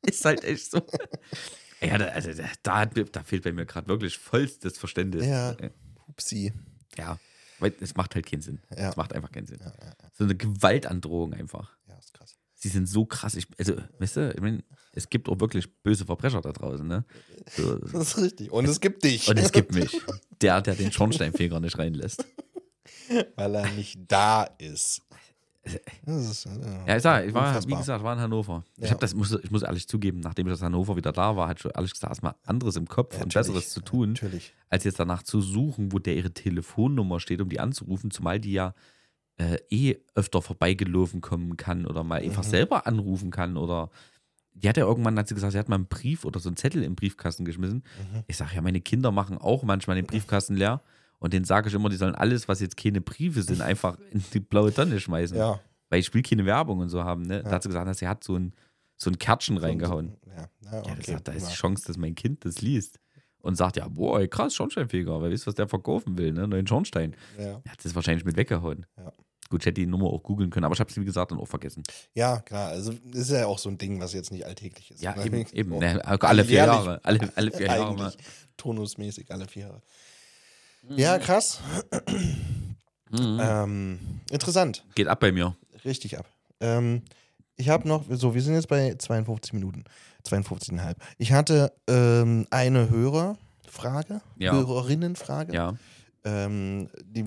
Ist 0.09 0.25
halt 0.25 0.43
echt 0.43 0.71
so. 0.71 0.81
Ja, 1.81 1.97
da, 1.97 2.05
also, 2.05 2.29
da, 2.63 2.85
da, 2.85 3.23
fehlt 3.23 3.43
bei 3.43 3.51
mir 3.51 3.65
gerade 3.65 3.87
wirklich 3.87 4.17
vollstes 4.17 4.77
Verständnis. 4.77 5.25
Ja. 5.25 5.55
Upsi. 6.07 6.53
Ja, 6.97 7.19
weil 7.59 7.73
es 7.79 7.95
macht 7.95 8.15
halt 8.15 8.25
keinen 8.25 8.41
Sinn. 8.41 8.59
Ja. 8.75 8.89
Es 8.89 8.97
macht 8.97 9.13
einfach 9.13 9.31
keinen 9.31 9.47
Sinn. 9.47 9.59
So 10.13 10.23
eine 10.23 10.35
Gewaltandrohung 10.35 11.33
einfach. 11.33 11.71
Ja, 11.87 11.95
ist 11.97 12.13
krass. 12.13 12.37
Sie 12.61 12.69
sind 12.69 12.87
so 12.87 13.05
krass. 13.05 13.35
Ich, 13.35 13.47
also, 13.57 13.73
weißt 13.99 14.17
du, 14.17 14.33
ich 14.35 14.39
mein, 14.41 14.61
es 14.93 15.09
gibt 15.09 15.27
auch 15.29 15.39
wirklich 15.39 15.67
böse 15.81 16.05
Verbrecher 16.05 16.41
da 16.41 16.51
draußen, 16.51 16.87
ne? 16.87 17.05
So, 17.57 17.75
Das 17.91 17.93
ist 18.09 18.17
richtig. 18.19 18.51
Und 18.51 18.65
es 18.65 18.79
gibt 18.79 19.03
dich. 19.03 19.27
und 19.27 19.39
es 19.39 19.51
gibt 19.51 19.73
mich. 19.73 19.99
Der, 20.41 20.59
der 20.61 20.73
den 20.75 20.91
Schornsteinfeger 20.91 21.59
nicht 21.59 21.77
reinlässt. 21.77 22.25
Weil 23.35 23.53
er 23.55 23.69
nicht 23.73 23.99
da 24.07 24.43
ist. 24.57 25.01
Ist, 26.07 26.47
äh, 26.47 26.49
Ja, 26.87 26.95
ich 26.97 27.03
sag, 27.03 27.27
ich 27.27 27.33
war, 27.35 27.63
wie 27.67 27.75
gesagt, 27.75 28.03
war 28.03 28.13
in 28.13 28.19
Hannover. 28.19 28.63
Ich, 28.77 28.85
Ja. 28.85 28.91
hab 28.91 28.99
das, 28.99 29.13
muss, 29.13 29.31
ich 29.43 29.51
muss 29.51 29.61
ehrlich 29.61 29.87
zugeben, 29.87 30.19
nachdem 30.19 30.47
ich 30.47 30.53
aus 30.53 30.63
Hannover 30.63 30.95
wieder 30.95 31.11
da 31.11 31.35
war, 31.35 31.47
hatte 31.47 31.67
ich 31.69 31.75
ehrlich 31.75 31.91
gesagt 31.93 32.09
erstmal 32.11 32.33
anderes 32.43 32.75
im 32.75 32.87
Kopf 32.87 33.13
und 33.15 33.27
Natürlich, 33.27 33.47
Besseres 33.53 33.69
zu 33.69 33.81
tun, 33.81 34.15
als 34.69 34.83
jetzt 34.83 34.99
danach 34.99 35.21
zu 35.21 35.41
suchen, 35.41 35.91
wo 35.91 35.99
der 35.99 36.15
ihre 36.15 36.31
Telefonnummer 36.33 37.19
steht, 37.19 37.41
um 37.41 37.49
die 37.49 37.59
anzurufen, 37.59 38.09
zumal 38.09 38.39
die 38.39 38.53
ja 38.53 38.73
äh, 39.41 39.57
eh 39.69 39.97
öfter 40.15 40.41
vorbeigelaufen 40.41 41.21
kommen 41.21 41.57
kann 41.57 41.85
oder 41.85 42.03
mal 42.03 42.21
einfach 42.21 42.43
Mhm. 42.45 42.49
selber 42.49 42.87
anrufen 42.87 43.31
kann 43.31 43.57
oder 43.57 43.89
die 44.53 44.67
hat 44.67 44.77
ja 44.77 44.85
irgendwann, 44.85 45.17
hat 45.17 45.27
sie 45.29 45.33
gesagt, 45.35 45.53
sie 45.53 45.59
hat 45.59 45.69
mal 45.69 45.75
einen 45.75 45.87
Brief 45.87 46.25
oder 46.25 46.39
so 46.39 46.49
einen 46.49 46.57
Zettel 46.57 46.83
im 46.83 46.95
Briefkasten 46.95 47.45
geschmissen. 47.45 47.83
Mhm. 48.13 48.23
Ich 48.27 48.37
sage 48.37 48.55
ja, 48.55 48.61
meine 48.61 48.81
Kinder 48.81 49.11
machen 49.11 49.37
auch 49.37 49.63
manchmal 49.63 49.95
den 49.95 50.05
Briefkasten 50.05 50.55
leer 50.55 50.81
und 51.19 51.33
denen 51.33 51.45
sage 51.45 51.69
ich 51.69 51.73
immer, 51.75 51.89
die 51.89 51.95
sollen 51.95 52.15
alles, 52.15 52.47
was 52.47 52.59
jetzt 52.59 52.75
keine 52.77 52.99
Briefe 53.01 53.41
sind, 53.43 53.61
einfach 53.61 53.97
in 54.11 54.23
die 54.33 54.39
blaue 54.41 54.73
Tonne 54.73 54.99
schmeißen. 54.99 55.37
Ja. 55.37 55.59
Weil 55.89 55.99
ich 55.99 56.13
will 56.13 56.21
keine 56.21 56.45
Werbung 56.45 56.79
und 56.79 56.89
so 56.89 57.03
haben. 57.03 57.21
Ne? 57.23 57.43
Da 57.43 57.51
hat 57.51 57.63
sie 57.63 57.69
gesagt, 57.69 57.95
sie 57.97 58.07
hat 58.07 58.23
so 58.23 58.35
ein, 58.37 58.53
so 58.97 59.09
ein 59.09 59.17
Kärtchen 59.19 59.57
reingehauen. 59.57 60.15
Ja, 60.27 60.35
ja, 60.35 60.71
Ja, 60.73 60.79
okay. 60.81 60.93
das 60.97 61.05
sagt, 61.07 61.27
da 61.27 61.31
ist 61.31 61.49
die. 61.49 61.53
Chance, 61.55 61.85
dass 61.87 61.97
mein 61.97 62.15
Kind 62.15 62.45
das 62.45 62.61
liest 62.61 62.99
und 63.39 63.55
sagt, 63.55 63.77
ja, 63.77 63.87
boah, 63.87 64.19
ey, 64.19 64.27
krass, 64.27 64.53
Schornsteinfeger, 64.55 65.21
wer 65.21 65.31
weiß, 65.31 65.47
was 65.47 65.55
der 65.55 65.67
verkaufen 65.67 66.17
will, 66.17 66.31
ne? 66.33 66.47
Neuen 66.47 66.67
Schornstein. 66.67 67.15
Ja. 67.39 67.59
Er 67.63 67.71
hat 67.71 67.83
das 67.83 67.95
wahrscheinlich 67.95 68.23
mit 68.25 68.35
weggehauen. 68.37 68.85
Ja. 68.97 69.11
Gut, 69.51 69.61
ich 69.61 69.65
hätte 69.67 69.81
die 69.81 69.85
Nummer 69.85 70.07
auch 70.07 70.23
googeln 70.23 70.49
können, 70.49 70.63
aber 70.63 70.73
ich 70.73 70.79
habe 70.79 70.91
sie, 70.91 70.99
wie 71.01 71.05
gesagt, 71.05 71.29
dann 71.31 71.37
auch 71.37 71.45
vergessen. 71.47 71.83
ja, 72.15 72.39
klar. 72.39 72.69
Also 72.69 72.93
ist 73.13 73.29
ja 73.29 73.45
auch 73.45 73.59
so 73.59 73.69
ein 73.69 73.77
Ding, 73.77 73.99
was 73.99 74.13
jetzt 74.13 74.31
nicht 74.31 74.45
alltäglich 74.45 74.89
ist. 74.89 75.03
Ja, 75.03 75.15
Ne? 75.15 75.25
eben, 75.25 75.45
eben. 75.53 75.71
Oh, 75.73 75.79
Ne, 75.79 76.01
alle 76.05 76.43
vier 76.43 76.53
jährlich 76.55 76.73
Jahre. 76.75 76.99
Alle, 77.03 77.31
alle 77.35 77.51
vier 77.51 77.67
Jahre 77.67 77.93
mal. 77.93 78.13
Tonusmäßig 78.57 79.29
alle 79.31 79.47
vier 79.47 79.63
Jahre. 79.63 79.81
Mhm. 80.89 80.97
Ja, 80.97 81.19
krass. 81.19 81.59
Ähm, 83.13 83.99
interessant. 84.29 84.85
Geht 84.95 85.07
ab 85.07 85.19
bei 85.19 85.31
mir. 85.31 85.55
Richtig 85.83 86.17
ab. 86.17 86.25
Ähm, 86.59 87.01
ich 87.57 87.69
habe 87.69 87.87
noch, 87.87 88.05
so, 88.09 88.33
wir 88.33 88.41
sind 88.41 88.53
jetzt 88.53 88.67
bei 88.69 88.95
52 88.95 89.53
Minuten. 89.53 89.83
52,5. 90.27 90.95
Ich 91.17 91.33
hatte 91.33 91.73
ähm, 91.87 92.47
eine 92.51 92.89
Hörerfrage, 92.89 94.21
Ja. 94.37 94.53
Hörerinnenfrage. 94.53 95.53
Ja. 95.53 95.75
Ähm, 96.23 96.89
die, 97.03 97.25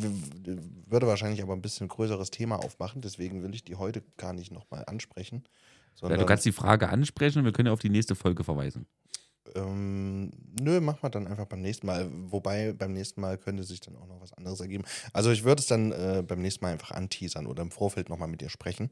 würde 0.88 1.06
wahrscheinlich 1.06 1.42
aber 1.42 1.52
ein 1.52 1.62
bisschen 1.62 1.88
größeres 1.88 2.30
Thema 2.30 2.56
aufmachen, 2.56 3.00
deswegen 3.00 3.42
will 3.42 3.54
ich 3.54 3.64
die 3.64 3.74
heute 3.74 4.02
gar 4.16 4.32
nicht 4.32 4.52
nochmal 4.52 4.84
ansprechen. 4.86 5.44
ja. 6.00 6.16
Du 6.16 6.26
kannst 6.26 6.44
die 6.44 6.52
Frage 6.52 6.88
ansprechen 6.88 7.40
und 7.40 7.44
wir 7.44 7.52
können 7.52 7.66
ja 7.66 7.72
auf 7.72 7.80
die 7.80 7.90
nächste 7.90 8.14
Folge 8.14 8.44
verweisen. 8.44 8.86
ähm, 9.56 10.30
nö, 10.60 10.80
machen 10.80 11.02
wir 11.02 11.10
dann 11.10 11.26
einfach 11.26 11.46
beim 11.46 11.60
nächsten 11.60 11.86
Mal. 11.86 12.08
Wobei 12.10 12.72
beim 12.72 12.92
nächsten 12.92 13.20
Mal 13.20 13.36
könnte 13.36 13.64
sich 13.64 13.80
dann 13.80 13.96
auch 13.96 14.06
noch 14.06 14.20
was 14.20 14.32
anderes 14.32 14.60
ergeben. 14.60 14.84
Also 15.12 15.30
ich 15.30 15.44
würde 15.44 15.60
es 15.60 15.66
dann 15.66 15.92
äh, 15.92 16.22
beim 16.26 16.40
nächsten 16.40 16.64
Mal 16.64 16.72
einfach 16.72 16.92
anteasern 16.92 17.46
oder 17.46 17.62
im 17.62 17.70
Vorfeld 17.70 18.08
nochmal 18.08 18.28
mit 18.28 18.40
dir 18.40 18.48
sprechen. 18.48 18.90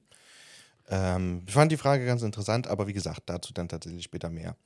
Ähm, 0.88 1.42
ich 1.46 1.54
fand 1.54 1.72
die 1.72 1.76
Frage 1.76 2.04
ganz 2.04 2.22
interessant, 2.22 2.66
aber 2.66 2.86
wie 2.86 2.92
gesagt, 2.92 3.22
dazu 3.26 3.52
dann 3.52 3.68
tatsächlich 3.68 4.04
später 4.04 4.30
mehr. 4.30 4.56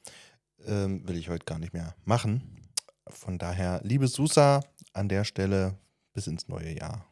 Ähm, 0.66 1.06
will 1.06 1.16
ich 1.16 1.28
heute 1.28 1.44
gar 1.44 1.58
nicht 1.58 1.72
mehr 1.72 1.94
machen. 2.04 2.66
Von 3.08 3.38
daher, 3.38 3.80
liebe 3.84 4.08
Susa, 4.08 4.62
an 4.96 5.08
der 5.08 5.24
Stelle 5.24 5.74
bis 6.12 6.26
ins 6.26 6.48
neue 6.48 6.72
Jahr. 6.76 7.06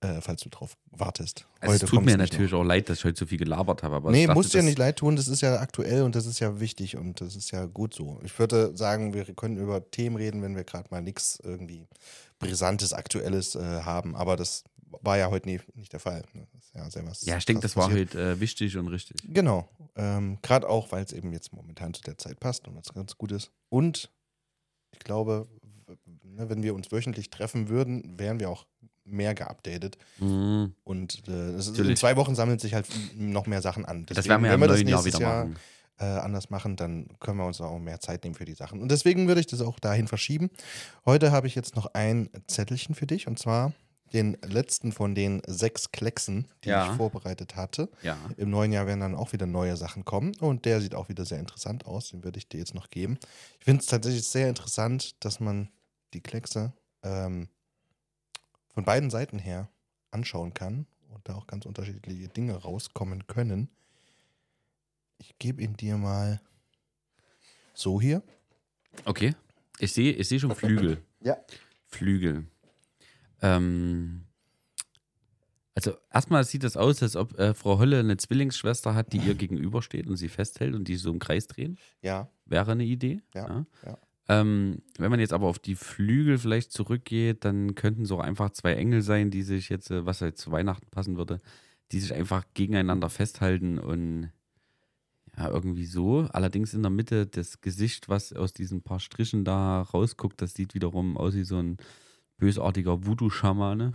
Äh, 0.00 0.20
falls 0.20 0.42
du 0.42 0.48
drauf 0.48 0.76
wartest. 0.92 1.44
Also 1.58 1.84
es 1.84 1.90
tut 1.90 2.04
mir 2.04 2.16
natürlich 2.16 2.52
auch 2.54 2.62
leid, 2.62 2.88
dass 2.88 2.98
ich 2.98 3.04
heute 3.04 3.18
so 3.18 3.26
viel 3.26 3.38
gelabert 3.38 3.82
habe. 3.82 3.96
Aber 3.96 4.12
nee, 4.12 4.28
muss 4.28 4.50
dir 4.50 4.58
das- 4.58 4.66
nicht 4.66 4.78
leid 4.78 4.96
tun, 4.96 5.16
das 5.16 5.26
ist 5.26 5.40
ja 5.40 5.58
aktuell 5.58 6.02
und 6.02 6.14
das 6.14 6.24
ist 6.24 6.38
ja 6.38 6.60
wichtig 6.60 6.96
und 6.96 7.20
das 7.20 7.34
ist 7.34 7.50
ja 7.50 7.64
gut 7.66 7.94
so. 7.94 8.20
Ich 8.22 8.38
würde 8.38 8.76
sagen, 8.76 9.12
wir 9.12 9.24
können 9.34 9.56
über 9.56 9.90
Themen 9.90 10.14
reden, 10.14 10.40
wenn 10.40 10.54
wir 10.54 10.62
gerade 10.62 10.86
mal 10.92 11.02
nichts 11.02 11.40
irgendwie 11.42 11.88
Brisantes, 12.38 12.92
Aktuelles 12.92 13.56
äh, 13.56 13.60
haben, 13.82 14.14
aber 14.14 14.36
das 14.36 14.62
war 15.02 15.18
ja 15.18 15.30
heute 15.30 15.48
nie, 15.48 15.60
nicht 15.74 15.92
der 15.92 15.98
Fall. 16.00 16.22
ne? 16.32 16.46
Ja, 16.76 16.88
sehr 16.90 17.04
was, 17.04 17.24
Ja, 17.26 17.36
ich 17.36 17.44
denke, 17.44 17.62
das 17.62 17.74
war 17.74 17.88
passiert. 17.88 18.10
heute 18.14 18.22
äh, 18.34 18.40
wichtig 18.40 18.76
und 18.76 18.86
richtig. 18.86 19.16
Genau. 19.24 19.68
Ähm, 19.96 20.38
gerade 20.42 20.68
auch, 20.68 20.92
weil 20.92 21.02
es 21.02 21.12
eben 21.12 21.32
jetzt 21.32 21.52
momentan 21.52 21.92
zu 21.92 22.02
der 22.02 22.16
Zeit 22.18 22.38
passt 22.38 22.68
und 22.68 22.76
was 22.76 22.94
ganz 22.94 23.18
gut 23.18 23.32
ist. 23.32 23.50
Und 23.68 24.12
ich 24.92 25.00
glaube, 25.00 25.48
ne, 26.38 26.48
wenn 26.48 26.62
wir 26.62 26.74
uns 26.74 26.90
wöchentlich 26.92 27.30
treffen 27.30 27.68
würden, 27.68 28.18
wären 28.18 28.40
wir 28.40 28.48
auch 28.50 28.66
mehr 29.04 29.34
geupdatet. 29.34 29.96
Mhm. 30.18 30.74
Und 30.84 31.22
äh, 31.28 31.52
das 31.52 31.68
in 31.68 31.96
zwei 31.96 32.16
Wochen 32.16 32.34
sammeln 32.34 32.58
sich 32.58 32.74
halt 32.74 32.86
noch 33.16 33.46
mehr 33.46 33.62
Sachen 33.62 33.84
an. 33.84 34.06
Das 34.06 34.16
Deswegen, 34.16 34.30
werden 34.30 34.42
wir 34.42 34.48
ja 34.48 34.54
im 34.54 34.60
das 34.60 34.70
neuen 34.70 34.88
Jahr 34.88 35.04
wieder 35.04 35.20
Jahr, 35.20 35.44
machen. 35.46 35.56
äh, 35.98 36.04
anders 36.04 36.50
machen, 36.50 36.76
dann 36.76 37.08
können 37.18 37.38
wir 37.38 37.46
uns 37.46 37.60
auch 37.60 37.78
mehr 37.78 38.00
Zeit 38.00 38.24
nehmen 38.24 38.34
für 38.34 38.44
die 38.44 38.54
Sachen. 38.54 38.80
Und 38.80 38.90
deswegen 38.90 39.26
würde 39.26 39.40
ich 39.40 39.46
das 39.46 39.60
auch 39.62 39.78
dahin 39.78 40.08
verschieben. 40.08 40.50
Heute 41.06 41.32
habe 41.32 41.46
ich 41.46 41.54
jetzt 41.54 41.74
noch 41.74 41.86
ein 41.94 42.28
Zettelchen 42.46 42.94
für 42.94 43.06
dich 43.06 43.26
und 43.26 43.38
zwar 43.38 43.72
den 44.12 44.38
letzten 44.42 44.92
von 44.92 45.14
den 45.14 45.42
sechs 45.46 45.90
Klecksen, 45.92 46.46
die 46.64 46.70
Ja. 46.70 46.86
ich 46.90 46.96
vorbereitet 46.96 47.56
hatte. 47.56 47.88
Ja. 48.02 48.16
Im 48.38 48.48
neuen 48.50 48.72
Jahr 48.72 48.86
werden 48.86 49.00
dann 49.00 49.14
auch 49.14 49.32
wieder 49.34 49.44
neue 49.46 49.76
Sachen 49.76 50.04
kommen 50.04 50.32
und 50.40 50.64
der 50.64 50.80
sieht 50.80 50.94
auch 50.94 51.08
wieder 51.10 51.26
sehr 51.26 51.38
interessant 51.40 51.84
aus. 51.86 52.10
Den 52.10 52.24
würde 52.24 52.38
ich 52.38 52.48
dir 52.48 52.58
jetzt 52.58 52.74
noch 52.74 52.88
geben. 52.90 53.18
Ich 53.58 53.64
finde 53.66 53.80
es 53.80 53.86
tatsächlich 53.86 54.26
sehr 54.26 54.48
interessant, 54.48 55.22
dass 55.24 55.40
man 55.40 55.68
die 56.14 56.20
Kleckse 56.20 56.72
ähm, 57.02 57.48
von 58.68 58.84
beiden 58.84 59.10
Seiten 59.10 59.38
her 59.38 59.68
anschauen 60.10 60.54
kann 60.54 60.86
und 61.10 61.28
da 61.28 61.34
auch 61.34 61.46
ganz 61.46 61.66
unterschiedliche 61.66 62.28
Dinge 62.28 62.54
rauskommen 62.54 63.26
können. 63.26 63.70
gebe 65.38 65.62
ihn 65.62 65.76
dir 65.76 65.96
mal 65.96 66.40
so 67.74 68.00
hier. 68.00 68.22
Okay. 69.04 69.34
Ich 69.78 69.92
sehe 69.92 70.12
ich 70.12 70.28
seh 70.28 70.38
schon 70.38 70.54
Flügel. 70.54 71.02
Ja. 71.20 71.36
Flügel. 71.86 72.46
Ähm, 73.42 74.24
also 75.74 75.96
erstmal 76.12 76.44
sieht 76.44 76.62
es 76.62 76.76
aus, 76.76 77.02
als 77.02 77.16
ob 77.16 77.36
äh, 77.38 77.54
Frau 77.54 77.78
Holle 77.78 77.98
eine 77.98 78.16
Zwillingsschwester 78.16 78.94
hat, 78.94 79.12
die 79.12 79.18
ihr 79.18 79.34
gegenübersteht 79.34 80.06
und 80.06 80.16
sie 80.16 80.28
festhält 80.28 80.76
und 80.76 80.86
die 80.86 80.94
so 80.94 81.10
im 81.10 81.18
Kreis 81.18 81.48
drehen. 81.48 81.76
Ja, 82.00 82.30
Wäre 82.46 82.72
eine 82.72 82.84
Idee. 82.84 83.20
Ja, 83.34 83.66
ja. 83.84 83.98
Ähm, 84.28 84.82
wenn 84.98 85.10
man 85.10 85.20
jetzt 85.20 85.32
aber 85.32 85.46
auf 85.46 85.58
die 85.58 85.74
Flügel 85.74 86.36
vielleicht 86.38 86.70
zurückgeht, 86.72 87.44
dann 87.44 87.74
könnten 87.74 88.04
so 88.04 88.20
einfach 88.20 88.50
zwei 88.50 88.74
Engel 88.74 89.00
sein, 89.00 89.30
die 89.30 89.42
sich 89.42 89.70
jetzt, 89.70 89.90
äh, 89.90 90.04
was 90.04 90.20
halt 90.20 90.36
zu 90.36 90.52
Weihnachten 90.52 90.86
passen 90.90 91.16
würde, 91.16 91.40
die 91.92 92.00
sich 92.00 92.12
einfach 92.12 92.44
gegeneinander 92.52 93.08
festhalten 93.08 93.78
und 93.78 94.30
ja, 95.36 95.48
irgendwie 95.48 95.86
so. 95.86 96.28
Allerdings 96.32 96.74
in 96.74 96.82
der 96.82 96.90
Mitte 96.90 97.26
das 97.26 97.60
Gesicht, 97.60 98.08
was 98.08 98.32
aus 98.32 98.52
diesen 98.52 98.82
paar 98.82 99.00
Strichen 99.00 99.44
da 99.44 99.82
rausguckt, 99.82 100.42
das 100.42 100.52
sieht 100.52 100.74
wiederum 100.74 101.16
aus 101.16 101.34
wie 101.34 101.44
so 101.44 101.58
ein 101.58 101.78
bösartiger 102.38 103.06
Voodoo-Schamane. 103.06 103.92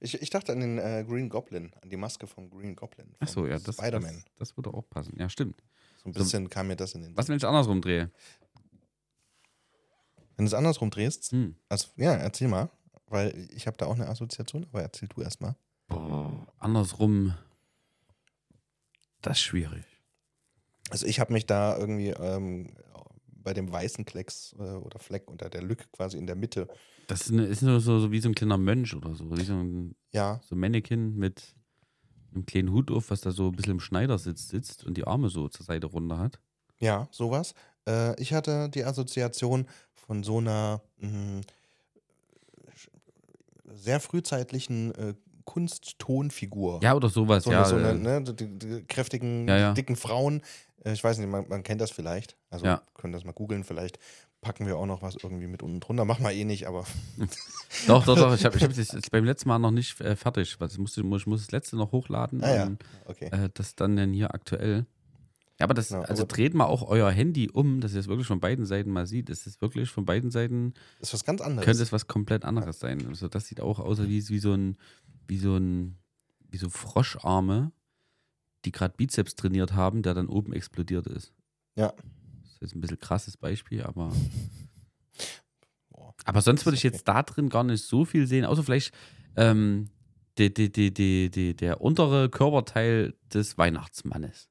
Ich, 0.00 0.20
ich 0.20 0.30
dachte 0.30 0.52
an 0.52 0.60
den 0.60 0.78
äh, 0.78 1.04
Green 1.06 1.28
Goblin, 1.28 1.72
an 1.82 1.90
die 1.90 1.96
Maske 1.96 2.26
vom 2.26 2.50
Green 2.50 2.76
Goblin. 2.76 3.14
Achso, 3.18 3.46
ja, 3.46 3.58
das, 3.58 3.76
Spider-Man. 3.76 4.22
das, 4.36 4.50
das 4.50 4.56
würde 4.56 4.72
auch 4.72 4.88
passen. 4.88 5.16
Ja, 5.18 5.28
stimmt. 5.28 5.62
So 6.02 6.08
ein 6.08 6.12
bisschen 6.12 6.48
kam 6.48 6.68
mir 6.68 6.76
das 6.76 6.94
in 6.94 7.02
den 7.02 7.16
Was, 7.16 7.28
wenn 7.28 7.36
ich 7.36 7.44
andersrum 7.44 7.80
drehe? 7.80 8.10
Wenn 10.36 10.44
du 10.46 10.48
es 10.48 10.54
andersrum 10.54 10.90
drehst, 10.90 11.30
Hm. 11.32 11.56
also 11.68 11.88
ja, 11.96 12.12
erzähl 12.14 12.48
mal, 12.48 12.70
weil 13.06 13.48
ich 13.54 13.66
habe 13.66 13.76
da 13.76 13.86
auch 13.86 13.94
eine 13.94 14.08
Assoziation, 14.08 14.64
aber 14.70 14.82
erzähl 14.82 15.08
du 15.08 15.20
erst 15.22 15.40
mal. 15.40 15.56
Boah, 15.88 16.46
andersrum, 16.58 17.34
das 19.20 19.38
ist 19.38 19.42
schwierig. 19.44 19.84
Also 20.90 21.06
ich 21.06 21.20
habe 21.20 21.32
mich 21.32 21.46
da 21.46 21.76
irgendwie 21.76 22.08
ähm, 22.08 22.74
bei 23.26 23.54
dem 23.54 23.70
weißen 23.70 24.04
Klecks 24.04 24.54
äh, 24.58 24.62
oder 24.62 24.98
Fleck 24.98 25.30
unter 25.30 25.48
der 25.48 25.62
Lücke 25.62 25.86
quasi 25.92 26.18
in 26.18 26.26
der 26.26 26.36
Mitte. 26.36 26.68
Das 27.06 27.22
ist, 27.22 27.32
eine, 27.32 27.44
ist 27.46 27.62
nur 27.62 27.80
so, 27.80 27.98
so 27.98 28.10
wie 28.12 28.20
so 28.20 28.28
ein 28.28 28.34
kleiner 28.34 28.58
Mönch 28.58 28.94
oder 28.94 29.14
so. 29.14 29.30
Wie 29.36 29.44
so 29.44 29.54
ein, 29.54 29.94
Ja, 30.12 30.40
so 30.44 30.54
ein 30.54 30.58
Mannequin 30.58 31.16
mit 31.16 31.54
einem 32.34 32.46
kleinen 32.46 32.72
Hut 32.72 32.90
auf, 32.90 33.10
was 33.10 33.20
da 33.20 33.30
so 33.30 33.48
ein 33.48 33.52
bisschen 33.52 33.72
im 33.72 33.80
Schneidersitz 33.80 34.48
sitzt 34.48 34.84
und 34.84 34.96
die 34.96 35.04
Arme 35.06 35.28
so 35.28 35.48
zur 35.48 35.66
Seite 35.66 35.86
runter 35.86 36.18
hat. 36.18 36.40
ja, 36.78 37.08
sowas. 37.10 37.54
Äh, 37.88 38.20
ich 38.20 38.32
hatte 38.32 38.68
die 38.68 38.84
Assoziation 38.84 39.66
von 39.94 40.22
so 40.22 40.38
einer 40.38 40.80
mh, 40.98 41.42
sehr 43.66 44.00
frühzeitlichen 44.00 44.94
äh, 44.94 45.14
Kunsttonfigur. 45.44 46.80
Ja, 46.82 46.94
oder 46.94 47.08
sowas, 47.08 47.44
so 47.44 47.50
ja. 47.52 47.60
eine, 47.64 47.68
so 47.68 47.76
eine 47.76 47.90
äh, 47.90 48.20
ne, 48.20 48.22
die, 48.34 48.58
die 48.58 48.84
kräftigen, 48.84 49.48
Ja, 49.48 49.56
ja. 49.56 49.72
dicken 49.72 49.96
Frauen. 49.96 50.42
Äh, 50.84 50.92
ich 50.92 51.02
weiß 51.02 51.18
nicht, 51.18 51.28
man, 51.28 51.48
man 51.48 51.62
kennt 51.62 51.80
das 51.80 51.90
vielleicht. 51.90 52.36
Also 52.50 52.66
Ja. 52.66 52.82
können 52.94 53.12
das 53.12 53.24
mal 53.24 53.32
googeln. 53.32 53.64
Vielleicht 53.64 53.98
packen 54.40 54.66
wir 54.66 54.76
auch 54.76 54.86
noch 54.86 55.02
was 55.02 55.16
irgendwie 55.22 55.46
mit 55.46 55.62
unten 55.62 55.80
drunter. 55.80 56.04
Machen 56.04 56.24
wir 56.24 56.32
eh 56.32 56.44
nicht, 56.44 56.66
aber 56.66 56.84
Doch, 57.86 58.04
doch, 58.04 58.16
doch. 58.16 58.34
Ich 58.34 58.44
habe 58.44 58.56
ich 58.56 58.62
hab 58.62 58.72
das 58.74 59.10
beim 59.10 59.24
letzten 59.24 59.48
Mal 59.48 59.58
noch 59.58 59.70
nicht 59.70 60.00
äh, 60.00 60.16
fertig. 60.16 60.56
Ich, 60.60 60.78
muss, 60.78 60.96
ich 60.96 61.26
muss 61.26 61.40
das 61.42 61.50
letzte 61.52 61.76
noch 61.76 61.92
hochladen. 61.92 62.42
Ah 62.42 62.54
ja. 62.54 62.64
und, 62.64 62.84
okay. 63.06 63.26
äh, 63.26 63.48
das 63.54 63.74
dann 63.74 63.96
dann 63.96 64.12
hier 64.12 64.34
aktuell. 64.34 64.86
Ja, 65.60 65.64
aber 65.64 65.74
das, 65.74 65.90
Ja, 65.90 66.00
also 66.02 66.22
aber- 66.22 66.34
dreht 66.34 66.54
mal 66.54 66.64
auch 66.66 66.82
euer 66.88 67.10
Handy 67.10 67.48
um, 67.50 67.80
dass 67.80 67.92
ihr 67.94 68.00
es 68.00 68.08
wirklich 68.08 68.26
von 68.26 68.40
beiden 68.40 68.64
Seiten 68.66 68.90
mal 68.90 69.06
sieht. 69.06 69.30
Es 69.30 69.46
ist 69.46 69.60
wirklich 69.60 69.90
von 69.90 70.04
beiden 70.04 70.30
Seiten, 70.30 70.74
Das 71.00 71.10
ist 71.10 71.14
was 71.14 71.24
ganz 71.24 71.40
anderes. 71.40 71.64
könnte 71.64 71.82
es 71.82 71.92
was 71.92 72.06
komplett 72.06 72.44
anderes 72.44 72.80
sein. 72.80 73.06
Also 73.06 73.28
das 73.28 73.46
sieht 73.46 73.60
auch 73.60 73.78
aus 73.78 74.00
wie, 74.02 74.28
wie 74.28 74.38
so 74.38 74.52
ein, 74.54 74.76
wie 75.28 75.38
so 75.38 75.56
ein, 75.56 75.98
wie 76.50 76.56
so 76.56 76.68
Froscharme, 76.68 77.70
die 78.64 78.72
gerade 78.72 78.94
Bizeps 78.96 79.34
trainiert 79.36 79.72
haben, 79.74 80.02
der 80.02 80.14
dann 80.14 80.26
oben 80.28 80.52
explodiert 80.52 81.06
ist. 81.06 81.32
Ja. 81.76 81.92
Das 82.42 82.52
ist 82.54 82.60
jetzt 82.62 82.74
ein 82.74 82.80
bisschen 82.80 82.98
krasses 82.98 83.36
Beispiel, 83.36 83.82
aber. 83.82 84.12
Boah. 85.90 86.14
Aber 86.24 86.42
sonst 86.42 86.64
würde 86.64 86.76
ich 86.76 86.84
Okay. 86.84 86.94
jetzt 86.94 87.06
da 87.08 87.22
drin 87.22 87.48
gar 87.48 87.64
nicht 87.64 87.84
so 87.84 88.04
viel 88.04 88.26
sehen, 88.26 88.44
außer 88.44 88.62
vielleicht 88.62 88.92
ähm, 89.36 89.88
die, 90.38 90.52
die, 90.52 90.70
die, 90.72 90.92
die, 90.92 91.30
die, 91.30 91.54
der 91.54 91.80
untere 91.80 92.28
Körperteil 92.30 93.14
des 93.32 93.58
Weihnachtsmannes. 93.58 94.48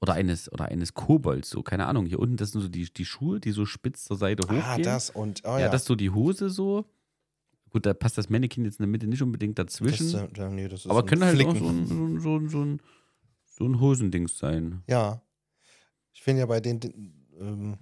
Oder 0.00 0.14
eines, 0.14 0.50
oder 0.50 0.66
eines 0.66 0.94
Kobolds, 0.94 1.50
so, 1.50 1.62
keine 1.62 1.86
Ahnung. 1.86 2.06
Hier 2.06 2.18
unten, 2.18 2.36
das 2.36 2.52
sind 2.52 2.62
so 2.62 2.68
die, 2.68 2.90
die 2.90 3.04
Schuhe, 3.04 3.38
die 3.38 3.50
so 3.50 3.66
spitz 3.66 4.04
zur 4.04 4.16
Seite 4.16 4.44
hochgehen. 4.44 4.62
Ah, 4.64 4.78
das 4.78 5.10
und, 5.10 5.42
oh 5.44 5.50
ja, 5.50 5.60
ja. 5.60 5.68
das 5.68 5.82
ist 5.82 5.88
so 5.88 5.94
die 5.94 6.10
Hose 6.10 6.48
so. 6.48 6.86
Gut, 7.70 7.86
da 7.86 7.94
passt 7.94 8.18
das 8.18 8.30
Mannequin 8.30 8.64
jetzt 8.64 8.80
in 8.80 8.84
der 8.84 8.88
Mitte 8.88 9.06
nicht 9.06 9.22
unbedingt 9.22 9.58
dazwischen. 9.58 10.10
Das, 10.10 10.38
äh, 10.38 10.48
nee, 10.48 10.68
das 10.68 10.80
ist 10.80 10.90
aber 10.90 11.00
ein 11.00 11.06
können 11.06 11.24
halt 11.24 11.44
auch 11.44 11.54
so 11.54 11.68
ein, 11.68 11.86
so, 11.86 11.94
ein, 11.94 12.20
so, 12.20 12.36
ein, 12.36 12.48
so, 12.48 12.64
ein, 12.64 12.80
so 13.46 13.64
ein 13.64 13.80
Hosendings 13.80 14.38
sein. 14.38 14.82
Ja. 14.88 15.22
Ich 16.12 16.22
finde 16.22 16.40
ja 16.40 16.46
bei 16.46 16.60
den 16.60 16.80
ähm, 17.38 17.76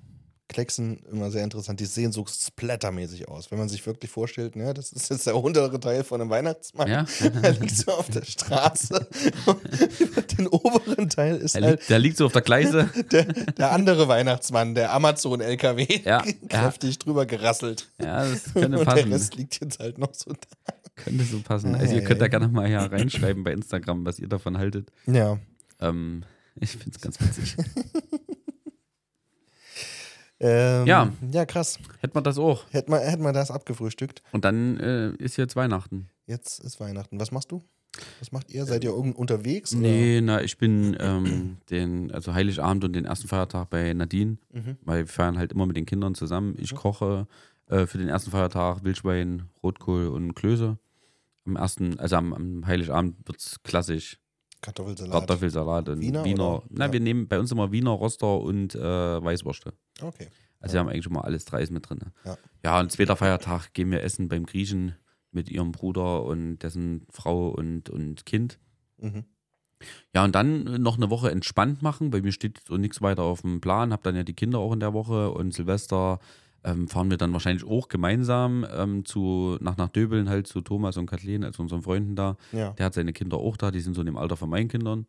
Klecksen 0.49 1.01
immer 1.13 1.31
sehr 1.31 1.45
interessant. 1.45 1.79
Die 1.79 1.85
sehen 1.85 2.11
so 2.11 2.25
splattermäßig 2.27 3.29
aus. 3.29 3.51
Wenn 3.51 3.59
man 3.59 3.69
sich 3.69 3.85
wirklich 3.87 4.11
vorstellt, 4.11 4.57
ne, 4.57 4.73
das 4.73 4.93
ist 4.93 5.11
jetzt 5.11 5.27
der 5.27 5.37
untere 5.37 5.79
Teil 5.79 6.05
von 6.05 6.21
einem 6.21 6.31
Weihnachtsmann. 6.31 6.89
Ja? 6.89 7.05
Er 7.43 7.53
liegt 7.53 7.77
so 7.77 7.93
auf 7.93 8.09
der 8.09 8.25
Straße. 8.25 9.07
Und 9.47 10.39
den 10.39 10.47
oberen 10.49 11.11
Teil 11.11 11.37
ist 11.37 11.55
Der 11.55 11.63
halt 11.63 11.79
liegt, 11.81 11.91
der 11.91 11.99
liegt 11.99 12.17
so 12.17 12.27
auf 12.27 12.33
der 12.33 12.43
Gleise. 12.43 12.89
der, 13.13 13.25
der 13.25 13.73
andere 13.73 14.09
Weihnachtsmann, 14.09 14.75
der 14.75 14.93
Amazon-LKW, 14.95 15.87
Ja, 16.05 16.25
kräftig 16.49 16.99
drüber 16.99 17.27
gerasselt. 17.27 17.91
Ja, 18.01 18.25
das 18.27 18.45
könnte 18.55 18.79
Und 18.79 18.87
der 18.87 18.93
passen. 18.93 19.13
Rest 19.13 19.35
liegt 19.37 19.61
jetzt 19.61 19.79
halt 19.81 19.99
noch 19.99 20.15
so 20.15 20.33
da. 20.33 20.73
Könnte 20.97 21.25
so 21.25 21.41
passen. 21.41 21.73
Ja, 21.75 21.79
Also 21.79 21.95
ihr 21.95 22.01
ja, 22.01 22.07
könnt 22.09 22.21
ja. 22.21 22.27
da 22.27 22.29
gerne 22.29 22.49
mal 22.49 22.67
hier 22.67 22.79
reinschreiben 22.79 23.45
bei 23.45 23.53
Instagram, 23.53 24.05
was 24.07 24.19
ihr 24.19 24.29
davon 24.29 24.57
haltet. 24.59 24.91
Ja. 25.07 25.39
Ähm, 25.81 26.25
ich 26.57 26.71
finde 26.71 26.91
es 26.91 27.01
ganz 27.01 27.21
witzig. 27.21 27.57
Ähm, 30.41 30.87
Ja. 30.87 31.13
Ja, 31.33 31.45
krass. 31.47 31.79
Hätten 32.01 32.15
wir 32.15 32.23
das 32.23 32.39
auch. 32.39 32.65
Hätten 32.71 32.93
wir, 32.93 33.01
hätten 33.01 33.23
wir 33.23 33.33
das 33.33 33.51
abgefrühstückt. 33.51 34.23
Und 34.33 34.45
dann 34.45 34.79
äh, 34.79 35.11
ist 35.17 35.37
jetzt 35.37 35.57
Weihnachten. 35.57 36.09
Jetzt 36.27 36.61
ist 36.61 36.79
Weihnachten. 36.81 37.19
Was 37.19 37.33
machst 37.33 37.51
du? 37.51 37.63
Was 38.21 38.31
macht 38.31 38.51
ihr? 38.53 38.65
Seid 38.65 38.85
ihr 38.85 38.91
irgend 38.91 39.17
unterwegs? 39.17 39.73
oder? 39.73 39.81
Nee, 39.83 40.21
na, 40.21 40.41
ich 40.43 40.57
bin 40.59 40.97
ähm, 41.01 41.57
den, 41.71 42.13
also 42.13 42.33
Heiligabend 42.35 42.85
und 42.85 42.93
den 42.93 43.05
ersten 43.07 43.27
Feiertag 43.27 43.71
bei 43.71 43.93
Nadine, 43.95 44.37
Mhm. 44.53 44.77
weil 44.83 45.01
wir 45.01 45.07
feiern 45.09 45.39
halt 45.39 45.53
immer 45.53 45.67
mit 45.67 45.77
den 45.77 45.87
Kindern 45.87 46.15
zusammen. 46.15 46.55
Ich 46.59 46.75
koche 46.75 47.27
äh, 47.67 47.87
für 47.87 47.99
den 47.99 48.09
ersten 48.09 48.31
Feiertag 48.31 48.85
Wildschwein, 48.85 49.49
Rotkohl 49.65 50.07
und 50.09 50.35
Klöße. 50.35 50.79
Am 51.47 51.57
ersten, 51.57 51.99
also 51.99 52.17
am, 52.17 52.33
am 52.35 52.67
Heiligabend 52.67 53.17
wird 53.27 53.39
es 53.41 53.57
klassisch 53.65 54.19
Kartoffelsalat. 54.61 55.13
Kartoffelsalat 55.13 55.89
und 55.91 56.01
Wiener 56.01 56.25
Wiener. 56.25 56.63
na, 56.71 56.87
Ja. 56.87 56.93
wir 56.93 57.01
nehmen 57.01 57.29
bei 57.29 57.39
uns 57.39 57.53
immer 57.53 57.71
Wiener, 57.73 57.91
Roster 57.91 58.41
und 58.41 58.75
äh, 58.75 58.81
Weißwürste. 58.81 59.73
Okay. 60.03 60.29
Also 60.61 60.75
wir 60.75 60.81
haben 60.81 60.89
eigentlich 60.89 61.05
schon 61.05 61.13
mal 61.13 61.21
alles 61.21 61.45
dreis 61.45 61.71
mit 61.71 61.89
drin. 61.89 62.01
Ja. 62.25 62.37
ja, 62.65 62.81
und 62.81 62.91
zweiter 62.91 63.15
Feiertag 63.17 63.73
gehen 63.75 63.91
wir 63.93 64.03
essen 64.03 64.29
beim 64.29 64.45
Griechen 64.47 64.97
mit 65.31 65.51
ihrem 65.51 65.71
Bruder 65.73 66.25
und 66.25 66.59
dessen 66.59 67.07
Frau 67.11 67.49
und, 67.51 67.89
und 67.91 68.27
Kind. 68.27 68.59
Mhm. 68.97 69.25
Ja, 70.13 70.25
und 70.25 70.35
dann 70.35 70.65
noch 70.83 70.97
eine 70.97 71.09
Woche 71.11 71.31
entspannt 71.31 71.83
machen. 71.83 72.11
Bei 72.11 72.21
mir 72.21 72.33
steht 72.33 72.61
so 72.67 72.77
nichts 72.77 73.01
weiter 73.01 73.23
auf 73.23 73.43
dem 73.43 73.61
Plan. 73.61 73.93
Hab 73.93 74.03
dann 74.03 74.17
ja 74.17 74.25
die 74.25 74.35
Kinder 74.35 74.59
auch 74.59 74.73
in 74.73 74.81
der 74.81 74.93
Woche 74.93 75.31
und 75.31 75.55
Silvester 75.55 76.19
ähm, 76.65 76.89
fahren 76.89 77.11
wir 77.11 77.17
dann 77.17 77.33
wahrscheinlich 77.33 77.65
auch 77.67 77.89
gemeinsam 77.89 78.67
ähm, 78.75 79.05
zu, 79.05 79.57
nach, 79.61 79.77
nach 79.77 79.89
Döbeln 79.89 80.29
halt 80.29 80.47
zu 80.47 80.61
Thomas 80.61 80.97
und 80.97 81.07
Kathleen, 81.07 81.45
also 81.45 81.63
unseren 81.63 81.83
Freunden 81.83 82.17
da. 82.17 82.37
Ja. 82.53 82.71
Der 82.73 82.87
hat 82.87 82.95
seine 82.95 83.13
Kinder 83.13 83.37
auch 83.39 83.57
da, 83.57 83.71
die 83.71 83.81
sind 83.81 83.95
so 83.95 84.03
in 84.03 84.07
dem 84.07 84.17
Alter 84.17 84.37
von 84.37 84.51
meinen 84.51 84.69
Kindern 84.69 85.07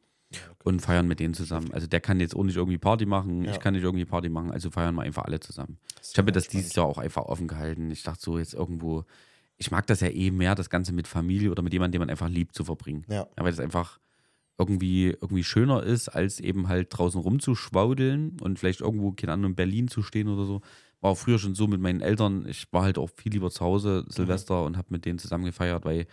und 0.64 0.80
feiern 0.82 1.08
mit 1.08 1.20
denen 1.20 1.34
zusammen. 1.34 1.72
Also 1.74 1.88
der 1.88 2.02
kann 2.02 2.20
jetzt 2.20 2.36
auch 2.36 2.44
nicht 2.44 2.56
irgendwie 2.58 2.78
Party 2.78 3.06
machen, 3.08 3.46
Ja. 3.46 3.52
ich 3.52 3.60
kann 3.60 3.74
nicht 3.74 3.84
irgendwie 3.84 4.06
Party 4.06 4.30
machen, 4.30 4.52
also 4.52 4.70
feiern 4.70 4.94
wir 4.96 5.02
einfach 5.02 5.26
alle 5.26 5.40
zusammen. 5.40 5.78
Ich 6.04 6.18
habe 6.18 6.28
mir 6.28 6.32
das 6.34 6.48
dieses 6.48 6.76
Jahr 6.76 6.86
auch 6.86 7.00
einfach 7.00 7.24
offen 7.24 7.48
gehalten. 7.48 7.90
Ich 7.90 8.04
dachte 8.04 8.22
so 8.22 8.38
jetzt 8.38 8.54
irgendwo, 8.54 9.06
ich 9.58 9.72
mag 9.72 9.88
das 9.88 10.02
ja 10.02 10.08
eh 10.10 10.30
mehr, 10.30 10.54
das 10.56 10.70
Ganze 10.70 10.94
mit 10.94 11.08
Familie 11.08 11.50
oder 11.52 11.64
mit 11.64 11.74
jemandem, 11.74 11.94
den 11.94 12.02
man 12.02 12.10
einfach 12.12 12.30
liebt, 12.30 12.54
zu 12.54 12.64
verbringen. 12.64 13.06
Ja. 13.10 13.28
weil 13.38 13.50
das 13.52 13.60
einfach 13.60 14.00
irgendwie, 14.60 15.08
irgendwie 15.22 15.44
schöner 15.44 15.82
ist, 15.84 16.10
als 16.10 16.40
eben 16.42 16.68
halt 16.68 16.90
draußen 16.92 17.20
rumzuschwaudeln 17.22 18.38
und 18.42 18.60
vielleicht 18.60 18.82
irgendwo, 18.82 19.12
keine 19.12 19.34
Ahnung, 19.34 19.52
in 19.52 19.56
Berlin 19.56 19.88
zu 19.88 20.02
stehen 20.04 20.28
oder 20.28 20.46
so. 20.46 20.62
War 21.02 21.16
früher 21.16 21.40
schon 21.40 21.56
so 21.56 21.68
mit 21.68 21.80
meinen 21.80 22.02
Eltern. 22.02 22.46
Ich 22.48 22.72
war 22.74 22.84
halt 22.84 22.98
auch 22.98 23.10
viel 23.16 23.32
lieber 23.32 23.50
zu 23.52 23.62
Hause, 23.64 24.06
Silvester, 24.10 24.64
und 24.64 24.78
habe 24.78 24.88
mit 24.92 25.06
denen 25.06 25.20
zusammen 25.20 25.46
gefeiert, 25.46 25.86
weil 25.86 26.08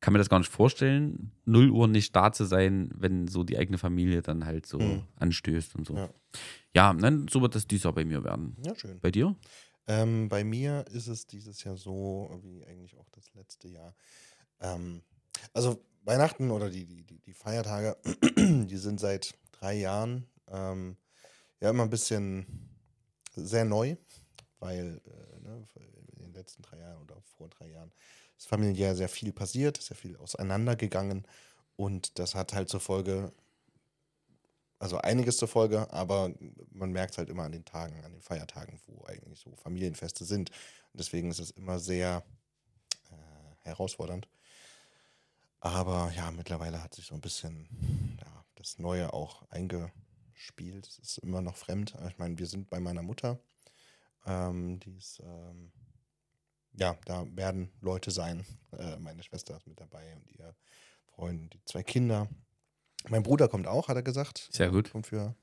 kann 0.00 0.12
mir 0.12 0.18
das 0.18 0.28
gar 0.28 0.40
nicht 0.40 0.50
vorstellen, 0.50 1.30
0 1.44 1.70
Uhr 1.70 1.86
nicht 1.86 2.14
da 2.16 2.32
zu 2.32 2.44
sein, 2.44 2.90
wenn 2.96 3.28
so 3.28 3.44
die 3.44 3.56
eigene 3.56 3.78
Familie 3.78 4.20
dann 4.20 4.44
halt 4.44 4.66
so 4.66 4.80
Mhm. 4.80 5.02
anstößt 5.16 5.76
und 5.76 5.86
so. 5.86 5.94
Ja. 5.96 6.10
Ja, 6.74 6.92
dann 6.94 7.28
so 7.28 7.40
wird 7.40 7.54
das 7.54 7.66
dieses 7.66 7.84
Jahr 7.84 7.92
bei 7.92 8.04
mir 8.04 8.24
werden. 8.24 8.56
Ja, 8.66 8.74
schön. 8.74 8.98
Bei 9.00 9.10
dir? 9.12 9.36
Ähm, 9.86 10.28
bei 10.28 10.42
mir 10.42 10.84
ist 10.90 11.06
es 11.06 11.26
dieses 11.26 11.62
Jahr 11.64 11.76
so, 11.76 12.36
wie 12.42 12.64
eigentlich 12.64 12.96
auch 12.98 13.08
das 13.10 13.32
letzte 13.34 13.68
Jahr. 13.68 13.94
Ähm, 14.60 15.02
also 15.52 15.84
Weihnachten 16.04 16.50
oder 16.50 16.68
die, 16.68 16.84
die, 16.84 17.04
die, 17.04 17.20
die 17.20 17.32
Feiertage, 17.32 17.96
die 18.36 18.76
sind 18.76 18.98
seit 18.98 19.34
drei 19.52 19.74
Jahren 19.74 20.26
ähm, 20.48 20.96
ja 21.60 21.70
immer 21.70 21.84
ein 21.84 21.90
bisschen 21.90 22.46
sehr 23.34 23.64
neu, 23.64 23.96
weil 24.58 25.00
äh, 25.06 25.40
ne, 25.40 25.66
in 26.16 26.24
den 26.24 26.32
letzten 26.34 26.62
drei 26.62 26.78
Jahren 26.78 27.02
oder 27.02 27.20
vor 27.36 27.48
drei 27.48 27.68
Jahren 27.68 27.92
ist 28.36 28.48
familiär 28.48 28.94
sehr 28.94 29.08
viel 29.08 29.32
passiert, 29.32 29.80
sehr 29.80 29.96
viel 29.96 30.16
auseinandergegangen 30.16 31.26
und 31.76 32.18
das 32.18 32.34
hat 32.34 32.52
halt 32.52 32.68
zur 32.68 32.80
Folge, 32.80 33.32
also 34.78 34.98
einiges 34.98 35.36
zur 35.36 35.48
Folge, 35.48 35.90
aber 35.92 36.32
man 36.70 36.92
merkt 36.92 37.12
es 37.12 37.18
halt 37.18 37.28
immer 37.28 37.44
an 37.44 37.52
den 37.52 37.64
Tagen, 37.64 38.04
an 38.04 38.12
den 38.12 38.22
Feiertagen, 38.22 38.80
wo 38.86 39.04
eigentlich 39.06 39.40
so 39.40 39.54
Familienfeste 39.56 40.24
sind. 40.24 40.50
Und 40.50 41.00
deswegen 41.00 41.30
ist 41.30 41.40
es 41.40 41.50
immer 41.50 41.78
sehr 41.78 42.22
äh, 43.10 43.66
herausfordernd. 43.66 44.28
Aber 45.60 46.12
ja, 46.16 46.30
mittlerweile 46.30 46.82
hat 46.82 46.94
sich 46.94 47.06
so 47.06 47.14
ein 47.14 47.20
bisschen 47.20 47.68
ja, 48.20 48.44
das 48.56 48.78
Neue 48.78 49.12
auch 49.12 49.42
eingespielt. 50.32 50.86
Es 50.86 50.98
ist 50.98 51.18
immer 51.18 51.40
noch 51.42 51.56
fremd. 51.56 51.94
Ich 52.08 52.18
meine, 52.18 52.38
wir 52.38 52.46
sind 52.46 52.70
bei 52.70 52.80
meiner 52.80 53.02
Mutter. 53.02 53.38
Ähm, 54.26 54.78
die 54.80 54.96
ist, 54.96 55.20
ähm, 55.20 55.72
ja, 56.74 56.96
da 57.04 57.26
werden 57.36 57.70
Leute 57.80 58.10
sein. 58.10 58.44
Äh, 58.78 58.96
meine 58.98 59.22
Schwester 59.22 59.56
ist 59.56 59.66
mit 59.66 59.80
dabei 59.80 60.14
und 60.16 60.26
ihr 60.38 60.54
Freund, 61.14 61.52
die 61.54 61.64
zwei 61.64 61.82
Kinder. 61.82 62.28
Mein 63.08 63.22
Bruder 63.22 63.48
kommt 63.48 63.66
auch, 63.66 63.88
hat 63.88 63.96
er 63.96 64.02
gesagt. 64.02 64.48
Sehr 64.52 64.70
gut. 64.70 64.90
Kommt 64.90 65.08
für 65.08 65.34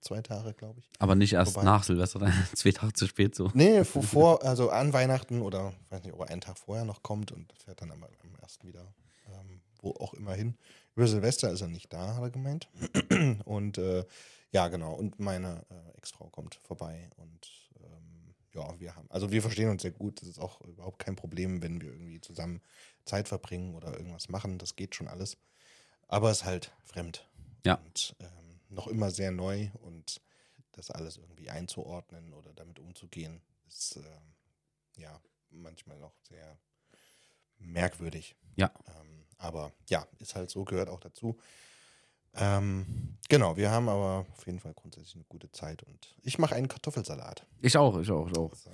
zwei 0.00 0.20
Tage, 0.20 0.52
glaube 0.52 0.80
ich. 0.80 0.90
Aber 0.98 1.14
nicht 1.14 1.32
erst 1.32 1.54
Wobei- 1.54 1.64
nach 1.64 1.84
Silvester, 1.84 2.18
dann 2.18 2.32
zwei 2.54 2.72
Tage 2.72 2.92
zu 2.92 3.06
spät 3.06 3.34
so. 3.34 3.50
Nee, 3.54 3.84
vor, 3.84 4.42
also 4.42 4.70
an 4.70 4.92
Weihnachten 4.92 5.40
oder 5.40 5.72
weiß 5.90 6.02
nicht, 6.02 6.12
ob 6.12 6.20
er 6.20 6.30
einen 6.30 6.40
Tag 6.40 6.58
vorher 6.58 6.84
noch 6.84 7.02
kommt 7.02 7.32
und 7.32 7.52
fährt 7.64 7.80
dann 7.80 7.92
am, 7.92 8.02
am 8.02 8.34
ersten 8.42 8.66
wieder, 8.66 8.92
ähm, 9.28 9.60
wo 9.80 9.92
auch 9.92 10.12
immer 10.14 10.34
hin. 10.34 10.56
Über 10.96 11.08
Silvester 11.08 11.50
ist 11.50 11.60
er 11.60 11.68
nicht 11.68 11.92
da, 11.92 12.14
hat 12.14 12.22
er 12.22 12.30
gemeint. 12.30 12.68
Und 13.44 13.78
äh, 13.78 14.04
ja, 14.52 14.68
genau. 14.68 14.94
Und 14.94 15.18
meine 15.18 15.66
äh, 15.70 15.98
Ex-Frau 15.98 16.28
kommt 16.28 16.54
vorbei 16.62 17.10
und 17.16 17.50
ähm, 17.82 18.34
ja, 18.52 18.78
wir 18.78 18.94
haben, 18.94 19.10
also 19.10 19.32
wir 19.32 19.42
verstehen 19.42 19.68
uns 19.68 19.82
sehr 19.82 19.90
gut. 19.90 20.20
Das 20.22 20.28
ist 20.28 20.38
auch 20.38 20.60
überhaupt 20.60 21.00
kein 21.00 21.16
Problem, 21.16 21.60
wenn 21.60 21.80
wir 21.80 21.90
irgendwie 21.90 22.20
zusammen 22.20 22.62
Zeit 23.04 23.26
verbringen 23.26 23.74
oder 23.74 23.96
irgendwas 23.96 24.28
machen. 24.28 24.58
Das 24.58 24.76
geht 24.76 24.94
schon 24.94 25.08
alles. 25.08 25.38
Aber 26.06 26.30
es 26.30 26.38
ist 26.38 26.44
halt 26.44 26.72
fremd. 26.84 27.28
Ja. 27.66 27.74
Und 27.84 28.14
ähm, 28.20 28.60
noch 28.68 28.86
immer 28.86 29.10
sehr 29.10 29.32
neu 29.32 29.70
und 29.80 30.20
das 30.70 30.92
alles 30.92 31.16
irgendwie 31.16 31.50
einzuordnen 31.50 32.32
oder 32.32 32.52
damit 32.52 32.78
umzugehen, 32.78 33.40
ist 33.66 33.96
ähm, 33.96 34.34
ja 34.96 35.20
manchmal 35.50 35.98
noch 35.98 36.14
sehr 36.22 36.58
merkwürdig. 37.64 38.36
Ja. 38.56 38.70
Ähm, 38.86 39.24
aber 39.38 39.72
ja, 39.88 40.06
ist 40.20 40.34
halt 40.34 40.50
so, 40.50 40.64
gehört 40.64 40.88
auch 40.88 41.00
dazu. 41.00 41.38
Ähm, 42.36 43.16
genau, 43.28 43.56
wir 43.56 43.70
haben 43.70 43.88
aber 43.88 44.26
auf 44.36 44.46
jeden 44.46 44.58
Fall 44.58 44.74
grundsätzlich 44.74 45.14
eine 45.14 45.24
gute 45.28 45.50
Zeit 45.52 45.82
und 45.84 46.14
ich 46.22 46.38
mache 46.38 46.54
einen 46.56 46.66
Kartoffelsalat. 46.66 47.46
Ich 47.60 47.76
auch, 47.76 47.98
ich 48.00 48.10
auch, 48.10 48.28
ich 48.28 48.36
auch. 48.36 48.50
Also, 48.50 48.70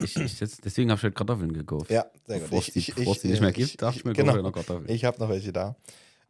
Ich, 0.00 0.16
ich 0.16 0.40
jetzt, 0.40 0.64
deswegen 0.64 0.90
habe 0.90 0.98
ich 0.98 1.04
halt 1.04 1.14
Kartoffeln 1.14 1.52
gekauft. 1.52 1.90
ja, 1.90 2.06
sehr 2.26 2.40
gut. 2.40 2.50
Bevor 2.50 2.94
bevor 2.94 3.14
es 3.14 3.22
die 3.22 3.28
nicht 3.28 3.40
mehr 3.40 3.52
gibt, 3.52 3.80
darf 3.80 3.96
ich 3.96 4.04
mir 4.04 4.12
genau, 4.12 4.36
noch 4.36 4.52
Kartoffeln. 4.52 4.88
Ich 4.88 5.04
habe 5.04 5.18
noch 5.18 5.28
welche 5.28 5.52
da. 5.52 5.74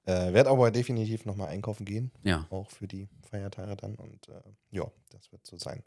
Äh, 0.06 0.32
Werde 0.32 0.48
aber 0.48 0.70
definitiv 0.70 1.26
nochmal 1.26 1.48
einkaufen 1.48 1.84
gehen, 1.84 2.10
ja. 2.22 2.46
auch 2.48 2.70
für 2.70 2.86
die 2.86 3.08
Feiertage 3.28 3.76
dann. 3.76 3.94
Und 3.96 4.28
äh, 4.28 4.40
ja, 4.70 4.84
das 5.10 5.30
wird 5.32 5.44
so 5.46 5.58
sein. 5.58 5.82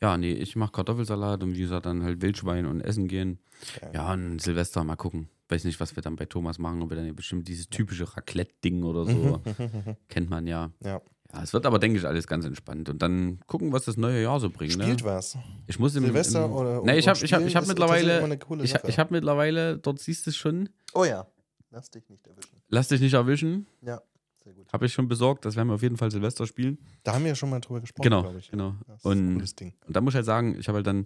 ja, 0.00 0.16
nee, 0.16 0.32
ich 0.32 0.56
mache 0.56 0.72
Kartoffelsalat 0.72 1.42
und 1.44 1.54
wie 1.54 1.60
gesagt 1.60 1.86
dann 1.86 2.02
halt 2.02 2.20
Wildschwein 2.20 2.66
und 2.66 2.80
essen 2.80 3.06
gehen. 3.06 3.38
Geil. 3.80 3.92
Ja, 3.94 4.12
und 4.12 4.40
Silvester 4.40 4.82
mal 4.82 4.96
gucken. 4.96 5.28
Weiß 5.50 5.64
nicht, 5.64 5.80
was 5.80 5.96
wir 5.96 6.02
dann 6.02 6.16
bei 6.16 6.26
Thomas 6.26 6.58
machen, 6.58 6.80
ob 6.82 6.90
wir 6.90 6.96
dann 6.96 7.14
bestimmt 7.16 7.48
dieses 7.48 7.68
typische 7.68 8.04
Raclette-Ding 8.16 8.82
oder 8.84 9.04
so. 9.04 9.40
Kennt 10.08 10.30
man 10.30 10.46
ja. 10.46 10.70
Ja. 10.84 11.00
Ja, 11.32 11.42
es 11.44 11.52
wird 11.52 11.64
aber, 11.64 11.78
denke 11.78 11.96
ich, 11.98 12.04
alles 12.06 12.26
ganz 12.26 12.44
entspannt. 12.44 12.88
Und 12.88 13.02
dann 13.02 13.38
gucken, 13.46 13.72
was 13.72 13.84
das 13.84 13.96
neue 13.96 14.20
Jahr 14.22 14.40
so 14.40 14.50
bringt. 14.50 14.72
Spielt 14.72 15.00
Ne? 15.00 15.04
was. 15.04 15.38
Ich 15.68 15.78
muss 15.78 15.94
im, 15.94 16.04
Silvester 16.04 16.44
im, 16.44 16.52
oder- 16.52 16.82
Nee, 16.82 16.98
ich 16.98 17.06
und 17.06 17.14
habe 17.14 17.24
ich 17.24 17.32
hab, 17.32 17.42
ich 17.42 17.54
hab 17.56 17.66
mittlerweile. 17.68 18.38
Ich, 18.62 18.74
hab- 18.74 18.88
ich 18.88 18.98
habe 18.98 19.14
mittlerweile, 19.14 19.78
dort 19.78 20.00
siehst 20.00 20.26
du 20.26 20.30
es 20.30 20.36
schon. 20.36 20.68
Oh 20.92 21.04
ja. 21.04 21.26
Lass 21.70 21.88
dich 21.90 22.08
nicht 22.08 22.26
erwischen. 22.26 22.50
Lass 22.68 22.88
dich 22.88 23.00
nicht 23.00 23.12
erwischen. 23.14 23.66
Ja, 23.80 24.00
sehr 24.42 24.54
gut. 24.54 24.72
Habe 24.72 24.86
ich 24.86 24.92
schon 24.92 25.06
besorgt. 25.06 25.44
Das 25.44 25.54
werden 25.54 25.68
wir 25.68 25.74
auf 25.74 25.82
jeden 25.82 25.96
Fall 25.96 26.10
Silvester 26.10 26.48
spielen. 26.48 26.78
Da 27.04 27.12
haben 27.14 27.22
wir 27.22 27.28
ja 27.28 27.34
schon 27.36 27.48
mal 27.50 27.60
drüber 27.60 27.80
gesprochen, 27.80 28.02
Genau, 28.02 28.22
glaube 28.22 28.38
ich. 28.40 28.50
genau. 28.50 28.74
Das 28.88 28.96
ist 28.98 29.06
ein 29.06 29.10
Und- 29.28 29.34
cooles 29.34 29.54
Ding. 29.54 29.72
Und 29.86 29.94
da 29.94 30.00
muss 30.00 30.12
ich 30.12 30.16
halt 30.16 30.26
sagen, 30.26 30.56
ich 30.58 30.66
habe 30.66 30.76
halt 30.76 30.86
dann 30.88 31.04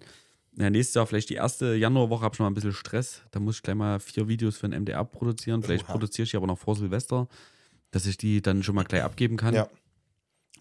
ja, 0.57 0.69
nächstes 0.69 0.95
Jahr 0.95 1.05
vielleicht 1.05 1.29
die 1.29 1.35
erste 1.35 1.75
Januarwoche 1.75 2.23
habe 2.23 2.33
ich 2.33 2.37
schon 2.37 2.45
mal 2.45 2.51
ein 2.51 2.53
bisschen 2.53 2.73
Stress. 2.73 3.21
Da 3.31 3.39
muss 3.39 3.57
ich 3.57 3.63
gleich 3.63 3.75
mal 3.75 3.99
vier 3.99 4.27
Videos 4.27 4.57
für 4.57 4.69
den 4.69 4.81
MDR 4.83 5.03
produzieren. 5.03 5.61
Vielleicht 5.61 5.85
Oha. 5.85 5.93
produziere 5.93 6.23
ich 6.23 6.31
die 6.31 6.37
aber 6.37 6.47
noch 6.47 6.57
vor 6.57 6.75
Silvester, 6.75 7.27
dass 7.91 8.05
ich 8.05 8.17
die 8.17 8.41
dann 8.41 8.63
schon 8.63 8.75
mal 8.75 8.83
gleich 8.83 9.03
abgeben 9.03 9.37
kann. 9.37 9.53
Ja. 9.53 9.69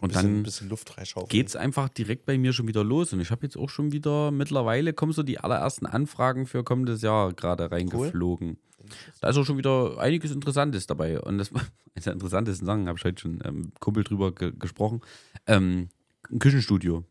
Und 0.01 0.13
bisschen, 0.13 0.35
dann 0.35 0.43
bisschen 0.43 0.69
Luft 0.69 0.89
freischaufeln. 0.89 1.29
geht's 1.29 1.55
einfach 1.55 1.89
direkt 1.89 2.27
bei 2.27 2.37
mir 2.37 2.53
schon 2.53 2.67
wieder 2.67 2.83
los. 2.83 3.13
Und 3.13 3.21
ich 3.21 3.31
habe 3.31 3.47
jetzt 3.47 3.57
auch 3.57 3.71
schon 3.71 3.93
wieder, 3.93 4.33
mittlerweile 4.33 4.93
kommen 4.93 5.13
so 5.13 5.23
die 5.23 5.39
allerersten 5.39 5.87
Anfragen 5.87 6.47
für 6.47 6.65
kommendes 6.65 7.03
Jahr 7.03 7.33
gerade 7.33 7.71
reingeflogen. 7.71 8.59
Da 9.21 9.29
ist 9.29 9.37
auch 9.37 9.45
schon 9.45 9.57
wieder 9.57 9.99
einiges 9.99 10.33
Interessantes 10.33 10.87
dabei. 10.87 11.21
Und 11.21 11.39
das 11.39 11.53
eines 11.95 12.05
der 12.05 12.13
interessantesten 12.13 12.67
Sachen, 12.67 12.89
habe 12.89 12.99
ich 12.99 13.05
heute 13.05 13.23
schon 13.23 13.41
ähm, 13.45 13.73
Kumpel 13.79 14.03
drüber 14.03 14.35
ge 14.35 14.53
gesprochen. 14.59 15.01
Ähm, 15.47 15.89
ein 16.31 16.39
Küchenstudio. 16.41 17.05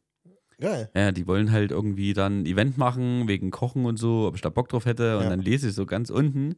Geil. 0.60 0.90
Ja, 0.96 1.12
die 1.12 1.28
wollen 1.28 1.52
halt 1.52 1.72
irgendwie 1.72 2.14
dann 2.14 2.42
ein 2.42 2.46
Event 2.46 2.78
machen, 2.78 3.28
wegen 3.28 3.52
Kochen 3.52 3.86
und 3.86 3.98
so, 3.98 4.28
ob 4.28 4.36
ich 4.36 4.42
da 4.42 4.50
Bock 4.50 4.70
drauf 4.70 4.86
hätte. 4.86 5.18
Und 5.18 5.24
Ja. 5.24 5.30
dann 5.30 5.42
lese 5.42 5.70
ich 5.70 5.76
so 5.76 5.86
ganz 5.86 6.10
unten. 6.10 6.56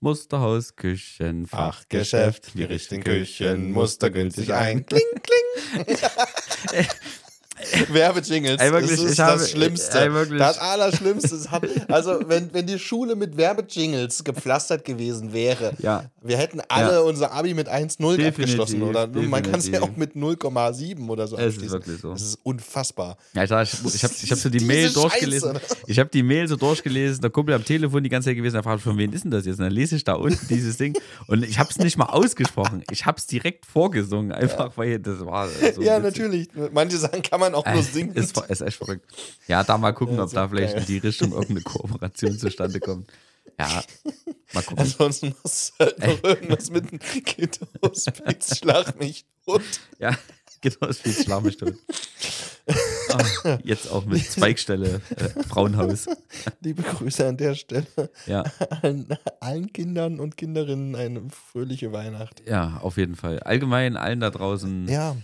Musterhaus, 0.00 0.76
Küchen, 0.76 1.46
Fachgeschäft, 1.46 2.56
wir 2.56 2.70
richten 2.70 3.02
Küchen 3.02 3.72
mustergültig 3.72 4.54
ein. 4.54 4.86
Kling, 4.86 5.00
kling. 5.22 5.86
Werbejingles. 7.92 8.60
Ey, 8.60 8.72
wirklich, 8.72 8.90
das 8.92 9.00
ist 9.00 9.12
ich 9.12 9.20
habe- 9.20 9.38
das 9.38 9.50
Schlimmste. 9.50 9.98
ey. 10.00 10.38
Das 10.38 10.58
Allerschlimmste. 10.58 11.50
Hat, 11.50 11.64
also, 11.90 12.20
wenn, 12.26 12.52
wenn 12.52 12.66
die 12.66 12.78
Schule 12.78 13.16
mit 13.16 13.36
Werbejingles 13.36 14.24
gepflastert 14.24 14.84
gewesen 14.84 15.32
wäre, 15.32 15.72
Ja. 15.78 16.04
wir 16.22 16.36
hätten 16.36 16.60
alle 16.68 16.94
Ja. 16.94 17.00
unser 17.00 17.32
Abi 17.32 17.54
mit 17.54 17.68
1,0 17.68 18.16
Definitiv, 18.16 18.38
abgeschlossen. 18.60 18.82
Oder 18.82 19.06
man 19.08 19.42
kann 19.42 19.60
es 19.60 19.68
ja 19.68 19.82
auch 19.82 19.96
mit 19.96 20.14
0,7 20.16 21.08
oder 21.08 21.26
so 21.26 21.36
Es 21.36 21.42
ist 21.42 21.54
abschließen. 21.54 21.72
wirklich 21.72 22.00
so. 22.00 22.12
Das 22.12 22.22
ist 22.22 22.38
unfassbar. 22.42 23.16
Ja, 23.34 23.44
ich, 23.44 23.50
ich, 23.50 23.94
ich 23.94 24.04
habe 24.04 24.14
ich 24.22 24.30
hab 24.30 24.38
so 24.38 24.48
die 24.50 24.60
Mail 24.64 24.90
durchgelesen. 24.92 25.58
Ich 25.86 25.98
habe 25.98 26.10
die 26.10 26.22
Mail 26.22 26.48
so 26.48 26.56
durchgelesen. 26.56 27.20
Der 27.20 27.30
Kumpel 27.30 27.54
am 27.54 27.64
Telefon 27.64 28.02
die 28.02 28.08
ganze 28.08 28.30
Zeit 28.30 28.36
gewesen. 28.36 28.56
Er 28.56 28.62
fragt, 28.62 28.82
von 28.82 28.96
wem 28.98 29.12
ist 29.12 29.24
denn 29.24 29.30
das 29.30 29.46
jetzt? 29.46 29.58
Und 29.58 29.64
dann 29.64 29.72
lese 29.72 29.96
ich 29.96 30.04
da 30.04 30.14
unten 30.14 30.46
dieses 30.48 30.76
Ding. 30.76 30.94
Und 31.26 31.44
ich 31.44 31.58
habe 31.58 31.70
es 31.70 31.78
nicht 31.78 31.96
mal 31.96 32.06
ausgesprochen. 32.06 32.82
Ich 32.90 33.06
habe 33.06 33.18
es 33.18 33.26
direkt 33.26 33.66
vorgesungen. 33.66 34.32
Einfach, 34.32 34.72
weil 34.76 34.98
das 34.98 35.24
war 35.24 35.48
so. 35.48 35.82
ja, 35.82 36.02
witzig. 36.02 36.22
natürlich. 36.22 36.48
Manche 36.72 36.96
Sachen 36.98 37.22
kann 37.22 37.40
man 37.40 37.54
auch 37.54 37.57
nur 37.66 37.74
Ey, 37.76 37.82
singen. 37.82 38.14
Ist, 38.14 38.36
ist 38.38 38.60
echt 38.60 38.76
verrückt. 38.78 39.04
Ja, 39.46 39.62
da 39.64 39.78
mal 39.78 39.92
gucken, 39.92 40.16
Ja, 40.16 40.24
ob 40.24 40.32
da 40.32 40.48
vielleicht 40.48 40.74
geil. 40.74 40.82
in 40.82 40.86
die 40.86 40.98
Richtung 40.98 41.32
irgendeine 41.32 41.62
Kooperation 41.62 42.38
zustande 42.38 42.80
kommt. 42.80 43.10
Ja, 43.58 43.82
mal 44.52 44.62
gucken. 44.62 44.78
Ansonsten 44.78 45.34
muss 45.42 45.72
halt 45.78 45.98
noch 45.98 46.22
irgendwas 46.22 46.70
mit 46.70 46.90
dem 46.90 46.98
Kiddo-Hospiz, 46.98 48.58
schlag 48.58 48.98
mich 49.00 49.24
tot. 49.44 49.62
Ja, 49.98 50.16
viel 50.62 51.12
Schlag 51.12 51.42
mich 51.44 51.56
tot. 51.56 51.74
Ah, 53.10 53.58
jetzt 53.64 53.90
auch 53.90 54.04
mit 54.04 54.22
Zweigstelle, 54.30 55.00
äh, 55.16 55.42
Frauenhaus. 55.48 56.06
Liebe 56.60 56.82
Grüße 56.82 57.26
an 57.26 57.36
der 57.38 57.54
Stelle 57.54 57.86
Ja, 58.26 58.44
allen, 58.82 59.08
allen 59.40 59.72
Kindern 59.72 60.20
und 60.20 60.36
Kinderinnen 60.36 60.94
eine 60.94 61.22
fröhliche 61.30 61.92
Weihnacht. 61.92 62.42
ja, 62.46 62.78
auf 62.82 62.96
jeden 62.98 63.16
Fall. 63.16 63.40
Allgemein 63.40 63.96
allen 63.96 64.20
da 64.20 64.30
draußen. 64.30 64.86
Ja. 64.88 65.16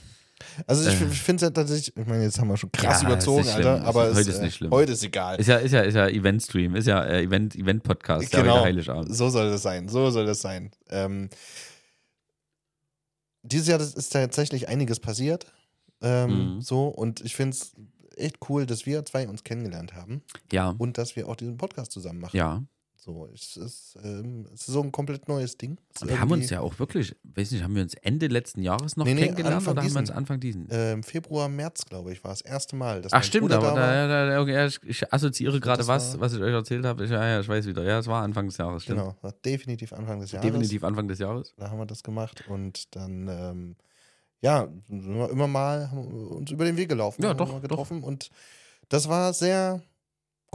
Also 0.67 0.89
ich, 0.89 0.95
Äh. 1.01 1.07
finde 1.07 1.37
es 1.37 1.43
ja 1.43 1.51
tatsächlich, 1.51 1.97
ich 1.97 2.07
meine, 2.07 2.23
jetzt 2.25 2.39
haben 2.39 2.49
wir 2.49 2.57
schon 2.57 2.71
krass 2.73 2.85
Ja, 2.85 2.97
ist 2.97 3.03
überzogen, 3.05 3.45
schlimm. 3.45 3.57
Alter, 3.57 3.77
Ist- 3.77 3.85
aber 3.85 4.15
heute 4.15 4.31
ist 4.31 4.39
äh, 4.39 4.45
nicht 4.45 4.55
schlimm. 4.57 4.71
Heute 4.71 4.93
ist 4.93 5.03
egal. 5.05 5.41
Ist 5.41 5.47
ja, 5.47 5.57
ist 5.57 5.73
ja, 5.73 5.81
ist 5.81 5.95
ja 5.95 6.09
Event-Stream, 6.09 6.75
ist 6.77 6.87
ja 6.87 7.03
äh, 7.05 7.23
Event, 7.23 7.55
Event-Podcast, 7.57 8.31
Genau. 8.31 8.63
Heiligabend. 8.65 9.15
So 9.15 9.29
soll 9.31 9.51
das 9.51 9.63
sein, 9.63 9.89
so 9.89 10.11
soll 10.11 10.27
das 10.27 10.41
sein. 10.41 10.71
Ähm, 10.91 11.29
dieses 13.43 13.69
Jahr 13.69 13.81
ist 13.81 14.11
tatsächlich 14.13 14.69
einiges 14.69 15.01
passiert. 15.01 15.47
Ähm, 16.01 16.57
Mhm. 16.57 16.61
So, 16.61 16.89
und 16.89 17.21
ich 17.21 17.35
finde 17.37 17.57
es 17.57 17.73
echt 18.17 18.39
cool, 18.49 18.67
dass 18.67 18.87
wir 18.87 19.05
zwei 19.05 19.29
uns 19.29 19.43
kennengelernt 19.45 19.95
haben 19.95 20.23
Ja, 20.53 20.75
und 20.79 20.99
dass 20.99 21.17
wir 21.17 21.29
auch 21.29 21.37
diesen 21.37 21.57
Podcast 21.57 21.93
zusammen 21.93 22.21
machen. 22.21 22.37
ja. 22.37 22.63
So, 23.05 23.29
es 23.35 23.59
ist, 23.59 23.99
ähm, 24.03 24.47
es 24.55 24.61
ist 24.61 24.67
so 24.69 24.81
ein 24.81 24.91
komplett 24.91 25.29
neues 25.29 25.59
Ding. 25.59 25.77
Wir 26.03 26.19
haben 26.19 26.31
uns 26.31 26.49
ja 26.49 26.61
auch 26.61 26.79
wirklich, 26.79 27.15
weiß 27.23 27.51
nicht, 27.51 27.63
haben 27.63 27.75
wir 27.75 27.83
uns 27.83 27.93
Ende 27.93 28.29
letzten 28.29 28.63
Jahres 28.63 28.97
noch 28.97 29.05
Nee, 29.05 29.13
nee, 29.13 29.21
kennengelernt 29.25 29.57
Anfang 29.57 29.73
oder 29.73 29.83
haben 29.83 29.93
wir 29.93 29.99
uns 29.99 30.09
diesen. 30.09 30.17
Anfang 30.17 30.41
diesen? 30.41 30.69
ähm, 30.71 31.03
Februar, 31.03 31.51
März, 31.51 31.85
glaube 31.85 32.13
ich, 32.13 32.25
war 32.25 32.31
das 32.31 32.41
erste 32.41 32.77
Mal. 32.77 33.03
Ach 33.11 33.23
stimmt, 33.23 33.53
aber 33.53 33.73
da 33.75 34.09
da, 34.09 34.27
da, 34.31 34.41
okay, 34.41 34.69
ich, 34.69 34.83
ich 34.85 35.13
assoziiere 35.13 35.61
gerade 35.61 35.87
was, 35.87 36.19
was 36.19 36.33
ich 36.33 36.41
euch 36.41 36.55
erzählt 36.55 36.87
habe. 36.87 37.05
Ich, 37.05 37.11
ja, 37.11 37.23
ja, 37.27 37.41
ich 37.41 37.49
weiß 37.49 37.67
wieder. 37.67 37.85
Ja, 37.85 37.99
es 37.99 38.07
war 38.07 38.23
Anfang 38.23 38.47
des 38.47 38.57
Jahres, 38.57 38.85
stimmt. 38.85 39.01
Genau, 39.01 39.15
definitiv 39.45 39.93
Anfang 39.93 40.21
des 40.21 40.33
Jahres. 40.33 40.47
Definitiv 40.47 40.83
Anfang 40.83 41.07
des 41.07 41.19
Jahres. 41.19 41.53
Da 41.59 41.69
haben 41.69 41.79
wir 41.79 41.85
das 41.85 42.03
gemacht 42.03 42.45
und 42.49 42.97
dann, 42.97 43.29
ähm, 43.29 43.77
ja, 44.41 44.67
immer 44.89 45.47
mal 45.47 45.91
uns 45.93 46.51
über 46.51 46.65
den 46.65 46.79
Weg 46.79 46.89
gelaufen, 46.89 47.23
Ja, 47.23 47.35
doch, 47.35 47.61
getroffen 47.61 48.03
und 48.03 48.31
das 48.89 49.11
war 49.11 49.35
sehr 49.35 49.83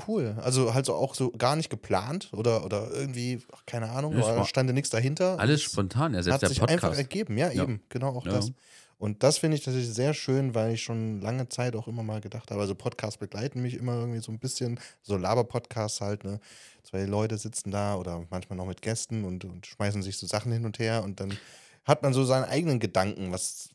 cool. 0.08 0.36
Also 0.42 0.74
halt 0.74 0.86
so 0.86 0.94
auch 0.96 1.16
so 1.16 1.32
gar 1.32 1.56
nicht 1.56 1.70
geplant 1.70 2.30
oder, 2.34 2.66
oder 2.66 2.92
irgendwie, 2.92 3.42
ach, 3.54 3.64
keine 3.66 3.90
Ahnung, 3.90 4.14
da 4.16 4.36
war 4.36 4.46
stand 4.46 4.74
nichts 4.74 4.90
dahinter. 4.90 5.40
Alles 5.40 5.62
Es 5.64 5.72
spontan, 5.72 6.14
ja, 6.14 6.24
selbst 6.24 6.44
hat 6.44 6.50
sich 6.50 6.62
einfach 6.62 6.96
ergeben, 6.96 7.38
ja, 7.38 7.52
Ja. 7.52 7.64
eben, 7.64 7.82
genau 7.90 8.16
auch 8.16 8.26
Ja. 8.26 8.34
das. 8.34 8.52
Und 8.98 9.24
das 9.24 9.38
finde 9.38 9.56
ich 9.56 9.64
tatsächlich 9.64 9.94
sehr 9.94 10.14
schön, 10.14 10.54
weil 10.56 10.74
ich 10.74 10.84
schon 10.84 11.22
lange 11.22 11.48
Zeit 11.48 11.74
auch 11.78 11.88
immer 11.88 12.04
mal 12.04 12.20
gedacht 12.20 12.52
habe, 12.52 12.60
also 12.60 12.76
Podcasts 12.76 13.18
begleiten 13.18 13.62
mich 13.62 13.76
immer 13.76 13.96
irgendwie 13.96 14.20
so 14.20 14.30
ein 14.30 14.40
bisschen, 14.40 14.78
so 15.02 15.16
Laber-Podcasts 15.16 16.02
halt, 16.02 16.26
ne? 16.26 16.42
Zwei 16.84 17.06
Leute 17.06 17.38
sitzen 17.38 17.72
da 17.72 17.96
oder 17.96 18.26
manchmal 18.30 18.58
noch 18.58 18.66
mit 18.66 18.82
Gästen 18.82 19.24
und, 19.24 19.46
und 19.46 19.66
schmeißen 19.66 20.04
sich 20.04 20.18
so 20.18 20.28
Sachen 20.28 20.52
hin 20.52 20.66
und 20.66 20.80
her 20.80 21.04
und 21.04 21.22
dann 21.22 21.38
hat 21.86 22.04
man 22.04 22.14
so 22.14 22.26
seine 22.26 22.50
eigenen 22.50 22.80
Gedanken, 22.80 23.32
was 23.32 23.70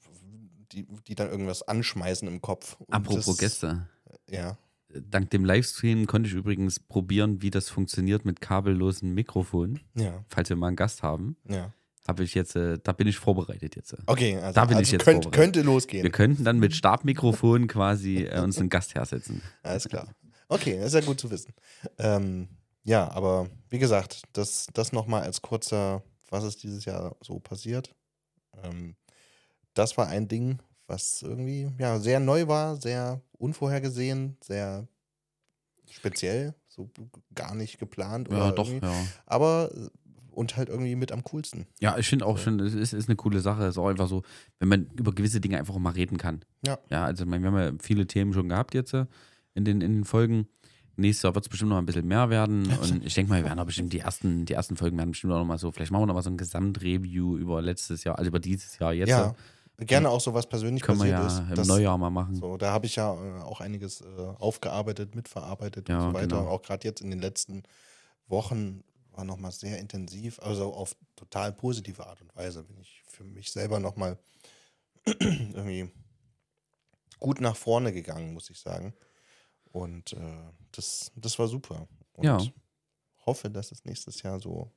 die, 0.72 0.86
die 1.06 1.14
dann 1.14 1.30
irgendwas 1.30 1.62
anschmeißen 1.62 2.28
im 2.28 2.42
Kopf. 2.42 2.76
Und 2.80 2.92
Apropos 2.92 3.24
das, 3.26 3.38
Gäste. 3.38 3.86
Ja. 4.28 4.58
Dank 5.10 5.30
dem 5.30 5.44
Livestream 5.44 6.06
konnte 6.06 6.28
ich 6.28 6.34
übrigens 6.34 6.80
probieren, 6.80 7.42
wie 7.42 7.50
das 7.50 7.68
funktioniert 7.68 8.24
mit 8.24 8.40
kabellosen 8.40 9.12
Mikrofonen. 9.14 9.80
Ja, 9.94 10.24
Falls 10.28 10.48
wir 10.48 10.56
mal 10.56 10.68
einen 10.68 10.76
Gast 10.76 11.02
haben, 11.02 11.36
ja. 11.48 11.72
habe 12.06 12.24
ich 12.24 12.34
jetzt, 12.34 12.56
äh, 12.56 12.78
da 12.82 12.92
bin 12.92 13.06
ich 13.06 13.18
vorbereitet 13.18 13.76
jetzt. 13.76 13.96
Okay, 14.06 14.36
also, 14.36 14.54
Da 14.54 14.64
bin 14.64 14.78
ich 14.78 14.78
also 14.78 14.92
jetzt 14.92 15.04
könnt, 15.04 15.32
könnte 15.32 15.62
losgehen. 15.62 16.02
Wir 16.02 16.12
könnten 16.12 16.44
dann 16.44 16.58
mit 16.58 16.74
Stabmikrofon 16.74 17.66
quasi 17.66 18.24
äh, 18.24 18.40
uns 18.40 18.58
einen 18.58 18.68
Gast 18.68 18.94
hersetzen. 18.94 19.42
Alles 19.62 19.88
klar. 19.88 20.08
Okay, 20.48 20.76
das 20.78 20.88
ist 20.88 20.94
ja 20.94 21.00
gut 21.00 21.20
zu 21.20 21.30
wissen. 21.30 21.54
Ähm, 21.98 22.48
ja, 22.84 23.10
aber 23.10 23.48
wie 23.70 23.78
gesagt, 23.78 24.22
das, 24.34 24.66
das 24.72 24.92
nochmal 24.92 25.22
als 25.22 25.42
kurzer, 25.42 26.02
was 26.30 26.44
ist 26.44 26.62
dieses 26.62 26.84
Jahr 26.84 27.16
so 27.22 27.40
passiert. 27.40 27.94
Ähm, 28.62 28.96
das 29.72 29.96
war 29.96 30.06
ein 30.06 30.28
Ding, 30.28 30.58
was 30.86 31.22
irgendwie 31.22 31.70
ja, 31.78 31.98
sehr 31.98 32.20
neu 32.20 32.46
war, 32.48 32.76
sehr 32.76 33.20
unvorhergesehen, 33.38 34.36
sehr 34.42 34.86
speziell, 35.90 36.54
so 36.66 36.90
gar 37.34 37.54
nicht 37.54 37.78
geplant. 37.78 38.28
Ja, 38.30 38.36
oder 38.36 38.52
doch, 38.52 38.68
irgendwie. 38.68 38.86
ja. 38.86 39.06
Aber 39.26 39.70
äh, 39.74 39.88
und 40.30 40.56
halt 40.56 40.68
irgendwie 40.68 40.96
mit 40.96 41.12
am 41.12 41.22
coolsten. 41.24 41.66
Ja, 41.80 41.96
ich 41.96 42.08
finde 42.08 42.26
auch 42.26 42.38
schon, 42.38 42.58
es 42.60 42.74
ist, 42.74 42.92
ist 42.92 43.08
eine 43.08 43.16
coole 43.16 43.40
Sache. 43.40 43.62
Es 43.62 43.70
ist 43.70 43.78
auch 43.78 43.88
einfach 43.88 44.08
so, 44.08 44.22
wenn 44.58 44.68
man 44.68 44.90
über 44.98 45.12
gewisse 45.12 45.40
Dinge 45.40 45.58
einfach 45.58 45.76
mal 45.78 45.90
reden 45.90 46.18
kann. 46.18 46.44
Ja. 46.66 46.78
Ja, 46.90 47.04
also 47.04 47.24
wir 47.24 47.34
haben 47.34 47.56
ja 47.56 47.72
viele 47.80 48.06
Themen 48.06 48.32
schon 48.32 48.48
gehabt 48.48 48.74
jetzt 48.74 48.94
äh, 48.94 49.06
in 49.54 49.64
den, 49.64 49.80
in 49.80 49.92
den 49.92 50.04
Folgen. 50.04 50.48
Nächstes 50.96 51.22
Jahr 51.22 51.34
wird 51.34 51.44
es 51.44 51.48
bestimmt 51.48 51.70
noch 51.70 51.78
ein 51.78 51.86
bisschen 51.86 52.06
mehr 52.06 52.30
werden. 52.30 52.66
Und 52.82 53.04
ich 53.04 53.14
denke 53.14 53.30
mal, 53.30 53.42
wir 53.42 53.48
werden 53.48 53.58
auch 53.58 53.66
bestimmt 53.66 53.92
die 53.92 54.00
ersten, 54.00 54.44
die 54.44 54.54
ersten 54.54 54.76
Folgen 54.76 54.98
werden 54.98 55.10
bestimmt 55.10 55.32
auch 55.32 55.38
noch 55.38 55.46
mal 55.46 55.58
so, 55.58 55.70
vielleicht 55.70 55.92
machen 55.92 56.02
wir 56.02 56.06
noch 56.06 56.14
mal 56.14 56.22
so 56.22 56.30
ein 56.30 56.36
Gesamtreview 56.36 57.36
über 57.36 57.62
letztes 57.62 58.04
Jahr, 58.04 58.18
also 58.18 58.28
über 58.28 58.40
dieses 58.40 58.78
Jahr 58.78 58.92
jetzt. 58.92 59.08
ja, 59.08 59.34
gerne 59.78 60.08
auch 60.10 60.20
so 60.20 60.32
was 60.34 60.46
persönlich 60.48 60.82
Können 60.82 60.98
wir 61.00 61.12
passiert 61.12 61.18
ja 61.20 61.44
ist. 61.44 61.50
im 61.50 61.56
das- 61.56 61.68
Neujahr 61.68 61.98
mal 61.98 62.10
machen. 62.10 62.34
So, 62.36 62.56
da 62.56 62.72
habe 62.72 62.86
ich 62.86 62.96
ja 62.96 63.12
äh, 63.14 63.42
auch 63.42 63.60
einiges 63.60 64.00
äh, 64.02 64.04
aufgearbeitet, 64.38 65.14
mitverarbeitet 65.14 65.88
Ja, 65.88 65.96
und 65.98 66.02
so 66.12 66.14
weiter. 66.14 66.38
genau. 66.38 66.48
Auch 66.48 66.62
gerade 66.62 66.86
jetzt 66.86 67.00
in 67.00 67.10
den 67.10 67.20
letzten 67.20 67.62
Wochen 68.28 68.84
war 69.12 69.24
nochmal 69.24 69.52
sehr 69.52 69.78
intensiv, 69.78 70.38
also 70.40 70.72
auf 70.74 70.96
total 71.16 71.52
positive 71.52 72.06
Art 72.06 72.20
und 72.20 72.34
Weise 72.36 72.64
bin 72.64 72.78
ich 72.80 73.02
für 73.06 73.24
mich 73.24 73.50
selber 73.52 73.78
nochmal 73.80 74.18
irgendwie 75.06 75.90
gut 77.20 77.40
nach 77.40 77.56
vorne 77.56 77.92
gegangen, 77.92 78.32
muss 78.34 78.50
ich 78.50 78.58
sagen. 78.60 78.94
Und 79.72 80.12
äh, 80.12 80.18
das, 80.72 81.10
das 81.16 81.38
war 81.38 81.48
super. 81.48 81.88
Und 82.12 82.24
Ja. 82.24 82.38
hoffe, 83.26 83.50
dass 83.50 83.72
es 83.72 83.84
nächstes 83.84 84.22
Jahr 84.22 84.40
so 84.40 84.70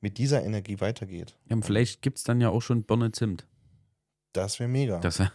mit 0.00 0.18
dieser 0.18 0.42
Energie 0.44 0.80
weitergeht. 0.80 1.36
Ja, 1.48 1.56
und 1.56 1.64
vielleicht 1.64 2.02
gibt 2.02 2.18
es 2.18 2.24
dann 2.24 2.40
ja 2.40 2.50
auch 2.50 2.62
schon 2.62 2.84
Birne 2.84 3.12
Zimt. 3.12 3.46
Das 4.42 4.58
wäre 4.60 4.68
mega. 4.68 4.98
Das, 4.98 5.20
äh, 5.20 5.26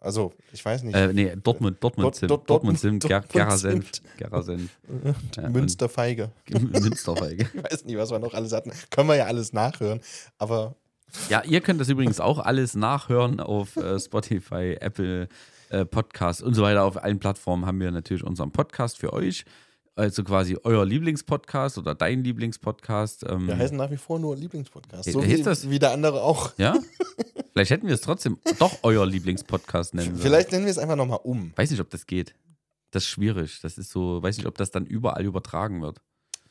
also, 0.00 0.32
ich 0.52 0.64
weiß 0.64 0.82
nicht. 0.82 0.96
nee, 1.14 1.34
Dortmund, 1.42 1.76
Dortmund 1.82 2.04
Dort- 2.06 2.14
Zimt. 2.16 2.30
Dort- 2.30 2.50
Dortmund 2.50 2.78
Zimt, 2.78 3.04
Ger- 3.04 3.08
Dortmund 3.20 3.32
Gerrer 3.32 3.56
Senf. 3.58 3.92
Zimt. 3.92 4.16
Gerrer 4.18 4.42
Senf. 4.42 4.70
Ja, 5.36 5.44
und- 5.44 5.52
Münsterfeige. 5.52 6.30
Münsterfeige. 6.50 7.48
Ich 7.54 7.62
weiß 7.72 7.84
nicht, 7.84 7.96
was 7.96 8.10
wir 8.10 8.18
noch 8.18 8.34
alles 8.34 8.52
hatten. 8.52 8.72
Können 8.90 9.08
wir 9.08 9.16
ja 9.16 9.26
alles 9.26 9.52
nachhören. 9.52 10.00
Aber 10.38 10.74
Ja, 11.28 11.42
ihr 11.44 11.60
könnt 11.60 11.80
das 11.80 11.88
übrigens 11.88 12.18
auch 12.20 12.38
alles 12.40 12.74
nachhören 12.74 13.38
auf 13.40 13.76
äh, 13.76 13.98
Spotify, 14.00 14.76
Apple 14.80 15.28
äh, 15.70 15.84
Podcast 15.84 16.42
und 16.42 16.54
so 16.54 16.62
weiter. 16.62 16.82
Auf 16.84 17.02
allen 17.02 17.18
Plattformen 17.20 17.64
haben 17.66 17.78
wir 17.80 17.90
natürlich 17.92 18.24
unseren 18.24 18.50
Podcast 18.50 18.98
für 18.98 19.12
euch. 19.12 19.44
Also 19.94 20.24
quasi 20.24 20.56
euer 20.64 20.86
Lieblingspodcast 20.86 21.76
oder 21.76 21.94
dein 21.94 22.24
Lieblingspodcast. 22.24 23.24
Ähm, 23.28 23.46
wir 23.46 23.58
heißen 23.58 23.76
nach 23.76 23.90
wie 23.90 23.98
vor 23.98 24.18
nur 24.18 24.34
Lieblingspodcast. 24.36 25.12
So 25.12 25.20
heißt 25.20 25.30
wie, 25.30 25.42
das? 25.42 25.68
wie 25.70 25.78
der 25.78 25.92
andere 25.92 26.22
auch. 26.22 26.52
ja? 26.56 26.74
Vielleicht 27.52 27.70
hätten 27.70 27.86
wir 27.86 27.94
es 27.94 28.00
trotzdem 28.00 28.38
doch 28.58 28.72
euer 28.82 29.04
Lieblingspodcast 29.04 29.94
nennen 29.94 30.12
sollen. 30.12 30.22
Vielleicht 30.22 30.52
nennen 30.52 30.64
wir 30.64 30.70
es 30.70 30.78
einfach 30.78 30.96
nochmal 30.96 31.20
um. 31.22 31.52
Weiß 31.56 31.70
nicht, 31.70 31.80
ob 31.80 31.90
das 31.90 32.06
geht. 32.06 32.34
Das 32.90 33.02
ist 33.02 33.10
schwierig. 33.10 33.60
Das 33.60 33.76
ist 33.76 33.90
so, 33.90 34.22
weiß 34.22 34.38
nicht, 34.38 34.46
ob 34.46 34.56
das 34.56 34.70
dann 34.70 34.86
überall 34.86 35.24
übertragen 35.26 35.82
wird. 35.82 36.00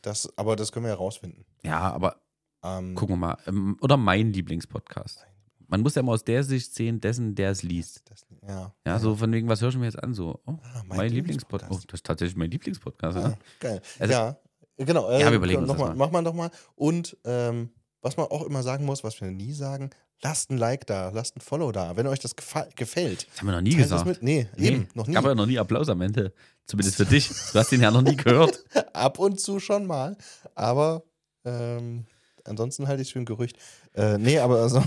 Das, 0.03 0.31
aber 0.37 0.55
das 0.55 0.71
können 0.71 0.85
wir 0.85 0.91
ja 0.91 0.97
rausfinden. 0.97 1.45
Ja, 1.63 1.79
aber 1.79 2.17
Ähm, 2.63 2.93
gucken 2.93 3.13
wir 3.15 3.19
mal. 3.19 3.37
Ähm, 3.47 3.77
Oder 3.81 3.97
mein 3.97 4.33
Lieblingspodcast. 4.33 5.25
Man 5.71 5.81
muss 5.81 5.95
ja 5.95 6.01
immer 6.01 6.11
aus 6.11 6.23
der 6.23 6.43
Sicht 6.43 6.75
sehen, 6.75 6.99
dessen, 7.01 7.33
der 7.33 7.51
es 7.51 7.63
liest. 7.63 8.01
Das, 8.09 8.25
ja. 8.47 8.73
Ja, 8.85 8.99
so 8.99 9.15
von 9.15 9.31
wegen, 9.31 9.47
was 9.47 9.61
hörst 9.61 9.75
du 9.75 9.79
mir 9.79 9.85
jetzt 9.85 10.01
an? 10.03 10.13
So, 10.13 10.39
oh, 10.45 10.51
Ah, 10.61 10.83
mein, 10.87 11.11
Lieblingspodcast. 11.11 11.71
Oh, 11.71 11.79
das 11.87 11.99
ist 11.99 12.05
tatsächlich 12.05 12.35
mein 12.35 12.51
Lieblingspodcast. 12.51 13.17
Ah, 13.17 13.21
Ja. 13.21 13.37
geil. 13.59 13.81
Also- 13.97 14.13
ja, 14.13 14.37
genau. 14.77 15.09
Ja, 15.11 15.29
wir 15.29 15.37
überlegen 15.37 15.61
uns 15.61 15.67
noch 15.69 15.75
das 15.77 15.81
mal, 15.87 15.95
mal. 15.95 16.05
Mach 16.05 16.11
mal 16.11 16.23
doch 16.23 16.33
mal. 16.33 16.51
Und 16.75 17.17
ähm, 17.23 17.69
was 18.01 18.17
man 18.17 18.27
auch 18.27 18.43
immer 18.43 18.63
sagen 18.63 18.85
muss, 18.85 19.03
was 19.03 19.19
wir 19.21 19.31
nie 19.31 19.53
sagen, 19.53 19.91
lasst 20.21 20.51
ein 20.51 20.57
Like 20.57 20.85
da, 20.87 21.09
lasst 21.09 21.37
ein 21.37 21.41
Follow 21.41 21.71
da, 21.71 21.95
wenn 21.95 22.05
euch 22.07 22.19
das 22.19 22.35
gefällt. 22.35 23.27
Das 23.31 23.39
haben 23.39 23.47
wir 23.47 23.53
noch 23.53 23.61
nie 23.61 23.75
gesagt. 23.75 24.01
Das 24.01 24.05
mit. 24.05 24.21
Nee, 24.21 24.47
eben, 24.57 24.87
noch 24.93 25.07
nie. 25.07 25.13
Gab 25.13 25.23
ja 25.25 25.33
noch 25.35 25.45
nie 25.45 25.57
Applaus 25.57 25.87
am 25.89 26.01
Ende. 26.01 26.33
Zumindest 26.65 26.97
für 26.97 27.05
dich. 27.05 27.29
Du 27.29 27.59
hast 27.59 27.71
den 27.71 27.81
ja 27.81 27.91
noch 27.91 28.01
nie 28.01 28.15
gehört. 28.17 28.63
Ab 28.93 29.19
und 29.19 29.39
zu 29.39 29.59
schon 29.61 29.85
mal. 29.87 30.17
Aber 30.53 31.03
ähm, 31.45 32.05
ansonsten 32.45 32.87
halte 32.87 33.01
ich 33.01 33.07
es 33.07 33.11
für 33.13 33.19
ein 33.19 33.25
Gerücht. 33.25 33.57
Äh, 33.93 34.17
nee, 34.17 34.39
aber 34.39 34.61
also, 34.61 34.81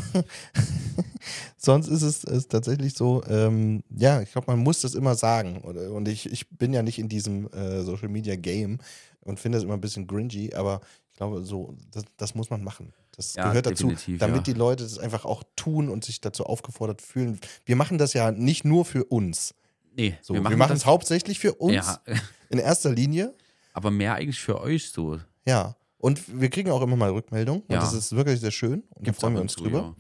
sonst 1.57 1.89
ist 1.89 2.03
es 2.03 2.25
ist 2.25 2.51
tatsächlich 2.51 2.95
so, 2.95 3.23
ähm, 3.29 3.83
ja, 3.91 4.21
ich 4.23 4.33
glaube, 4.33 4.51
man 4.51 4.61
muss 4.61 4.81
das 4.81 4.95
immer 4.95 5.15
sagen. 5.15 5.61
Oder, 5.63 5.91
und 5.93 6.09
ich, 6.09 6.31
ich 6.31 6.49
bin 6.51 6.73
ja 6.73 6.83
nicht 6.83 6.99
in 6.99 7.09
diesem 7.09 7.49
äh, 7.53 7.83
Social 7.83 8.09
Media 8.09 8.37
Game 8.37 8.79
und 9.21 9.41
finde 9.41 9.59
das 9.59 9.65
immer 9.65 9.75
ein 9.75 9.81
bisschen 9.81 10.07
gringy, 10.07 10.55
aber 10.55 10.81
ich 11.11 11.17
glaube, 11.17 11.45
so, 11.45 11.75
das, 11.91 12.05
das 12.17 12.35
muss 12.35 12.51
man 12.51 12.63
machen. 12.65 12.93
Das 13.17 13.35
Ja, 13.35 13.49
gehört 13.49 13.67
dazu, 13.67 13.93
damit 14.19 14.37
ja. 14.37 14.43
die 14.43 14.53
Leute 14.55 14.83
das 14.83 14.99
einfach 14.99 15.25
auch 15.25 15.45
tun 15.55 15.89
und 15.89 16.05
sich 16.05 16.21
dazu 16.21 16.45
aufgefordert 16.47 17.01
fühlen. 17.01 17.39
Wir 17.65 17.77
machen 17.77 17.99
das 17.99 18.13
ja 18.13 18.33
nicht 18.33 18.65
nur 18.65 18.85
für 18.85 19.05
uns. 19.05 19.55
Nee, 19.97 20.17
So, 20.23 20.35
wir 20.35 20.41
machen 20.41 20.75
es 20.75 20.87
hauptsächlich 20.87 21.39
für 21.39 21.55
uns 21.55 21.75
Ja, 21.75 22.01
in 22.49 22.59
erster 22.59 22.91
Linie. 22.91 23.33
aber 23.73 23.93
mehr 23.93 24.15
eigentlich 24.15 24.41
für 24.41 24.61
euch 24.61 24.91
so. 24.91 25.21
Ja. 25.47 25.77
Und 26.05 26.39
wir 26.39 26.51
kriegen 26.51 26.71
auch 26.71 26.83
immer 26.83 26.97
mal 26.97 27.09
Rückmeldungen. 27.09 27.63
Ja. 27.71 27.79
Und 27.79 27.83
das 27.83 27.95
ist 27.95 28.15
wirklich 28.15 28.39
sehr 28.39 28.51
schön. 28.51 28.83
Und 28.91 29.05
Gibt's 29.05 29.21
da 29.21 29.27
freuen 29.27 29.37
wir 29.37 29.41
uns 29.41 29.57
drüber. 29.57 29.97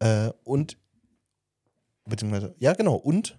Äh, 0.00 0.32
und 0.42 0.76
beziehungsweise, 2.04 2.56
ja, 2.58 2.72
genau. 2.72 2.96
Und 2.96 3.38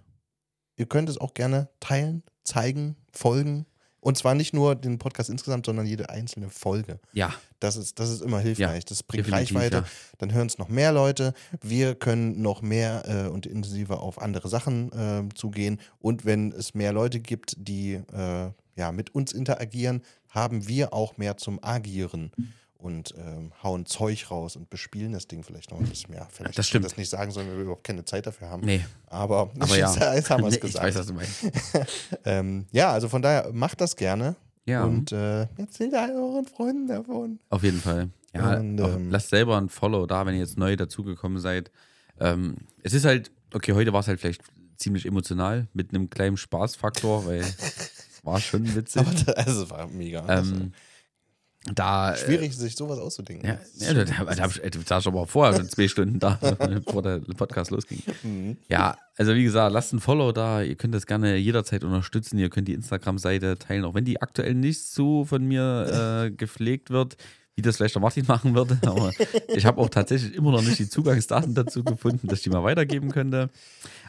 ihr 0.76 0.86
könnt 0.86 1.10
es 1.10 1.18
auch 1.18 1.34
gerne 1.34 1.68
teilen, 1.80 2.22
zeigen, 2.44 2.96
folgen. 3.12 3.66
Und 4.00 4.16
zwar 4.16 4.34
nicht 4.34 4.54
nur 4.54 4.74
den 4.76 4.98
Podcast 4.98 5.28
insgesamt, 5.28 5.66
sondern 5.66 5.86
jede 5.86 6.08
einzelne 6.10 6.50
Folge. 6.50 7.00
Ja, 7.12 7.34
Das 7.60 7.76
ist, 7.76 7.98
das 7.98 8.10
ist 8.10 8.22
immer 8.22 8.38
hilfreich. 8.38 8.84
das 8.84 9.02
bringt 9.02 9.30
Reichweite. 9.30 9.76
ja. 9.78 9.84
Dann 10.18 10.32
hören 10.32 10.46
es 10.46 10.58
noch 10.58 10.68
mehr 10.68 10.92
Leute. 10.92 11.34
Wir 11.62 11.94
können 11.94 12.40
noch 12.40 12.62
mehr 12.62 13.02
äh, 13.26 13.28
und 13.28 13.46
intensiver 13.46 14.00
auf 14.00 14.20
andere 14.20 14.48
Sachen 14.48 14.92
äh, 14.92 15.34
zugehen. 15.34 15.80
Und 15.98 16.24
wenn 16.24 16.52
es 16.52 16.74
mehr 16.74 16.92
Leute 16.92 17.18
gibt, 17.20 17.56
die 17.58 17.94
äh, 17.94 18.50
ja, 18.76 18.92
mit 18.92 19.14
uns 19.14 19.32
interagieren, 19.32 20.02
haben 20.28 20.68
wir 20.68 20.92
auch 20.92 21.16
mehr 21.16 21.36
zum 21.36 21.62
Agieren 21.62 22.30
und 22.78 23.12
ähm, 23.18 23.52
hauen 23.62 23.86
Zeug 23.86 24.30
raus 24.30 24.54
und 24.56 24.70
bespielen 24.70 25.12
das 25.12 25.26
Ding 25.26 25.42
vielleicht 25.42 25.70
noch 25.72 25.78
ein 25.80 25.86
bisschen 25.86 26.10
mehr. 26.12 26.28
Vielleicht 26.30 26.56
Das 26.56 26.68
stimmt. 26.68 26.84
das 26.84 26.96
nicht 26.96 27.10
sagen 27.10 27.32
sollen, 27.32 27.48
weil 27.48 27.56
wir 27.56 27.62
überhaupt 27.62 27.84
keine 27.84 28.04
Zeit 28.04 28.26
dafür 28.26 28.48
haben. 28.50 28.64
nee. 28.64 28.84
Aber, 29.08 29.50
Aber 29.58 29.76
ja. 29.76 30.14
jetzt 30.14 30.30
haben 30.30 30.42
wir 30.44 30.48
es 30.48 30.54
Nee, 30.54 30.56
Ich 30.56 30.60
gesagt. 30.60 30.84
weiß, 30.86 30.94
was 30.96 31.06
du 31.06 31.12
meinst. 31.14 31.44
ähm, 32.24 32.66
ja, 32.72 32.92
also 32.92 33.08
von 33.08 33.20
daher 33.22 33.50
macht 33.52 33.80
das 33.80 33.96
gerne. 33.96 34.36
Ja, 34.64 34.84
Und 34.84 35.12
äh, 35.12 35.46
erzählt 35.56 35.94
all 35.94 36.12
euren 36.12 36.44
Freunden 36.44 36.86
davon. 36.86 37.38
auf 37.50 37.62
jeden 37.62 37.80
Fall. 37.80 38.10
Ja, 38.34 38.58
Und, 38.58 38.78
ähm, 38.78 39.10
lasst 39.10 39.30
selber 39.30 39.56
ein 39.58 39.70
Follow 39.70 40.06
da, 40.06 40.24
wenn 40.26 40.34
ihr 40.34 40.40
jetzt 40.40 40.58
neu 40.58 40.76
dazugekommen 40.76 41.40
seid. 41.40 41.70
Ähm, 42.20 42.56
es 42.82 42.92
ist 42.92 43.04
halt, 43.06 43.30
okay, 43.54 43.72
heute 43.72 43.92
war 43.92 44.00
es 44.00 44.08
halt 44.08 44.20
vielleicht 44.20 44.42
ziemlich 44.76 45.06
emotional 45.06 45.66
mit 45.72 45.92
einem 45.94 46.10
kleinen 46.10 46.36
Spaßfaktor, 46.36 47.26
weil 47.26 47.40
es 47.40 48.20
war 48.22 48.38
schon 48.40 48.74
witzig. 48.76 49.00
Aber 49.00 49.10
das, 49.12 49.28
also, 49.34 49.62
es 49.64 49.70
war 49.70 49.86
mega. 49.88 50.20
Ähm, 50.28 50.72
da, 51.74 52.12
äh, 52.14 52.16
Schwierig, 52.16 52.56
sich 52.56 52.74
sowas 52.76 52.98
auszudingen. 52.98 53.44
Ja, 53.44 53.58
ja, 53.76 53.94
da, 53.94 54.04
da, 54.04 54.24
da 54.34 54.44
äh, 54.46 54.70
saß 54.84 55.04
schon 55.04 55.14
mal 55.14 55.26
vorher 55.26 55.56
schon 55.56 55.68
zwei 55.68 55.88
Stunden 55.88 56.18
da, 56.18 56.38
bevor 56.58 57.02
der 57.02 57.18
Podcast 57.36 57.70
losging. 57.70 58.02
Mhm. 58.22 58.56
Ja, 58.68 58.96
also 59.16 59.34
wie 59.34 59.44
gesagt, 59.44 59.72
lasst 59.72 59.92
ein 59.92 60.00
Follow 60.00 60.32
da. 60.32 60.62
Ihr 60.62 60.74
könnt 60.76 60.94
das 60.94 61.06
gerne 61.06 61.36
jederzeit 61.36 61.84
unterstützen. 61.84 62.38
Ihr 62.38 62.50
könnt 62.50 62.68
die 62.68 62.74
Instagram-Seite 62.74 63.58
teilen, 63.58 63.84
auch 63.84 63.94
wenn 63.94 64.04
die 64.04 64.20
aktuell 64.22 64.54
nicht 64.54 64.82
so 64.84 65.24
von 65.24 65.44
mir 65.44 66.26
äh, 66.26 66.30
gepflegt 66.36 66.90
wird, 66.90 67.16
wie 67.54 67.62
das 67.62 67.76
vielleicht 67.76 67.96
der 67.96 68.02
Martin 68.02 68.24
machen 68.28 68.54
würde. 68.54 68.78
Aber 68.86 69.10
ich 69.48 69.66
habe 69.66 69.80
auch 69.80 69.88
tatsächlich 69.88 70.34
immer 70.34 70.52
noch 70.52 70.62
nicht 70.62 70.78
die 70.78 70.88
Zugangsdaten 70.88 71.54
dazu 71.54 71.82
gefunden, 71.82 72.28
dass 72.28 72.38
ich 72.38 72.44
die 72.44 72.50
mal 72.50 72.62
weitergeben 72.62 73.10
könnte. 73.10 73.50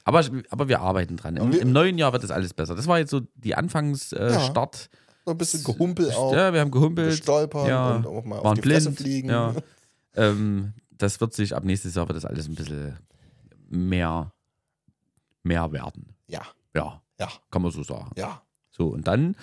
Aber, 0.04 0.24
aber 0.50 0.68
wir 0.68 0.82
arbeiten 0.82 1.18
dran. 1.18 1.36
Im, 1.38 1.52
Im 1.54 1.72
neuen 1.72 1.98
Jahr 1.98 2.14
wird 2.14 2.24
das 2.24 2.32
alles 2.32 2.54
besser. 2.54 2.76
Das 2.76 2.86
war 2.88 3.00
jetzt 3.00 3.10
so 3.10 3.22
die 3.36 3.56
Anfangsstart. 3.56 4.90
Äh, 4.92 4.96
Ja. 4.96 5.00
So 5.30 5.34
ein 5.36 5.38
bisschen 5.38 5.64
Gehumpel 5.64 6.12
auch. 6.14 6.34
Ja, 6.34 6.52
wir 6.52 6.60
haben 6.60 6.72
gehumpelt. 6.72 7.12
Gestolpert 7.12 7.68
ja, 7.68 7.98
und 7.98 8.08
auch 8.08 8.26
mal 8.26 8.40
auf 8.40 8.56
die 8.56 8.62
Fresse 8.64 8.90
blind, 8.90 9.00
fliegen. 9.00 9.30
Ja. 9.30 9.54
ähm, 10.16 10.74
das 10.98 11.22
wird 11.22 11.34
sich 11.36 11.56
ab 11.56 11.64
nächstes 11.64 11.94
Jahr 11.94 12.08
wird 12.10 12.18
das 12.18 12.26
alles 12.26 12.48
ein 12.48 12.56
bisschen 12.56 12.98
mehr, 13.70 14.32
mehr 15.44 15.72
werden. 15.72 16.16
Ja, 16.28 16.42
Ja, 16.76 17.02
ja, 17.20 17.30
kann 17.52 17.62
man 17.62 17.70
so 17.72 17.84
sagen. 17.84 18.10
ja. 18.18 18.42
So, 18.72 18.88
und 18.88 19.06
dann 19.08 19.36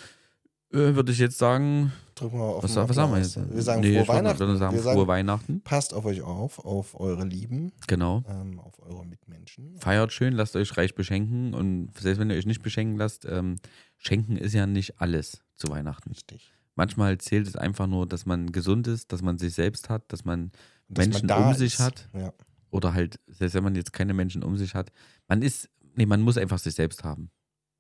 Äh, 0.73 0.97
Würde 0.97 1.13
ich 1.13 1.19
jetzt 1.19 1.39
sagen, 1.39 1.93
Drücken 2.17 2.39
wir 2.39 2.45
auf 2.45 2.65
was, 2.65 2.75
was 2.75 2.97
sagen 2.97 3.13
wir 3.13 3.19
jetzt? 3.19 3.37
Wir 3.55 3.63
sagen 3.63 3.81
Nee, 3.83 3.95
frohe 4.03 4.09
Weihnachten. 4.09 4.39
würde 4.41 4.57
sagen, 4.57 4.75
wir 4.75 4.83
sagen, 4.83 4.97
frohe 4.99 5.07
Weihnachten. 5.07 5.61
passt 5.61 5.95
auf 5.95 6.05
euch 6.07 6.23
auf, 6.23 6.59
auf 6.65 6.99
eure 6.99 7.25
Lieben, 7.25 7.71
Genau. 7.87 8.25
ähm, 8.29 8.59
auf 8.59 8.81
eure 8.83 9.07
Mitmenschen. 9.07 9.77
Feiert 9.79 10.13
schön, 10.13 10.33
lasst 10.33 10.57
euch 10.57 10.77
reich 10.77 10.97
beschenken 10.97 11.55
und 11.55 11.91
selbst 12.01 12.19
wenn 12.19 12.31
ihr 12.31 12.37
euch 12.37 12.47
nicht 12.47 12.63
beschenken 12.63 12.97
lasst, 12.97 13.25
ähm, 13.27 13.57
schenken 13.99 14.37
ist 14.37 14.55
ja 14.55 14.67
nicht 14.67 15.01
alles 15.01 15.45
zu 15.57 15.69
Weihnachten. 15.69 16.11
Richtig. 16.11 16.53
Manchmal 16.75 17.19
zählt 17.19 17.47
es 17.47 17.57
einfach 17.57 17.87
nur, 17.87 18.07
dass 18.07 18.27
man 18.27 18.53
gesund 18.53 18.87
ist, 18.87 19.13
dass 19.13 19.23
man 19.23 19.39
sich 19.39 19.55
selbst 19.55 19.89
hat, 19.89 20.13
dass 20.13 20.25
man 20.25 20.53
dass 20.89 21.07
man 21.07 21.09
Menschen 21.11 21.29
da 21.29 21.49
um 21.49 21.55
sich 21.55 21.75
ist. 21.75 21.81
hat. 21.81 22.09
Ja. 22.13 22.33
oder 22.71 22.93
halt, 22.93 23.19
selbst 23.27 23.55
wenn 23.55 23.65
man 23.65 23.75
jetzt 23.75 23.93
keine 23.93 24.15
Menschen 24.15 24.43
um 24.43 24.57
sich 24.57 24.75
hat, 24.75 24.93
man 25.29 25.43
ist, 25.43 25.71
nee, 25.95 26.07
man 26.07 26.21
muss 26.21 26.37
einfach 26.37 26.59
sich 26.59 26.75
selbst 26.75 27.05
haben. 27.05 27.31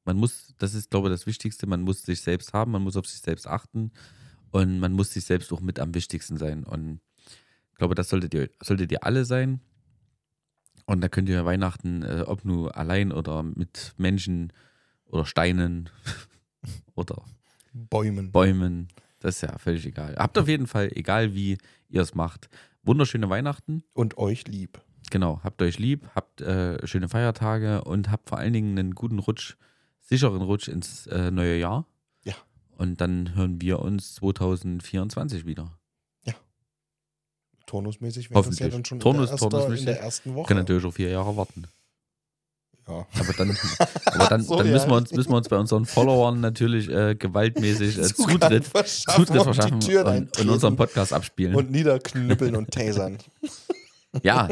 Man 0.04 0.16
muss, 0.16 0.54
das 0.58 0.74
ist, 0.74 0.90
glaube 0.90 1.08
ich, 1.08 1.14
das 1.14 1.26
Wichtigste, 1.26 1.66
man 1.66 1.82
muss 1.82 2.02
sich 2.02 2.20
selbst 2.20 2.52
haben, 2.52 2.72
man 2.72 2.82
muss 2.82 2.96
auf 2.96 3.06
sich 3.06 3.20
selbst 3.20 3.46
achten 3.46 3.90
und 4.50 4.78
man 4.78 4.92
muss 4.92 5.12
sich 5.12 5.24
selbst 5.24 5.52
auch 5.52 5.60
mit 5.60 5.78
am 5.78 5.94
wichtigsten 5.94 6.38
sein. 6.38 6.64
Und 6.64 7.00
ich 7.72 7.78
glaube, 7.78 7.94
das 7.94 8.08
solltet 8.08 8.32
ihr, 8.32 8.48
solltet 8.62 8.90
ihr 8.92 9.04
alle 9.04 9.24
sein. 9.24 9.60
Und 10.86 11.00
da 11.00 11.08
könnt 11.08 11.28
ihr 11.28 11.44
Weihnachten, 11.44 12.02
äh, 12.02 12.24
ob 12.26 12.44
nur 12.44 12.76
allein 12.76 13.12
oder 13.12 13.42
mit 13.42 13.94
Menschen 13.98 14.52
oder 15.06 15.26
Steinen 15.26 15.90
oder 16.94 17.24
Bäumen. 17.76 18.32
Bäumen, 18.32 18.88
das 19.20 19.36
ist 19.36 19.42
ja 19.42 19.58
völlig 19.58 19.84
egal. 19.86 20.16
Habt 20.16 20.38
auf 20.38 20.48
jeden 20.48 20.66
Fall, 20.66 20.90
egal 20.94 21.34
wie 21.34 21.58
ihr 21.88 22.00
es 22.02 22.14
macht, 22.14 22.48
wunderschöne 22.82 23.28
Weihnachten. 23.28 23.84
Und 23.92 24.18
euch 24.18 24.46
lieb. 24.48 24.80
Genau, 25.10 25.40
habt 25.44 25.62
euch 25.62 25.78
lieb, 25.78 26.08
habt 26.14 26.40
äh, 26.40 26.84
schöne 26.86 27.08
Feiertage 27.08 27.84
und 27.84 28.10
habt 28.10 28.28
vor 28.28 28.38
allen 28.38 28.52
Dingen 28.52 28.78
einen 28.78 28.94
guten 28.94 29.18
Rutsch, 29.18 29.54
sicheren 30.00 30.42
Rutsch 30.42 30.68
ins 30.68 31.06
äh, 31.06 31.30
neue 31.30 31.58
Jahr. 31.58 31.86
Ja. 32.24 32.34
Und 32.76 33.00
dann 33.00 33.34
hören 33.34 33.60
wir 33.60 33.80
uns 33.80 34.14
2024 34.16 35.46
wieder. 35.46 35.78
Turnusmäßig 37.66 38.30
wäre 38.30 38.44
das 38.44 38.58
ja 38.60 38.68
dann 38.68 38.84
schon 38.84 39.00
Turnus- 39.00 39.22
in, 39.22 39.26
der 39.26 39.32
erster, 39.32 39.50
turnusmäßig. 39.50 39.80
in 39.80 39.86
der 39.86 40.00
ersten 40.00 40.34
Woche. 40.34 40.46
Können 40.46 40.60
natürlich 40.60 40.84
auch 40.84 40.94
vier 40.94 41.10
Jahre 41.10 41.36
warten. 41.36 41.66
Ja. 42.88 43.06
Aber 43.18 43.32
dann, 43.36 43.56
aber 44.06 44.26
dann, 44.28 44.42
So, 44.42 44.56
dann 44.56 44.66
ja. 44.66 44.72
müssen, 44.72 44.88
wir 44.90 44.96
uns, 44.96 45.12
müssen 45.12 45.30
wir 45.30 45.36
uns 45.36 45.48
bei 45.48 45.56
unseren 45.56 45.86
Followern 45.86 46.40
natürlich 46.40 46.88
äh, 46.88 47.14
gewaltmäßig 47.16 47.98
äh, 47.98 48.02
Zutritt, 48.02 48.64
verschaffen 48.64 49.26
Zutritt 49.26 49.42
verschaffen 49.42 49.74
und, 49.74 50.06
eintreten 50.06 50.50
unseren 50.50 50.76
Podcast 50.76 51.12
abspielen. 51.12 51.54
Und 51.56 51.70
niederknüppeln 51.70 52.54
und 52.54 52.70
tasern. 52.70 53.18
ja, 54.22 54.48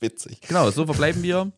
Witzig. 0.00 0.40
genau, 0.42 0.70
so 0.70 0.84
verbleiben 0.84 1.22
wir. 1.22 1.52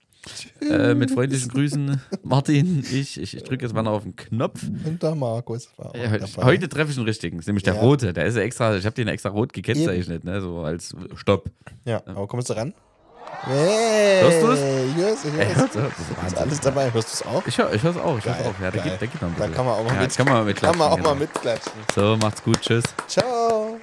Äh, 0.60 0.94
mit 0.94 1.10
freundlichen 1.12 1.48
Grüßen, 1.48 2.02
Martin. 2.22 2.80
Ich, 2.92 3.18
ich, 3.18 3.34
ich 3.36 3.42
drücke 3.44 3.64
jetzt 3.64 3.72
mal 3.72 3.82
noch 3.82 3.92
auf 3.92 4.02
den 4.02 4.14
Knopf. 4.16 4.62
Und 4.84 5.02
der 5.02 5.14
Markus 5.14 5.70
war 5.78 5.90
auch 5.90 5.94
Ja, 5.94 6.18
dabei. 6.18 6.44
heute 6.44 6.68
treffe 6.68 6.90
ich 6.90 6.98
einen 6.98 7.06
richtigen, 7.06 7.38
ist 7.38 7.46
nämlich 7.46 7.62
der 7.62 7.76
Ja. 7.76 7.80
rote. 7.80 8.12
Der 8.12 8.26
ist 8.26 8.36
ja 8.36 8.42
extra, 8.42 8.76
ich 8.76 8.84
habe 8.84 8.94
den 8.94 9.08
extra 9.08 9.30
rot 9.30 9.52
gekennzeichnet, 9.54 10.24
ne? 10.24 10.42
So 10.42 10.58
als 10.60 10.94
Stopp. 11.14 11.50
Ja, 11.86 12.02
aber 12.04 12.26
kommst 12.26 12.50
du 12.50 12.54
ran? 12.54 12.74
Hey, 13.46 14.20
Hörst 14.22 14.42
du's? 14.42 14.58
Ich 14.58 14.96
hör's, 14.96 15.24
ich 15.24 15.34
Ey, 15.38 15.46
hör's. 15.46 15.56
hörst 15.58 15.74
du? 15.74 15.80
Das 15.80 16.28
ist 16.32 16.38
alles 16.38 16.60
dabei. 16.60 16.92
Hörst 16.92 17.08
du 17.08 17.14
es 17.14 17.26
auch? 17.34 17.46
Ich 17.46 17.56
höre 17.58 17.72
ich 17.72 17.82
hör's 17.82 17.96
auch, 17.96 18.18
ich 18.18 18.24
hör's 18.24 18.36
auch. 18.40 18.54
Ja, 18.60 18.70
der 18.70 18.82
geil. 18.82 18.90
geht, 18.92 19.00
der 19.00 19.08
geht 19.08 19.22
noch 19.22 19.28
ein 19.28 19.34
Da 19.36 19.44
bisschen. 19.44 19.54
kann 19.54 19.64
man 19.66 19.74
auch 19.74 19.84
mal 19.84 19.94
ja, 19.94 20.00
mit- 20.02 20.16
kann 20.16 20.26
man 20.26 20.44
mal 20.44 20.54
Kann 20.54 20.78
man 20.78 20.88
auch 20.88 20.96
mitklatschen, 20.96 21.02
mal 21.02 21.10
genau. 21.10 21.14
mitklatschen. 21.14 21.72
So, 21.94 22.16
macht's 22.16 22.42
gut, 22.42 22.60
tschüss. 22.60 22.84
Ciao. 23.06 23.78